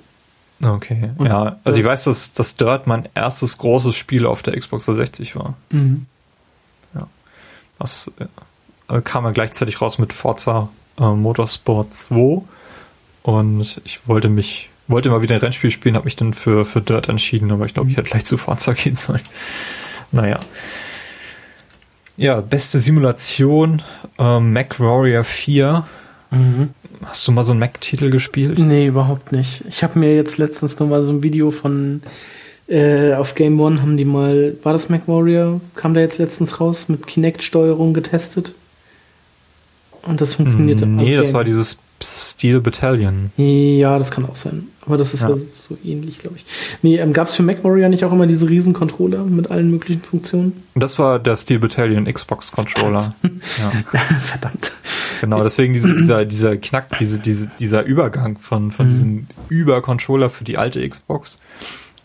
[0.63, 1.11] Okay.
[1.19, 4.87] Und ja, also ich weiß, dass, dass Dirt mein erstes großes Spiel auf der Xbox
[4.87, 5.55] 360 war.
[5.71, 6.07] Mhm.
[7.79, 8.11] Das
[8.89, 10.69] äh, kam ja gleichzeitig raus mit Forza
[10.99, 12.43] äh, Motorsport 2
[13.23, 16.81] und ich wollte mich wollte mal wieder ein Rennspiel spielen, habe mich dann für für
[16.81, 19.21] Dirt entschieden, aber ich glaube, ich hätte gleich zu Forza gehen sollen.
[20.13, 20.41] Naja.
[22.19, 23.81] Ja, beste Simulation
[24.19, 25.87] ähm, Mac Warrior 4.
[26.33, 26.71] Mhm.
[27.05, 28.59] Hast du mal so einen Mac-Titel gespielt?
[28.59, 29.65] Nee, überhaupt nicht.
[29.69, 32.03] Ich habe mir jetzt letztens noch mal so ein Video von
[32.69, 35.61] äh, auf Game One haben die mal, war das MacWarrior?
[35.77, 38.53] Kam da jetzt letztens raus mit Kinect-Steuerung getestet?
[40.03, 40.87] Und das funktionierte.
[40.87, 43.31] nee, also das war dieses Steel Battalion.
[43.37, 44.69] Ja, das kann auch sein.
[44.87, 45.31] Aber das ist Ja.
[45.31, 46.45] ja, so ähnlich, glaube ich.
[46.83, 50.03] Nee, ähm, gab es für MacWarrior nicht auch immer diese riesen Controller mit allen möglichen
[50.03, 50.63] Funktionen?
[50.75, 53.15] Und das war der Steel Battalion Xbox Controller.
[53.23, 53.99] Ja.
[54.21, 54.73] Verdammt.
[55.21, 60.45] Genau, deswegen diese, dieser, dieser Knack, diese, diese, dieser Übergang von, von diesem Über-Controller für
[60.45, 61.41] die alte Xbox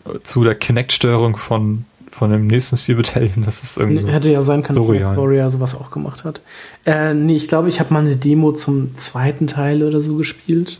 [0.04, 1.84] äh, zu der Kinect-Steuerung von,
[2.14, 4.08] von dem nächsten Steel Battalion, das ist irgendwie so.
[4.08, 5.16] Hätte ja sein können, dass surreal.
[5.16, 6.40] MacWarrior sowas auch gemacht hat.
[6.86, 10.78] Äh, nee, ich glaube, ich habe mal eine Demo zum zweiten Teil oder so gespielt.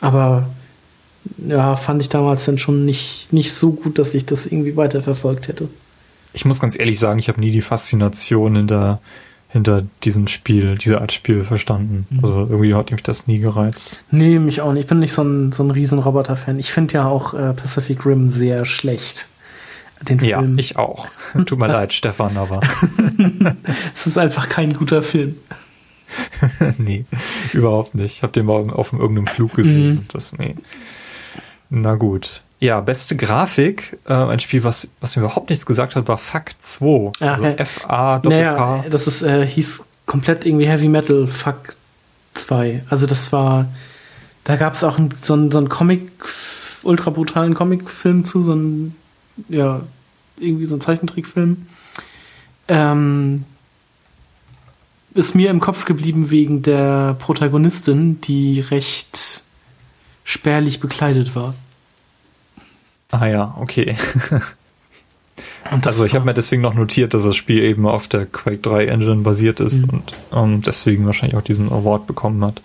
[0.00, 0.48] Aber
[1.36, 5.48] ja, fand ich damals dann schon nicht, nicht so gut, dass ich das irgendwie weiterverfolgt
[5.48, 5.68] hätte.
[6.32, 9.00] Ich muss ganz ehrlich sagen, ich habe nie die Faszination hinter,
[9.48, 12.06] hinter diesem Spiel, dieser Art Spiel verstanden.
[12.22, 14.00] Also irgendwie hat mich das nie gereizt.
[14.10, 14.84] Nee, mich auch nicht.
[14.84, 16.58] Ich bin nicht so ein, so ein riesen Roboter-Fan.
[16.58, 19.28] Ich finde ja auch äh, Pacific Rim sehr schlecht.
[20.08, 20.58] Den Ja, Film.
[20.58, 21.06] ich auch.
[21.46, 22.60] Tut mir leid, Stefan, aber
[23.94, 25.36] Es ist einfach kein guter Film.
[26.78, 27.04] nee,
[27.52, 28.16] überhaupt nicht.
[28.16, 29.90] Ich habe den mal auf irgendeinem Flug gesehen.
[29.94, 30.04] Mhm.
[30.12, 30.54] Das, nee.
[31.70, 32.42] Na gut.
[32.58, 33.98] Ja, beste Grafik.
[34.06, 37.12] Äh, ein Spiel, was, was mir überhaupt nichts gesagt hat, war Fuck 2.
[37.20, 37.50] Ah, also ja.
[37.54, 41.76] F-A Naja, das ist, äh, hieß komplett irgendwie Heavy Metal Fuck
[42.34, 42.84] 2.
[42.88, 43.66] Also das war,
[44.44, 46.10] da gab es auch so einen so einen Comic,
[46.82, 48.94] ultra brutalen Comicfilm zu, so ein,
[49.48, 49.82] ja,
[50.38, 51.66] irgendwie so ein Zeichentrickfilm.
[52.68, 53.44] Ähm,
[55.14, 59.42] ist mir im Kopf geblieben wegen der Protagonistin, die recht
[60.24, 61.54] spärlich bekleidet war.
[63.10, 63.96] Ah ja, okay.
[65.84, 68.86] Also ich habe mir deswegen noch notiert, dass das Spiel eben auf der Quake 3
[68.86, 69.88] Engine basiert ist Mhm.
[69.90, 72.60] und ähm, deswegen wahrscheinlich auch diesen Award bekommen hat.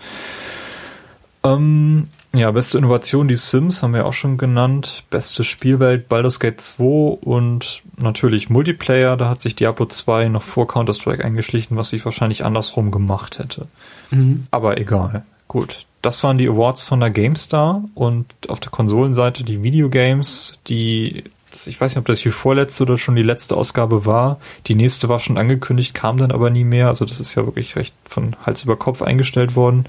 [1.55, 5.03] Ähm, ja, beste Innovation, die Sims haben wir auch schon genannt.
[5.09, 6.83] Beste Spielwelt, Baldur's Gate 2
[7.21, 9.15] und natürlich Multiplayer.
[9.17, 13.67] Da hat sich Diablo 2 noch vor Counter-Strike eingeschlichen, was ich wahrscheinlich andersrum gemacht hätte.
[14.11, 14.47] Mhm.
[14.51, 15.25] Aber egal.
[15.47, 15.85] Gut.
[16.01, 21.23] Das waren die Awards von der GameStar und auf der Konsolenseite die Videogames, die,
[21.65, 24.39] ich weiß nicht, ob das die vorletzte oder schon die letzte Ausgabe war.
[24.67, 26.87] Die nächste war schon angekündigt, kam dann aber nie mehr.
[26.87, 29.85] Also das ist ja wirklich recht von Hals über Kopf eingestellt worden.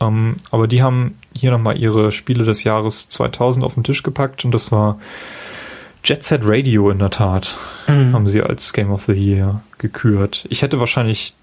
[0.00, 4.44] Ähm, aber die haben hier nochmal ihre Spiele des Jahres 2000 auf den Tisch gepackt
[4.44, 4.98] und das war
[6.04, 7.56] Jet Set Radio in der Tat
[7.88, 8.12] Mhm.
[8.12, 10.46] haben sie als Game of the Year gekürt.
[10.50, 11.34] Ich hätte wahrscheinlich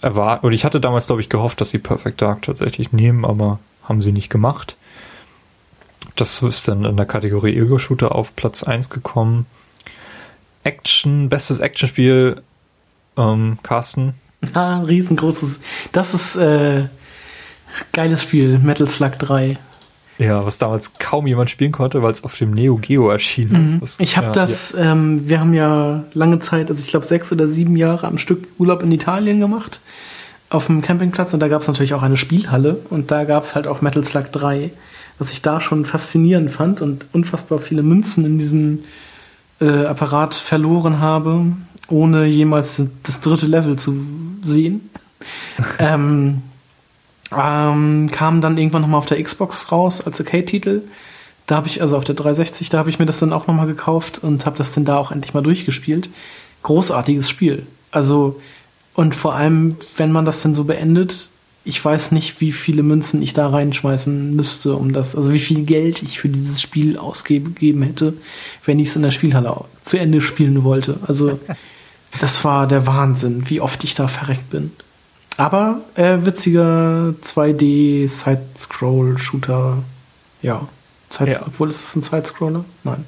[0.00, 3.58] erwartet, oder ich hatte damals, glaube ich, gehofft, dass sie Perfect Dark tatsächlich nehmen, aber
[3.84, 4.76] haben sie nicht gemacht.
[6.16, 9.46] Das ist dann in der Kategorie Ego-Shooter auf Platz 1 gekommen.
[10.64, 12.40] Action, bestes Actionspiel,
[13.16, 14.14] ähm, Carsten.
[14.54, 15.60] Ah, ein riesengroßes.
[15.92, 16.88] Das ist äh,
[17.92, 19.58] geiles Spiel, Metal Slug 3.
[20.18, 23.98] Ja, was damals kaum jemand spielen konnte, weil es auf dem Neo Geo erschienen ist.
[23.98, 24.04] Mhm.
[24.04, 27.48] Ich habe ja, das, ähm, wir haben ja lange Zeit, also ich glaube sechs oder
[27.48, 29.80] sieben Jahre am Stück Urlaub in Italien gemacht,
[30.50, 33.54] auf dem Campingplatz und da gab es natürlich auch eine Spielhalle und da gab es
[33.54, 34.70] halt auch Metal Slug 3,
[35.18, 38.84] was ich da schon faszinierend fand und unfassbar viele Münzen in diesem
[39.60, 41.46] äh, Apparat verloren habe,
[41.88, 43.96] ohne jemals das dritte Level zu
[44.42, 44.90] sehen.
[45.78, 46.42] ähm,
[47.36, 50.82] ähm, kam dann irgendwann nochmal auf der Xbox raus als Arcade-Titel.
[51.46, 53.66] Da habe ich, also auf der 360, da habe ich mir das dann auch nochmal
[53.66, 56.08] gekauft und habe das dann da auch endlich mal durchgespielt.
[56.62, 57.66] Großartiges Spiel.
[57.90, 58.40] Also,
[58.94, 61.28] und vor allem, wenn man das dann so beendet,
[61.64, 65.64] ich weiß nicht, wie viele Münzen ich da reinschmeißen müsste, um das, also wie viel
[65.64, 68.14] Geld ich für dieses Spiel ausgegeben hätte,
[68.64, 70.98] wenn ich es in der Spielhalle zu Ende spielen wollte.
[71.06, 71.38] Also,
[72.20, 74.72] das war der Wahnsinn, wie oft ich da verreckt bin.
[75.36, 79.78] Aber äh, witziger 2D Side-Scroll-Shooter.
[80.42, 80.68] Ja.
[81.10, 81.40] Side Ja.
[81.46, 82.64] Obwohl ist es ein Side-Scroller?
[82.84, 83.04] Nein.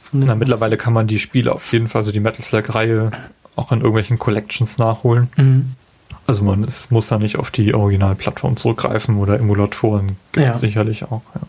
[0.00, 3.10] So Na, mittlerweile kann man die Spiele auf jeden Fall, also die Metal Slug-Reihe,
[3.56, 5.28] auch in irgendwelchen Collections nachholen.
[5.36, 5.72] Mhm.
[6.26, 10.58] Also man es muss da nicht auf die Originalplattform zurückgreifen oder Emulatoren gibt es Ja.
[10.58, 11.22] sicherlich auch.
[11.34, 11.40] Ja.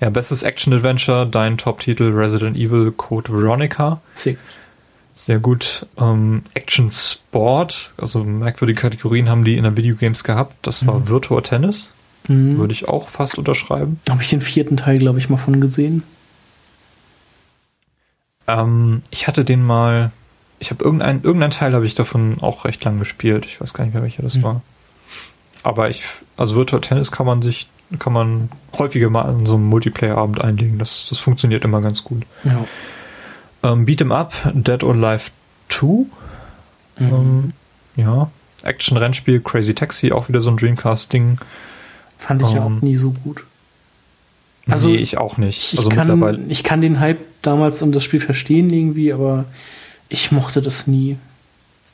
[0.00, 4.00] ja, bestes Action-Adventure, dein Top-Titel Resident Evil Code Veronica.
[4.22, 4.36] Gut.
[5.14, 5.86] Sehr gut.
[5.98, 10.54] Ähm, Action Sport, also merkwürdige Kategorien haben die in der Videogames gehabt.
[10.62, 11.92] Das war Virtua Tennis.
[12.28, 12.58] Mhm.
[12.58, 14.00] Würde ich auch fast unterschreiben.
[14.08, 16.02] Habe ich den vierten Teil, glaube ich, mal von gesehen.
[18.46, 20.10] Ähm, ich hatte den mal,
[20.58, 23.44] ich habe irgendein, irgendein Teil habe ich davon auch recht lang gespielt.
[23.46, 24.42] Ich weiß gar nicht mehr, welcher das Mhm.
[24.42, 24.62] war.
[25.62, 26.04] Aber ich,
[26.36, 27.68] also Virtual Tennis kann man sich,
[27.98, 30.78] kann man häufiger mal an so einem Multiplayer-Abend einlegen.
[30.78, 32.22] Das, das funktioniert immer ganz gut.
[32.44, 32.64] Ja.
[33.62, 35.30] Ähm, Beat'em Up, Dead or Alive
[35.68, 35.86] 2.
[35.86, 36.06] Mhm.
[36.98, 37.52] Ähm,
[37.96, 38.30] ja.
[38.62, 41.38] Action-Rennspiel, Crazy Taxi, auch wieder so ein Dreamcast-Ding.
[42.18, 43.44] Fand ich ja ähm, auch nie so gut.
[44.66, 45.72] Also, nee, ich auch nicht.
[45.72, 46.44] Ich, also kann, mittlerweile.
[46.48, 49.46] ich kann den Hype damals um das Spiel verstehen irgendwie, aber
[50.08, 51.16] ich mochte das nie.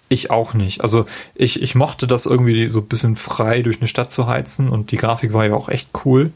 [0.08, 0.82] Ich auch nicht.
[0.82, 4.68] Also ich, ich mochte das irgendwie so ein bisschen frei durch eine Stadt zu heizen
[4.68, 6.30] und die Grafik war ja auch echt cool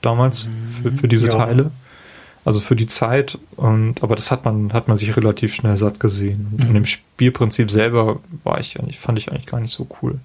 [0.00, 0.48] damals
[0.82, 1.32] für, für diese ja.
[1.32, 1.70] Teile.
[2.46, 5.98] Also für die Zeit und aber das hat man hat man sich relativ schnell satt
[6.00, 6.46] gesehen.
[6.52, 6.68] Und Mhm.
[6.68, 10.20] an dem Spielprinzip selber war ich eigentlich fand ich eigentlich gar nicht so cool.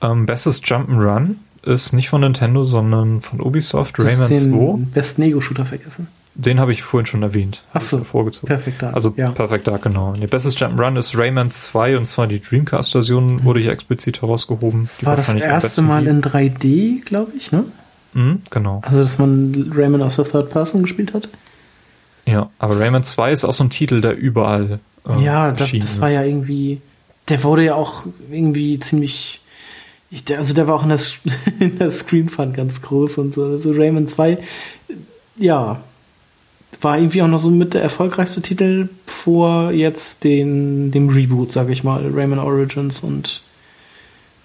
[0.00, 1.34] Ähm, bestes Jump'n'Run
[1.64, 4.36] ist nicht von Nintendo, sondern von Ubisoft, Du hast Rayman 2.
[4.76, 6.08] den besten Ego-Shooter vergessen.
[6.34, 7.62] Den habe ich vorhin schon erwähnt.
[7.74, 8.46] Ach so, vorgezogen.
[8.48, 8.90] Perfekt da.
[8.92, 9.32] Also ja.
[9.32, 10.14] Perfect Dark, genau.
[10.14, 14.88] Ihr bestes Jump'n'Run ist Rayman 2 und zwar die Dreamcast-Version wurde hier explizit herausgehoben.
[15.00, 17.64] Die War das erste Mal in 3D, glaube ich, ne?
[18.14, 18.80] Mhm, genau.
[18.84, 21.28] Also, dass man Rayman aus der Third Person gespielt hat.
[22.26, 26.00] Ja, aber Rayman 2 ist auch so ein Titel, der überall äh, ja, das, das
[26.00, 26.80] war ja irgendwie.
[27.28, 29.40] Der wurde ja auch irgendwie ziemlich.
[30.10, 31.00] Ich, der, also, der war auch in der,
[31.58, 33.44] in der Screen Fun ganz groß und so.
[33.44, 34.38] Also, Rayman 2,
[35.36, 35.80] ja.
[36.80, 41.68] War irgendwie auch noch so mit der erfolgreichste Titel vor jetzt den, dem Reboot, sag
[41.68, 42.10] ich mal.
[42.12, 43.42] Rayman Origins und.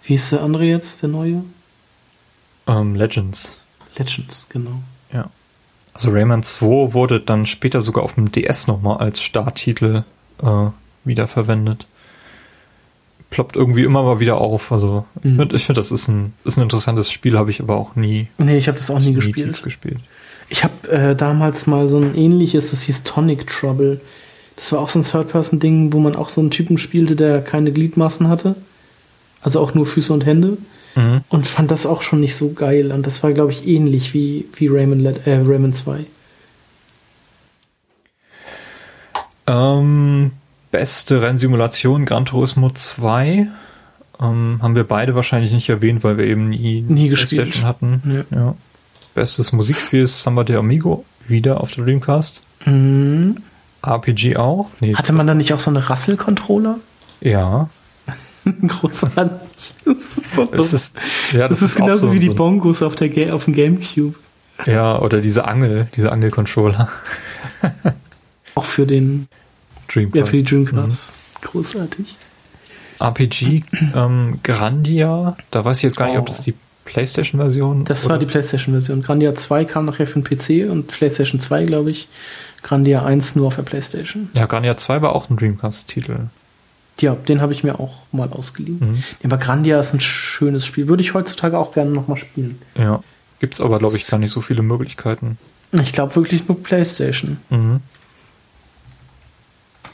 [0.03, 1.43] Wie ist der andere jetzt, der neue?
[2.67, 3.56] ähm, Legends.
[3.97, 4.79] Legends, genau.
[5.13, 5.29] Ja.
[5.93, 10.03] Also Rayman 2 wurde dann später sogar auf dem DS nochmal als Starttitel
[10.43, 10.65] äh,
[11.05, 11.87] wiederverwendet.
[13.29, 14.71] Ploppt irgendwie immer mal wieder auf.
[14.71, 15.37] Also ich Mhm.
[15.37, 18.27] finde, ich find, das ist ein, ist ein interessantes Spiel, habe ich aber auch nie,
[18.37, 19.63] Nee, ich habe das auch nie nie gespielt.
[19.63, 19.99] gespielt.
[20.49, 23.99] Ich habe äh, damals mal so ein ähnliches, das hieß Tonic Trouble.
[24.55, 27.71] Das war auch so ein Third-Person-Ding, wo man auch so einen Typen spielte, der keine
[27.71, 28.55] Gliedmaßen hatte.
[29.41, 30.57] Also auch nur Füße und Hände.
[30.97, 31.21] Mhm.
[31.29, 32.91] Und fand das auch schon nicht so geil.
[32.91, 36.05] Und das war, glaube ich, ähnlich wie, wie Rayman, Let- äh, Rayman 2.
[39.45, 40.31] Ähm,
[40.71, 43.47] beste Rennsimulation Gran Turismo 2.
[44.19, 47.63] Ähm, haben wir beide wahrscheinlich nicht erwähnt, weil wir eben nie, Nie gespielt.
[47.63, 48.25] Hatten.
[48.31, 48.37] Ja.
[48.37, 48.55] Ja.
[49.13, 52.41] Bestes Musikspiel ist Samba de Amigo, wieder auf der Dreamcast.
[52.65, 53.37] Mhm.
[53.83, 54.67] RPG auch.
[54.79, 56.77] Nee, Hatte man da nicht auch so eine Rassel-Controller?
[57.21, 57.69] ja.
[58.67, 59.73] Großartig.
[59.85, 60.51] Das ist, so.
[60.51, 60.95] Es ist,
[61.33, 64.15] ja, das ist auch genauso so- wie die Bongos auf, der auf dem Gamecube.
[64.65, 66.89] Ja, oder diese Angel, diese Angel-Controller.
[68.55, 69.27] Auch für den,
[69.87, 70.15] Dreamcast.
[70.15, 71.13] ja, für die Dreamcast.
[71.41, 72.17] Großartig.
[72.99, 73.63] RPG
[73.93, 76.27] ähm, Grandia, da weiß ich jetzt gar nicht, ob Oh.
[76.29, 76.55] das die
[76.85, 79.03] PlayStation-Version Das war die PlayStation-Version.
[79.03, 82.07] Grandia 2 kam nachher für den PC und PlayStation 2, glaube ich.
[82.63, 84.29] Grandia 1 nur auf der PlayStation.
[84.33, 86.15] Ja, Grandia 2 war auch ein Dreamcast-Titel.
[86.99, 88.79] Ja, den habe ich mir auch mal ausgeliehen.
[88.79, 89.03] Mhm.
[89.23, 90.87] Aber Grandia ist ein schönes Spiel.
[90.87, 92.59] Würde ich heutzutage auch gerne nochmal spielen.
[92.77, 93.03] Ja.
[93.39, 95.37] Gibt's aber, glaube ich, gar nicht so viele Möglichkeiten.
[95.71, 97.81] Ich glaube wirklich nur PlayStation, Mhm.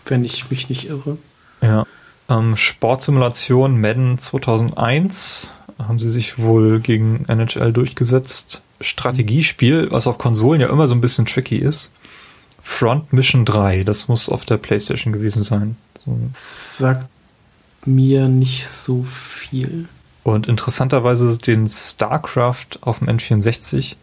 [0.05, 1.17] wenn ich mich nicht irre.
[1.61, 1.85] Ja.
[2.30, 5.49] Ähm, Sportsimulation Madden 2001
[5.80, 8.61] haben sie sich wohl gegen NHL durchgesetzt.
[8.81, 11.91] Strategiespiel, was auf Konsolen ja immer so ein bisschen tricky ist.
[12.61, 15.75] Front Mission 3, das muss auf der PlayStation gewesen sein.
[16.05, 16.17] So.
[16.34, 17.09] Sagt
[17.85, 19.88] mir nicht so viel.
[20.23, 23.95] Und interessanterweise den StarCraft auf dem N64, äh,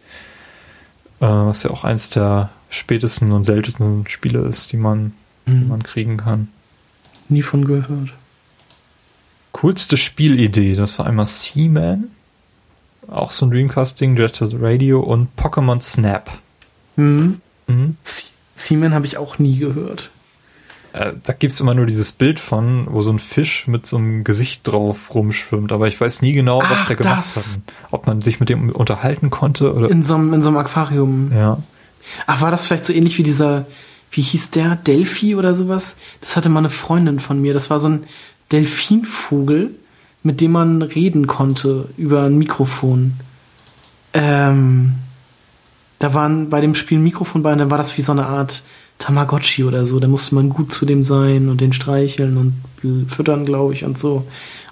[1.19, 5.13] was ja auch eins der spätesten und seltensten Spiele ist, die man,
[5.47, 6.47] die Hm, man kriegen kann.
[7.27, 8.13] nie von gehört.
[9.51, 12.05] Coolste Spielidee, das war einmal Seaman,
[13.09, 16.29] auch so ein Dreamcast-Ding, Jet Radio und Pokémon Snap.
[16.95, 17.41] Hm.
[17.67, 17.97] Mhm.
[18.03, 18.25] Sie-
[18.55, 20.11] Seaman habe ich auch nie gehört.
[20.93, 24.23] Äh, da gibt's immer nur dieses Bild von, wo so ein Fisch mit so einem
[24.23, 27.55] Gesicht drauf rumschwimmt, aber ich weiß nie genau, was Ach, der gemacht das.
[27.55, 27.73] hat.
[27.91, 29.89] Ob man sich mit dem unterhalten konnte oder.
[29.89, 31.31] In so einem, in so einem Aquarium.
[31.33, 31.57] ja.
[32.25, 33.67] Ach, war das vielleicht so ähnlich wie dieser,
[34.09, 34.75] wie hieß der?
[34.75, 35.97] Delphi oder sowas?
[36.19, 37.53] Das hatte mal eine Freundin von mir.
[37.53, 38.05] Das war so ein,
[38.51, 39.71] Delfinvogel,
[40.23, 43.13] mit dem man reden konnte über ein Mikrofon.
[44.13, 44.95] Ähm,
[45.99, 48.25] da waren bei dem Spiel ein Mikrofon bei und dann war das wie so eine
[48.25, 48.63] Art
[49.01, 49.99] Tamagotchi oder so.
[49.99, 53.97] Da musste man gut zu dem sein und den streicheln und füttern, glaube ich, und
[53.97, 54.27] so.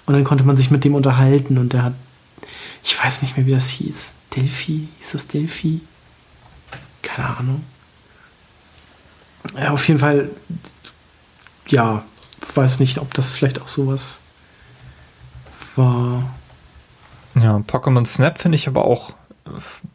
[0.06, 1.94] Und dann konnte man sich mit dem unterhalten und der hat,
[2.82, 4.12] ich weiß nicht mehr, wie das hieß.
[4.34, 4.88] Delphi?
[4.98, 5.80] Hieß das Delphi?
[7.02, 7.64] Keine Ahnung.
[9.56, 10.30] Ja, auf jeden Fall,
[11.68, 12.04] ja,
[12.54, 14.20] weiß nicht, ob das vielleicht auch sowas
[15.76, 16.22] war.
[17.36, 19.12] Ja, Pokémon Snap finde ich aber auch,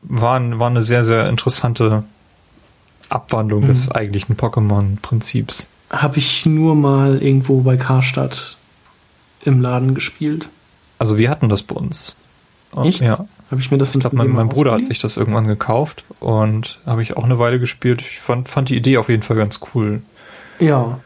[0.02, 2.03] war, war eine sehr, sehr interessante
[3.11, 3.68] Abwandlung mhm.
[3.68, 5.68] des eigentlichen Pokémon-Prinzips.
[5.90, 8.57] Habe ich nur mal irgendwo bei Karstadt
[9.44, 10.49] im Laden gespielt.
[10.98, 12.15] Also wir hatten das bei uns.
[12.84, 13.02] Echt?
[13.02, 13.26] Ja.
[13.52, 16.80] Habe ich mir das Ich glaube, mein, mein Bruder hat sich das irgendwann gekauft und
[16.86, 18.02] habe ich auch eine Weile gespielt.
[18.02, 20.02] Ich fand, fand die Idee auf jeden Fall ganz cool.
[20.60, 20.99] Ja,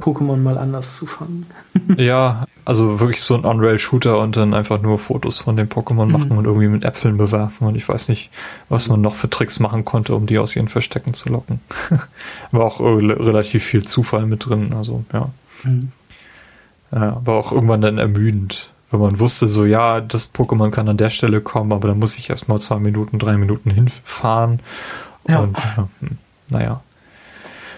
[0.00, 1.46] Pokémon mal anders zu fangen.
[1.96, 6.30] ja, also wirklich so ein On-Rail-Shooter und dann einfach nur Fotos von den Pokémon machen
[6.30, 6.38] mhm.
[6.38, 8.30] und irgendwie mit Äpfeln bewerfen und ich weiß nicht,
[8.68, 11.60] was man noch für Tricks machen konnte, um die aus ihren Verstecken zu locken.
[12.50, 15.30] war auch relativ viel Zufall mit drin, also ja.
[15.62, 15.92] Mhm.
[16.90, 17.20] ja.
[17.24, 21.10] War auch irgendwann dann ermüdend wenn man wusste, so ja, das Pokémon kann an der
[21.10, 24.60] Stelle kommen, aber dann muss ich erstmal zwei Minuten, drei Minuten hinfahren.
[25.26, 25.40] Ja.
[25.40, 26.18] Und ja, hm,
[26.48, 26.80] naja.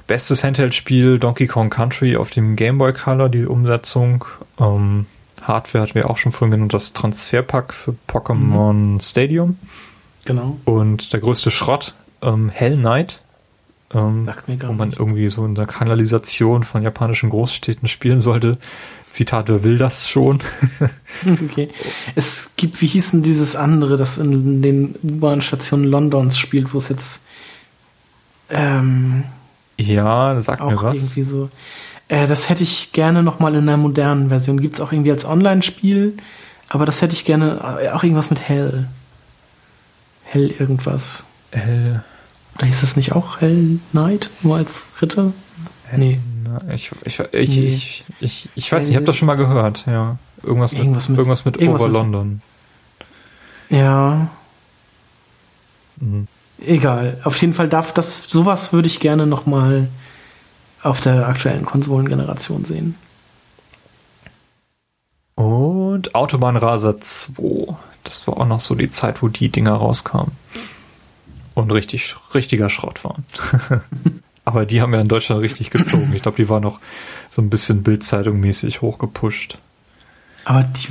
[0.07, 4.24] Bestes Handheld-Spiel Donkey Kong Country auf dem Game Boy Color, die Umsetzung.
[4.59, 5.07] Ähm,
[5.43, 9.01] Hardware hatten wir auch schon vorhin genannt, das Transferpack für Pokémon mhm.
[9.01, 9.59] Stadium.
[10.24, 10.59] Genau.
[10.65, 13.23] Und der größte Schrott, ähm, Hell Knight.
[13.95, 14.99] Ähm, Sagt mir gar wo man nicht.
[14.99, 18.59] irgendwie so in der Kanalisation von japanischen Großstädten spielen sollte.
[19.11, 20.41] Zitat, wer will das schon?
[21.45, 21.70] okay.
[22.16, 26.89] Es gibt, wie hieß denn dieses andere, das in den U-Bahn-Stationen Londons spielt, wo es
[26.89, 27.23] jetzt
[28.51, 29.24] ähm,
[29.78, 30.97] ja, sag mir was.
[30.97, 31.48] Irgendwie so.
[32.09, 34.61] Äh, das hätte ich gerne noch mal in einer modernen Version.
[34.61, 36.16] Gibt es auch irgendwie als Online-Spiel,
[36.69, 38.89] aber das hätte ich gerne äh, auch irgendwas mit Hell.
[40.24, 41.27] Hell irgendwas.
[41.53, 42.03] Hell.
[42.57, 45.32] Oder hieß das nicht auch Hell Knight, nur als Ritter?
[45.85, 46.20] Hell nee.
[46.73, 47.66] Ich, ich, ich, nee.
[47.69, 50.16] ich, ich, ich weiß nicht, ich habe das schon mal gehört, ja.
[50.43, 52.43] Irgendwas, irgendwas mit, irgendwas mit irgendwas Over mit, London.
[53.69, 54.28] Ja.
[56.01, 56.28] Mhm.
[56.65, 57.20] Egal.
[57.24, 59.89] Auf jeden Fall darf das, sowas würde ich gerne nochmal
[60.83, 62.97] auf der aktuellen Konsolengeneration sehen.
[65.35, 67.77] Und Autobahnraser 2.
[68.05, 70.33] Das war auch noch so die Zeit, wo die Dinger rauskamen.
[71.55, 73.24] Und richtig, richtiger Schrott waren.
[74.45, 76.12] Aber die haben ja in Deutschland richtig gezogen.
[76.15, 76.78] Ich glaube, die war noch
[77.28, 79.59] so ein bisschen Bildzeitung-mäßig hochgepusht.
[80.45, 80.89] Aber die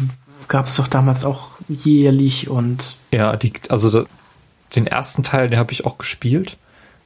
[0.50, 2.98] gab es doch damals auch jährlich und.
[3.12, 4.06] Ja, die, also da,
[4.76, 6.58] den ersten Teil, den habe ich auch gespielt.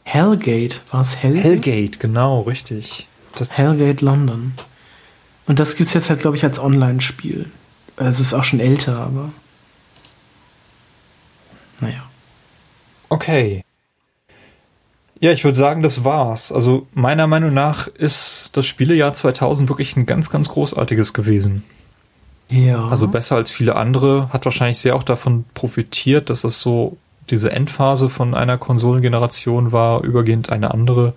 [0.04, 1.44] Hellgate, war es Hellgate?
[1.44, 3.08] Hellgate, genau, richtig.
[3.38, 4.54] Das Hellgate London.
[5.46, 7.50] Und das gibt es jetzt halt, glaube ich, als Online-Spiel.
[7.98, 9.30] Es ist auch schon älter, aber.
[11.82, 12.04] Naja.
[13.10, 13.64] Okay.
[15.20, 16.52] Ja, ich würde sagen, das war's.
[16.52, 21.64] Also meiner Meinung nach ist das Spielejahr 2000 wirklich ein ganz, ganz großartiges gewesen.
[22.50, 22.88] Ja.
[22.88, 26.98] Also besser als viele andere, hat wahrscheinlich sehr auch davon profitiert, dass es so
[27.30, 31.14] diese Endphase von einer Konsolengeneration war, übergehend eine andere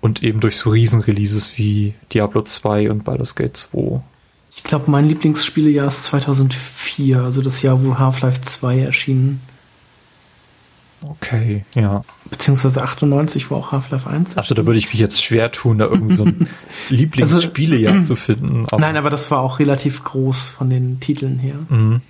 [0.00, 4.00] und eben durch so Riesenreleases wie Diablo 2 und Baldur's Gate 2.
[4.54, 9.40] Ich glaube, mein Lieblingsspielejahr ist 2004, also das Jahr, wo Half-Life 2 erschienen
[11.08, 12.04] Okay, ja.
[12.30, 15.86] Beziehungsweise 98, wo auch Half-Life 1 Also da würde ich mich jetzt schwer tun, da
[15.86, 16.48] irgendwie so ein
[16.88, 18.66] Lieblingsspielejahr also, zu finden.
[18.70, 21.56] Aber nein, aber das war auch relativ groß von den Titeln her.
[21.68, 22.00] Mhm.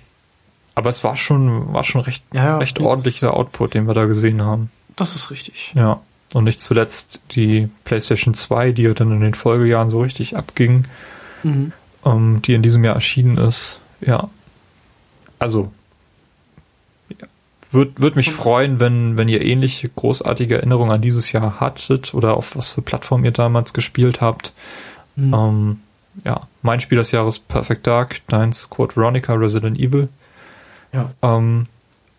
[0.75, 4.05] Aber es war schon, war schon recht, ja, ja, recht ordentlicher Output, den wir da
[4.05, 4.71] gesehen haben.
[4.95, 5.73] Das ist richtig.
[5.75, 6.01] Ja.
[6.33, 10.85] Und nicht zuletzt die PlayStation 2, die ja dann in den Folgejahren so richtig abging,
[11.43, 11.73] mhm.
[12.05, 13.79] ähm, die in diesem Jahr erschienen ist.
[14.01, 14.29] Ja.
[15.37, 15.71] Also,
[17.73, 22.37] würde würd mich freuen, wenn, wenn ihr ähnliche großartige Erinnerungen an dieses Jahr hattet oder
[22.37, 24.53] auf was für Plattform ihr damals gespielt habt.
[25.15, 25.33] Mhm.
[25.33, 25.79] Ähm,
[26.23, 30.09] ja, mein Spiel des Jahres Perfect Dark, deins Code Veronica Resident Evil.
[30.93, 31.11] Ja.
[31.21, 31.65] Ähm,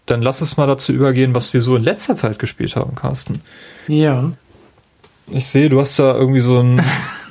[0.06, 3.40] dann lass es mal dazu übergehen, was wir so in letzter Zeit gespielt haben, Carsten.
[3.88, 4.32] Ja.
[5.30, 6.82] Ich sehe, du hast da irgendwie so ein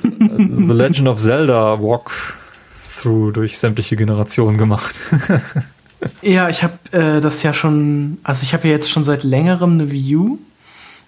[0.02, 4.94] The Legend of Zelda Walkthrough durch sämtliche Generationen gemacht.
[6.22, 9.72] Ja, ich habe äh, das ja schon, also ich habe ja jetzt schon seit längerem
[9.72, 10.38] eine Wii U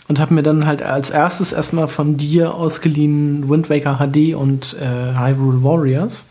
[0.09, 4.77] und habe mir dann halt als erstes erstmal von dir ausgeliehen Wind Waker HD und
[4.81, 6.29] äh, Hyrule Warriors.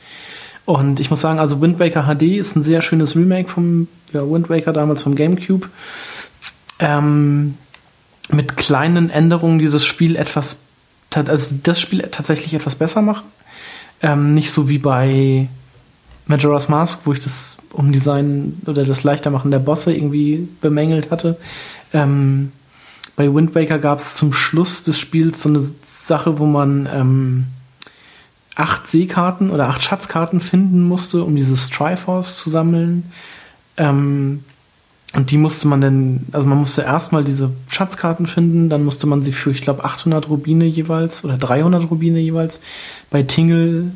[0.66, 4.28] Und ich muss sagen, also Wind Waker HD ist ein sehr schönes Remake vom ja,
[4.30, 5.68] Wind Waker damals vom GameCube.
[6.80, 7.56] Ähm,
[8.32, 10.62] mit kleinen Änderungen, die das Spiel etwas,
[11.14, 13.26] also das Spiel tatsächlich etwas besser machen.
[14.02, 15.48] Ähm, nicht so wie bei
[16.26, 21.38] Majora's Mask, wo ich das Umdesign oder das Leichtermachen der Bosse irgendwie bemängelt hatte.
[21.94, 22.52] Ähm,
[23.16, 27.46] bei Wind Waker gab es zum Schluss des Spiels so eine Sache, wo man ähm,
[28.56, 33.12] acht Seekarten oder acht Schatzkarten finden musste, um dieses Triforce zu sammeln.
[33.78, 34.44] Ähm,
[35.14, 39.24] und die musste man dann, also man musste erstmal diese Schatzkarten finden, dann musste man
[39.24, 42.60] sie für, ich glaube, 800 Rubine jeweils oder 300 Rubine jeweils
[43.12, 43.92] bei Tingle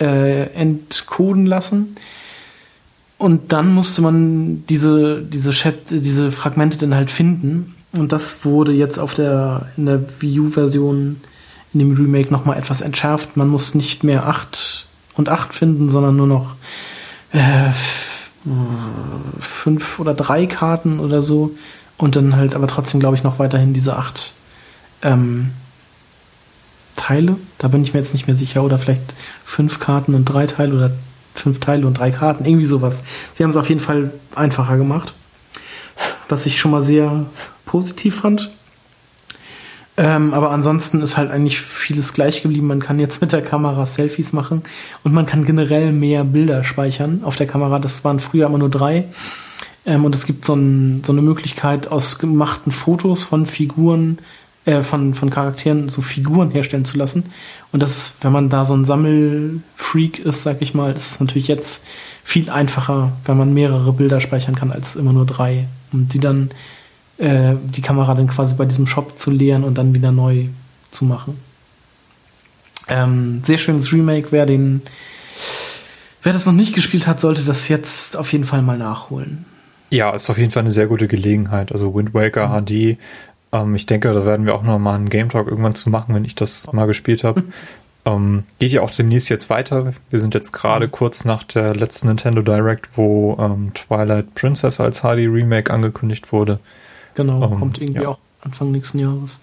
[0.00, 1.96] äh, entkoden lassen.
[3.18, 7.74] Und dann musste man diese, diese, Chat, diese Fragmente dann halt finden.
[7.96, 11.20] Und das wurde jetzt auf der, in der Wii U-Version,
[11.78, 13.36] in dem Remake nochmal etwas entschärft.
[13.36, 16.54] Man muss nicht mehr 8 und 8 finden, sondern nur noch
[17.32, 17.70] äh,
[19.40, 21.54] fünf oder drei Karten oder so.
[21.96, 24.32] Und dann halt aber trotzdem, glaube ich, noch weiterhin diese acht
[25.02, 25.50] ähm,
[26.96, 27.36] Teile.
[27.58, 28.62] Da bin ich mir jetzt nicht mehr sicher.
[28.62, 29.14] Oder vielleicht
[29.44, 30.90] fünf Karten und drei Teile oder
[31.34, 32.44] fünf Teile und drei Karten.
[32.44, 33.02] Irgendwie sowas.
[33.34, 35.12] Sie haben es auf jeden Fall einfacher gemacht.
[36.28, 37.26] Was ich schon mal sehr
[37.66, 38.50] positiv fand.
[39.98, 42.68] Ähm, aber ansonsten ist halt eigentlich vieles gleich geblieben.
[42.68, 44.62] Man kann jetzt mit der Kamera Selfies machen
[45.02, 47.80] und man kann generell mehr Bilder speichern auf der Kamera.
[47.80, 49.04] Das waren früher immer nur drei.
[49.84, 54.18] Ähm, und es gibt so, ein, so, eine Möglichkeit, aus gemachten Fotos von Figuren,
[54.66, 57.24] äh, von, von Charakteren so Figuren herstellen zu lassen.
[57.72, 61.20] Und das ist, wenn man da so ein Sammelfreak ist, sag ich mal, ist es
[61.20, 61.82] natürlich jetzt
[62.22, 65.66] viel einfacher, wenn man mehrere Bilder speichern kann als immer nur drei.
[65.92, 66.50] Und die dann
[67.18, 70.46] äh, die Kamera dann quasi bei diesem Shop zu leeren und dann wieder neu
[70.90, 71.38] zu machen.
[72.88, 74.28] Ähm, sehr schönes Remake.
[74.30, 74.82] Wer den,
[76.22, 79.44] wer das noch nicht gespielt hat, sollte das jetzt auf jeden Fall mal nachholen.
[79.90, 81.72] Ja, ist auf jeden Fall eine sehr gute Gelegenheit.
[81.72, 82.64] Also Wind Waker mhm.
[82.64, 82.98] HD.
[83.52, 86.14] Ähm, ich denke, da werden wir auch noch mal einen Game Talk irgendwann zu machen,
[86.14, 87.42] wenn ich das mal gespielt habe.
[87.42, 87.52] Mhm.
[88.04, 89.92] Ähm, geht ja auch demnächst jetzt weiter.
[90.10, 90.92] Wir sind jetzt gerade mhm.
[90.92, 96.60] kurz nach der letzten Nintendo Direct, wo ähm, Twilight Princess als HD Remake angekündigt wurde.
[97.18, 98.10] Genau, um, kommt irgendwie ja.
[98.10, 99.40] auch Anfang nächsten Jahres.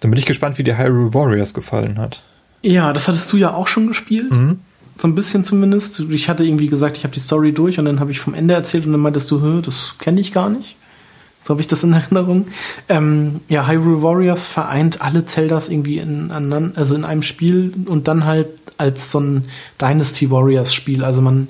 [0.00, 2.22] Dann bin ich gespannt, wie dir Hyrule Warriors gefallen hat.
[2.62, 4.30] Ja, das hattest du ja auch schon gespielt.
[4.34, 4.60] Mhm.
[4.96, 6.00] So ein bisschen zumindest.
[6.08, 8.54] Ich hatte irgendwie gesagt, ich habe die Story durch und dann habe ich vom Ende
[8.54, 10.76] erzählt und dann meintest du, das kenne ich gar nicht.
[11.42, 12.46] So habe ich das in Erinnerung.
[12.88, 16.32] Ähm, ja, Hyrule Warriors vereint alle Zeldas irgendwie in,
[16.74, 18.48] also in einem Spiel und dann halt
[18.78, 19.44] als so ein
[19.78, 21.04] Dynasty Warriors Spiel.
[21.04, 21.48] Also man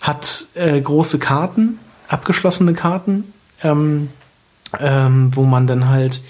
[0.00, 1.78] hat äh, große Karten,
[2.08, 3.32] abgeschlossene Karten,
[3.62, 4.08] ähm,
[4.78, 6.22] ähm, wo man dann halt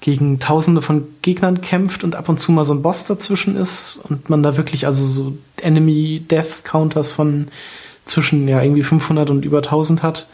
[0.00, 4.00] gegen tausende von Gegnern kämpft und ab und zu mal so ein Boss dazwischen ist
[4.08, 7.48] und man da wirklich also so Enemy Death Counters von
[8.06, 10.26] zwischen ja irgendwie 500 und über 1000 hat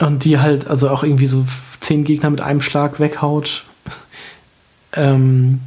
[0.00, 1.46] und die halt also auch irgendwie so
[1.80, 3.64] zehn Gegner mit einem Schlag weghaut
[4.92, 5.60] ähm,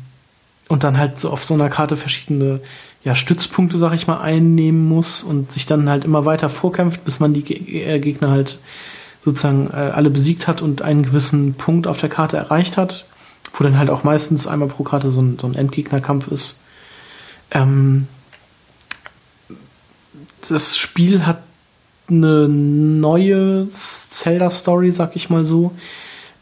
[0.67, 2.61] und dann halt so auf so einer Karte verschiedene
[3.03, 7.19] ja, Stützpunkte, sag ich mal, einnehmen muss und sich dann halt immer weiter vorkämpft, bis
[7.19, 8.59] man die Gegner halt
[9.23, 13.05] sozusagen äh, alle besiegt hat und einen gewissen Punkt auf der Karte erreicht hat,
[13.53, 16.61] wo dann halt auch meistens einmal pro Karte so ein, so ein Endgegnerkampf ist.
[17.51, 18.07] Ähm,
[20.47, 21.43] das Spiel hat
[22.09, 25.71] eine neue Zelda-Story, sag ich mal so.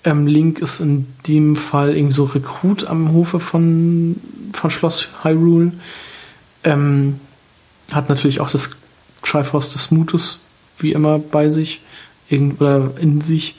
[0.04, 4.16] Ähm, Link ist in dem Fall irgendwie so Rekrut am Hofe von,
[4.54, 5.74] von Schloss Hyrule.
[6.64, 7.20] Ähm,
[7.92, 8.72] hat natürlich auch das
[9.22, 10.42] Triforce des Mutes
[10.78, 11.82] wie immer bei sich
[12.32, 13.56] oder in sich.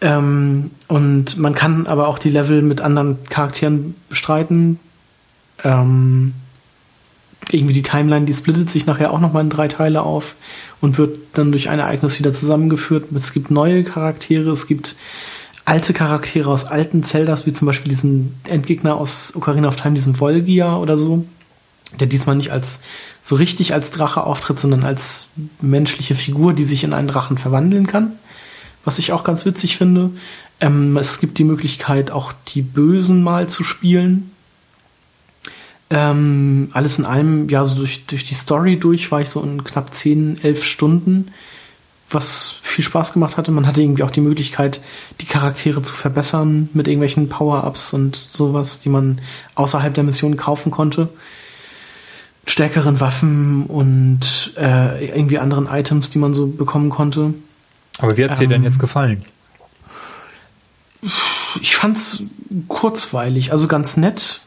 [0.00, 4.78] Ähm, und man kann aber auch die Level mit anderen Charakteren bestreiten.
[5.64, 6.34] Ähm,
[7.50, 10.36] irgendwie die Timeline, die splittet sich nachher auch nochmal in drei Teile auf
[10.80, 13.06] und wird dann durch ein Ereignis wieder zusammengeführt.
[13.14, 14.96] Es gibt neue Charaktere, es gibt
[15.64, 20.18] alte Charaktere aus alten Zeldas, wie zum Beispiel diesen Endgegner aus Ocarina of Time, diesen
[20.18, 21.26] Volgia oder so,
[22.00, 22.80] der diesmal nicht als
[23.28, 25.28] so richtig als Drache auftritt, sondern als
[25.60, 28.12] menschliche Figur, die sich in einen Drachen verwandeln kann.
[28.86, 30.12] Was ich auch ganz witzig finde.
[30.60, 34.30] Ähm, es gibt die Möglichkeit, auch die Bösen mal zu spielen.
[35.90, 39.62] Ähm, alles in allem, ja, so durch, durch die Story durch war ich so in
[39.62, 41.30] knapp 10, 11 Stunden,
[42.08, 43.50] was viel Spaß gemacht hatte.
[43.50, 44.80] Man hatte irgendwie auch die Möglichkeit,
[45.20, 49.20] die Charaktere zu verbessern mit irgendwelchen Power-Ups und sowas, die man
[49.54, 51.10] außerhalb der Mission kaufen konnte
[52.48, 57.34] stärkeren Waffen und äh, irgendwie anderen Items, die man so bekommen konnte.
[57.98, 59.22] Aber wie hat es dir denn ähm, jetzt gefallen?
[61.60, 62.22] Ich fand's
[62.68, 64.40] kurzweilig, also ganz nett,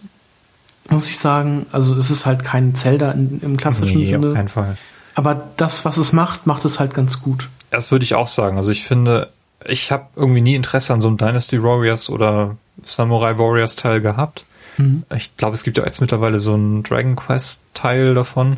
[0.89, 1.67] muss ich sagen.
[1.71, 4.29] Also es ist halt kein Zelda in, im klassischen nee, Sinne.
[4.29, 4.77] Auf keinen Fall.
[5.13, 7.49] Aber das, was es macht, macht es halt ganz gut.
[7.69, 8.57] Das würde ich auch sagen.
[8.57, 9.29] Also ich finde,
[9.65, 14.45] ich habe irgendwie nie Interesse an so einem Dynasty Warriors oder Samurai Warriors Teil gehabt.
[14.81, 15.03] Mhm.
[15.15, 18.57] Ich glaube, es gibt ja jetzt mittlerweile so einen Dragon Quest Teil davon.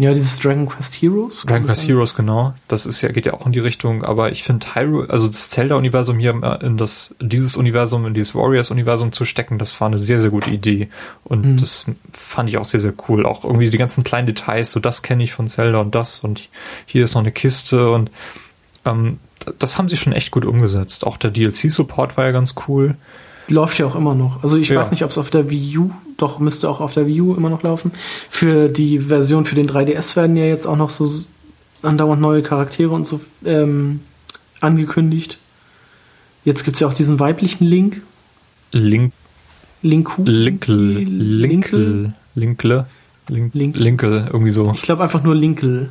[0.00, 1.44] Ja, dieses Dragon Quest Heroes.
[1.46, 2.54] Dragon Quest Heroes, genau.
[2.68, 5.50] Das ist ja, geht ja auch in die Richtung, aber ich finde Hyrule, also das
[5.50, 10.22] Zelda-Universum hier in das, dieses Universum, in dieses Warriors-Universum zu stecken, das war eine sehr,
[10.22, 10.88] sehr gute Idee.
[11.22, 11.56] Und mhm.
[11.58, 13.26] das fand ich auch sehr, sehr cool.
[13.26, 16.48] Auch irgendwie die ganzen kleinen Details, so das kenne ich von Zelda und das und
[16.86, 18.10] hier ist noch eine Kiste und
[18.86, 19.18] ähm,
[19.58, 21.06] das haben sie schon echt gut umgesetzt.
[21.06, 22.94] Auch der DLC-Support war ja ganz cool.
[23.50, 24.42] Läuft ja auch immer noch.
[24.42, 24.78] Also ich ja.
[24.78, 27.34] weiß nicht, ob es auf der Wii U, doch müsste auch auf der Wii U
[27.34, 27.90] immer noch laufen.
[28.30, 31.10] Für die Version für den 3DS werden ja jetzt auch noch so
[31.82, 34.00] andauernd neue Charaktere und so ähm,
[34.60, 35.38] angekündigt.
[36.44, 38.02] Jetzt gibt es ja auch diesen weiblichen Link.
[38.72, 39.12] Link.
[39.82, 40.22] Linku.
[40.24, 40.76] Linkle.
[40.76, 42.14] Linkle.
[42.34, 42.86] Linkle.
[43.28, 43.76] Link, Link.
[43.76, 44.72] Linkel, irgendwie so.
[44.74, 45.90] Ich glaube einfach nur Linkel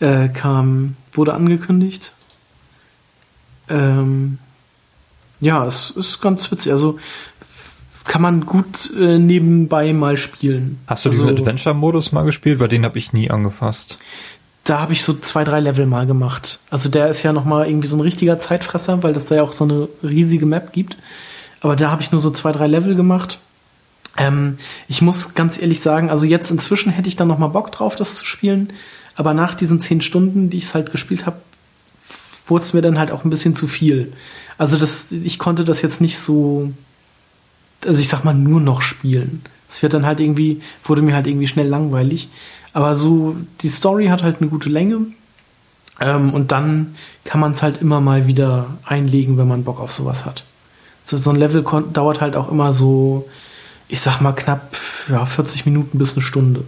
[0.00, 2.14] äh, kam, wurde angekündigt.
[3.68, 4.38] Ähm,
[5.44, 6.72] ja, es ist ganz witzig.
[6.72, 6.98] Also
[8.04, 10.78] kann man gut äh, nebenbei mal spielen.
[10.86, 12.60] Hast du also, diesen Adventure-Modus mal gespielt?
[12.60, 13.98] Weil den habe ich nie angefasst.
[14.64, 16.60] Da habe ich so zwei, drei Level mal gemacht.
[16.70, 19.42] Also der ist ja noch mal irgendwie so ein richtiger Zeitfresser, weil das da ja
[19.42, 20.96] auch so eine riesige Map gibt.
[21.60, 23.38] Aber da habe ich nur so zwei, drei Level gemacht.
[24.16, 24.56] Ähm,
[24.88, 27.96] ich muss ganz ehrlich sagen, also jetzt inzwischen hätte ich da noch mal Bock drauf,
[27.96, 28.72] das zu spielen.
[29.14, 31.36] Aber nach diesen zehn Stunden, die ich es halt gespielt habe,
[32.46, 34.12] wurde es mir dann halt auch ein bisschen zu viel.
[34.58, 36.72] Also das, ich konnte das jetzt nicht so,
[37.84, 39.42] also ich sag mal, nur noch spielen.
[39.68, 42.28] Es wird dann halt irgendwie, wurde mir halt irgendwie schnell langweilig.
[42.72, 45.06] Aber so, die Story hat halt eine gute Länge.
[46.00, 49.92] Ähm, und dann kann man es halt immer mal wieder einlegen, wenn man Bock auf
[49.92, 50.44] sowas hat.
[51.04, 53.28] So, so ein Level dauert halt auch immer so,
[53.88, 54.76] ich sag mal, knapp
[55.08, 56.64] ja, 40 Minuten bis eine Stunde.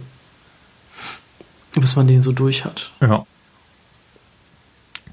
[1.73, 2.91] Bis man den so durch hat.
[3.01, 3.25] Ja.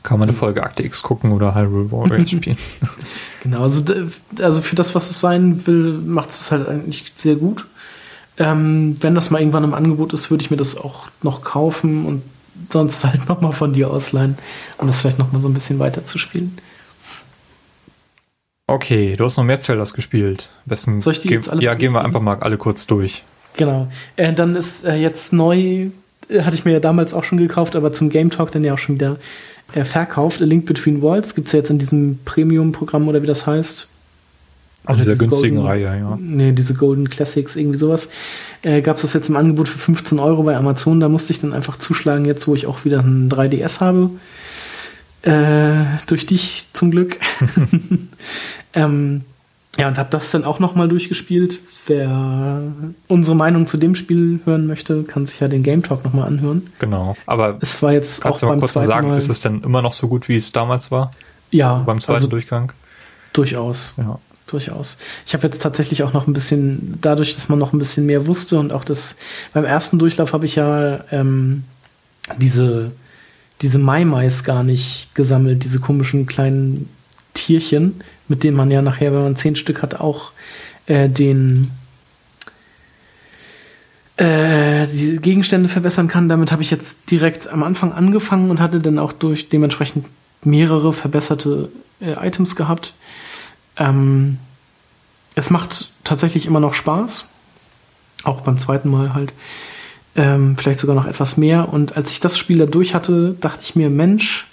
[0.05, 2.59] Kann man eine Folge Akte X gucken oder Hyrule Warriors spielen.
[3.43, 3.83] genau, also,
[4.41, 7.67] also für das, was es sein will, macht es halt eigentlich sehr gut.
[8.37, 12.05] Ähm, wenn das mal irgendwann im Angebot ist, würde ich mir das auch noch kaufen
[12.05, 12.23] und
[12.71, 14.37] sonst halt nochmal von dir ausleihen,
[14.79, 16.59] um das vielleicht nochmal so ein bisschen weiter zu spielen.
[18.67, 20.51] Okay, du hast noch mehr Zeldas gespielt.
[20.67, 23.23] Besten Soll ich die jetzt alle ja, gehen wir einfach mal alle kurz durch.
[23.57, 23.89] Genau.
[24.17, 25.89] Äh, dann ist äh, jetzt neu,
[26.29, 28.75] äh, hatte ich mir ja damals auch schon gekauft, aber zum Game Talk dann ja
[28.75, 29.17] auch schon wieder
[29.83, 30.41] verkauft.
[30.41, 33.89] A Link Between Worlds gibt es ja jetzt in diesem Premium-Programm oder wie das heißt.
[34.87, 36.19] Auch dieser günstigen Golden, Reihe, ja.
[36.21, 38.11] Nee, diese Golden Classics, irgendwie sowas.
[38.63, 41.01] Äh, Gab es das jetzt im Angebot für 15 Euro bei Amazon.
[41.01, 44.11] Da musste ich dann einfach zuschlagen, jetzt wo ich auch wieder ein 3DS habe.
[45.23, 47.17] Äh, durch dich zum Glück.
[48.75, 49.23] ähm,
[49.77, 51.59] ja, und habe das dann auch nochmal durchgespielt.
[51.87, 52.63] Wer
[53.09, 56.69] unsere Meinung zu dem Spiel hören möchte, kann sich ja den Game Talk nochmal anhören.
[56.79, 59.29] Genau, aber es war jetzt kannst auch du mal beim kurz zweiten sagen, Mal, ist
[59.29, 61.11] es denn immer noch so gut, wie es damals war?
[61.51, 61.79] Ja.
[61.79, 62.73] Beim zweiten also Durchgang?
[63.33, 63.95] Durchaus.
[63.97, 64.19] Ja.
[64.47, 64.99] Durchaus.
[65.27, 68.27] Ich habe jetzt tatsächlich auch noch ein bisschen, dadurch, dass man noch ein bisschen mehr
[68.27, 69.17] wusste und auch das,
[69.53, 71.65] beim ersten Durchlauf habe ich ja ähm,
[72.37, 72.93] diese,
[73.63, 76.91] diese Maimais gar nicht gesammelt, diese komischen kleinen
[77.33, 80.33] Tierchen, mit denen man ja nachher, wenn man zehn Stück hat, auch
[80.87, 81.71] äh, den
[84.17, 86.29] äh, die Gegenstände verbessern kann.
[86.29, 90.07] Damit habe ich jetzt direkt am Anfang angefangen und hatte dann auch durch dementsprechend
[90.43, 91.71] mehrere verbesserte
[92.01, 92.95] äh, Items gehabt.
[93.77, 94.39] Ähm,
[95.35, 97.27] es macht tatsächlich immer noch Spaß.
[98.25, 99.33] Auch beim zweiten Mal halt.
[100.17, 101.73] Ähm, vielleicht sogar noch etwas mehr.
[101.73, 104.47] Und als ich das Spiel da durch hatte, dachte ich mir, Mensch,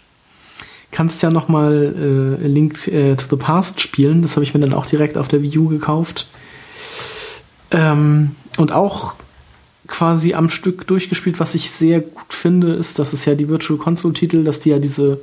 [0.91, 4.21] kannst ja noch mal äh, Link äh, to the Past spielen.
[4.21, 6.27] Das habe ich mir dann auch direkt auf der Wii U gekauft.
[7.71, 9.15] Ähm, und auch
[9.87, 11.39] quasi am Stück durchgespielt.
[11.39, 14.69] Was ich sehr gut finde, ist, dass es ja die Virtual Console Titel, dass die
[14.69, 15.21] ja diese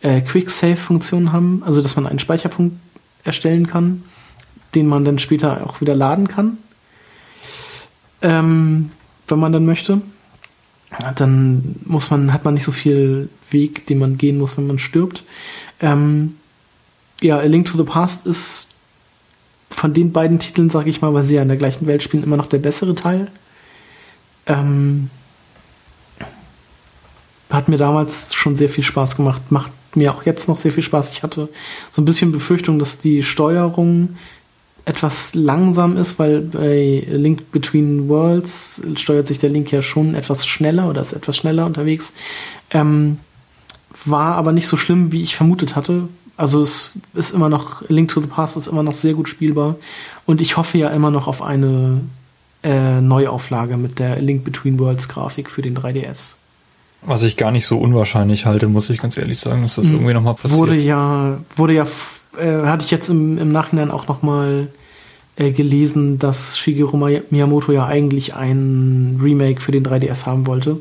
[0.00, 2.76] äh, Quick Save Funktion haben, also dass man einen Speicherpunkt
[3.24, 4.04] erstellen kann,
[4.74, 6.58] den man dann später auch wieder laden kann,
[8.22, 8.90] ähm,
[9.26, 10.00] wenn man dann möchte.
[11.16, 14.78] Dann muss man, hat man nicht so viel Weg, den man gehen muss, wenn man
[14.78, 15.24] stirbt.
[15.80, 16.36] Ähm,
[17.20, 18.70] ja, A Link to the Past ist
[19.70, 22.22] von den beiden Titeln, sage ich mal, weil sie ja in der gleichen Welt spielen,
[22.22, 23.30] immer noch der bessere Teil.
[24.46, 25.10] Ähm,
[27.50, 30.82] hat mir damals schon sehr viel Spaß gemacht, macht mir auch jetzt noch sehr viel
[30.82, 31.12] Spaß.
[31.12, 31.48] Ich hatte
[31.90, 34.16] so ein bisschen Befürchtung, dass die Steuerung
[34.88, 40.46] etwas langsam ist, weil bei Link Between Worlds steuert sich der Link ja schon etwas
[40.46, 42.14] schneller oder ist etwas schneller unterwegs.
[42.70, 43.18] Ähm,
[44.04, 46.08] war aber nicht so schlimm, wie ich vermutet hatte.
[46.36, 49.76] Also es ist immer noch, Link to the Past ist immer noch sehr gut spielbar.
[50.24, 52.00] Und ich hoffe ja immer noch auf eine
[52.62, 56.36] äh, Neuauflage mit der Link Between Worlds Grafik für den 3DS.
[57.02, 59.94] Was ich gar nicht so unwahrscheinlich halte, muss ich ganz ehrlich sagen, dass das mhm.
[59.94, 60.58] irgendwie nochmal passiert.
[60.58, 61.86] Wurde ja, wurde ja,
[62.36, 64.68] äh, hatte ich jetzt im, im Nachhinein auch nochmal
[65.36, 70.80] äh, gelesen, dass Shigeru Miyamoto ja eigentlich ein Remake für den 3DS haben wollte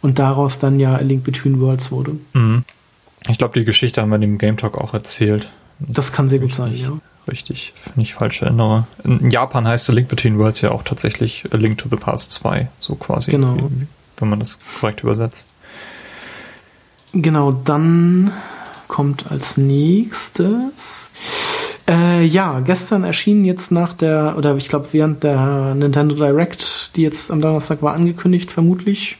[0.00, 2.16] und daraus dann ja A Link Between Worlds wurde.
[2.32, 2.64] Mhm.
[3.28, 5.48] Ich glaube, die Geschichte haben wir in dem Game Talk auch erzählt.
[5.78, 6.92] Das kann sehr gut sein, ja.
[7.30, 8.88] Richtig, wenn ich falsch erinnere.
[9.04, 12.32] In Japan heißt A Link Between Worlds ja auch tatsächlich A Link to the Past
[12.32, 13.30] 2, so quasi.
[13.30, 13.70] Genau.
[14.16, 15.48] Wenn man das korrekt übersetzt.
[17.12, 18.32] Genau, dann
[18.92, 21.12] kommt als nächstes.
[21.88, 27.00] Äh, ja, gestern erschien jetzt nach der, oder ich glaube während der Nintendo Direct, die
[27.00, 29.16] jetzt am Donnerstag war, angekündigt, vermutlich.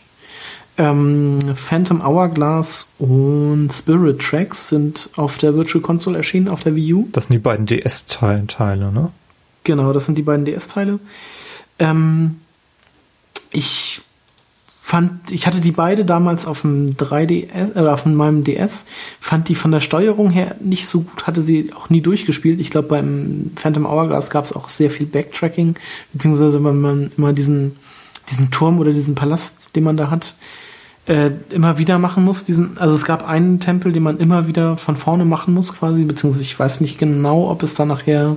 [0.76, 6.92] Ähm, Phantom Hourglass und Spirit Tracks sind auf der Virtual Console erschienen, auf der Wii
[6.92, 7.08] U.
[7.12, 9.10] Das sind die beiden DS-Teile, ne?
[9.64, 10.98] Genau, das sind die beiden DS-Teile.
[11.78, 12.40] Ähm,
[13.52, 14.02] ich
[14.84, 18.84] fand, ich hatte die beide damals auf dem 3DS, oder äh, auf meinem DS,
[19.20, 22.60] fand die von der Steuerung her nicht so gut, hatte sie auch nie durchgespielt.
[22.60, 25.76] Ich glaube, beim Phantom Hourglass gab es auch sehr viel Backtracking,
[26.12, 27.76] beziehungsweise wenn man immer diesen,
[28.28, 30.34] diesen Turm oder diesen Palast, den man da hat,
[31.06, 32.42] äh, immer wieder machen muss.
[32.42, 36.02] Diesen, also es gab einen Tempel, den man immer wieder von vorne machen muss, quasi,
[36.02, 38.36] beziehungsweise ich weiß nicht genau, ob es da nachher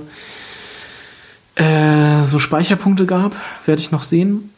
[1.56, 3.34] äh, so Speicherpunkte gab,
[3.66, 4.50] werde ich noch sehen.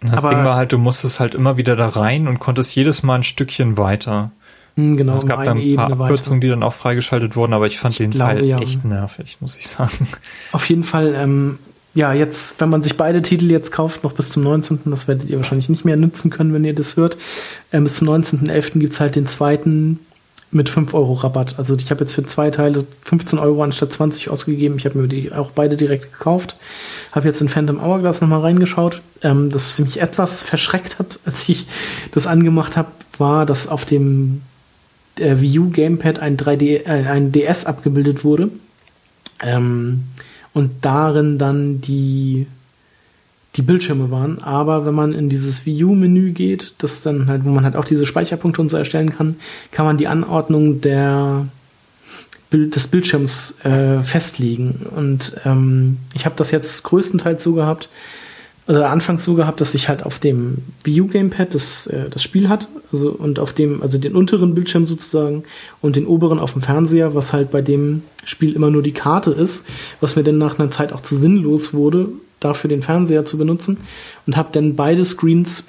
[0.00, 3.02] Das Aber Ding war halt, du musstest halt immer wieder da rein und konntest jedes
[3.02, 4.30] Mal ein Stückchen weiter.
[4.76, 7.78] Hm, genau, es gab dann ein paar Abkürzungen, die dann auch freigeschaltet wurden, aber ich
[7.78, 8.58] fand ich den glaube, Teil ja.
[8.60, 10.06] echt nervig, muss ich sagen.
[10.52, 11.58] Auf jeden Fall, ähm,
[11.94, 15.30] ja, jetzt, wenn man sich beide Titel jetzt kauft, noch bis zum 19., das werdet
[15.30, 17.16] ihr wahrscheinlich nicht mehr nutzen können, wenn ihr das hört.
[17.72, 18.78] Ähm, bis zum 19.11.
[18.80, 19.98] gibt's halt den zweiten
[20.50, 21.58] mit 5 Euro Rabatt.
[21.58, 24.76] Also ich habe jetzt für zwei Teile 15 Euro anstatt 20 ausgegeben.
[24.78, 26.56] Ich habe mir die auch beide direkt gekauft.
[27.12, 29.02] Habe jetzt in Phantom Hourglass nochmal reingeschaut.
[29.22, 31.66] Ähm, das mich etwas verschreckt hat, als ich
[32.12, 34.42] das angemacht habe, war, dass auf dem
[35.18, 38.50] äh, Wii U Gamepad ein 3D, äh, ein DS abgebildet wurde.
[39.42, 40.04] Ähm,
[40.52, 42.46] und darin dann die
[43.56, 44.40] die Bildschirme waren.
[44.42, 47.84] Aber wenn man in dieses Wii U-Menü geht, das dann halt, wo man halt auch
[47.84, 49.36] diese Speicherpunkte und so erstellen kann,
[49.72, 51.46] kann man die Anordnung der
[52.52, 54.86] des Bildschirms äh, festlegen.
[54.94, 57.88] Und ähm, ich habe das jetzt größtenteils so gehabt,
[58.68, 62.48] oder anfangs so gehabt, dass ich halt auf dem U Gamepad das, äh, das Spiel
[62.48, 65.44] hat, also und auf dem, also den unteren Bildschirm sozusagen
[65.80, 69.30] und den oberen auf dem Fernseher, was halt bei dem Spiel immer nur die Karte
[69.30, 69.66] ist,
[70.00, 72.08] was mir dann nach einer Zeit auch zu sinnlos wurde,
[72.40, 73.78] dafür den Fernseher zu benutzen
[74.26, 75.64] und habe dann beide Screens,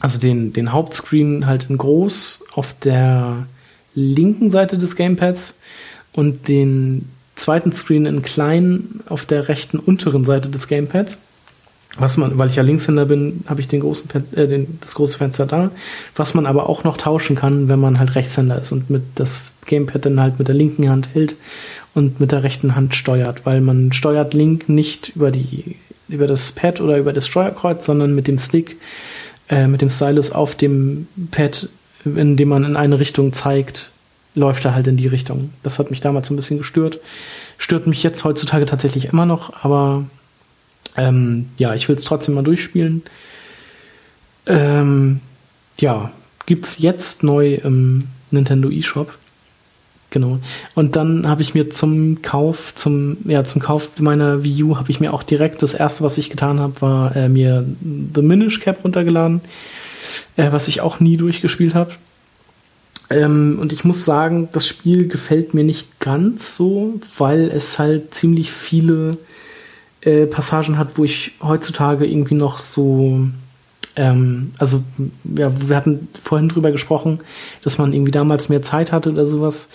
[0.00, 3.46] also den, den Hauptscreen halt in groß auf der
[3.94, 5.54] linken Seite des Gamepads
[6.12, 11.22] und den zweiten Screen in klein auf der rechten unteren Seite des Gamepads.
[11.98, 15.16] Was man, weil ich ja Linkshänder bin, habe ich den großen, äh, den, das große
[15.16, 15.70] Fenster da.
[16.14, 19.54] Was man aber auch noch tauschen kann, wenn man halt Rechtshänder ist und mit das
[19.64, 21.36] Gamepad dann halt mit der linken Hand hält
[21.94, 25.76] und mit der rechten Hand steuert, weil man steuert Link nicht über die
[26.08, 28.76] über das Pad oder über das Steuerkreuz, sondern mit dem Stick,
[29.48, 31.68] äh, mit dem Stylus auf dem Pad,
[32.04, 33.90] in dem man in eine Richtung zeigt,
[34.34, 35.50] läuft er halt in die Richtung.
[35.62, 37.00] Das hat mich damals ein bisschen gestört.
[37.58, 40.04] Stört mich jetzt heutzutage tatsächlich immer noch, aber
[40.96, 43.02] ähm, ja, ich will es trotzdem mal durchspielen.
[44.46, 45.20] Ähm,
[45.78, 46.12] ja,
[46.46, 49.16] gibt's jetzt neu im Nintendo eShop.
[50.10, 50.38] Genau.
[50.74, 54.90] Und dann habe ich mir zum Kauf, zum, ja, zum Kauf meiner Wii U habe
[54.90, 57.66] ich mir auch direkt das erste, was ich getan habe, war äh, mir
[58.14, 59.40] The Minish Cap runtergeladen,
[60.36, 61.90] äh, was ich auch nie durchgespielt habe.
[63.10, 68.14] Ähm, und ich muss sagen, das Spiel gefällt mir nicht ganz so, weil es halt
[68.14, 69.18] ziemlich viele
[70.06, 73.20] äh, Passagen hat, wo ich heutzutage irgendwie noch so
[73.96, 74.82] ähm, also
[75.36, 77.20] ja, wir hatten vorhin drüber gesprochen,
[77.62, 79.68] dass man irgendwie damals mehr Zeit hatte oder sowas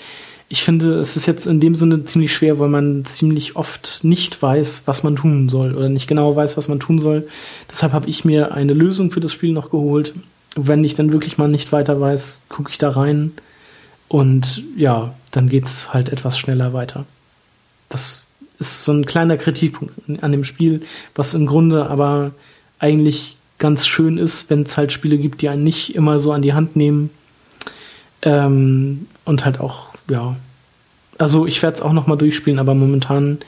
[0.52, 4.42] ich finde, es ist jetzt in dem Sinne ziemlich schwer, weil man ziemlich oft nicht
[4.42, 7.26] weiß, was man tun soll oder nicht genau weiß, was man tun soll.
[7.72, 10.14] Deshalb habe ich mir eine Lösung für das Spiel noch geholt.
[10.58, 13.32] Wenn ich dann wirklich mal nicht weiter weiß, gucke ich da rein
[14.10, 17.06] und ja, dann geht's halt etwas schneller weiter.
[17.88, 18.24] Das
[18.62, 20.84] ist so ein kleiner Kritikpunkt an dem Spiel,
[21.16, 22.32] was im Grunde aber
[22.80, 26.44] eigentlich ganz schön ist, wenn es halt Spiele gibt, die einen nicht immer so an
[26.44, 27.10] die Hand nehmen
[28.22, 30.38] ähm, und halt auch ja.
[31.18, 33.40] Also ich werde es auch nochmal durchspielen, aber momentan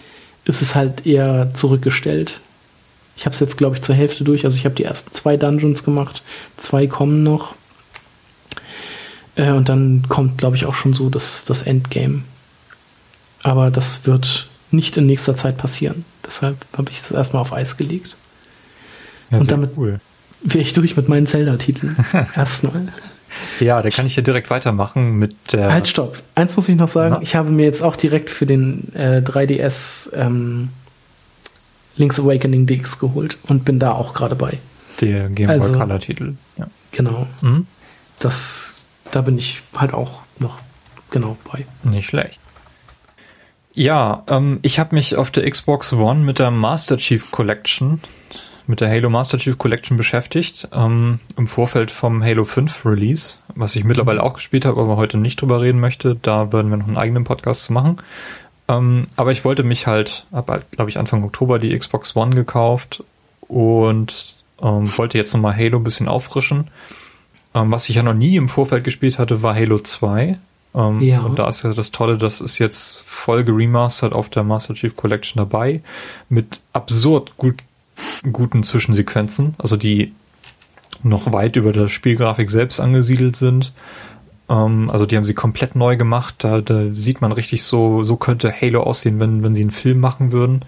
[0.45, 2.39] ist es halt eher zurückgestellt.
[3.15, 4.45] Ich habe es jetzt, glaube ich, zur Hälfte durch.
[4.45, 6.23] Also ich habe die ersten zwei Dungeons gemacht,
[6.57, 7.53] zwei kommen noch.
[9.35, 12.23] Äh, und dann kommt, glaube ich, auch schon so das, das Endgame.
[13.43, 16.05] Aber das wird nicht in nächster Zeit passieren.
[16.25, 18.15] Deshalb habe ich es erstmal auf Eis gelegt.
[19.29, 19.99] Ja, und damit cool.
[20.41, 21.95] wäre ich durch mit meinen Zelda-Titeln.
[22.35, 22.87] Erstmal.
[23.59, 25.71] Ja, da kann ich hier direkt weitermachen mit der.
[25.71, 26.21] Halt, stopp.
[26.35, 27.15] Eins muss ich noch sagen.
[27.15, 27.21] Na?
[27.21, 30.69] Ich habe mir jetzt auch direkt für den äh, 3DS ähm,
[31.95, 34.59] Link's Awakening DX geholt und bin da auch gerade bei.
[35.01, 36.67] Der Game Boy also, Color Titel, ja.
[36.91, 37.27] Genau.
[37.41, 37.65] Mhm.
[38.19, 38.77] Das,
[39.11, 40.59] da bin ich halt auch noch
[41.09, 41.65] genau bei.
[41.89, 42.39] Nicht schlecht.
[43.73, 47.99] Ja, ähm, ich habe mich auf der Xbox One mit der Master Chief Collection,
[48.67, 53.75] mit der Halo Master Chief Collection beschäftigt, ähm, im Vorfeld vom Halo 5 Release, was
[53.75, 56.15] ich mittlerweile auch gespielt habe, aber heute nicht drüber reden möchte.
[56.15, 57.97] Da würden wir noch einen eigenen Podcast zu machen.
[58.67, 62.35] Ähm, aber ich wollte mich halt, habe halt, glaube ich, Anfang Oktober die Xbox One
[62.35, 63.03] gekauft
[63.41, 66.69] und ähm, wollte jetzt nochmal Halo ein bisschen auffrischen.
[67.55, 70.37] Ähm, was ich ja noch nie im Vorfeld gespielt hatte, war Halo 2.
[70.75, 71.21] Ähm, ja.
[71.21, 74.95] Und da ist ja das Tolle, das ist jetzt voll geremastert auf der Master Chief
[74.95, 75.81] Collection dabei,
[76.29, 77.63] mit absurd gut,
[78.31, 80.13] guten Zwischensequenzen, also die
[81.03, 83.73] noch weit über der Spielgrafik selbst angesiedelt sind.
[84.49, 86.35] Ähm, also die haben sie komplett neu gemacht.
[86.39, 89.99] Da, da sieht man richtig so, so könnte Halo aussehen, wenn, wenn sie einen Film
[89.99, 90.61] machen würden.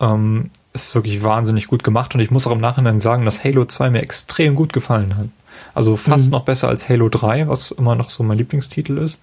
[0.00, 3.64] Ähm, ist wirklich wahnsinnig gut gemacht und ich muss auch im Nachhinein sagen, dass Halo
[3.64, 5.28] 2 mir extrem gut gefallen hat.
[5.74, 6.32] Also fast mhm.
[6.32, 9.22] noch besser als Halo 3, was immer noch so mein Lieblingstitel ist.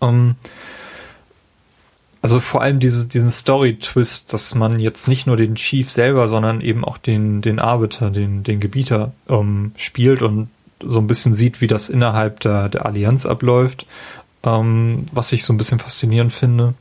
[0.00, 0.36] Ähm,
[2.22, 6.60] also vor allem diese, diesen Story-Twist, dass man jetzt nicht nur den Chief selber, sondern
[6.60, 10.48] eben auch den, den Arbiter, den, den Gebieter ähm, spielt und
[10.82, 13.86] so ein bisschen sieht, wie das innerhalb der, der Allianz abläuft,
[14.42, 16.74] ähm, was ich so ein bisschen faszinierend finde.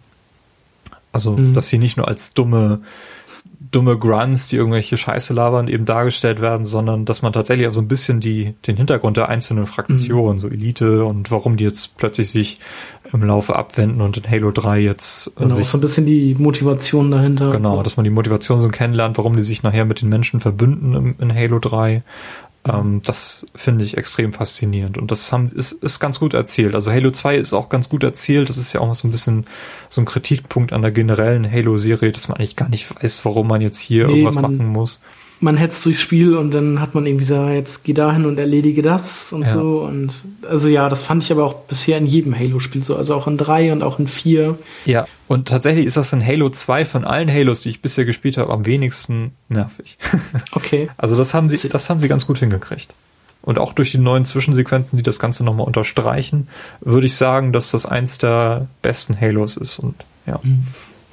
[1.11, 1.53] Also, mhm.
[1.53, 2.82] dass sie nicht nur als dumme
[3.72, 7.81] dumme Grunts, die irgendwelche Scheiße labern, eben dargestellt werden, sondern dass man tatsächlich auch so
[7.81, 10.39] ein bisschen die, den Hintergrund der einzelnen Fraktionen, mhm.
[10.39, 12.59] so Elite und warum die jetzt plötzlich sich
[13.14, 16.35] im Laufe abwenden und in Halo 3 jetzt äh, genau, sich, so ein bisschen die
[16.38, 17.51] Motivation dahinter.
[17.51, 17.83] Genau, so.
[17.83, 21.15] dass man die Motivation so kennenlernt, warum die sich nachher mit den Menschen verbünden im,
[21.19, 22.03] in Halo 3
[22.65, 24.97] ähm, das finde ich extrem faszinierend.
[24.97, 26.75] Und das haben, ist, ist ganz gut erzählt.
[26.75, 28.49] Also Halo 2 ist auch ganz gut erzählt.
[28.49, 29.45] Das ist ja auch so ein bisschen
[29.88, 33.61] so ein Kritikpunkt an der generellen Halo-Serie, dass man eigentlich gar nicht weiß, warum man
[33.61, 34.99] jetzt hier nee, irgendwas man, machen muss
[35.42, 38.82] man hetzt durchs Spiel und dann hat man irgendwie so, jetzt geh dahin und erledige
[38.82, 39.53] das und ja.
[39.53, 39.82] so.
[39.82, 40.14] Und
[40.50, 42.95] also ja, das fand ich aber auch bisher in jedem Halo-Spiel so.
[42.95, 44.58] Also auch in 3 und auch in 4.
[44.85, 48.38] Ja, und tatsächlich ist das in Halo 2 von allen Halos, die ich bisher gespielt
[48.38, 49.98] habe, am wenigsten nervig.
[50.51, 50.90] Okay.
[50.98, 52.93] Also das haben sie, das haben sie ganz gut hingekriegt.
[53.42, 56.50] Und auch durch die neuen Zwischensequenzen, die das Ganze nochmal unterstreichen,
[56.82, 59.80] würde ich sagen, dass das eins der besten Halos ist.
[59.80, 59.95] Und
[60.26, 60.40] ja.
[60.43, 60.68] Mhm.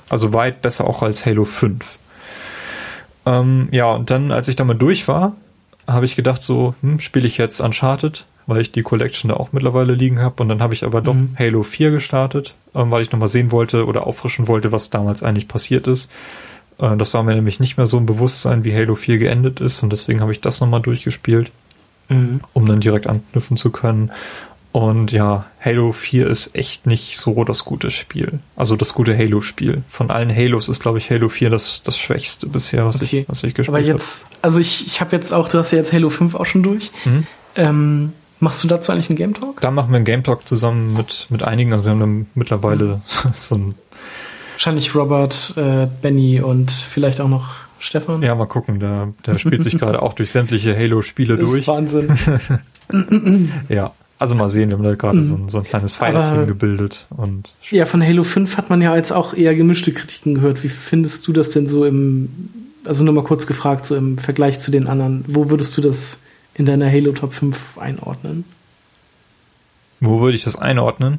[0.08, 1.84] Also weit besser auch als Halo 5.
[3.26, 5.36] Ähm, ja, und dann, als ich da mal durch war,
[5.86, 9.52] habe ich gedacht, so, hm, spiele ich jetzt Uncharted, weil ich die Collection da auch
[9.52, 10.42] mittlerweile liegen habe.
[10.42, 11.36] Und dann habe ich aber doch mhm.
[11.38, 15.48] Halo 4 gestartet, ähm, weil ich nochmal sehen wollte oder auffrischen wollte, was damals eigentlich
[15.48, 16.10] passiert ist.
[16.78, 19.82] Äh, das war mir nämlich nicht mehr so ein Bewusstsein, wie Halo 4 geendet ist.
[19.82, 21.50] Und deswegen habe ich das nochmal durchgespielt,
[22.08, 22.40] mhm.
[22.52, 24.12] um dann direkt anknüpfen zu können.
[24.76, 28.40] Und ja, Halo 4 ist echt nicht so das gute Spiel.
[28.56, 29.82] Also das gute Halo-Spiel.
[29.88, 33.20] Von allen Halos ist, glaube ich, Halo 4 das, das schwächste bisher, was, okay.
[33.20, 33.78] ich, was ich gespielt habe.
[33.78, 34.44] Aber jetzt, hab.
[34.44, 36.90] also ich, ich habe jetzt auch, du hast ja jetzt Halo 5 auch schon durch.
[37.06, 37.26] Mhm.
[37.54, 39.62] Ähm, machst du dazu eigentlich einen Game Talk?
[39.62, 41.72] Da machen wir einen Game Talk zusammen mit, mit einigen.
[41.72, 43.30] Also wir haben dann mittlerweile mhm.
[43.32, 43.74] so ein.
[44.56, 47.48] Wahrscheinlich Robert, äh, Benny und vielleicht auch noch
[47.78, 48.20] Stefan.
[48.20, 48.78] Ja, mal gucken.
[48.78, 51.66] Der, der spielt sich gerade auch durch sämtliche Halo-Spiele durch.
[51.66, 52.14] Wahnsinn.
[53.70, 53.94] ja.
[54.18, 55.24] Also mal sehen, wir haben da gerade mhm.
[55.24, 57.06] so, ein, so ein kleines Fireteam gebildet.
[57.10, 60.62] Und ja, von Halo 5 hat man ja jetzt auch eher gemischte Kritiken gehört.
[60.62, 62.48] Wie findest du das denn so im,
[62.84, 66.20] also nur mal kurz gefragt, so im Vergleich zu den anderen, wo würdest du das
[66.54, 68.44] in deiner Halo Top 5 einordnen?
[70.00, 71.18] Wo würde ich das einordnen?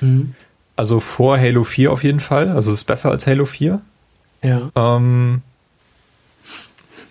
[0.00, 0.34] Mhm.
[0.76, 2.48] Also vor Halo 4 auf jeden Fall.
[2.48, 3.82] Also es ist besser als Halo 4.
[4.42, 4.70] Ja.
[4.74, 5.42] Ähm,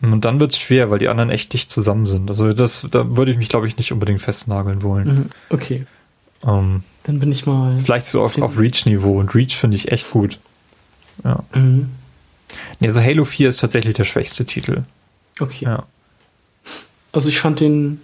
[0.01, 2.29] und dann wird's schwer, weil die anderen echt dicht zusammen sind.
[2.29, 5.07] Also das, da würde ich mich, glaube ich, nicht unbedingt festnageln wollen.
[5.07, 5.85] Mhm, okay.
[6.43, 7.77] Ähm, dann bin ich mal.
[7.79, 10.39] Vielleicht so auf, auf Reach-Niveau und Reach finde ich echt gut.
[11.23, 11.43] Ja.
[11.53, 11.89] Mhm.
[12.79, 14.83] Nee, also Halo 4 ist tatsächlich der schwächste Titel.
[15.39, 15.65] Okay.
[15.65, 15.83] Ja.
[17.11, 18.01] Also ich fand den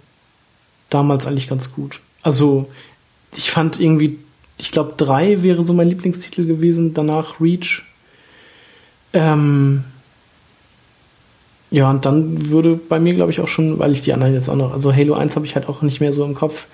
[0.90, 2.00] damals eigentlich ganz gut.
[2.22, 2.70] Also
[3.34, 4.18] ich fand irgendwie,
[4.58, 7.82] ich glaube, 3 wäre so mein Lieblingstitel gewesen, danach Reach.
[9.12, 9.84] Ähm,
[11.70, 14.48] ja, und dann würde bei mir, glaube ich, auch schon, weil ich die anderen jetzt
[14.48, 16.66] auch noch, also Halo 1 habe ich halt auch nicht mehr so im Kopf,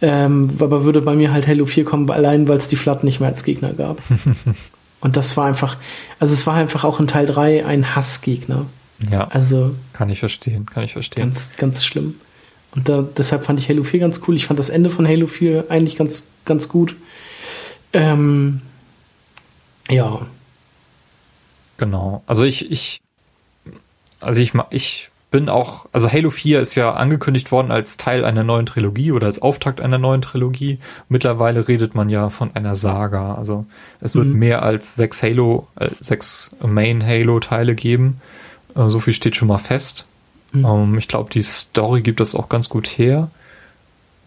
[0.00, 3.20] ähm, aber würde bei mir halt Halo 4 kommen, allein weil es die Flat nicht
[3.20, 4.02] mehr als Gegner gab.
[5.00, 5.76] und das war einfach,
[6.18, 8.66] also es war einfach auch in Teil 3 ein Hassgegner.
[9.10, 9.28] Ja.
[9.28, 9.74] Also.
[9.92, 11.22] Kann ich verstehen, kann ich verstehen.
[11.22, 12.16] Ganz, ganz schlimm.
[12.74, 14.34] Und da, deshalb fand ich Halo 4 ganz cool.
[14.34, 16.96] Ich fand das Ende von Halo 4 eigentlich ganz, ganz gut.
[17.92, 18.60] Ähm,
[19.88, 20.26] ja.
[21.78, 22.22] Genau.
[22.26, 23.00] Also ich, ich
[24.20, 28.44] also ich, ich bin auch, also Halo 4 ist ja angekündigt worden als Teil einer
[28.44, 30.78] neuen Trilogie oder als Auftakt einer neuen Trilogie.
[31.08, 33.34] Mittlerweile redet man ja von einer Saga.
[33.34, 33.66] Also
[34.00, 34.38] es wird mhm.
[34.38, 38.20] mehr als sechs Halo, äh, sechs Main Halo Teile geben.
[38.74, 40.06] Äh, so viel steht schon mal fest.
[40.52, 40.64] Mhm.
[40.64, 43.30] Ähm, ich glaube, die Story gibt das auch ganz gut her.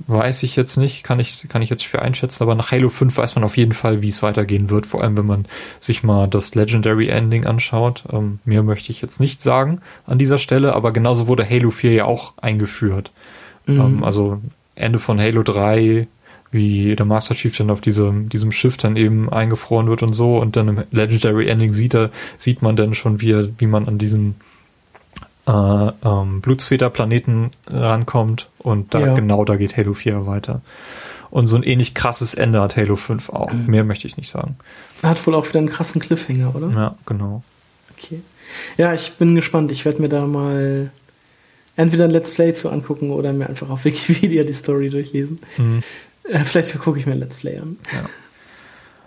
[0.07, 3.17] Weiß ich jetzt nicht, kann ich, kann ich jetzt schwer einschätzen, aber nach Halo 5
[3.17, 5.45] weiß man auf jeden Fall, wie es weitergehen wird, vor allem wenn man
[5.79, 8.03] sich mal das Legendary Ending anschaut.
[8.11, 11.93] Ähm, mehr möchte ich jetzt nicht sagen an dieser Stelle, aber genauso wurde Halo 4
[11.93, 13.11] ja auch eingeführt.
[13.65, 13.79] Mhm.
[13.79, 14.39] Ähm, also
[14.75, 16.07] Ende von Halo 3,
[16.51, 20.37] wie der Master Chief dann auf diesem, diesem Schiff dann eben eingefroren wird und so
[20.37, 23.87] und dann im Legendary Ending sieht er, sieht man dann schon, wie, er, wie man
[23.87, 24.35] an diesen
[25.47, 29.15] äh, ähm, Blutsfederplaneten rankommt und da ja.
[29.15, 30.61] genau da geht Halo 4 weiter.
[31.29, 33.51] Und so ein ähnlich krasses Ende hat Halo 5 auch.
[33.51, 33.67] Mhm.
[33.67, 34.57] Mehr möchte ich nicht sagen.
[35.01, 36.69] Hat wohl auch wieder einen krassen Cliffhanger, oder?
[36.69, 37.43] Ja, genau.
[37.97, 38.21] Okay.
[38.77, 39.71] Ja, ich bin gespannt.
[39.71, 40.91] Ich werde mir da mal
[41.75, 45.39] entweder ein Let's Play zu angucken oder mir einfach auf Wikipedia die Story durchlesen.
[45.57, 45.83] Mhm.
[46.25, 47.77] Äh, vielleicht gucke ich mir ein Let's Play an.
[47.93, 48.09] Ja.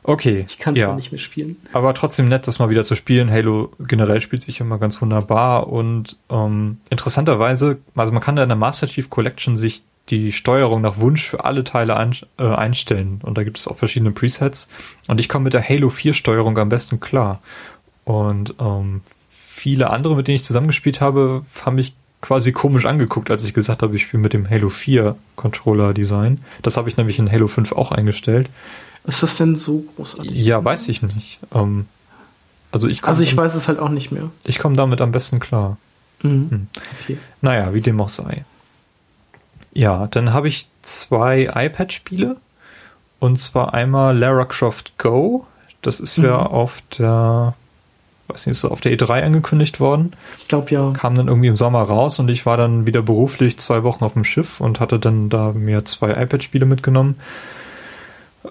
[0.07, 0.45] Okay.
[0.49, 0.95] Ich kann es ja.
[0.95, 1.57] nicht mehr spielen.
[1.73, 3.31] Aber trotzdem nett, das mal wieder zu spielen.
[3.31, 8.51] Halo generell spielt sich immer ganz wunderbar und ähm, interessanterweise, also man kann da in
[8.51, 13.21] der Master Chief Collection sich die Steuerung nach Wunsch für alle Teile ein, äh, einstellen
[13.23, 14.69] und da gibt es auch verschiedene Presets
[15.09, 17.41] und ich komme mit der Halo 4 Steuerung am besten klar
[18.05, 23.45] und ähm, viele andere, mit denen ich zusammengespielt habe, haben mich quasi komisch angeguckt, als
[23.45, 26.41] ich gesagt habe, ich spiele mit dem Halo 4 Controller Design.
[26.63, 28.49] Das habe ich nämlich in Halo 5 auch eingestellt.
[29.05, 30.33] Ist das denn so großartig?
[30.33, 31.39] Ja, weiß ich nicht.
[31.55, 31.87] Ähm,
[32.73, 34.31] also ich, also ich weiß es halt auch nicht mehr.
[34.45, 35.77] Ich komme damit am besten klar.
[36.23, 36.51] Mhm.
[36.51, 36.67] Hm.
[37.01, 37.19] Okay.
[37.41, 38.45] Naja, wie dem auch sei.
[39.73, 42.37] Ja, dann habe ich zwei iPad-Spiele.
[43.19, 45.47] Und zwar einmal Lara Croft Go.
[45.83, 46.25] Das ist mhm.
[46.25, 47.55] ja auf der,
[48.29, 50.15] weiß nicht, ist so auf der E3 angekündigt worden.
[50.39, 50.93] Ich glaube ja.
[50.93, 54.15] Kam dann irgendwie im Sommer raus und ich war dann wieder beruflich zwei Wochen auf
[54.15, 57.17] dem Schiff und hatte dann da mir zwei iPad-Spiele mitgenommen.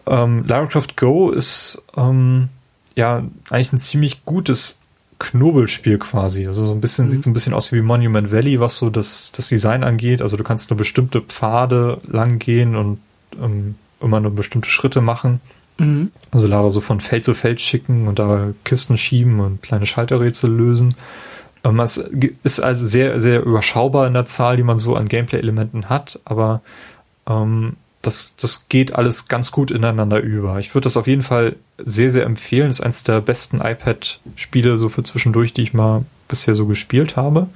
[0.05, 2.49] Ähm, Lara Croft Go ist ähm,
[2.95, 4.79] ja eigentlich ein ziemlich gutes
[5.19, 6.47] Knobelspiel quasi.
[6.47, 7.09] Also so ein bisschen, mhm.
[7.09, 10.21] sieht so ein bisschen aus wie Monument Valley, was so das, das Design angeht.
[10.21, 12.99] Also du kannst nur bestimmte Pfade lang gehen und
[13.41, 15.39] ähm, immer nur bestimmte Schritte machen.
[15.77, 16.11] Mhm.
[16.31, 20.51] Also Lara so von Feld zu Feld schicken und da Kisten schieben und kleine Schalterrätsel
[20.51, 20.95] lösen.
[21.63, 25.89] Ähm, es ist also sehr, sehr überschaubar in der Zahl, die man so an Gameplay-Elementen
[25.89, 26.61] hat, aber
[27.27, 30.59] ähm, das, das geht alles ganz gut ineinander über.
[30.59, 32.67] Ich würde das auf jeden Fall sehr, sehr empfehlen.
[32.67, 37.15] Das ist eines der besten iPad-Spiele so für zwischendurch, die ich mal bisher so gespielt
[37.15, 37.47] habe.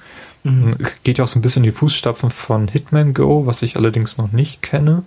[0.43, 0.75] Mhm.
[1.03, 4.17] Geht ja auch so ein bisschen in die Fußstapfen von Hitman Go, was ich allerdings
[4.17, 5.03] noch nicht kenne.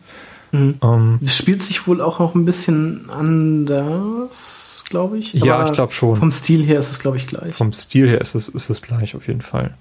[0.52, 0.74] Mhm.
[0.82, 5.36] Ähm, spielt sich wohl auch noch ein bisschen anders, glaube ich.
[5.36, 6.16] Aber ja, ich glaube schon.
[6.16, 7.54] Vom Stil her ist es, glaube ich, gleich.
[7.54, 9.74] Vom Stil her ist es, ist es gleich, auf jeden Fall.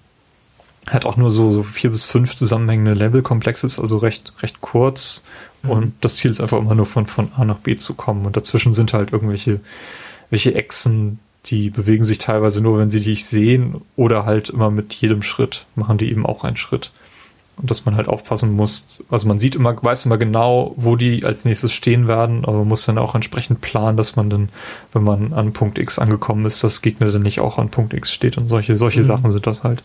[0.88, 5.24] Hat auch nur so, so vier bis fünf zusammenhängende Level-Komplexe, also recht, recht kurz
[5.64, 5.70] Mhm.
[5.70, 8.26] Und das Ziel ist einfach immer nur von, von A nach B zu kommen.
[8.26, 9.60] Und dazwischen sind halt irgendwelche
[10.30, 14.94] welche Echsen, die bewegen sich teilweise nur, wenn sie dich sehen, oder halt immer mit
[14.94, 16.92] jedem Schritt machen die eben auch einen Schritt.
[17.58, 19.04] Und dass man halt aufpassen muss.
[19.10, 22.70] Also man sieht immer, weiß immer genau, wo die als nächstes stehen werden, aber man
[22.70, 24.50] muss dann auch entsprechend planen, dass man dann,
[24.94, 28.14] wenn man an Punkt X angekommen ist, das Gegner dann nicht auch an Punkt X
[28.14, 29.08] steht und solche, solche mhm.
[29.08, 29.84] Sachen sind das halt.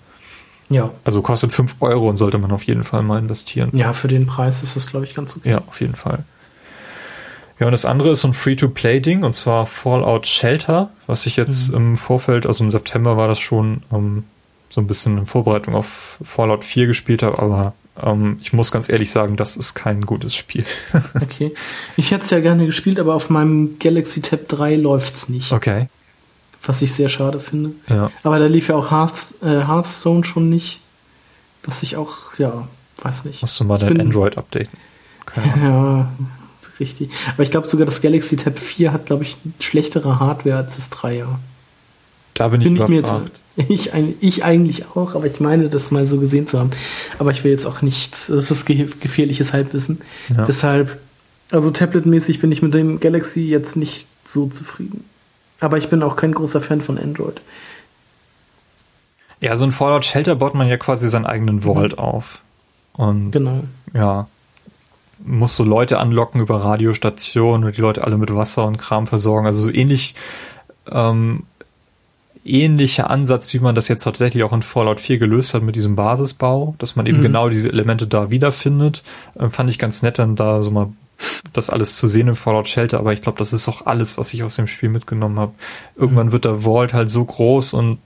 [0.68, 0.90] Ja.
[1.04, 3.70] Also kostet 5 Euro und sollte man auf jeden Fall mal investieren.
[3.72, 5.50] Ja, für den Preis ist das, glaube ich, ganz okay.
[5.50, 6.24] Ja, auf jeden Fall.
[7.60, 11.70] Ja, und das andere ist so ein Free-to-Play-Ding, und zwar Fallout Shelter, was ich jetzt
[11.70, 11.76] mhm.
[11.76, 14.24] im Vorfeld, also im September war das schon ähm,
[14.70, 18.88] so ein bisschen in Vorbereitung auf Fallout 4 gespielt habe, aber ähm, ich muss ganz
[18.88, 20.64] ehrlich sagen, das ist kein gutes Spiel.
[21.22, 21.54] okay.
[21.96, 25.52] Ich hätte es ja gerne gespielt, aber auf meinem Galaxy Tab 3 läuft es nicht.
[25.52, 25.86] Okay
[26.66, 27.72] was ich sehr schade finde.
[27.88, 28.10] Ja.
[28.22, 30.80] Aber da lief ja auch Hearth, äh, Hearthstone schon nicht,
[31.64, 32.66] was ich auch, ja,
[33.02, 33.42] weiß nicht.
[33.42, 34.78] Musst du mal dein Android updaten.
[35.62, 36.12] Ja,
[36.78, 37.10] richtig.
[37.32, 40.92] Aber ich glaube sogar das Galaxy Tab 4 hat, glaube ich, schlechtere Hardware als das
[40.92, 41.26] 3er.
[42.34, 43.14] Da bin ich, bin ich mir jetzt,
[43.56, 46.70] ich, ich eigentlich auch, aber ich meine, das mal so gesehen zu haben.
[47.18, 50.02] Aber ich will jetzt auch nicht, das ist gefährliches Halbwissen.
[50.36, 50.44] Ja.
[50.44, 51.00] Deshalb,
[51.50, 55.04] also tabletmäßig bin ich mit dem Galaxy jetzt nicht so zufrieden.
[55.64, 57.40] Aber ich bin auch kein großer Fan von Android.
[59.40, 61.98] Ja, so ein Fallout Shelter baut man ja quasi seinen eigenen Vault mhm.
[61.98, 62.40] auf.
[62.92, 63.64] Und genau.
[63.94, 64.28] ja,
[65.24, 69.46] muss so Leute anlocken über Radiostationen und die Leute alle mit Wasser und Kram versorgen.
[69.46, 70.16] Also so ähnlich,
[70.90, 71.44] ähm,
[72.44, 75.96] ähnlicher Ansatz, wie man das jetzt tatsächlich auch in Fallout 4 gelöst hat mit diesem
[75.96, 77.22] Basisbau, dass man eben mhm.
[77.22, 79.02] genau diese Elemente da wiederfindet.
[79.34, 80.92] Äh, fand ich ganz nett, dann da so mal
[81.52, 84.34] das alles zu sehen im Fallout Shelter, aber ich glaube, das ist auch alles, was
[84.34, 85.52] ich aus dem Spiel mitgenommen habe.
[85.96, 86.32] Irgendwann mhm.
[86.32, 87.98] wird der Vault halt so groß und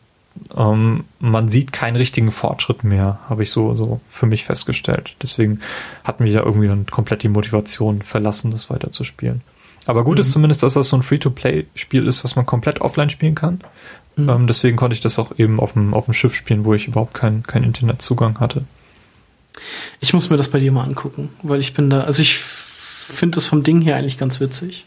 [0.57, 5.17] ähm, man sieht keinen richtigen Fortschritt mehr, habe ich so, so für mich festgestellt.
[5.23, 5.61] Deswegen
[6.05, 9.43] hat mich ja irgendwie dann komplett die Motivation verlassen, das weiterzuspielen.
[9.87, 10.21] Aber gut mhm.
[10.21, 13.61] ist zumindest, dass das so ein Free-to-Play-Spiel ist, was man komplett offline spielen kann.
[14.17, 14.29] Mhm.
[14.29, 16.89] Ähm, deswegen konnte ich das auch eben auf dem, auf dem Schiff spielen, wo ich
[16.89, 18.65] überhaupt keinen kein Internetzugang hatte.
[20.01, 22.43] Ich muss mir das bei dir mal angucken, weil ich bin da, also ich
[23.09, 24.85] finde das vom Ding her eigentlich ganz witzig.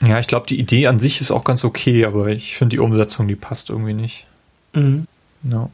[0.00, 2.80] Ja, ich glaube, die Idee an sich ist auch ganz okay, aber ich finde die
[2.80, 4.26] Umsetzung, die passt irgendwie nicht.
[4.74, 5.06] Mhm.
[5.42, 5.70] Ja.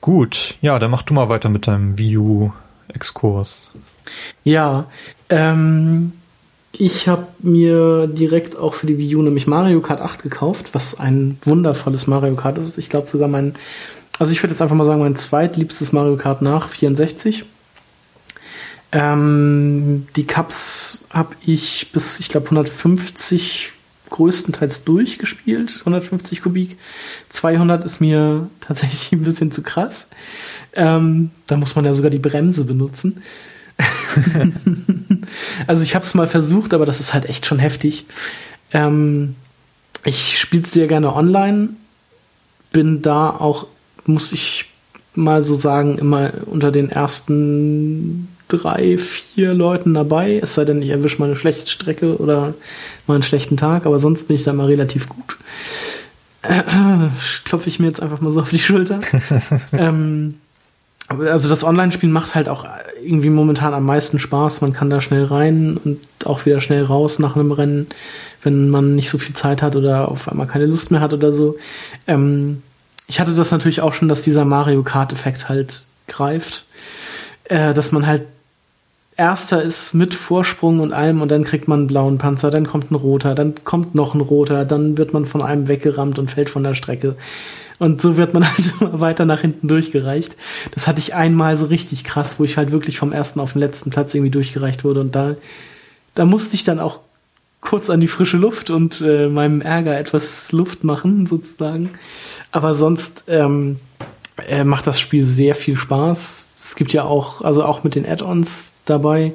[0.00, 3.70] Gut, ja, dann mach du mal weiter mit deinem Wii U-Exkurs.
[4.44, 4.86] Ja,
[5.30, 6.12] ähm,
[6.72, 10.98] ich habe mir direkt auch für die Wii U nämlich Mario Kart 8 gekauft, was
[10.98, 12.78] ein wundervolles Mario Kart ist.
[12.78, 13.54] Ich glaube sogar mein,
[14.18, 17.44] also ich würde jetzt einfach mal sagen, mein zweitliebstes Mario Kart nach 64.
[18.96, 23.72] Ähm, die Cups habe ich bis, ich glaube, 150
[24.08, 26.78] größtenteils durchgespielt, 150 Kubik.
[27.28, 30.08] 200 ist mir tatsächlich ein bisschen zu krass.
[30.72, 33.22] Ähm, da muss man ja sogar die Bremse benutzen.
[35.66, 38.06] also ich habe es mal versucht, aber das ist halt echt schon heftig.
[38.72, 39.34] Ähm,
[40.04, 41.68] ich spiele sehr gerne online,
[42.72, 43.66] bin da auch,
[44.06, 44.70] muss ich
[45.14, 50.38] mal so sagen, immer unter den ersten drei, vier Leuten dabei.
[50.42, 52.54] Es sei denn, ich erwische mal eine schlechte Strecke oder
[53.06, 55.36] mal einen schlechten Tag, aber sonst bin ich da mal relativ gut.
[56.42, 56.62] Äh,
[57.44, 59.00] klopfe ich mir jetzt einfach mal so auf die Schulter.
[59.72, 60.34] ähm,
[61.08, 62.66] also das Online-Spielen macht halt auch
[63.02, 64.60] irgendwie momentan am meisten Spaß.
[64.60, 67.86] Man kann da schnell rein und auch wieder schnell raus nach einem Rennen,
[68.42, 71.32] wenn man nicht so viel Zeit hat oder auf einmal keine Lust mehr hat oder
[71.32, 71.56] so.
[72.06, 72.62] Ähm,
[73.08, 76.66] ich hatte das natürlich auch schon, dass dieser Mario Kart-Effekt halt greift.
[77.48, 78.22] Äh, dass man halt
[79.16, 82.90] Erster ist mit Vorsprung und allem und dann kriegt man einen blauen Panzer, dann kommt
[82.90, 86.50] ein roter, dann kommt noch ein roter, dann wird man von einem weggerammt und fällt
[86.50, 87.16] von der Strecke.
[87.78, 90.36] Und so wird man halt immer weiter nach hinten durchgereicht.
[90.72, 93.60] Das hatte ich einmal so richtig krass, wo ich halt wirklich vom ersten auf den
[93.60, 95.00] letzten Platz irgendwie durchgereicht wurde.
[95.00, 95.36] Und da,
[96.14, 97.00] da musste ich dann auch
[97.62, 101.90] kurz an die frische Luft und äh, meinem Ärger etwas Luft machen, sozusagen.
[102.52, 103.78] Aber sonst ähm,
[104.48, 106.52] äh, macht das Spiel sehr viel Spaß.
[106.54, 109.32] Es gibt ja auch, also auch mit den Add-ons dabei.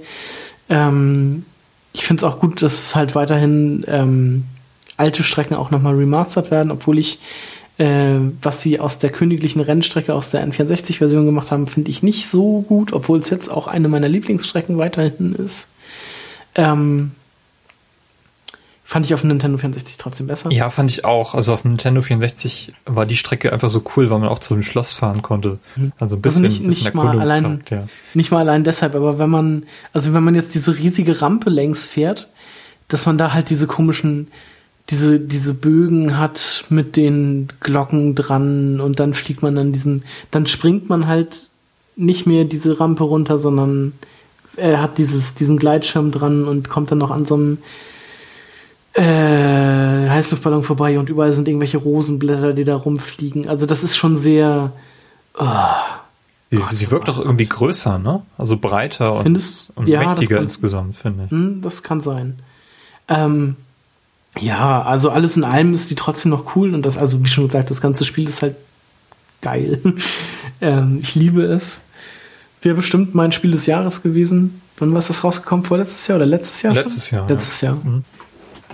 [0.69, 1.45] Ähm,
[1.93, 4.45] ich finde es auch gut, dass halt weiterhin ähm,
[4.97, 7.19] alte Strecken auch nochmal remastert werden, obwohl ich,
[7.77, 12.27] äh, was sie aus der königlichen Rennstrecke aus der N64-Version gemacht haben, finde ich nicht
[12.27, 15.69] so gut, obwohl es jetzt auch eine meiner Lieblingsstrecken weiterhin ist.
[16.55, 17.11] Ähm,
[18.91, 20.51] Fand ich auf dem Nintendo 64 trotzdem besser.
[20.51, 21.33] Ja, fand ich auch.
[21.33, 24.53] Also auf dem Nintendo 64 war die Strecke einfach so cool, weil man auch zu
[24.53, 25.59] dem Schloss fahren konnte.
[25.77, 25.93] Mhm.
[25.97, 27.87] Also ein bisschen, also nicht, bisschen nicht mal allein, ja.
[28.13, 29.63] nicht mal allein deshalb, aber wenn man,
[29.93, 32.31] also wenn man jetzt diese riesige Rampe längs fährt,
[32.89, 34.27] dass man da halt diese komischen,
[34.89, 40.47] diese, diese Bögen hat mit den Glocken dran und dann fliegt man an diesem, dann
[40.47, 41.47] springt man halt
[41.95, 43.93] nicht mehr diese Rampe runter, sondern
[44.57, 47.59] er hat dieses, diesen Gleitschirm dran und kommt dann noch an so einem
[48.93, 53.47] äh, Heißluftballon vorbei und überall sind irgendwelche Rosenblätter, die da rumfliegen.
[53.47, 54.73] Also das ist schon sehr.
[55.37, 55.45] Oh,
[56.49, 58.23] sie, Gott, sie wirkt doch irgendwie größer, ne?
[58.37, 61.31] Also breiter und, Findest, und ja, mächtiger kann, insgesamt, finde ich.
[61.31, 62.39] Hm, das kann sein.
[63.07, 63.55] Ähm,
[64.39, 67.47] ja, also alles in allem ist die trotzdem noch cool und das, also wie schon
[67.47, 68.55] gesagt, das ganze Spiel ist halt
[69.41, 69.81] geil.
[70.61, 71.81] ähm, ich liebe es.
[72.61, 74.61] Wäre bestimmt mein Spiel des Jahres gewesen.
[74.77, 75.65] Wann war das rausgekommen?
[75.65, 76.73] Vorletztes Jahr oder letztes Jahr?
[76.73, 77.27] Letztes Jahr.
[77.27, 77.69] Letztes ja.
[77.69, 77.77] Jahr.
[77.83, 78.03] Mhm.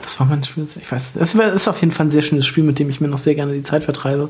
[0.07, 0.63] Das war mein Spiel.
[0.63, 1.35] Ich weiß es.
[1.35, 3.35] Es ist auf jeden Fall ein sehr schönes Spiel, mit dem ich mir noch sehr
[3.35, 4.29] gerne die Zeit vertreibe.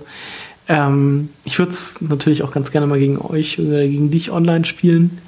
[0.68, 4.66] Ähm, ich würde es natürlich auch ganz gerne mal gegen euch oder gegen dich online
[4.66, 5.22] spielen.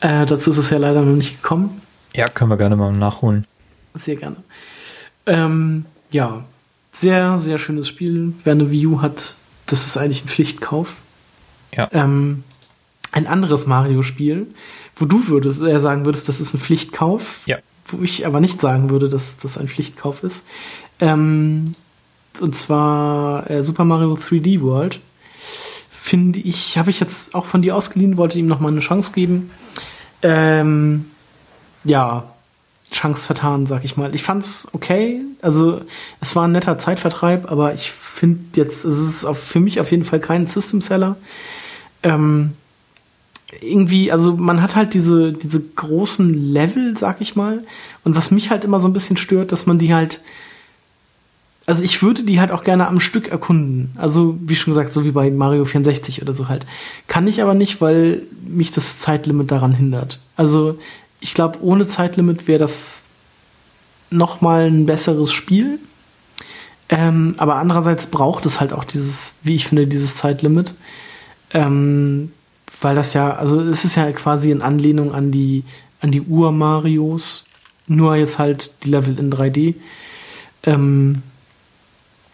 [0.00, 1.80] Äh, dazu ist es ja leider noch nicht gekommen.
[2.12, 3.46] Ja, können wir gerne mal nachholen.
[3.94, 4.36] Sehr gerne.
[5.24, 6.44] Ähm, ja,
[6.90, 8.34] sehr, sehr schönes Spiel.
[8.44, 10.96] Wer eine Wii U hat, das ist eigentlich ein Pflichtkauf.
[11.74, 11.88] Ja.
[11.92, 12.44] Ähm,
[13.10, 14.48] ein anderes Mario-Spiel,
[14.96, 17.40] wo du würdest, äh, sagen würdest, das ist ein Pflichtkauf.
[17.46, 17.56] Ja
[17.92, 20.46] wo ich aber nicht sagen würde, dass das ein Pflichtkauf ist.
[21.00, 21.74] Ähm,
[22.40, 25.00] und zwar äh, Super Mario 3D World.
[25.90, 29.50] Finde ich, habe ich jetzt auch von dir ausgeliehen, wollte ihm nochmal eine Chance geben.
[30.22, 31.06] Ähm,
[31.84, 32.32] ja,
[32.90, 34.14] Chance vertan, sag ich mal.
[34.14, 35.22] Ich fand's okay.
[35.40, 35.80] Also,
[36.20, 39.90] es war ein netter Zeitvertreib, aber ich finde jetzt, es ist auf, für mich auf
[39.90, 41.16] jeden Fall kein System Seller.
[42.02, 42.52] Ähm,
[43.60, 47.64] irgendwie, also man hat halt diese, diese großen Level, sag ich mal.
[48.04, 50.20] Und was mich halt immer so ein bisschen stört, dass man die halt,
[51.66, 53.92] also ich würde die halt auch gerne am Stück erkunden.
[53.96, 56.66] Also, wie schon gesagt, so wie bei Mario 64 oder so halt.
[57.06, 60.18] Kann ich aber nicht, weil mich das Zeitlimit daran hindert.
[60.34, 60.78] Also,
[61.20, 63.04] ich glaube, ohne Zeitlimit wäre das
[64.10, 65.78] nochmal ein besseres Spiel.
[66.88, 70.74] Ähm, aber andererseits braucht es halt auch dieses, wie ich finde, dieses Zeitlimit.
[71.54, 72.32] Ähm,
[72.82, 75.64] weil das ja, also es ist ja quasi in Anlehnung an die,
[76.00, 77.44] an die Ur-Marios,
[77.86, 79.74] nur jetzt halt die Level in 3D.
[80.64, 81.22] Ähm,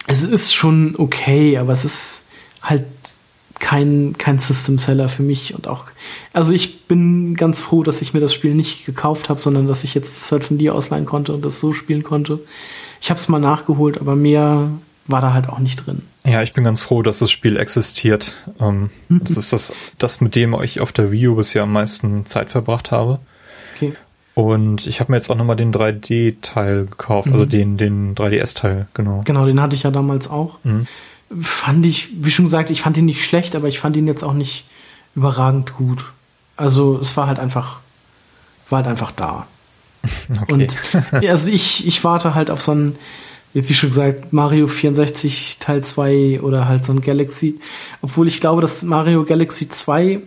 [0.06, 2.24] es ist schon okay, aber es ist
[2.62, 2.84] halt
[3.58, 5.84] kein, kein System Seller für mich und auch,
[6.32, 9.84] also ich bin ganz froh, dass ich mir das Spiel nicht gekauft habe, sondern dass
[9.84, 12.40] ich jetzt das halt von dir ausleihen konnte und das so spielen konnte.
[13.00, 14.70] Ich habe es mal nachgeholt, aber mehr
[15.08, 16.02] war da halt auch nicht drin.
[16.24, 18.34] Ja, ich bin ganz froh, dass das Spiel existiert.
[18.60, 19.22] Ähm, mhm.
[19.24, 22.50] Das ist das, das, mit dem ich auf der Wii U bisher am meisten Zeit
[22.50, 23.18] verbracht habe.
[23.74, 23.94] Okay.
[24.34, 27.42] Und ich habe mir jetzt auch nochmal den 3D-Teil gekauft, also mhm.
[27.42, 29.22] also den, den 3DS-Teil, genau.
[29.24, 30.58] Genau, den hatte ich ja damals auch.
[30.62, 30.86] Mhm.
[31.40, 34.22] Fand ich, wie schon gesagt, ich fand ihn nicht schlecht, aber ich fand ihn jetzt
[34.22, 34.64] auch nicht
[35.14, 36.04] überragend gut.
[36.56, 37.80] Also es war halt einfach,
[38.68, 39.46] war halt einfach da.
[40.42, 40.52] Okay.
[40.52, 40.78] Und
[41.28, 42.96] also ich, ich warte halt auf so ein,
[43.54, 47.60] wie schon gesagt, Mario 64 Teil 2 oder halt so ein Galaxy.
[48.02, 50.20] Obwohl ich glaube, dass Mario Galaxy 2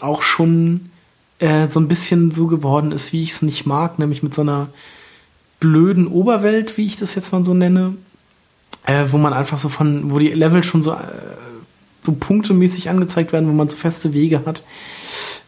[0.00, 0.90] auch schon
[1.38, 4.42] äh, so ein bisschen so geworden ist, wie ich es nicht mag, nämlich mit so
[4.42, 4.68] einer
[5.60, 7.94] blöden Oberwelt, wie ich das jetzt mal so nenne,
[8.86, 10.96] äh, wo man einfach so von, wo die Level schon so, äh,
[12.08, 14.62] so punktemäßig angezeigt werden, wo man so feste Wege hat.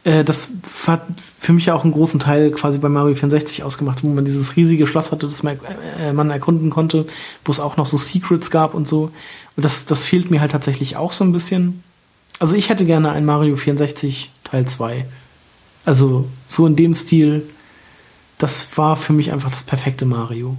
[0.04, 0.50] Äh, das
[0.86, 1.06] hat
[1.38, 4.86] für mich auch einen großen Teil quasi bei Mario 64 ausgemacht, wo man dieses riesige
[4.86, 5.58] Schloss hatte, das man,
[5.98, 7.06] äh, man erkunden konnte,
[7.44, 9.10] wo es auch noch so Secrets gab und so.
[9.56, 11.82] Und das, das fehlt mir halt tatsächlich auch so ein bisschen.
[12.38, 15.06] Also ich hätte gerne ein Mario 64 Teil 2.
[15.86, 17.48] Also so in dem Stil,
[18.36, 20.56] das war für mich einfach das perfekte Mario.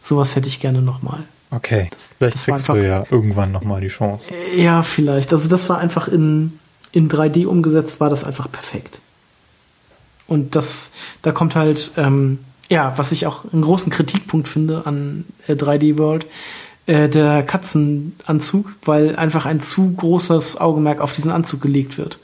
[0.00, 1.24] Sowas hätte ich gerne nochmal.
[1.56, 4.32] Okay, das, vielleicht das kriegst einfach, du ja irgendwann nochmal die Chance.
[4.54, 5.32] Ja, vielleicht.
[5.32, 6.58] Also das war einfach in,
[6.92, 9.00] in 3D umgesetzt, war das einfach perfekt.
[10.26, 15.24] Und das, da kommt halt, ähm, ja, was ich auch einen großen Kritikpunkt finde an
[15.46, 16.26] äh, 3D World,
[16.86, 22.18] äh, der Katzenanzug, weil einfach ein zu großes Augenmerk auf diesen Anzug gelegt wird.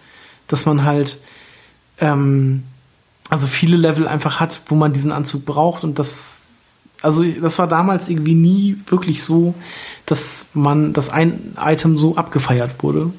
[0.46, 1.18] Dass man halt
[2.00, 2.64] ähm,
[3.30, 6.41] also viele Level einfach hat, wo man diesen Anzug braucht und das
[7.02, 9.54] also das war damals irgendwie nie wirklich so,
[10.06, 13.12] dass man das ein Item so abgefeiert wurde.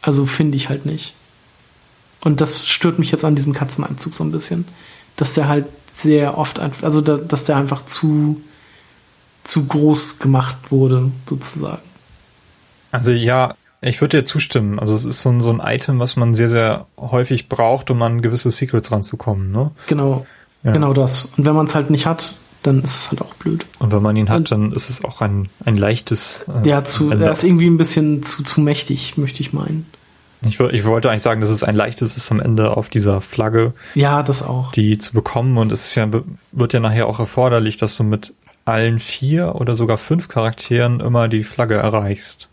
[0.00, 1.14] Also finde ich halt nicht.
[2.20, 4.66] Und das stört mich jetzt an diesem Katzenanzug so ein bisschen,
[5.16, 8.40] dass der halt sehr oft also dass der einfach zu
[9.44, 11.82] zu groß gemacht wurde sozusagen.
[12.90, 14.78] Also ja, ich würde dir zustimmen.
[14.78, 18.02] Also es ist so ein, so ein Item, was man sehr, sehr häufig braucht, um
[18.02, 19.70] an gewisse Secrets ranzukommen, ne?
[19.86, 20.26] Genau.
[20.62, 20.72] Ja.
[20.72, 21.26] Genau das.
[21.36, 23.66] Und wenn man es halt nicht hat, dann ist es halt auch blöd.
[23.78, 26.44] Und wenn man ihn hat, und, dann ist es auch ein, ein leichtes.
[26.64, 29.86] Äh, ja, zu, er ist irgendwie ein bisschen zu, zu mächtig, möchte ich meinen.
[30.42, 33.72] Ich, ich wollte eigentlich sagen, dass es ein leichtes ist am Ende auf dieser Flagge.
[33.94, 34.72] Ja, das auch.
[34.72, 35.56] Die zu bekommen.
[35.58, 36.08] Und es ist ja,
[36.52, 41.28] wird ja nachher auch erforderlich, dass du mit allen vier oder sogar fünf Charakteren immer
[41.28, 42.48] die Flagge erreichst.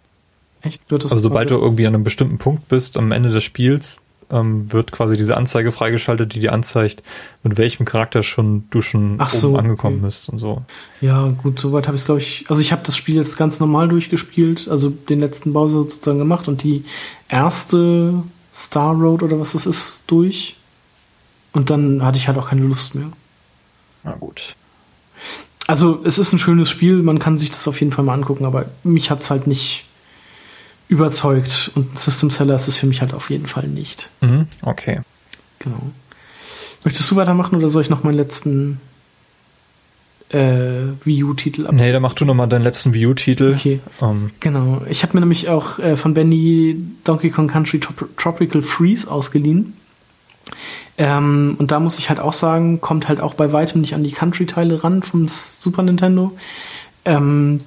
[0.61, 0.89] Echt?
[0.89, 4.01] Wird das also sobald du irgendwie an einem bestimmten Punkt bist am Ende des Spiels,
[4.33, 7.03] ähm, wird quasi diese Anzeige freigeschaltet, die dir anzeigt,
[7.43, 10.05] mit welchem Charakter schon du schon Ach so, angekommen okay.
[10.07, 10.63] bist und so.
[10.99, 12.45] Ja, gut, soweit habe ich es glaube ich.
[12.49, 16.47] Also ich habe das Spiel jetzt ganz normal durchgespielt, also den letzten Bowser sozusagen gemacht
[16.47, 16.83] und die
[17.29, 20.55] erste Star Road oder was das ist durch.
[21.53, 23.09] Und dann hatte ich halt auch keine Lust mehr.
[24.03, 24.55] Na gut.
[25.67, 28.45] Also es ist ein schönes Spiel, man kann sich das auf jeden Fall mal angucken,
[28.45, 29.85] aber mich hat es halt nicht
[30.93, 31.71] überzeugt.
[31.75, 34.09] Und System Seller ist es für mich halt auf jeden Fall nicht.
[34.21, 35.01] Mhm, okay.
[35.59, 35.81] Genau.
[36.83, 38.79] Möchtest du weitermachen oder soll ich noch meinen letzten
[40.29, 41.73] äh, Wii U-Titel ab?
[41.73, 43.55] Nee, dann mach du noch mal deinen letzten Wii U-Titel.
[43.57, 43.79] Okay.
[43.99, 44.09] Um.
[44.09, 44.31] Ähm.
[44.39, 44.81] Genau.
[44.89, 49.73] Ich habe mir nämlich auch äh, von Benny Donkey Kong Country Trop Tropical Freeze ausgeliehen.
[50.97, 54.03] Ähm, und da muss ich halt auch sagen, kommt halt auch bei weitem nicht an
[54.03, 56.31] die Country-Teile ran vom Super Nintendo.
[57.05, 57.61] Ähm,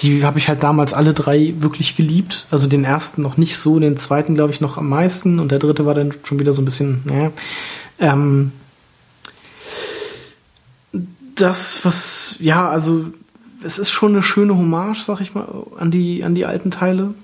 [0.00, 2.46] die habe ich halt damals alle drei wirklich geliebt.
[2.50, 5.58] Also den ersten noch nicht so, den zweiten glaube ich noch am meisten und der
[5.58, 7.32] dritte war dann schon wieder so ein bisschen, naja.
[7.98, 8.52] Ähm,
[11.34, 13.06] das, was, ja, also
[13.62, 17.14] es ist schon eine schöne Hommage, sag ich mal, an die, an die alten Teile.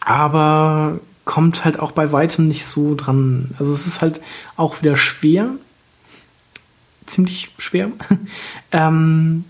[0.00, 3.50] Aber kommt halt auch bei weitem nicht so dran.
[3.58, 4.20] Also es ist halt
[4.56, 5.50] auch wieder schwer.
[7.06, 7.90] Ziemlich schwer.
[8.72, 9.44] ähm,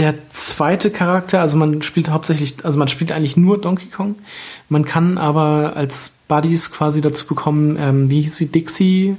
[0.00, 4.16] der zweite Charakter, also man spielt hauptsächlich, also man spielt eigentlich nur Donkey Kong.
[4.70, 9.16] Man kann aber als Buddies quasi dazu bekommen, ähm, wie hieß sie, Dixie,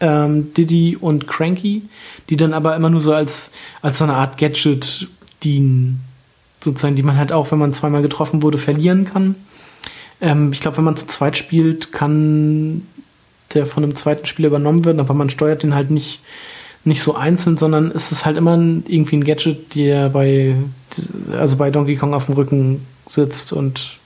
[0.00, 1.82] ähm, Diddy und Cranky,
[2.30, 3.50] die dann aber immer nur so als,
[3.82, 5.06] als so eine Art Gadget
[5.42, 6.02] dienen.
[6.62, 9.34] Sozusagen, die man halt auch, wenn man zweimal getroffen wurde, verlieren kann.
[10.22, 12.86] Ähm, ich glaube, wenn man zu zweit spielt, kann
[13.52, 16.20] der von einem zweiten Spieler übernommen werden, aber man steuert den halt nicht
[16.84, 20.54] nicht so einzeln, sondern es ist halt immer irgendwie ein Gadget, der bei,
[21.32, 23.98] also bei Donkey Kong auf dem Rücken sitzt und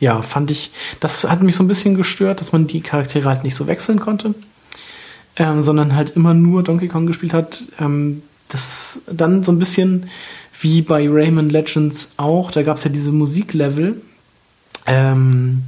[0.00, 3.42] ja, fand ich, das hat mich so ein bisschen gestört, dass man die Charaktere halt
[3.42, 4.34] nicht so wechseln konnte,
[5.36, 7.64] ähm, sondern halt immer nur Donkey Kong gespielt hat.
[7.80, 10.08] Ähm, das dann so ein bisschen
[10.60, 14.00] wie bei Rayman Legends auch, da gab es ja diese Musiklevel,
[14.86, 15.62] ähm,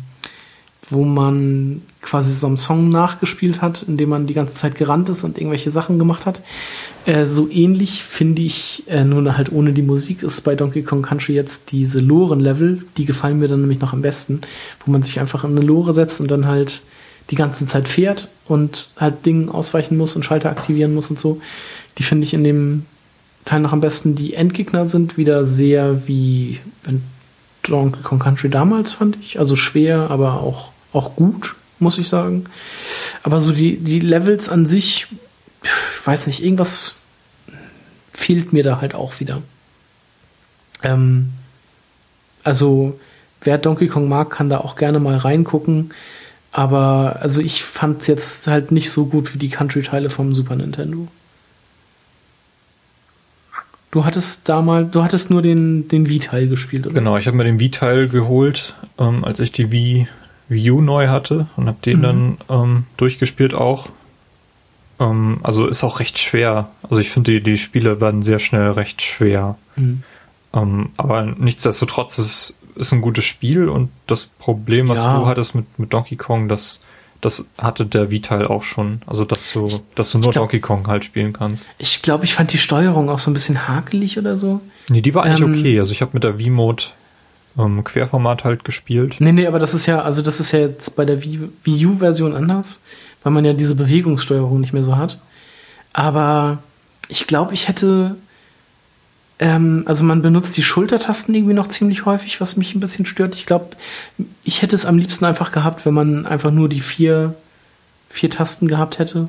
[0.88, 5.22] wo man quasi so einen Song nachgespielt hat, indem man die ganze Zeit gerannt ist
[5.24, 6.40] und irgendwelche Sachen gemacht hat.
[7.04, 11.02] Äh, so ähnlich finde ich, äh, nur halt ohne die Musik, ist bei Donkey Kong
[11.02, 14.40] Country jetzt diese Loren-Level, die gefallen mir dann nämlich noch am besten,
[14.84, 16.82] wo man sich einfach in eine Lore setzt und dann halt
[17.30, 21.40] die ganze Zeit fährt und halt Dingen ausweichen muss und Schalter aktivieren muss und so.
[21.98, 22.86] Die finde ich in dem
[23.44, 24.14] Teil noch am besten.
[24.14, 26.58] Die Endgegner sind wieder sehr wie
[27.62, 29.38] Donkey Kong Country damals, fand ich.
[29.38, 32.44] Also schwer, aber auch, auch gut muss ich sagen.
[33.22, 35.06] Aber so die, die Levels an sich,
[35.62, 36.96] ich weiß nicht, irgendwas
[38.12, 39.42] fehlt mir da halt auch wieder.
[40.82, 41.30] Ähm,
[42.42, 42.98] also,
[43.42, 45.92] wer Donkey Kong mag, kann da auch gerne mal reingucken.
[46.52, 50.56] Aber also ich fand es jetzt halt nicht so gut wie die Country-Teile vom Super
[50.56, 51.06] Nintendo.
[53.92, 56.94] Du hattest damals, du hattest nur den, den Wii-Teil gespielt, oder?
[56.94, 60.08] Genau, ich habe mir den Wii-Teil geholt, ähm, als ich die Wii
[60.50, 62.02] Wii U neu hatte und habe den mhm.
[62.02, 63.88] dann ähm, durchgespielt auch.
[64.98, 66.68] Ähm, also ist auch recht schwer.
[66.82, 69.56] Also ich finde, die, die Spiele werden sehr schnell recht schwer.
[69.76, 70.02] Mhm.
[70.52, 75.18] Ähm, aber nichtsdestotrotz ist ist ein gutes Spiel und das Problem, was ja.
[75.18, 76.82] du hattest mit, mit Donkey Kong, das,
[77.20, 79.02] das hatte der Vita auch schon.
[79.06, 81.68] Also, dass du, dass du nur glaub, Donkey Kong halt spielen kannst.
[81.78, 84.60] Ich glaube, ich fand die Steuerung auch so ein bisschen hakelig oder so.
[84.88, 85.78] Nee, die war eigentlich ähm, okay.
[85.78, 86.84] Also, ich habe mit der V-Mode
[87.58, 89.16] ähm, Querformat halt gespielt.
[89.18, 91.86] Nee, nee, aber das ist ja, also das ist ja jetzt bei der Wii, Wii
[91.86, 92.82] U-Version anders,
[93.22, 95.20] weil man ja diese Bewegungssteuerung nicht mehr so hat.
[95.92, 96.58] Aber
[97.08, 98.16] ich glaube, ich hätte,
[99.38, 103.34] ähm, also man benutzt die Schultertasten irgendwie noch ziemlich häufig, was mich ein bisschen stört.
[103.34, 103.76] Ich glaube,
[104.44, 107.34] ich hätte es am liebsten einfach gehabt, wenn man einfach nur die vier,
[108.08, 109.28] vier Tasten gehabt hätte.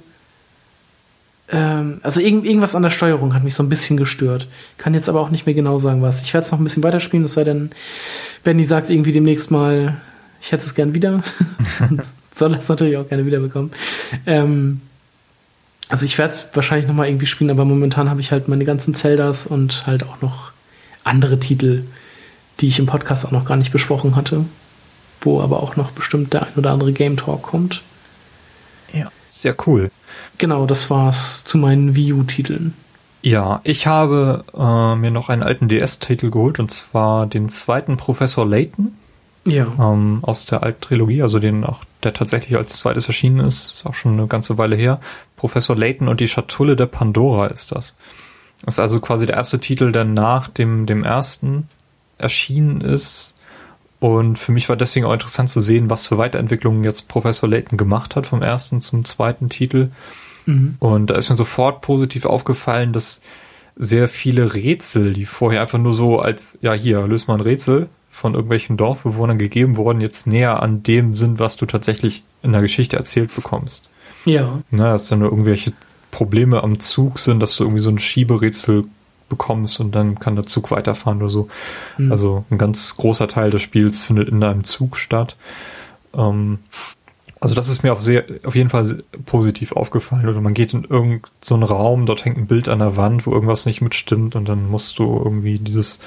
[1.52, 4.48] Ähm, also irgend, irgendwas an der Steuerung hat mich so ein bisschen gestört.
[4.78, 6.22] Kann jetzt aber auch nicht mehr genau sagen, was.
[6.22, 7.72] Ich werde es noch ein bisschen weiterspielen, es sei denn,
[8.44, 9.98] Benny sagt irgendwie demnächst mal,
[10.42, 11.24] ich hätte es gern wieder.
[12.34, 13.72] Soll das natürlich auch gerne wiederbekommen.
[14.26, 14.82] Ähm,
[15.90, 18.64] also ich werde es wahrscheinlich noch mal irgendwie spielen, aber momentan habe ich halt meine
[18.64, 20.54] ganzen Zeldas und halt auch noch
[21.04, 21.84] andere Titel,
[22.62, 24.46] die ich im Podcast auch noch gar nicht besprochen hatte,
[25.20, 27.82] wo aber auch noch bestimmt der ein oder andere Game Talk kommt.
[28.94, 29.92] Ja, sehr cool.
[30.38, 32.74] Genau, das war's zu meinen Wii U-Titeln.
[33.22, 38.48] Ja, ich habe äh, mir noch einen alten DS-Titel geholt und zwar den zweiten Professor
[38.48, 38.95] Layton.
[39.45, 39.68] Ja.
[39.80, 43.86] Ähm, aus der alten Trilogie, also den auch, der tatsächlich als zweites erschienen ist, ist
[43.86, 45.00] auch schon eine ganze Weile her.
[45.36, 47.95] Professor Layton und die Schatulle der Pandora ist das.
[48.64, 51.68] Das ist also quasi der erste Titel, der nach dem, dem ersten
[52.20, 53.36] erschienen ist.
[54.02, 57.78] Und für mich war deswegen auch interessant zu sehen, was für Weiterentwicklungen jetzt Professor Layton
[57.78, 59.92] gemacht hat vom ersten zum zweiten Titel.
[60.48, 60.76] Mhm.
[60.80, 63.22] Und da ist mir sofort positiv aufgefallen, dass
[63.76, 67.90] sehr viele Rätsel, die vorher einfach nur so als, ja, hier, löst mal ein Rätsel
[68.10, 72.62] von irgendwelchen Dorfbewohnern gegeben wurden, jetzt näher an dem sind, was du tatsächlich in der
[72.62, 73.88] Geschichte erzählt bekommst.
[74.26, 74.64] Ja.
[74.72, 75.74] Na, dass dann nur irgendwelche
[76.10, 78.86] Probleme am Zug sind, dass du irgendwie so ein Schieberätsel
[79.32, 81.50] bekommst und dann kann der Zug weiterfahren oder so.
[81.98, 82.11] Mhm.
[82.11, 85.35] Also ein ganz großer Teil des Spiels findet in deinem Zug statt.
[86.14, 86.60] Ähm,
[87.40, 90.30] also das ist mir auf, sehr, auf jeden Fall positiv aufgefallen.
[90.30, 93.32] Oder man geht in irgendeinen so Raum, dort hängt ein Bild an der Wand, wo
[93.32, 95.98] irgendwas nicht mitstimmt und dann musst du irgendwie dieses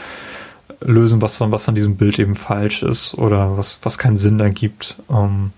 [0.80, 4.38] lösen, was dann, was an diesem Bild eben falsch ist oder was, was keinen Sinn
[4.38, 4.96] ergibt.
[5.10, 5.52] Ähm,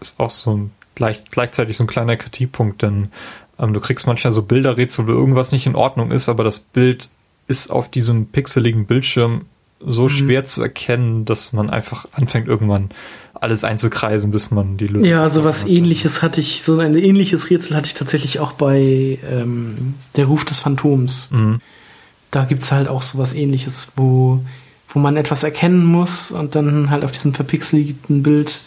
[0.00, 3.08] ist auch so ein gleich, gleichzeitig so ein kleiner Kritikpunkt, denn
[3.58, 7.08] du kriegst manchmal so Bilderrätsel, wo irgendwas nicht in Ordnung ist, aber das Bild
[7.46, 9.42] ist auf diesem pixeligen Bildschirm
[9.86, 10.08] so mhm.
[10.08, 12.90] schwer zu erkennen, dass man einfach anfängt irgendwann
[13.34, 15.08] alles einzukreisen, bis man die Lösung.
[15.08, 19.18] Ja, so was ähnliches hatte ich, so ein ähnliches Rätsel hatte ich tatsächlich auch bei
[19.28, 21.28] ähm, Der Ruf des Phantoms.
[21.32, 21.58] Mhm.
[22.30, 24.40] Da gibt's halt auch so was ähnliches, wo,
[24.88, 28.60] wo man etwas erkennen muss und dann halt auf diesem verpixelten Bild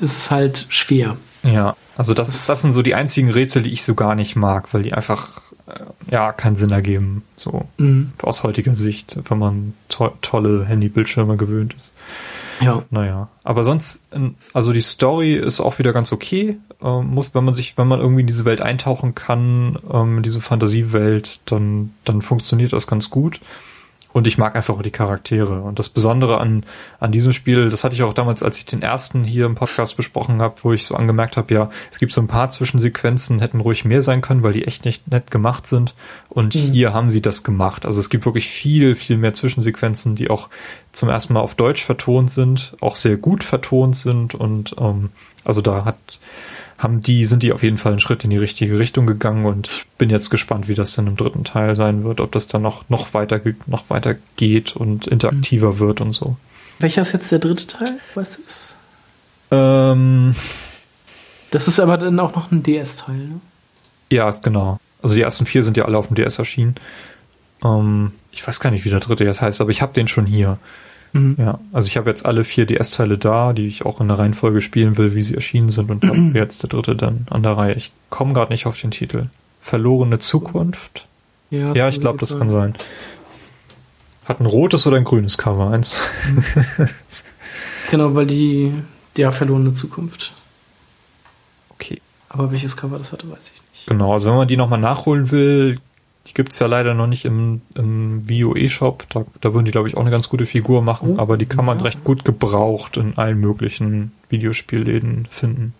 [0.00, 1.16] ist es halt schwer.
[1.42, 4.36] Ja, also das, das, das sind so die einzigen Rätsel, die ich so gar nicht
[4.36, 8.12] mag, weil die einfach äh, ja keinen Sinn ergeben, so mhm.
[8.22, 11.92] aus heutiger Sicht, wenn man to tolle Handybildschirme gewöhnt ist.
[12.60, 12.82] Ja.
[12.90, 13.28] Naja.
[13.44, 14.02] Aber sonst,
[14.52, 16.56] also die Story ist auch wieder ganz okay.
[16.82, 20.40] Ähm, muss, wenn man sich, wenn man irgendwie in diese Welt eintauchen kann, ähm, diese
[20.40, 23.40] Fantasiewelt, dann, dann funktioniert das ganz gut.
[24.12, 25.60] Und ich mag einfach auch die Charaktere.
[25.62, 26.64] Und das Besondere an,
[26.98, 29.96] an diesem Spiel, das hatte ich auch damals, als ich den ersten hier im Podcast
[29.96, 33.60] besprochen habe, wo ich so angemerkt habe, ja, es gibt so ein paar Zwischensequenzen, hätten
[33.60, 35.94] ruhig mehr sein können, weil die echt nicht nett gemacht sind.
[36.30, 36.72] Und mhm.
[36.72, 37.84] hier haben sie das gemacht.
[37.84, 40.48] Also es gibt wirklich viel, viel mehr Zwischensequenzen, die auch
[40.92, 44.34] zum ersten Mal auf Deutsch vertont sind, auch sehr gut vertont sind.
[44.34, 45.10] Und ähm,
[45.44, 46.18] also da hat
[46.78, 49.86] haben die, sind die auf jeden Fall einen Schritt in die richtige Richtung gegangen und
[49.98, 52.88] bin jetzt gespannt, wie das dann im dritten Teil sein wird, ob das dann noch,
[52.88, 55.78] noch weiter, noch weiter geht und interaktiver mhm.
[55.80, 56.36] wird und so.
[56.78, 57.98] Welcher ist jetzt der dritte Teil?
[58.14, 58.78] Du es?
[59.50, 60.36] Ähm,
[61.50, 63.40] das ist aber dann auch noch ein DS-Teil, ne?
[64.10, 64.78] Ja, genau.
[65.02, 66.76] Also die ersten vier sind ja alle auf dem DS erschienen.
[67.64, 70.26] Ähm, ich weiß gar nicht, wie der dritte jetzt heißt, aber ich habe den schon
[70.26, 70.58] hier.
[71.12, 71.36] Mhm.
[71.38, 74.60] Ja, also ich habe jetzt alle vier DS-Teile da, die ich auch in der Reihenfolge
[74.60, 76.28] spielen will, wie sie erschienen sind und mhm.
[76.28, 77.74] habe jetzt der dritte dann an der Reihe.
[77.74, 79.24] Ich komme gerade nicht auf den Titel.
[79.60, 81.06] Verlorene Zukunft?
[81.50, 82.38] Ja, ja ich glaube, das sein.
[82.38, 82.74] kann sein.
[84.24, 85.70] Hat ein rotes oder ein grünes Cover?
[85.70, 86.00] Eins.
[86.26, 86.88] Mhm.
[87.90, 88.72] genau, weil die,
[89.16, 90.32] ja, verlorene Zukunft.
[91.70, 92.00] Okay.
[92.28, 93.86] Aber welches Cover das hatte, weiß ich nicht.
[93.86, 95.80] Genau, also wenn man die nochmal nachholen will,
[96.28, 99.06] die gibt es ja leider noch nicht im, im VOE-Shop.
[99.08, 101.46] Da, da würden die, glaube ich, auch eine ganz gute Figur machen, oh, aber die
[101.46, 101.84] kann man ja.
[101.84, 105.74] recht gut gebraucht in allen möglichen Videospielläden finden.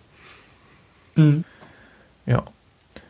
[1.15, 1.43] Mhm.
[2.25, 2.43] Ja.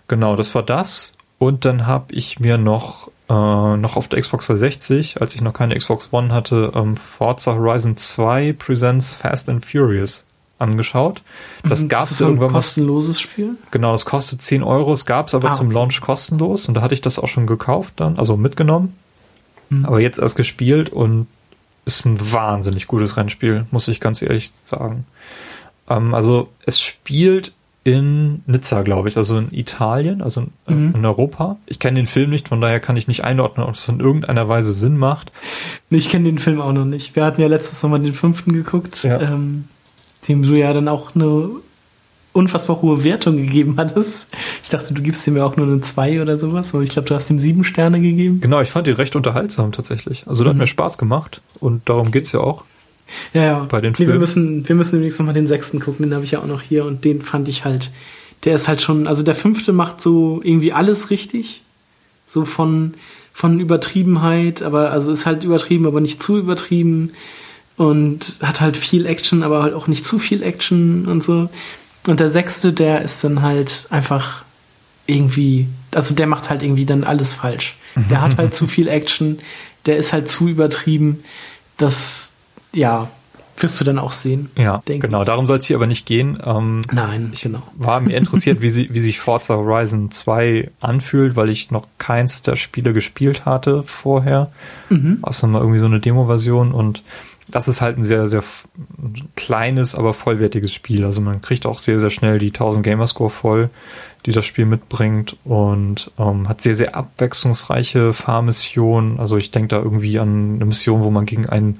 [0.08, 1.14] Genau, das war das.
[1.38, 5.54] Und dann habe ich mir noch, äh, noch auf der Xbox 360, als ich noch
[5.54, 10.26] keine Xbox One hatte, ähm, Forza Horizon 2 Presents Fast and Furious
[10.60, 11.22] angeschaut.
[11.68, 12.50] Das mhm, gab es irgendwann.
[12.50, 13.56] Ein kostenloses Spiel?
[13.72, 14.94] Genau, das kostet 10 Euro.
[14.94, 17.48] Es gab es aber ah, zum Launch kostenlos und da hatte ich das auch schon
[17.48, 18.96] gekauft dann, also mitgenommen.
[19.70, 19.86] Mhm.
[19.86, 21.28] Aber jetzt erst gespielt und
[21.86, 25.06] ist ein wahnsinnig gutes Rennspiel, muss ich ganz ehrlich sagen.
[25.90, 30.96] Ähm, also es spielt in Nizza, glaube ich, also in Italien, also in, äh, mhm.
[30.96, 31.58] in Europa.
[31.66, 34.48] Ich kenne den Film nicht, von daher kann ich nicht einordnen, ob es in irgendeiner
[34.48, 35.32] Weise Sinn macht.
[35.90, 37.16] Nee, ich kenne den Film auch noch nicht.
[37.16, 39.04] Wir hatten ja letztes Mal den fünften geguckt.
[39.04, 39.20] Ja.
[39.22, 39.66] Ähm,
[40.28, 41.50] dem du ja dann auch eine
[42.34, 44.28] unfassbar hohe Wertung gegeben hattest.
[44.64, 47.08] Ich dachte, du gibst ihm ja auch nur eine 2 oder sowas, aber ich glaube,
[47.08, 48.40] du hast ihm sieben Sterne gegeben.
[48.42, 50.24] Genau, ich fand ihn recht unterhaltsam tatsächlich.
[50.28, 50.58] Also, der mhm.
[50.58, 52.64] hat mir Spaß gemacht und darum geht's ja auch.
[53.34, 53.68] Ja, ja.
[53.70, 56.32] Bei den nee, wir müssen, wir müssen übrigens nochmal den sechsten gucken, den habe ich
[56.32, 57.92] ja auch noch hier und den fand ich halt,
[58.44, 61.64] der ist halt schon, also der fünfte macht so irgendwie alles richtig.
[62.28, 62.94] So von,
[63.34, 67.12] von Übertriebenheit, aber also ist halt übertrieben, aber nicht zu übertrieben
[67.80, 71.48] und hat halt viel Action, aber halt auch nicht zu viel Action und so.
[72.08, 74.44] Und der sechste, der ist dann halt einfach
[75.08, 77.78] irgendwie, also der macht halt irgendwie dann alles falsch.
[78.10, 79.40] Der hat halt zu viel Action,
[79.86, 81.24] der ist halt zu übertrieben.
[81.78, 82.32] Das,
[82.74, 83.08] ja,
[83.58, 84.50] wirst du dann auch sehen.
[84.58, 85.22] Ja, genau.
[85.22, 85.28] Ich.
[85.28, 86.38] Darum soll es hier aber nicht gehen.
[86.46, 87.64] Ähm, Nein, ich genau.
[87.78, 92.42] war mir interessiert, wie, sie, wie sich Forza Horizon 2 anfühlt, weil ich noch keins
[92.42, 94.52] der Spiele gespielt hatte vorher.
[94.90, 95.20] Mhm.
[95.22, 97.04] Außer mal irgendwie so eine Demo-Version und
[97.52, 98.44] das ist halt ein sehr, sehr
[99.36, 101.06] kleines, aber vollwertiges Spiel.
[101.06, 103.70] Also man kriegt auch sehr, sehr schnell die 1000 Gamerscore voll,
[104.26, 109.20] die das Spiel mitbringt und ähm, hat sehr, sehr abwechslungsreiche Fahrmissionen.
[109.20, 111.80] Also ich denke da irgendwie an eine Mission, wo man gegen einen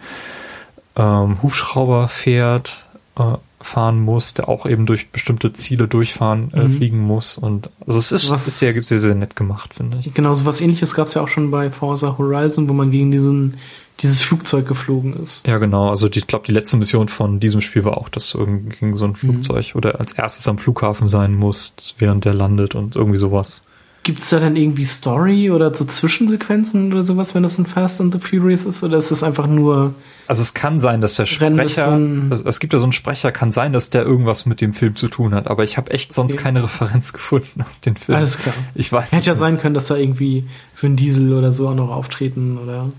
[0.96, 2.86] ähm, Hubschrauber fährt,
[3.18, 6.72] äh, fahren muss, der auch eben durch bestimmte Ziele durchfahren, äh, mhm.
[6.72, 7.38] fliegen muss.
[7.38, 10.14] Und also es ist, was, ist sehr, sehr, sehr nett gemacht, finde ich.
[10.14, 13.12] Genau, so was ähnliches gab es ja auch schon bei Forza Horizon, wo man gegen
[13.12, 13.56] diesen
[14.02, 15.46] dieses Flugzeug geflogen ist.
[15.46, 15.90] Ja, genau.
[15.90, 18.76] Also die, ich glaube, die letzte Mission von diesem Spiel war auch, dass du irgendwie
[18.78, 19.16] gegen so ein mhm.
[19.16, 19.78] Flugzeug mhm.
[19.78, 23.62] oder als erstes am Flughafen sein musst, während der landet und irgendwie sowas.
[24.04, 28.00] Gibt es da dann irgendwie Story oder so Zwischensequenzen oder sowas, wenn das ein Fast
[28.00, 28.82] and the Furious ist?
[28.82, 29.94] Oder ist das einfach nur.
[30.26, 32.00] Also es kann sein, dass der Sprecher.
[32.30, 34.96] Es, es, gibt ja so einen Sprecher, kann sein, dass der irgendwas mit dem Film
[34.96, 36.44] zu tun hat, aber ich habe echt sonst okay.
[36.44, 38.18] keine Referenz gefunden auf den Film.
[38.18, 38.56] Alles klar.
[38.74, 39.12] Ich weiß.
[39.12, 42.58] Hätte ja sein können, dass da irgendwie für einen Diesel oder so auch noch auftreten
[42.58, 42.90] oder.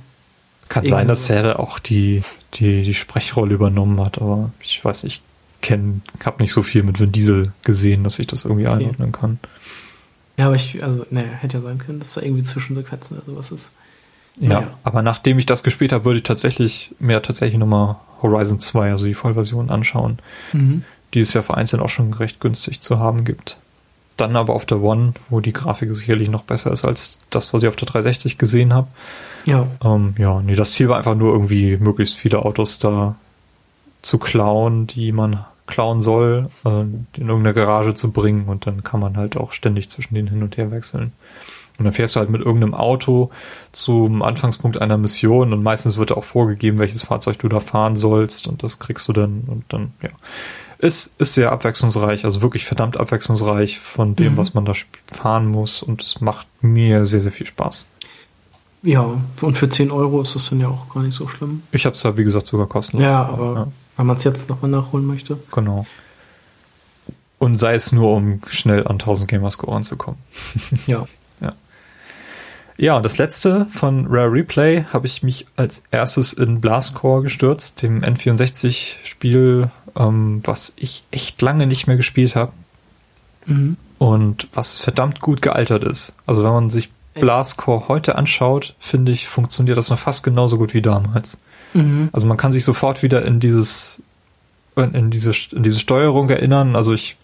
[0.71, 2.23] Kann sein, dass er auch die,
[2.55, 5.21] die, die Sprechrolle übernommen hat, aber ich weiß, ich
[5.63, 8.85] kenne, habe nicht so viel mit Vin Diesel gesehen, dass ich das irgendwie okay.
[8.85, 9.41] einordnen kann.
[10.39, 13.51] Ja, aber ich, also, naja, hätte ja sein können, dass da irgendwie Zwischensequenzen oder sowas
[13.51, 13.73] ist.
[14.37, 14.79] Ja, naja.
[14.85, 19.07] aber nachdem ich das gespielt habe, würde ich tatsächlich mir tatsächlich nochmal Horizon 2, also
[19.07, 20.21] die Vollversion, anschauen,
[20.53, 20.85] mhm.
[21.15, 23.59] die es ja vereinzelt auch schon recht günstig zu haben gibt.
[24.17, 27.65] Dann aber auf der One, wo die Grafik sicherlich noch besser ist als das, was
[27.65, 28.87] ich auf der 360 gesehen habe.
[29.45, 29.67] Ja.
[29.83, 33.17] Ähm, ja, nee, das Ziel war einfach nur irgendwie möglichst viele Autos da
[34.03, 39.01] zu klauen, die man klauen soll, äh, in irgendeine Garage zu bringen und dann kann
[39.01, 41.13] man halt auch ständig zwischen denen hin und her wechseln.
[41.79, 43.31] Und dann fährst du halt mit irgendeinem Auto
[43.73, 48.49] zum Anfangspunkt einer Mission und meistens wird auch vorgegeben, welches Fahrzeug du da fahren sollst
[48.49, 50.11] und das kriegst du dann und dann, ja.
[50.79, 54.37] Ist, ist sehr abwechslungsreich, also wirklich verdammt abwechslungsreich von dem, mhm.
[54.39, 54.73] was man da
[55.07, 57.85] fahren muss und es macht mir sehr, sehr viel Spaß.
[58.83, 61.63] Ja, und für 10 Euro ist das dann ja auch gar nicht so schlimm.
[61.71, 63.05] Ich habe es ja, wie gesagt, sogar kostenlos.
[63.05, 63.67] Ja, aber ja.
[63.97, 65.39] wenn man es jetzt nochmal nachholen möchte.
[65.53, 65.87] Genau.
[67.39, 70.21] Und sei es nur, um schnell an 1000 Gamerscore ranzukommen.
[70.87, 71.07] Ja.
[71.41, 71.55] ja.
[72.77, 77.83] Ja, und das letzte von Rare Replay habe ich mich als erstes in Blastcore gestürzt,
[77.83, 82.53] dem N64-Spiel, ähm, was ich echt lange nicht mehr gespielt habe.
[83.45, 83.77] Mhm.
[83.99, 86.15] Und was verdammt gut gealtert ist.
[86.27, 90.75] Also wenn man sich Blastcore heute anschaut, finde ich, funktioniert das noch fast genauso gut
[90.75, 91.39] wie damals.
[91.75, 92.09] Mhm.
[92.13, 94.03] Also man kann sich sofort wieder in dieses,
[94.77, 96.77] in diese, in diese Steuerung erinnern.
[96.77, 97.17] Also ich,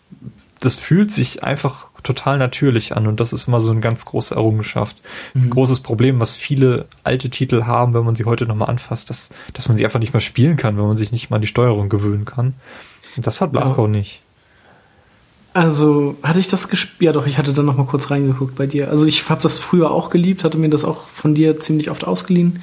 [0.60, 4.34] das fühlt sich einfach total natürlich an und das ist immer so eine ganz große
[4.34, 4.97] Errungenschaft.
[5.34, 5.44] Mhm.
[5.44, 9.31] Ein großes Problem, was viele alte Titel haben, wenn man sie heute nochmal anfasst, dass,
[9.52, 11.49] dass man sie einfach nicht mehr spielen kann, wenn man sich nicht mal an die
[11.49, 12.55] Steuerung gewöhnen kann.
[13.16, 13.92] Und das hat Blastcore ja.
[13.92, 14.23] nicht.
[15.57, 17.01] Also hatte ich das gespielt?
[17.01, 18.91] Ja, doch, ich hatte dann noch mal kurz reingeguckt bei dir.
[18.91, 22.07] Also ich habe das früher auch geliebt, hatte mir das auch von dir ziemlich oft
[22.07, 22.62] ausgeliehen.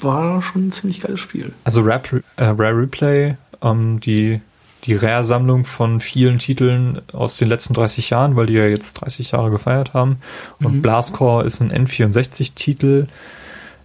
[0.00, 1.52] War schon ein ziemlich geiles Spiel.
[1.62, 4.40] Also Rare, äh, Rare Replay, ähm, die,
[4.82, 9.30] die Rare-Sammlung von vielen Titeln aus den letzten 30 Jahren, weil die ja jetzt 30
[9.30, 10.16] Jahre gefeiert haben.
[10.58, 10.82] Und mhm.
[10.82, 13.06] Blastcore ist ein N64-Titel.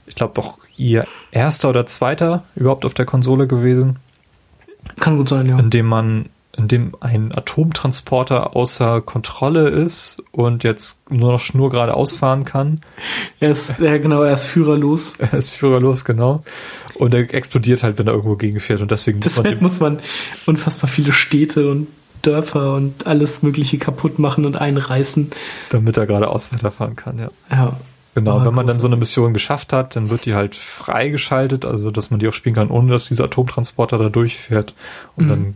[0.07, 3.97] Ich glaube doch ihr erster oder zweiter überhaupt auf der Konsole gewesen.
[4.99, 5.59] Kann gut sein, ja.
[5.59, 11.93] In dem man in dem ein Atomtransporter außer Kontrolle ist und jetzt nur noch schnurgerade
[11.93, 12.82] ausfahren kann.
[13.40, 15.16] Er ist, ja genau, er ist führerlos.
[15.19, 16.43] Er ist führerlos, genau.
[16.95, 20.00] Und er explodiert halt, wenn er irgendwo gegenfährt und deswegen muss man, muss man
[20.45, 21.88] unfassbar viele Städte und
[22.22, 25.32] Dörfer und alles mögliche kaputt machen und einreißen.
[25.69, 27.30] Damit er geradeaus weiterfahren kann, ja.
[27.51, 27.75] Ja.
[28.16, 31.92] Genau, wenn man dann so eine Mission geschafft hat, dann wird die halt freigeschaltet, also
[31.92, 34.74] dass man die auch spielen kann, ohne dass dieser Atomtransporter da durchfährt.
[35.17, 35.30] Und mhm.
[35.30, 35.53] dann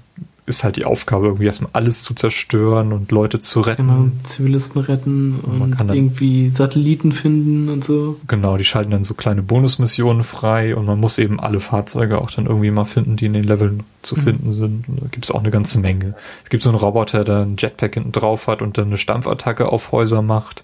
[0.49, 3.87] ist halt die Aufgabe, irgendwie erstmal alles zu zerstören und Leute zu retten.
[3.87, 8.17] Genau, Zivilisten retten und, und dann, irgendwie Satelliten finden und so.
[8.27, 12.31] Genau, die schalten dann so kleine Bonusmissionen frei und man muss eben alle Fahrzeuge auch
[12.31, 14.21] dann irgendwie mal finden, die in den Leveln zu mhm.
[14.21, 14.89] finden sind.
[14.89, 16.15] Und da gibt es auch eine ganze Menge.
[16.43, 19.69] Es gibt so einen Roboter, der einen Jetpack hinten drauf hat und dann eine Stampfattacke
[19.69, 20.63] auf Häuser macht.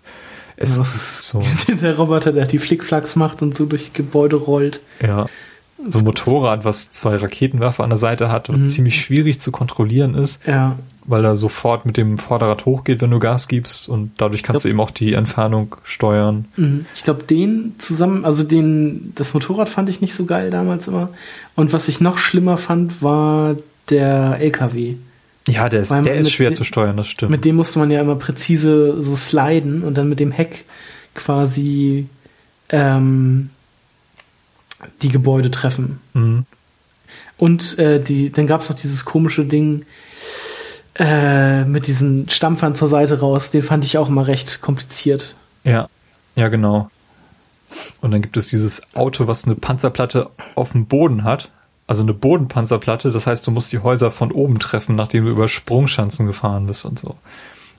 [0.57, 1.43] Es ja, ist so.
[1.69, 4.81] Der Roboter, der die Flickflacks macht und so durch Gebäude rollt.
[5.01, 5.27] Ja,
[5.87, 8.67] so ein Motorrad, was zwei Raketenwerfer an der Seite hat, was mhm.
[8.67, 10.45] ziemlich schwierig zu kontrollieren ist.
[10.45, 10.77] Ja.
[11.07, 14.63] Weil er sofort mit dem Vorderrad hochgeht, wenn du Gas gibst und dadurch kannst glaub,
[14.63, 16.45] du eben auch die Entfernung steuern.
[16.55, 16.85] Mhm.
[16.95, 21.09] Ich glaube, den zusammen, also den, das Motorrad fand ich nicht so geil damals immer.
[21.55, 23.55] Und was ich noch schlimmer fand, war
[23.89, 24.95] der LKW.
[25.47, 27.29] Ja, der ist, der ist schwer dem, zu steuern, das stimmt.
[27.29, 30.65] Mit dem musste man ja immer präzise so sliden und dann mit dem Heck
[31.13, 32.07] quasi
[32.69, 33.51] ähm,
[35.01, 35.99] die Gebäude treffen.
[36.13, 36.45] Mhm.
[37.37, 39.85] Und äh, die, dann gab es noch dieses komische Ding
[40.95, 43.51] äh, mit diesen Stampfern zur Seite raus.
[43.51, 45.35] Den fand ich auch immer recht kompliziert.
[45.63, 45.89] Ja,
[46.35, 46.89] ja, genau.
[48.01, 51.51] Und dann gibt es dieses Auto, was eine Panzerplatte auf dem Boden hat.
[51.87, 53.11] Also eine Bodenpanzerplatte.
[53.11, 56.85] Das heißt, du musst die Häuser von oben treffen, nachdem du über Sprungschanzen gefahren bist
[56.85, 57.15] und so.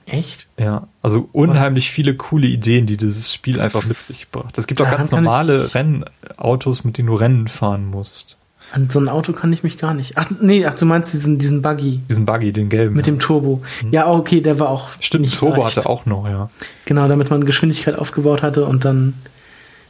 [0.07, 0.47] Echt?
[0.57, 1.93] Ja, also unheimlich Was?
[1.93, 4.57] viele coole Ideen, die dieses Spiel einfach mit sich bracht.
[4.57, 8.37] Es gibt auch ganz normale Rennautos, mit denen du Rennen fahren musst.
[8.71, 10.17] An so ein Auto kann ich mich gar nicht.
[10.17, 12.01] Ach, nee, ach, du meinst diesen, diesen Buggy.
[12.09, 12.95] Diesen Buggy, den gelben.
[12.95, 13.13] Mit ja.
[13.13, 13.61] dem Turbo.
[13.81, 13.91] Hm.
[13.91, 14.89] Ja, okay, der war auch.
[14.99, 15.77] Stimmt, nicht Turbo leicht.
[15.77, 16.49] hatte auch noch, ja.
[16.85, 19.13] Genau, damit man Geschwindigkeit aufgebaut hatte und dann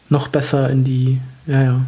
[0.10, 1.20] noch besser in die.
[1.46, 1.82] Ja, ja.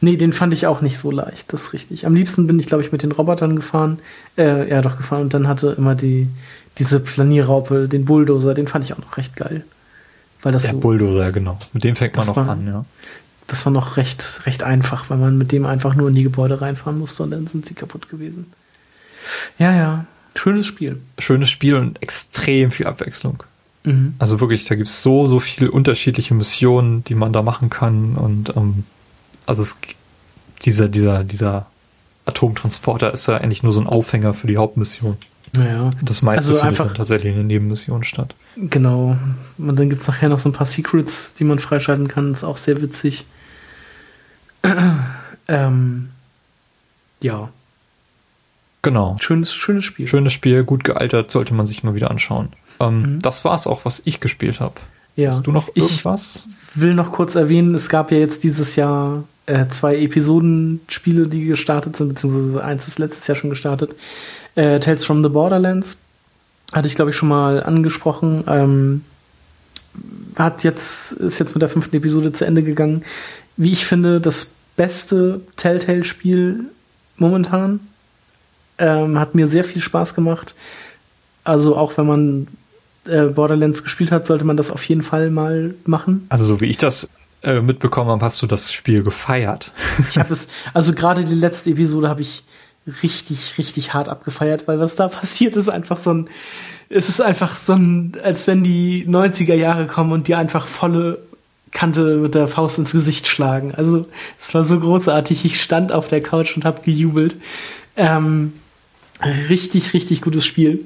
[0.00, 2.06] Nee, den fand ich auch nicht so leicht, das ist richtig.
[2.06, 4.00] Am liebsten bin ich, glaube ich, mit den Robotern gefahren.
[4.36, 6.28] Äh, ja, doch gefahren und dann hatte immer die,
[6.78, 9.64] diese Planierraupe, den Bulldozer, den fand ich auch noch recht geil.
[10.42, 11.58] Weil das Der so, Bulldozer, genau.
[11.72, 12.84] Mit dem fängt man noch war, an, ja.
[13.46, 16.60] Das war noch recht, recht einfach, weil man mit dem einfach nur in die Gebäude
[16.60, 18.52] reinfahren musste und dann sind sie kaputt gewesen.
[19.58, 20.06] Ja, ja.
[20.34, 21.00] Schönes Spiel.
[21.18, 23.42] Schönes Spiel und extrem viel Abwechslung.
[23.84, 24.14] Mhm.
[24.18, 28.16] Also wirklich, da gibt es so, so viele unterschiedliche Missionen, die man da machen kann.
[28.16, 28.84] Und ähm,
[29.46, 29.78] also es,
[30.62, 31.66] dieser, dieser, dieser
[32.24, 35.16] Atomtransporter ist ja eigentlich nur so ein Aufhänger für die Hauptmission.
[35.54, 35.90] Naja.
[36.00, 38.34] Das meiste also findet dann tatsächlich in den Nebenmissionen statt.
[38.56, 39.16] Genau.
[39.58, 42.30] Und dann gibt es nachher noch so ein paar Secrets, die man freischalten kann.
[42.30, 43.26] Das ist auch sehr witzig.
[45.48, 46.08] ähm,
[47.20, 47.50] ja.
[48.80, 49.16] Genau.
[49.20, 50.06] Schönes, schönes Spiel.
[50.06, 52.48] Schönes Spiel, gut gealtert, sollte man sich mal wieder anschauen.
[52.80, 53.18] Ähm, mhm.
[53.20, 54.74] Das war's auch, was ich gespielt habe.
[55.16, 55.32] Ja.
[55.32, 56.46] Hast du noch irgendwas?
[56.74, 61.44] Ich will noch kurz erwähnen, es gab ja jetzt dieses Jahr äh, zwei Episodenspiele, die
[61.44, 63.94] gestartet sind, beziehungsweise eins ist letztes Jahr schon gestartet.
[64.54, 65.98] Äh, Tales from the Borderlands
[66.72, 68.44] hatte ich, glaube ich, schon mal angesprochen.
[68.46, 69.04] Ähm,
[70.36, 73.04] hat jetzt, ist jetzt mit der fünften Episode zu Ende gegangen.
[73.58, 76.60] Wie ich finde, das beste Telltale-Spiel
[77.16, 77.80] momentan.
[78.78, 80.54] Ähm, hat mir sehr viel Spaß gemacht.
[81.44, 82.46] Also auch wenn man
[83.04, 86.24] äh, Borderlands gespielt hat, sollte man das auf jeden Fall mal machen.
[86.30, 87.10] Also so wie ich das
[87.42, 89.72] äh, mitbekommen habe, hast du das Spiel gefeiert.
[90.08, 92.44] Ich habe es, also gerade die letzte Episode habe ich
[93.02, 96.28] richtig, richtig hart abgefeiert, weil was da passiert ist einfach so ein,
[96.88, 101.18] es ist einfach so ein, als wenn die 90er Jahre kommen und dir einfach volle
[101.70, 103.74] Kante mit der Faust ins Gesicht schlagen.
[103.74, 104.06] Also
[104.38, 105.44] es war so großartig.
[105.44, 107.36] Ich stand auf der Couch und habe gejubelt.
[107.96, 108.52] Ähm,
[109.48, 110.80] richtig, richtig gutes Spiel.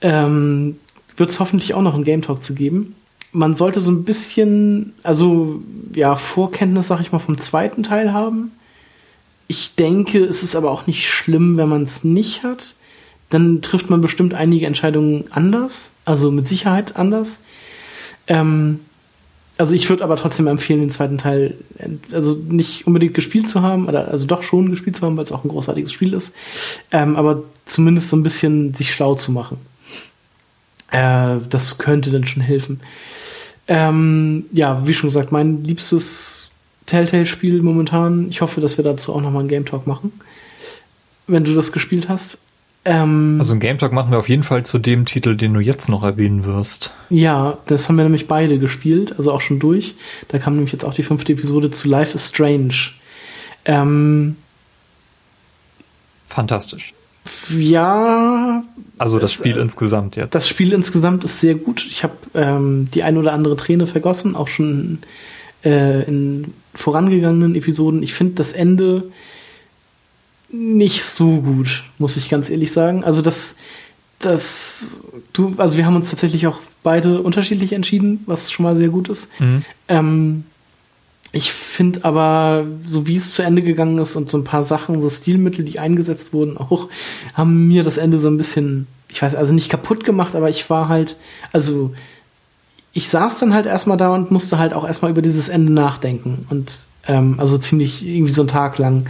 [0.00, 0.78] Ähm,
[1.16, 2.94] Wird es hoffentlich auch noch einen Game Talk zu geben.
[3.32, 5.62] Man sollte so ein bisschen, also
[5.94, 8.52] ja, Vorkenntnis, sag ich mal, vom zweiten Teil haben.
[9.46, 12.74] Ich denke, es ist aber auch nicht schlimm, wenn man es nicht hat.
[13.30, 17.40] Dann trifft man bestimmt einige Entscheidungen anders, also mit Sicherheit anders.
[18.26, 18.80] Ähm,
[19.60, 21.54] also ich würde aber trotzdem empfehlen, den zweiten Teil,
[22.12, 25.32] also nicht unbedingt gespielt zu haben, oder also doch schon gespielt zu haben, weil es
[25.32, 26.34] auch ein großartiges Spiel ist,
[26.92, 29.58] ähm, aber zumindest so ein bisschen sich schlau zu machen.
[30.90, 32.80] Äh, das könnte dann schon helfen.
[33.72, 36.50] Ähm, ja, wie schon gesagt, mein liebstes
[36.86, 38.28] Telltale-Spiel momentan.
[38.28, 40.10] Ich hoffe, dass wir dazu auch nochmal einen Game Talk machen,
[41.28, 42.38] wenn du das gespielt hast.
[42.84, 45.60] Ähm, also ein Game Talk machen wir auf jeden Fall zu dem Titel, den du
[45.60, 46.94] jetzt noch erwähnen wirst.
[47.10, 49.94] Ja, das haben wir nämlich beide gespielt, also auch schon durch.
[50.26, 52.74] Da kam nämlich jetzt auch die fünfte Episode zu Life is Strange.
[53.66, 54.34] Ähm,
[56.26, 56.92] Fantastisch.
[57.56, 58.64] Ja.
[58.98, 60.34] Also das Spiel äh, insgesamt jetzt.
[60.34, 61.86] Das Spiel insgesamt ist sehr gut.
[61.88, 64.98] Ich habe ähm, die ein oder andere Träne vergossen, auch schon
[65.64, 68.02] äh, in vorangegangenen Episoden.
[68.02, 69.10] Ich finde das Ende
[70.52, 73.04] nicht so gut, muss ich ganz ehrlich sagen.
[73.04, 73.56] Also das,
[74.18, 75.02] das,
[75.32, 79.08] du, also wir haben uns tatsächlich auch beide unterschiedlich entschieden, was schon mal sehr gut
[79.08, 79.30] ist.
[79.40, 79.64] Mhm.
[79.88, 80.44] Ähm,
[81.32, 85.00] ich finde aber, so wie es zu Ende gegangen ist und so ein paar Sachen,
[85.00, 86.88] so Stilmittel, die eingesetzt wurden, auch,
[87.34, 90.68] haben mir das Ende so ein bisschen, ich weiß, also nicht kaputt gemacht, aber ich
[90.70, 91.16] war halt,
[91.52, 91.94] also
[92.92, 96.46] ich saß dann halt erstmal da und musste halt auch erstmal über dieses Ende nachdenken.
[96.50, 96.72] Und
[97.06, 99.08] ähm, also ziemlich irgendwie so einen Tag lang.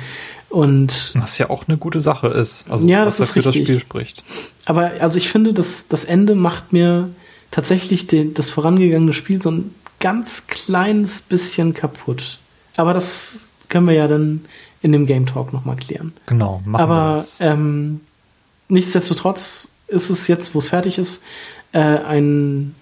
[0.50, 3.78] Und was ja auch eine gute Sache ist, also ja, was das dafür das Spiel
[3.78, 4.24] spricht.
[4.66, 7.08] Aber also ich finde, dass das Ende macht mir
[7.50, 12.38] tatsächlich den, das vorangegangene Spiel so ein ganz kleines bisschen kaputt.
[12.76, 14.44] Aber das können wir ja dann
[14.82, 16.12] in dem Game Talk nochmal klären.
[16.26, 18.00] Genau, machen Aber wir ähm,
[18.68, 21.22] nichtsdestotrotz ist es jetzt, wo es fertig ist,
[21.72, 22.74] äh, ein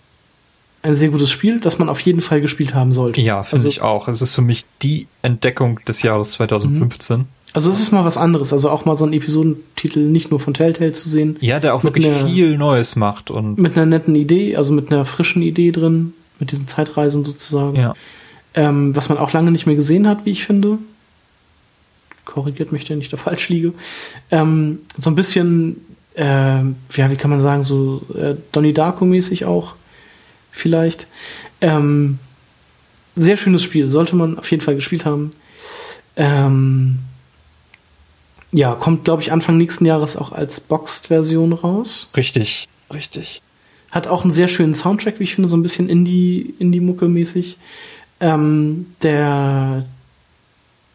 [0.82, 3.20] ein sehr gutes Spiel, das man auf jeden Fall gespielt haben sollte.
[3.20, 4.06] Ja, finde also, ich auch.
[4.06, 7.26] Es ist für mich die Entdeckung des Jahres 2015.
[7.52, 10.54] Also es ist mal was anderes, also auch mal so ein Episodentitel nicht nur von
[10.54, 11.36] Telltale zu sehen.
[11.40, 14.92] Ja, der auch wirklich einer, viel Neues macht und mit einer netten Idee, also mit
[14.92, 17.76] einer frischen Idee drin, mit diesem Zeitreisen sozusagen.
[17.76, 17.94] Ja.
[18.54, 20.78] Ähm, was man auch lange nicht mehr gesehen hat, wie ich finde.
[22.24, 23.72] Korrigiert mich, wenn ich da falsch liege.
[24.30, 25.80] Ähm, so ein bisschen,
[26.14, 29.74] äh, ja, wie kann man sagen, so äh, Donnie Darko-mäßig auch,
[30.50, 31.06] vielleicht.
[31.60, 32.18] Ähm,
[33.16, 35.32] sehr schönes Spiel, sollte man auf jeden Fall gespielt haben.
[36.16, 37.00] Ähm,
[38.52, 42.10] ja, kommt, glaube ich, Anfang nächsten Jahres auch als Boxed-Version raus.
[42.16, 43.42] Richtig, richtig.
[43.90, 47.56] Hat auch einen sehr schönen Soundtrack, wie ich finde, so ein bisschen Indie, Indie-Mucke-mäßig.
[48.20, 49.86] Ähm, der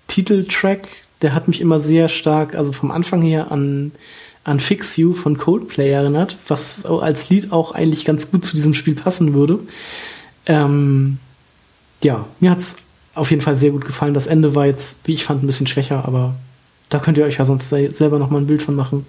[0.07, 0.87] Titeltrack,
[1.21, 3.91] der hat mich immer sehr stark, also vom Anfang her an,
[4.43, 8.73] an Fix You von Coldplay erinnert, was als Lied auch eigentlich ganz gut zu diesem
[8.73, 9.59] Spiel passen würde.
[10.45, 11.17] Ähm,
[12.03, 12.75] ja, mir hat's
[13.15, 14.13] auf jeden Fall sehr gut gefallen.
[14.13, 16.35] Das Ende war jetzt, wie ich fand, ein bisschen schwächer, aber
[16.89, 19.05] da könnt ihr euch ja sonst selber noch mal ein Bild von machen.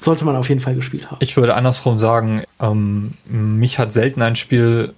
[0.00, 1.18] Sollte man auf jeden Fall gespielt haben.
[1.20, 4.94] Ich würde andersrum sagen, ähm, mich hat selten ein Spiel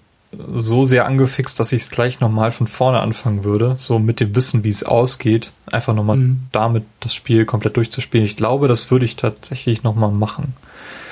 [0.55, 3.77] so sehr angefixt, dass ich es gleich nochmal von vorne anfangen würde.
[3.79, 5.53] So mit dem Wissen, wie es ausgeht.
[5.67, 6.41] Einfach nochmal mhm.
[6.53, 8.25] damit das Spiel komplett durchzuspielen.
[8.25, 10.55] Ich glaube, das würde ich tatsächlich nochmal machen.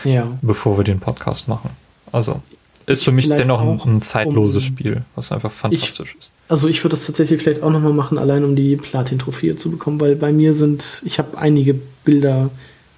[0.04, 0.38] Ja.
[0.40, 1.70] Bevor wir den Podcast machen.
[2.12, 2.40] Also,
[2.86, 6.32] ist für mich dennoch ein, ein, zeitloses um, Spiel, was einfach fantastisch ich, ist.
[6.48, 10.00] Also ich würde das tatsächlich vielleicht auch nochmal machen, allein um die Platin-Trophäe zu bekommen,
[10.00, 12.50] weil bei mir sind, ich habe einige Bilder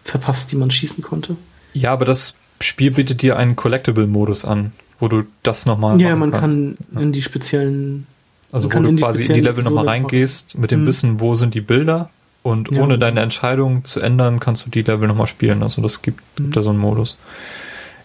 [0.04, 1.36] verpasst, die man schießen konnte.
[1.72, 6.00] Ja, aber das Spiel bietet dir einen Collectible-Modus an, wo du das nochmal.
[6.00, 6.56] Ja, man kannst.
[6.56, 8.06] kann in die speziellen.
[8.50, 10.86] Also wo du quasi in die Level nochmal reingehst, mit dem hm.
[10.86, 12.10] Wissen, wo sind die Bilder
[12.42, 12.82] und ja.
[12.82, 15.62] ohne deine Entscheidung zu ändern, kannst du die Level nochmal spielen.
[15.62, 16.44] Also das gibt, hm.
[16.44, 17.16] gibt da so einen Modus.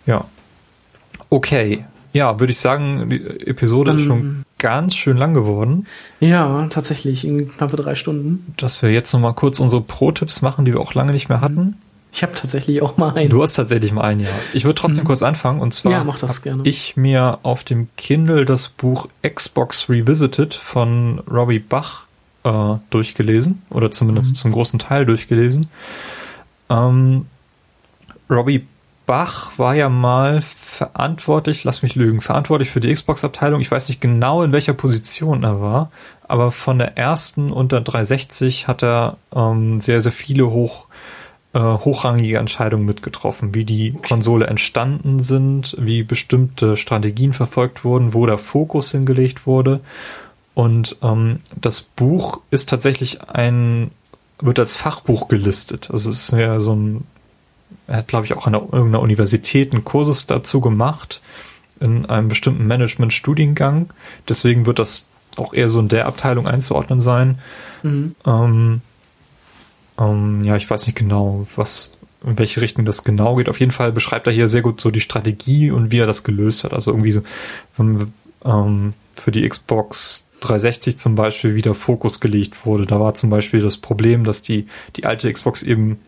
[0.06, 0.26] Ja.
[1.30, 1.84] Okay.
[2.14, 5.86] Ja, würde ich sagen, die Episode ist schon ganz schön lang geworden.
[6.20, 8.54] Ja, tatsächlich, in knappe drei Stunden.
[8.58, 11.76] Dass wir jetzt nochmal kurz unsere Pro-Tipps machen, die wir auch lange nicht mehr hatten.
[12.12, 13.30] Ich habe tatsächlich auch mal einen.
[13.30, 14.30] Du hast tatsächlich mal einen, ja.
[14.54, 15.08] Ich würde trotzdem mhm.
[15.08, 16.64] kurz anfangen und zwar ja, mach das gerne.
[16.66, 22.08] ich mir auf dem Kindle das Buch Xbox Revisited von Robbie Bach
[22.44, 24.36] äh, durchgelesen oder zumindest mhm.
[24.36, 25.70] zum großen Teil durchgelesen.
[26.70, 27.28] Ähm,
[28.30, 28.66] Robbie
[29.06, 33.62] Bach war ja mal verantwortlich, lass mich lügen, verantwortlich für die Xbox-Abteilung.
[33.62, 35.92] Ich weiß nicht genau, in welcher Position er war,
[36.28, 40.87] aber von der ersten unter 360 hat er ähm, sehr, sehr viele hoch,
[41.54, 48.26] äh, hochrangige Entscheidungen mitgetroffen, wie die Konsole entstanden sind, wie bestimmte Strategien verfolgt wurden, wo
[48.26, 49.82] der Fokus hingelegt wurde.
[50.54, 53.92] Und ähm, das Buch ist tatsächlich ein,
[54.40, 55.90] wird als Fachbuch gelistet.
[55.92, 57.04] Also es ist ja so ein
[57.88, 61.22] er hat, glaube ich, auch an irgendeiner Universität einen Kursus dazu gemacht,
[61.80, 63.90] in einem bestimmten Management-Studiengang.
[64.28, 67.40] Deswegen wird das auch eher so in der Abteilung einzuordnen sein.
[67.84, 68.16] Mhm.
[68.26, 68.82] Ähm,
[69.98, 71.94] ähm, ja, ich weiß nicht genau, was,
[72.24, 73.50] in welche Richtung das genau geht.
[73.50, 76.24] Auf jeden Fall beschreibt er hier sehr gut so die Strategie und wie er das
[76.24, 76.74] gelöst hat.
[76.74, 77.22] Also irgendwie so
[78.46, 82.86] ähm, für die Xbox 360 zum Beispiel wieder Fokus gelegt wurde.
[82.86, 86.00] Da war zum Beispiel das Problem, dass die, die alte Xbox eben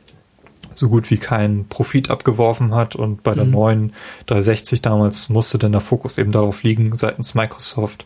[0.76, 3.52] so gut wie keinen Profit abgeworfen hat und bei der mhm.
[3.52, 3.94] neuen
[4.28, 8.06] 360 damals musste dann der Fokus eben darauf liegen seitens Microsoft,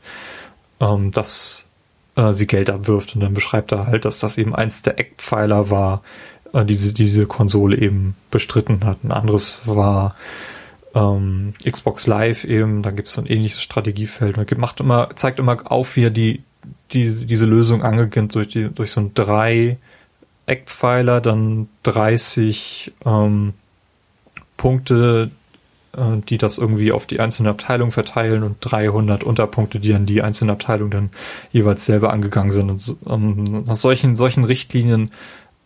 [0.80, 1.70] ähm, dass
[2.16, 5.70] äh, sie Geld abwirft und dann beschreibt er halt, dass das eben eins der Eckpfeiler
[5.70, 6.04] war,
[6.54, 9.04] äh, diese diese Konsole eben bestritten hat.
[9.04, 10.16] Ein anderes war
[10.96, 14.38] ähm, Xbox Live eben, da gibt es so ein ähnliches Strategiefeld.
[14.38, 16.44] Man macht immer, zeigt immer auf, wie er die,
[16.92, 19.78] die diese Lösung angeht durch die durch so ein drei
[20.46, 23.54] Eckpfeiler, dann 30 ähm,
[24.58, 25.32] Punkte,
[25.96, 30.52] die das irgendwie auf die einzelnen Abteilungen verteilen und 300 Unterpunkte, die dann die einzelnen
[30.52, 31.10] Abteilungen dann
[31.52, 32.72] jeweils selber angegangen sind.
[32.72, 35.12] Und so, ähm, nach solchen, solchen Richtlinien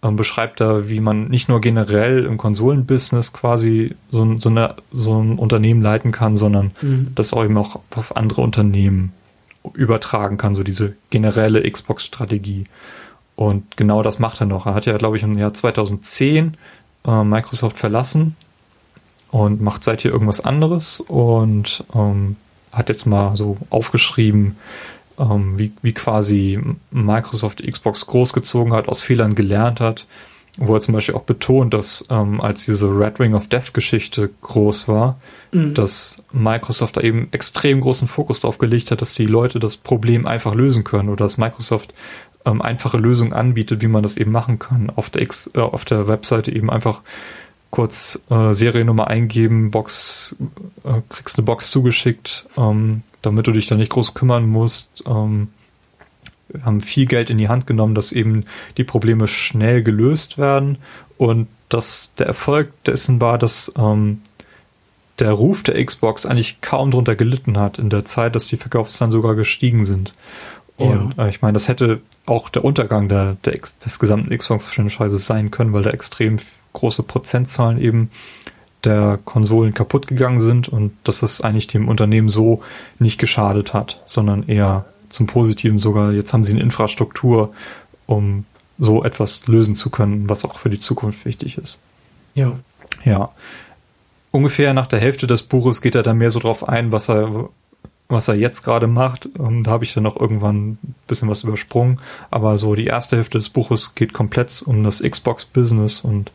[0.03, 5.21] ähm, beschreibt er, wie man nicht nur generell im Konsolenbusiness quasi so, so, eine, so
[5.21, 7.13] ein Unternehmen leiten kann, sondern mhm.
[7.15, 9.13] das auch eben auch auf andere Unternehmen
[9.73, 12.65] übertragen kann, so diese generelle Xbox-Strategie.
[13.37, 14.65] Und genau das macht er noch.
[14.65, 16.57] Er hat ja, glaube ich, im Jahr 2010
[17.05, 18.35] äh, Microsoft verlassen
[19.31, 22.35] und macht seither irgendwas anderes und ähm,
[22.71, 24.55] hat jetzt mal so aufgeschrieben,
[25.19, 26.59] ähm, wie, wie quasi
[26.91, 30.05] Microsoft Xbox großgezogen hat, aus Fehlern gelernt hat,
[30.57, 34.29] wo er zum Beispiel auch betont, dass ähm, als diese Red Ring of Death Geschichte
[34.41, 35.19] groß war,
[35.51, 35.73] mhm.
[35.73, 40.25] dass Microsoft da eben extrem großen Fokus drauf gelegt hat, dass die Leute das Problem
[40.25, 41.93] einfach lösen können oder dass Microsoft
[42.45, 44.91] ähm, einfache Lösungen anbietet, wie man das eben machen kann.
[44.95, 47.01] Auf der, X, äh, auf der Webseite eben einfach
[47.69, 50.35] kurz äh, Seriennummer eingeben, Box,
[50.83, 55.03] äh, kriegst eine Box zugeschickt, ähm, damit du dich da nicht groß kümmern musst.
[55.05, 55.49] Ähm,
[56.63, 58.45] haben viel Geld in die Hand genommen, dass eben
[58.77, 60.77] die Probleme schnell gelöst werden
[61.17, 64.21] und dass der Erfolg dessen war, dass ähm,
[65.19, 69.11] der Ruf der Xbox eigentlich kaum drunter gelitten hat in der Zeit, dass die Verkaufszahlen
[69.11, 70.13] sogar gestiegen sind.
[70.77, 71.25] Und ja.
[71.25, 75.73] äh, ich meine, das hätte auch der Untergang der, der des gesamten Xbox-Franchises sein können,
[75.73, 76.37] weil da extrem
[76.73, 78.11] große Prozentzahlen eben
[78.83, 82.61] der Konsolen kaputt gegangen sind und dass es eigentlich dem Unternehmen so
[82.99, 86.11] nicht geschadet hat, sondern eher zum Positiven sogar.
[86.11, 87.53] Jetzt haben sie eine Infrastruktur,
[88.05, 88.45] um
[88.77, 91.79] so etwas lösen zu können, was auch für die Zukunft wichtig ist.
[92.35, 92.59] Ja.
[93.03, 93.31] Ja.
[94.31, 97.49] Ungefähr nach der Hälfte des Buches geht er dann mehr so drauf ein, was er
[98.09, 99.27] was er jetzt gerade macht.
[99.39, 101.99] Ähm, da habe ich dann noch irgendwann ein bisschen was übersprungen.
[102.31, 106.31] Aber so die erste Hälfte des Buches geht komplett um das Xbox-Business und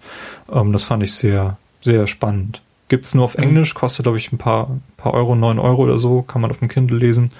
[0.52, 2.62] ähm, das fand ich sehr, sehr spannend.
[2.89, 3.44] Gibt's nur auf mhm.
[3.44, 6.59] Englisch, kostet glaube ich ein paar, paar Euro, neun Euro oder so, kann man auf
[6.59, 7.31] dem Kindle lesen.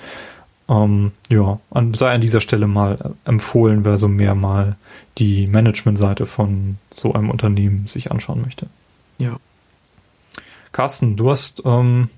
[0.69, 4.77] Ähm, ja, an, sei an dieser Stelle mal empfohlen, wer so mehr mal
[5.19, 8.69] die Managementseite von so einem Unternehmen sich anschauen möchte.
[9.19, 9.36] Ja.
[10.73, 12.09] Carsten, du hast ähm,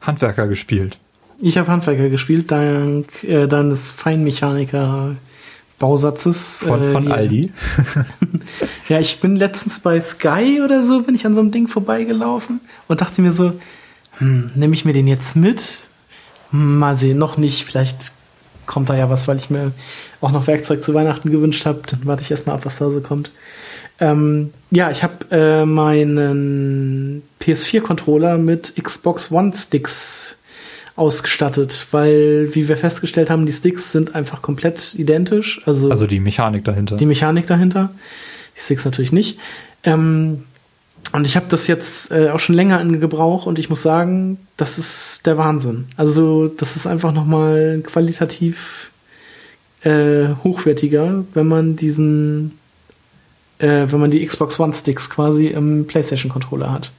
[0.00, 0.98] Handwerker gespielt.
[1.38, 5.16] Ich habe Handwerker gespielt, dank äh, deines Feinmechaniker
[5.78, 6.58] Bausatzes.
[6.58, 7.52] Von, äh, von Aldi.
[8.88, 12.60] ja, ich bin letztens bei Sky oder so, bin ich an so einem Ding vorbeigelaufen
[12.88, 13.52] und dachte mir so,
[14.18, 15.80] hm, nehme ich mir den jetzt mit?
[16.50, 17.64] Mal sehen, noch nicht.
[17.64, 18.12] Vielleicht
[18.64, 19.72] kommt da ja was, weil ich mir
[20.20, 21.82] auch noch Werkzeug zu Weihnachten gewünscht habe.
[21.86, 23.30] Dann warte ich erstmal ab, was da so kommt.
[23.98, 30.36] Ähm, ja, ich habe äh, meinen PS4-Controller mit Xbox One-Sticks
[30.96, 35.60] ausgestattet, weil, wie wir festgestellt haben, die Sticks sind einfach komplett identisch.
[35.66, 36.96] Also, also die Mechanik dahinter.
[36.96, 37.90] Die Mechanik dahinter.
[38.56, 39.38] Die Sticks natürlich nicht.
[39.84, 40.44] Ähm,
[41.12, 44.38] und ich habe das jetzt äh, auch schon länger in Gebrauch und ich muss sagen,
[44.56, 45.86] das ist der Wahnsinn.
[45.96, 48.90] Also das ist einfach nochmal qualitativ
[49.82, 52.58] äh, hochwertiger, wenn man diesen,
[53.58, 56.90] äh, wenn man die Xbox One Sticks quasi im PlayStation Controller hat.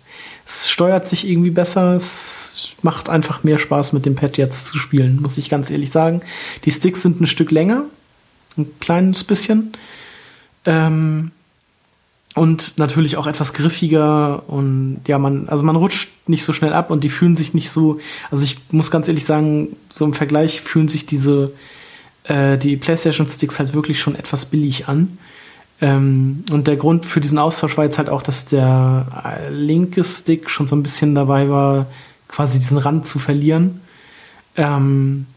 [0.48, 4.78] Es steuert sich irgendwie besser, es macht einfach mehr Spaß mit dem Pad jetzt zu
[4.78, 6.22] spielen, muss ich ganz ehrlich sagen.
[6.64, 7.84] Die Sticks sind ein Stück länger,
[8.58, 9.74] ein kleines bisschen.
[10.66, 11.32] Ähm,
[12.34, 16.92] und natürlich auch etwas griffiger und ja, man, also man rutscht nicht so schnell ab
[16.92, 20.62] und die fühlen sich nicht so, also ich muss ganz ehrlich sagen, so im Vergleich
[20.62, 21.52] fühlen sich diese,
[22.26, 25.18] äh, die PlayStation Sticks halt wirklich schon etwas billig an.
[25.80, 30.04] Ähm, und der Grund für diesen Austausch war jetzt halt auch, dass der äh, linke
[30.04, 31.86] Stick schon so ein bisschen dabei war,
[32.28, 33.82] quasi diesen Rand zu verlieren.
[34.56, 35.28] Ähm,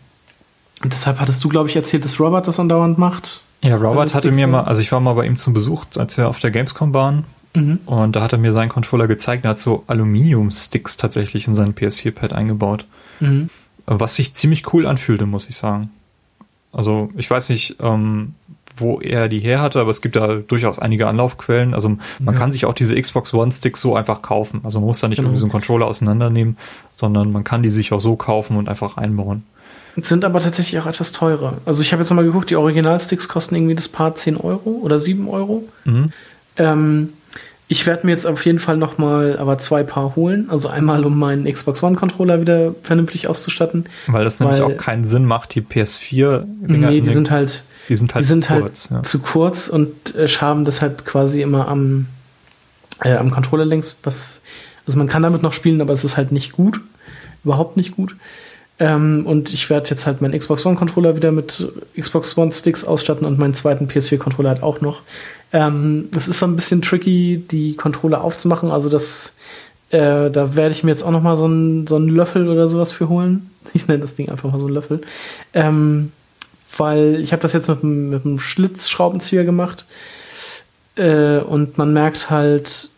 [0.83, 3.43] und deshalb hattest du, glaube ich, erzählt, dass Robert das andauernd macht.
[3.63, 6.29] Ja, Robert hatte mir mal, also ich war mal bei ihm zum Besuch, als wir
[6.29, 7.25] auf der Gamescom waren.
[7.55, 7.81] Mhm.
[7.85, 9.45] Und da hat er mir seinen Controller gezeigt.
[9.45, 12.87] Er hat so Aluminium-Sticks tatsächlich in seinen PS4-Pad eingebaut.
[13.19, 13.51] Mhm.
[13.85, 15.91] Was sich ziemlich cool anfühlte, muss ich sagen.
[16.73, 18.35] Also ich weiß nicht, ähm,
[18.81, 21.75] wo er die her hatte, aber es gibt da durchaus einige Anlaufquellen.
[21.75, 22.41] Also man ja.
[22.41, 24.61] kann sich auch diese Xbox One Sticks so einfach kaufen.
[24.65, 25.29] Also man muss da nicht genau.
[25.29, 26.57] irgendwie so einen Controller auseinandernehmen,
[26.97, 29.45] sondern man kann die sich auch so kaufen und einfach einbauen.
[29.97, 31.59] Sind aber tatsächlich auch etwas teurer.
[31.67, 34.99] Also ich habe jetzt mal geguckt, die Originalsticks kosten irgendwie das Paar 10 Euro oder
[34.99, 35.65] 7 Euro.
[35.85, 36.13] Mhm.
[36.57, 37.13] Ähm,
[37.73, 40.47] ich werde mir jetzt auf jeden Fall noch mal aber zwei Paar holen.
[40.51, 43.85] Also einmal, um meinen Xbox One Controller wieder vernünftig auszustatten.
[44.09, 46.45] Weil das nämlich auch keinen Sinn macht, die PS4.
[46.67, 49.03] Nee, die sind halt, die sind halt, die sind zu, halt kurz, ja.
[49.03, 52.07] zu kurz und äh, schaben deshalb quasi immer am,
[53.03, 53.99] äh, am Controller längs.
[54.03, 54.43] Was,
[54.87, 56.81] also man kann damit noch spielen, aber es ist halt nicht gut.
[57.45, 58.17] Überhaupt nicht gut.
[58.79, 62.85] Ähm, und ich werde jetzt halt meinen Xbox One Controller wieder mit Xbox One Sticks
[62.85, 65.03] ausstatten und meinen zweiten PS4 Controller halt auch noch.
[65.53, 68.71] Ähm, das ist so ein bisschen tricky, die Controller aufzumachen.
[68.71, 69.37] Also das,
[69.91, 72.69] äh, da werde ich mir jetzt auch noch mal so einen so einen Löffel oder
[72.69, 73.51] sowas für holen.
[73.75, 75.03] Ich nenne das Ding einfach mal so einen Löffel.
[75.53, 76.13] Ähm,
[76.77, 79.85] weil ich habe das jetzt mit, mit einem Schlitzschraubenzieher gemacht.
[80.97, 82.91] Äh, und man merkt halt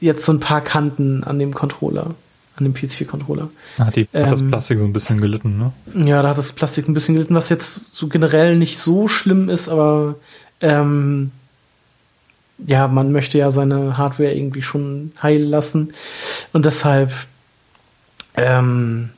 [0.00, 2.14] jetzt so ein paar Kanten an dem Controller
[2.56, 3.50] an dem PS4-Controller.
[3.78, 5.72] Ah, hat, die, ähm, hat das Plastik so ein bisschen gelitten, ne?
[6.06, 9.48] Ja, da hat das Plastik ein bisschen gelitten, was jetzt so generell nicht so schlimm
[9.48, 10.16] ist, aber
[10.60, 11.30] ähm,
[12.58, 15.92] ja, man möchte ja seine Hardware irgendwie schon heil lassen.
[16.52, 17.12] Und deshalb
[18.34, 19.10] ähm,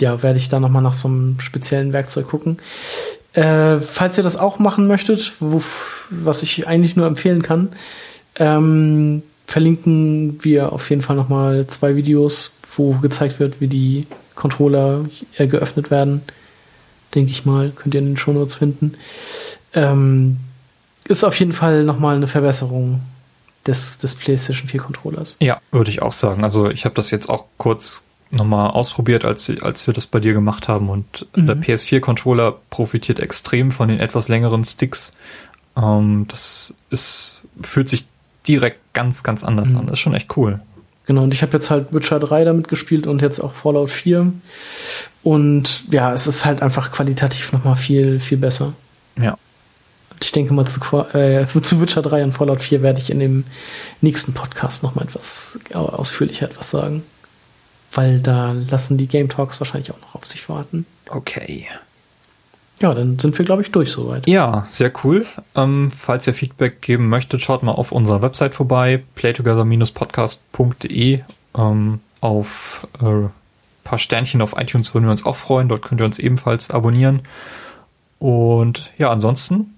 [0.00, 2.58] ja, werde ich da nochmal nach so einem speziellen Werkzeug gucken.
[3.32, 5.62] Äh, falls ihr das auch machen möchtet, wo,
[6.10, 7.70] was ich eigentlich nur empfehlen kann,
[8.36, 15.04] ähm, verlinken wir auf jeden Fall nochmal zwei Videos, wo gezeigt wird, wie die Controller
[15.36, 16.22] äh, geöffnet werden.
[17.14, 18.94] Denke ich mal, könnt ihr in den Shownotes finden.
[19.72, 20.38] Ähm,
[21.06, 23.00] ist auf jeden Fall nochmal eine Verbesserung
[23.66, 25.36] des, des PlayStation 4 Controllers.
[25.40, 26.44] Ja, würde ich auch sagen.
[26.44, 30.32] Also ich habe das jetzt auch kurz nochmal ausprobiert, als, als wir das bei dir
[30.32, 31.46] gemacht haben und mhm.
[31.46, 35.16] der PS4-Controller profitiert extrem von den etwas längeren Sticks.
[35.76, 38.06] Ähm, das ist, fühlt sich
[38.46, 39.78] direkt ganz, ganz anders mhm.
[39.78, 39.86] an.
[39.86, 40.60] Das ist schon echt cool.
[41.06, 44.32] Genau, und ich habe jetzt halt Witcher 3 damit gespielt und jetzt auch Fallout 4.
[45.22, 48.72] Und ja, es ist halt einfach qualitativ nochmal viel, viel besser.
[49.20, 49.36] Ja.
[50.20, 50.80] Ich denke mal, zu,
[51.12, 53.44] äh, zu Witcher 3 und Fallout 4 werde ich in dem
[54.00, 57.02] nächsten Podcast nochmal etwas ausführlicher etwas sagen.
[57.94, 60.84] Weil da lassen die Game Talks wahrscheinlich auch noch auf sich warten.
[61.08, 61.68] Okay.
[62.80, 64.26] Ja, dann sind wir, glaube ich, durch soweit.
[64.26, 65.24] Ja, sehr cool.
[65.54, 71.20] Ähm, falls ihr Feedback geben möchtet, schaut mal auf unserer Website vorbei, playtogether-podcast.de.
[71.56, 73.28] Ähm, auf äh,
[73.84, 75.68] paar Sternchen auf iTunes würden wir uns auch freuen.
[75.68, 77.22] Dort könnt ihr uns ebenfalls abonnieren.
[78.18, 79.73] Und ja, ansonsten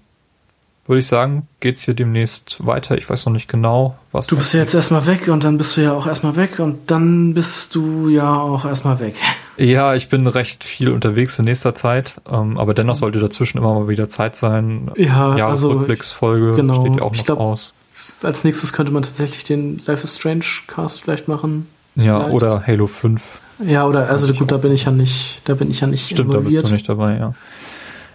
[0.87, 2.97] würde ich sagen, geht's hier demnächst weiter.
[2.97, 4.27] Ich weiß noch nicht genau, was.
[4.27, 6.89] Du bist ja jetzt erstmal weg und dann bist du ja auch erstmal weg und
[6.89, 9.15] dann bist du ja auch erstmal weg.
[9.59, 13.73] Ja, ich bin recht viel unterwegs in nächster Zeit, ähm, aber dennoch sollte dazwischen immer
[13.73, 14.91] mal wieder Zeit sein.
[14.95, 17.73] Ja, Jahresrückblicksfolge also, genau, steht ja auch noch glaub, aus.
[18.21, 21.65] Als nächstes könnte man tatsächlich den Life is Strange Cast vielleicht machen.
[21.95, 22.35] Ja, vielleicht.
[22.35, 23.39] oder Halo 5.
[23.65, 26.29] Ja, oder also gut, da bin ich ja nicht, da bin ich ja nicht Stimmt,
[26.29, 26.57] involviert.
[26.57, 27.33] da bist du nicht dabei, ja.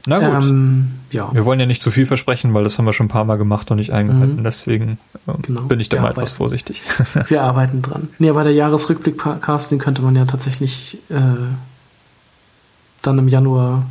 [0.07, 0.45] Na gut.
[0.45, 1.33] Ähm, ja.
[1.33, 3.37] Wir wollen ja nicht zu viel versprechen, weil das haben wir schon ein paar Mal
[3.37, 4.37] gemacht und nicht eingehalten.
[4.37, 4.45] Mhm.
[4.45, 4.99] Deswegen
[5.29, 5.63] ähm, genau.
[5.63, 6.21] bin ich da wir mal arbeiten.
[6.21, 6.83] etwas vorsichtig.
[7.29, 8.09] wir arbeiten dran.
[8.19, 11.21] Nee, aber der Jahresrückblick-Casting könnte man ja tatsächlich äh,
[13.03, 13.87] dann im Januar,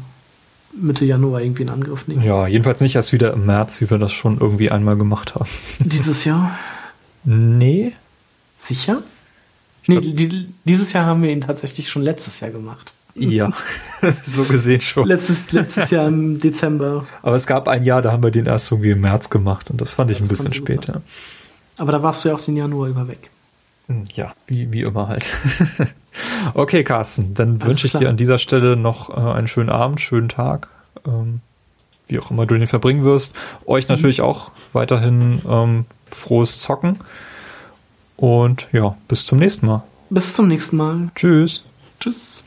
[0.74, 2.24] Mitte Januar irgendwie in Angriff nehmen.
[2.24, 5.50] Ja, jedenfalls nicht erst wieder im März, wie wir das schon irgendwie einmal gemacht haben.
[5.80, 6.52] Dieses Jahr?
[7.24, 7.94] Nee.
[8.58, 9.02] Sicher?
[9.88, 12.94] Nee, die, dieses Jahr haben wir ihn tatsächlich schon letztes Jahr gemacht.
[13.16, 13.52] Ja,
[14.24, 15.08] so gesehen schon.
[15.08, 17.06] Letztes, letztes Jahr im Dezember.
[17.22, 19.82] Aber es gab ein Jahr, da haben wir den erst irgendwie im März gemacht und
[19.82, 21.02] das fand ich ja, ein bisschen später.
[21.78, 23.30] Aber da warst du ja auch den Januar über weg.
[23.88, 25.26] Hm, ja, wie, wie immer halt.
[26.54, 28.02] okay, Carsten, dann wünsche ich klar.
[28.02, 30.70] dir an dieser Stelle noch äh, einen schönen Abend, schönen Tag.
[31.06, 31.42] Ähm,
[32.08, 33.34] wie auch immer du den verbringen wirst.
[33.66, 33.96] Euch mhm.
[33.96, 37.00] natürlich auch weiterhin ähm, frohes Zocken.
[38.18, 39.84] Und ja, bis zum nächsten Mal.
[40.10, 41.10] Bis zum nächsten Mal.
[41.16, 41.64] Tschüss.
[42.00, 42.44] Tschüss.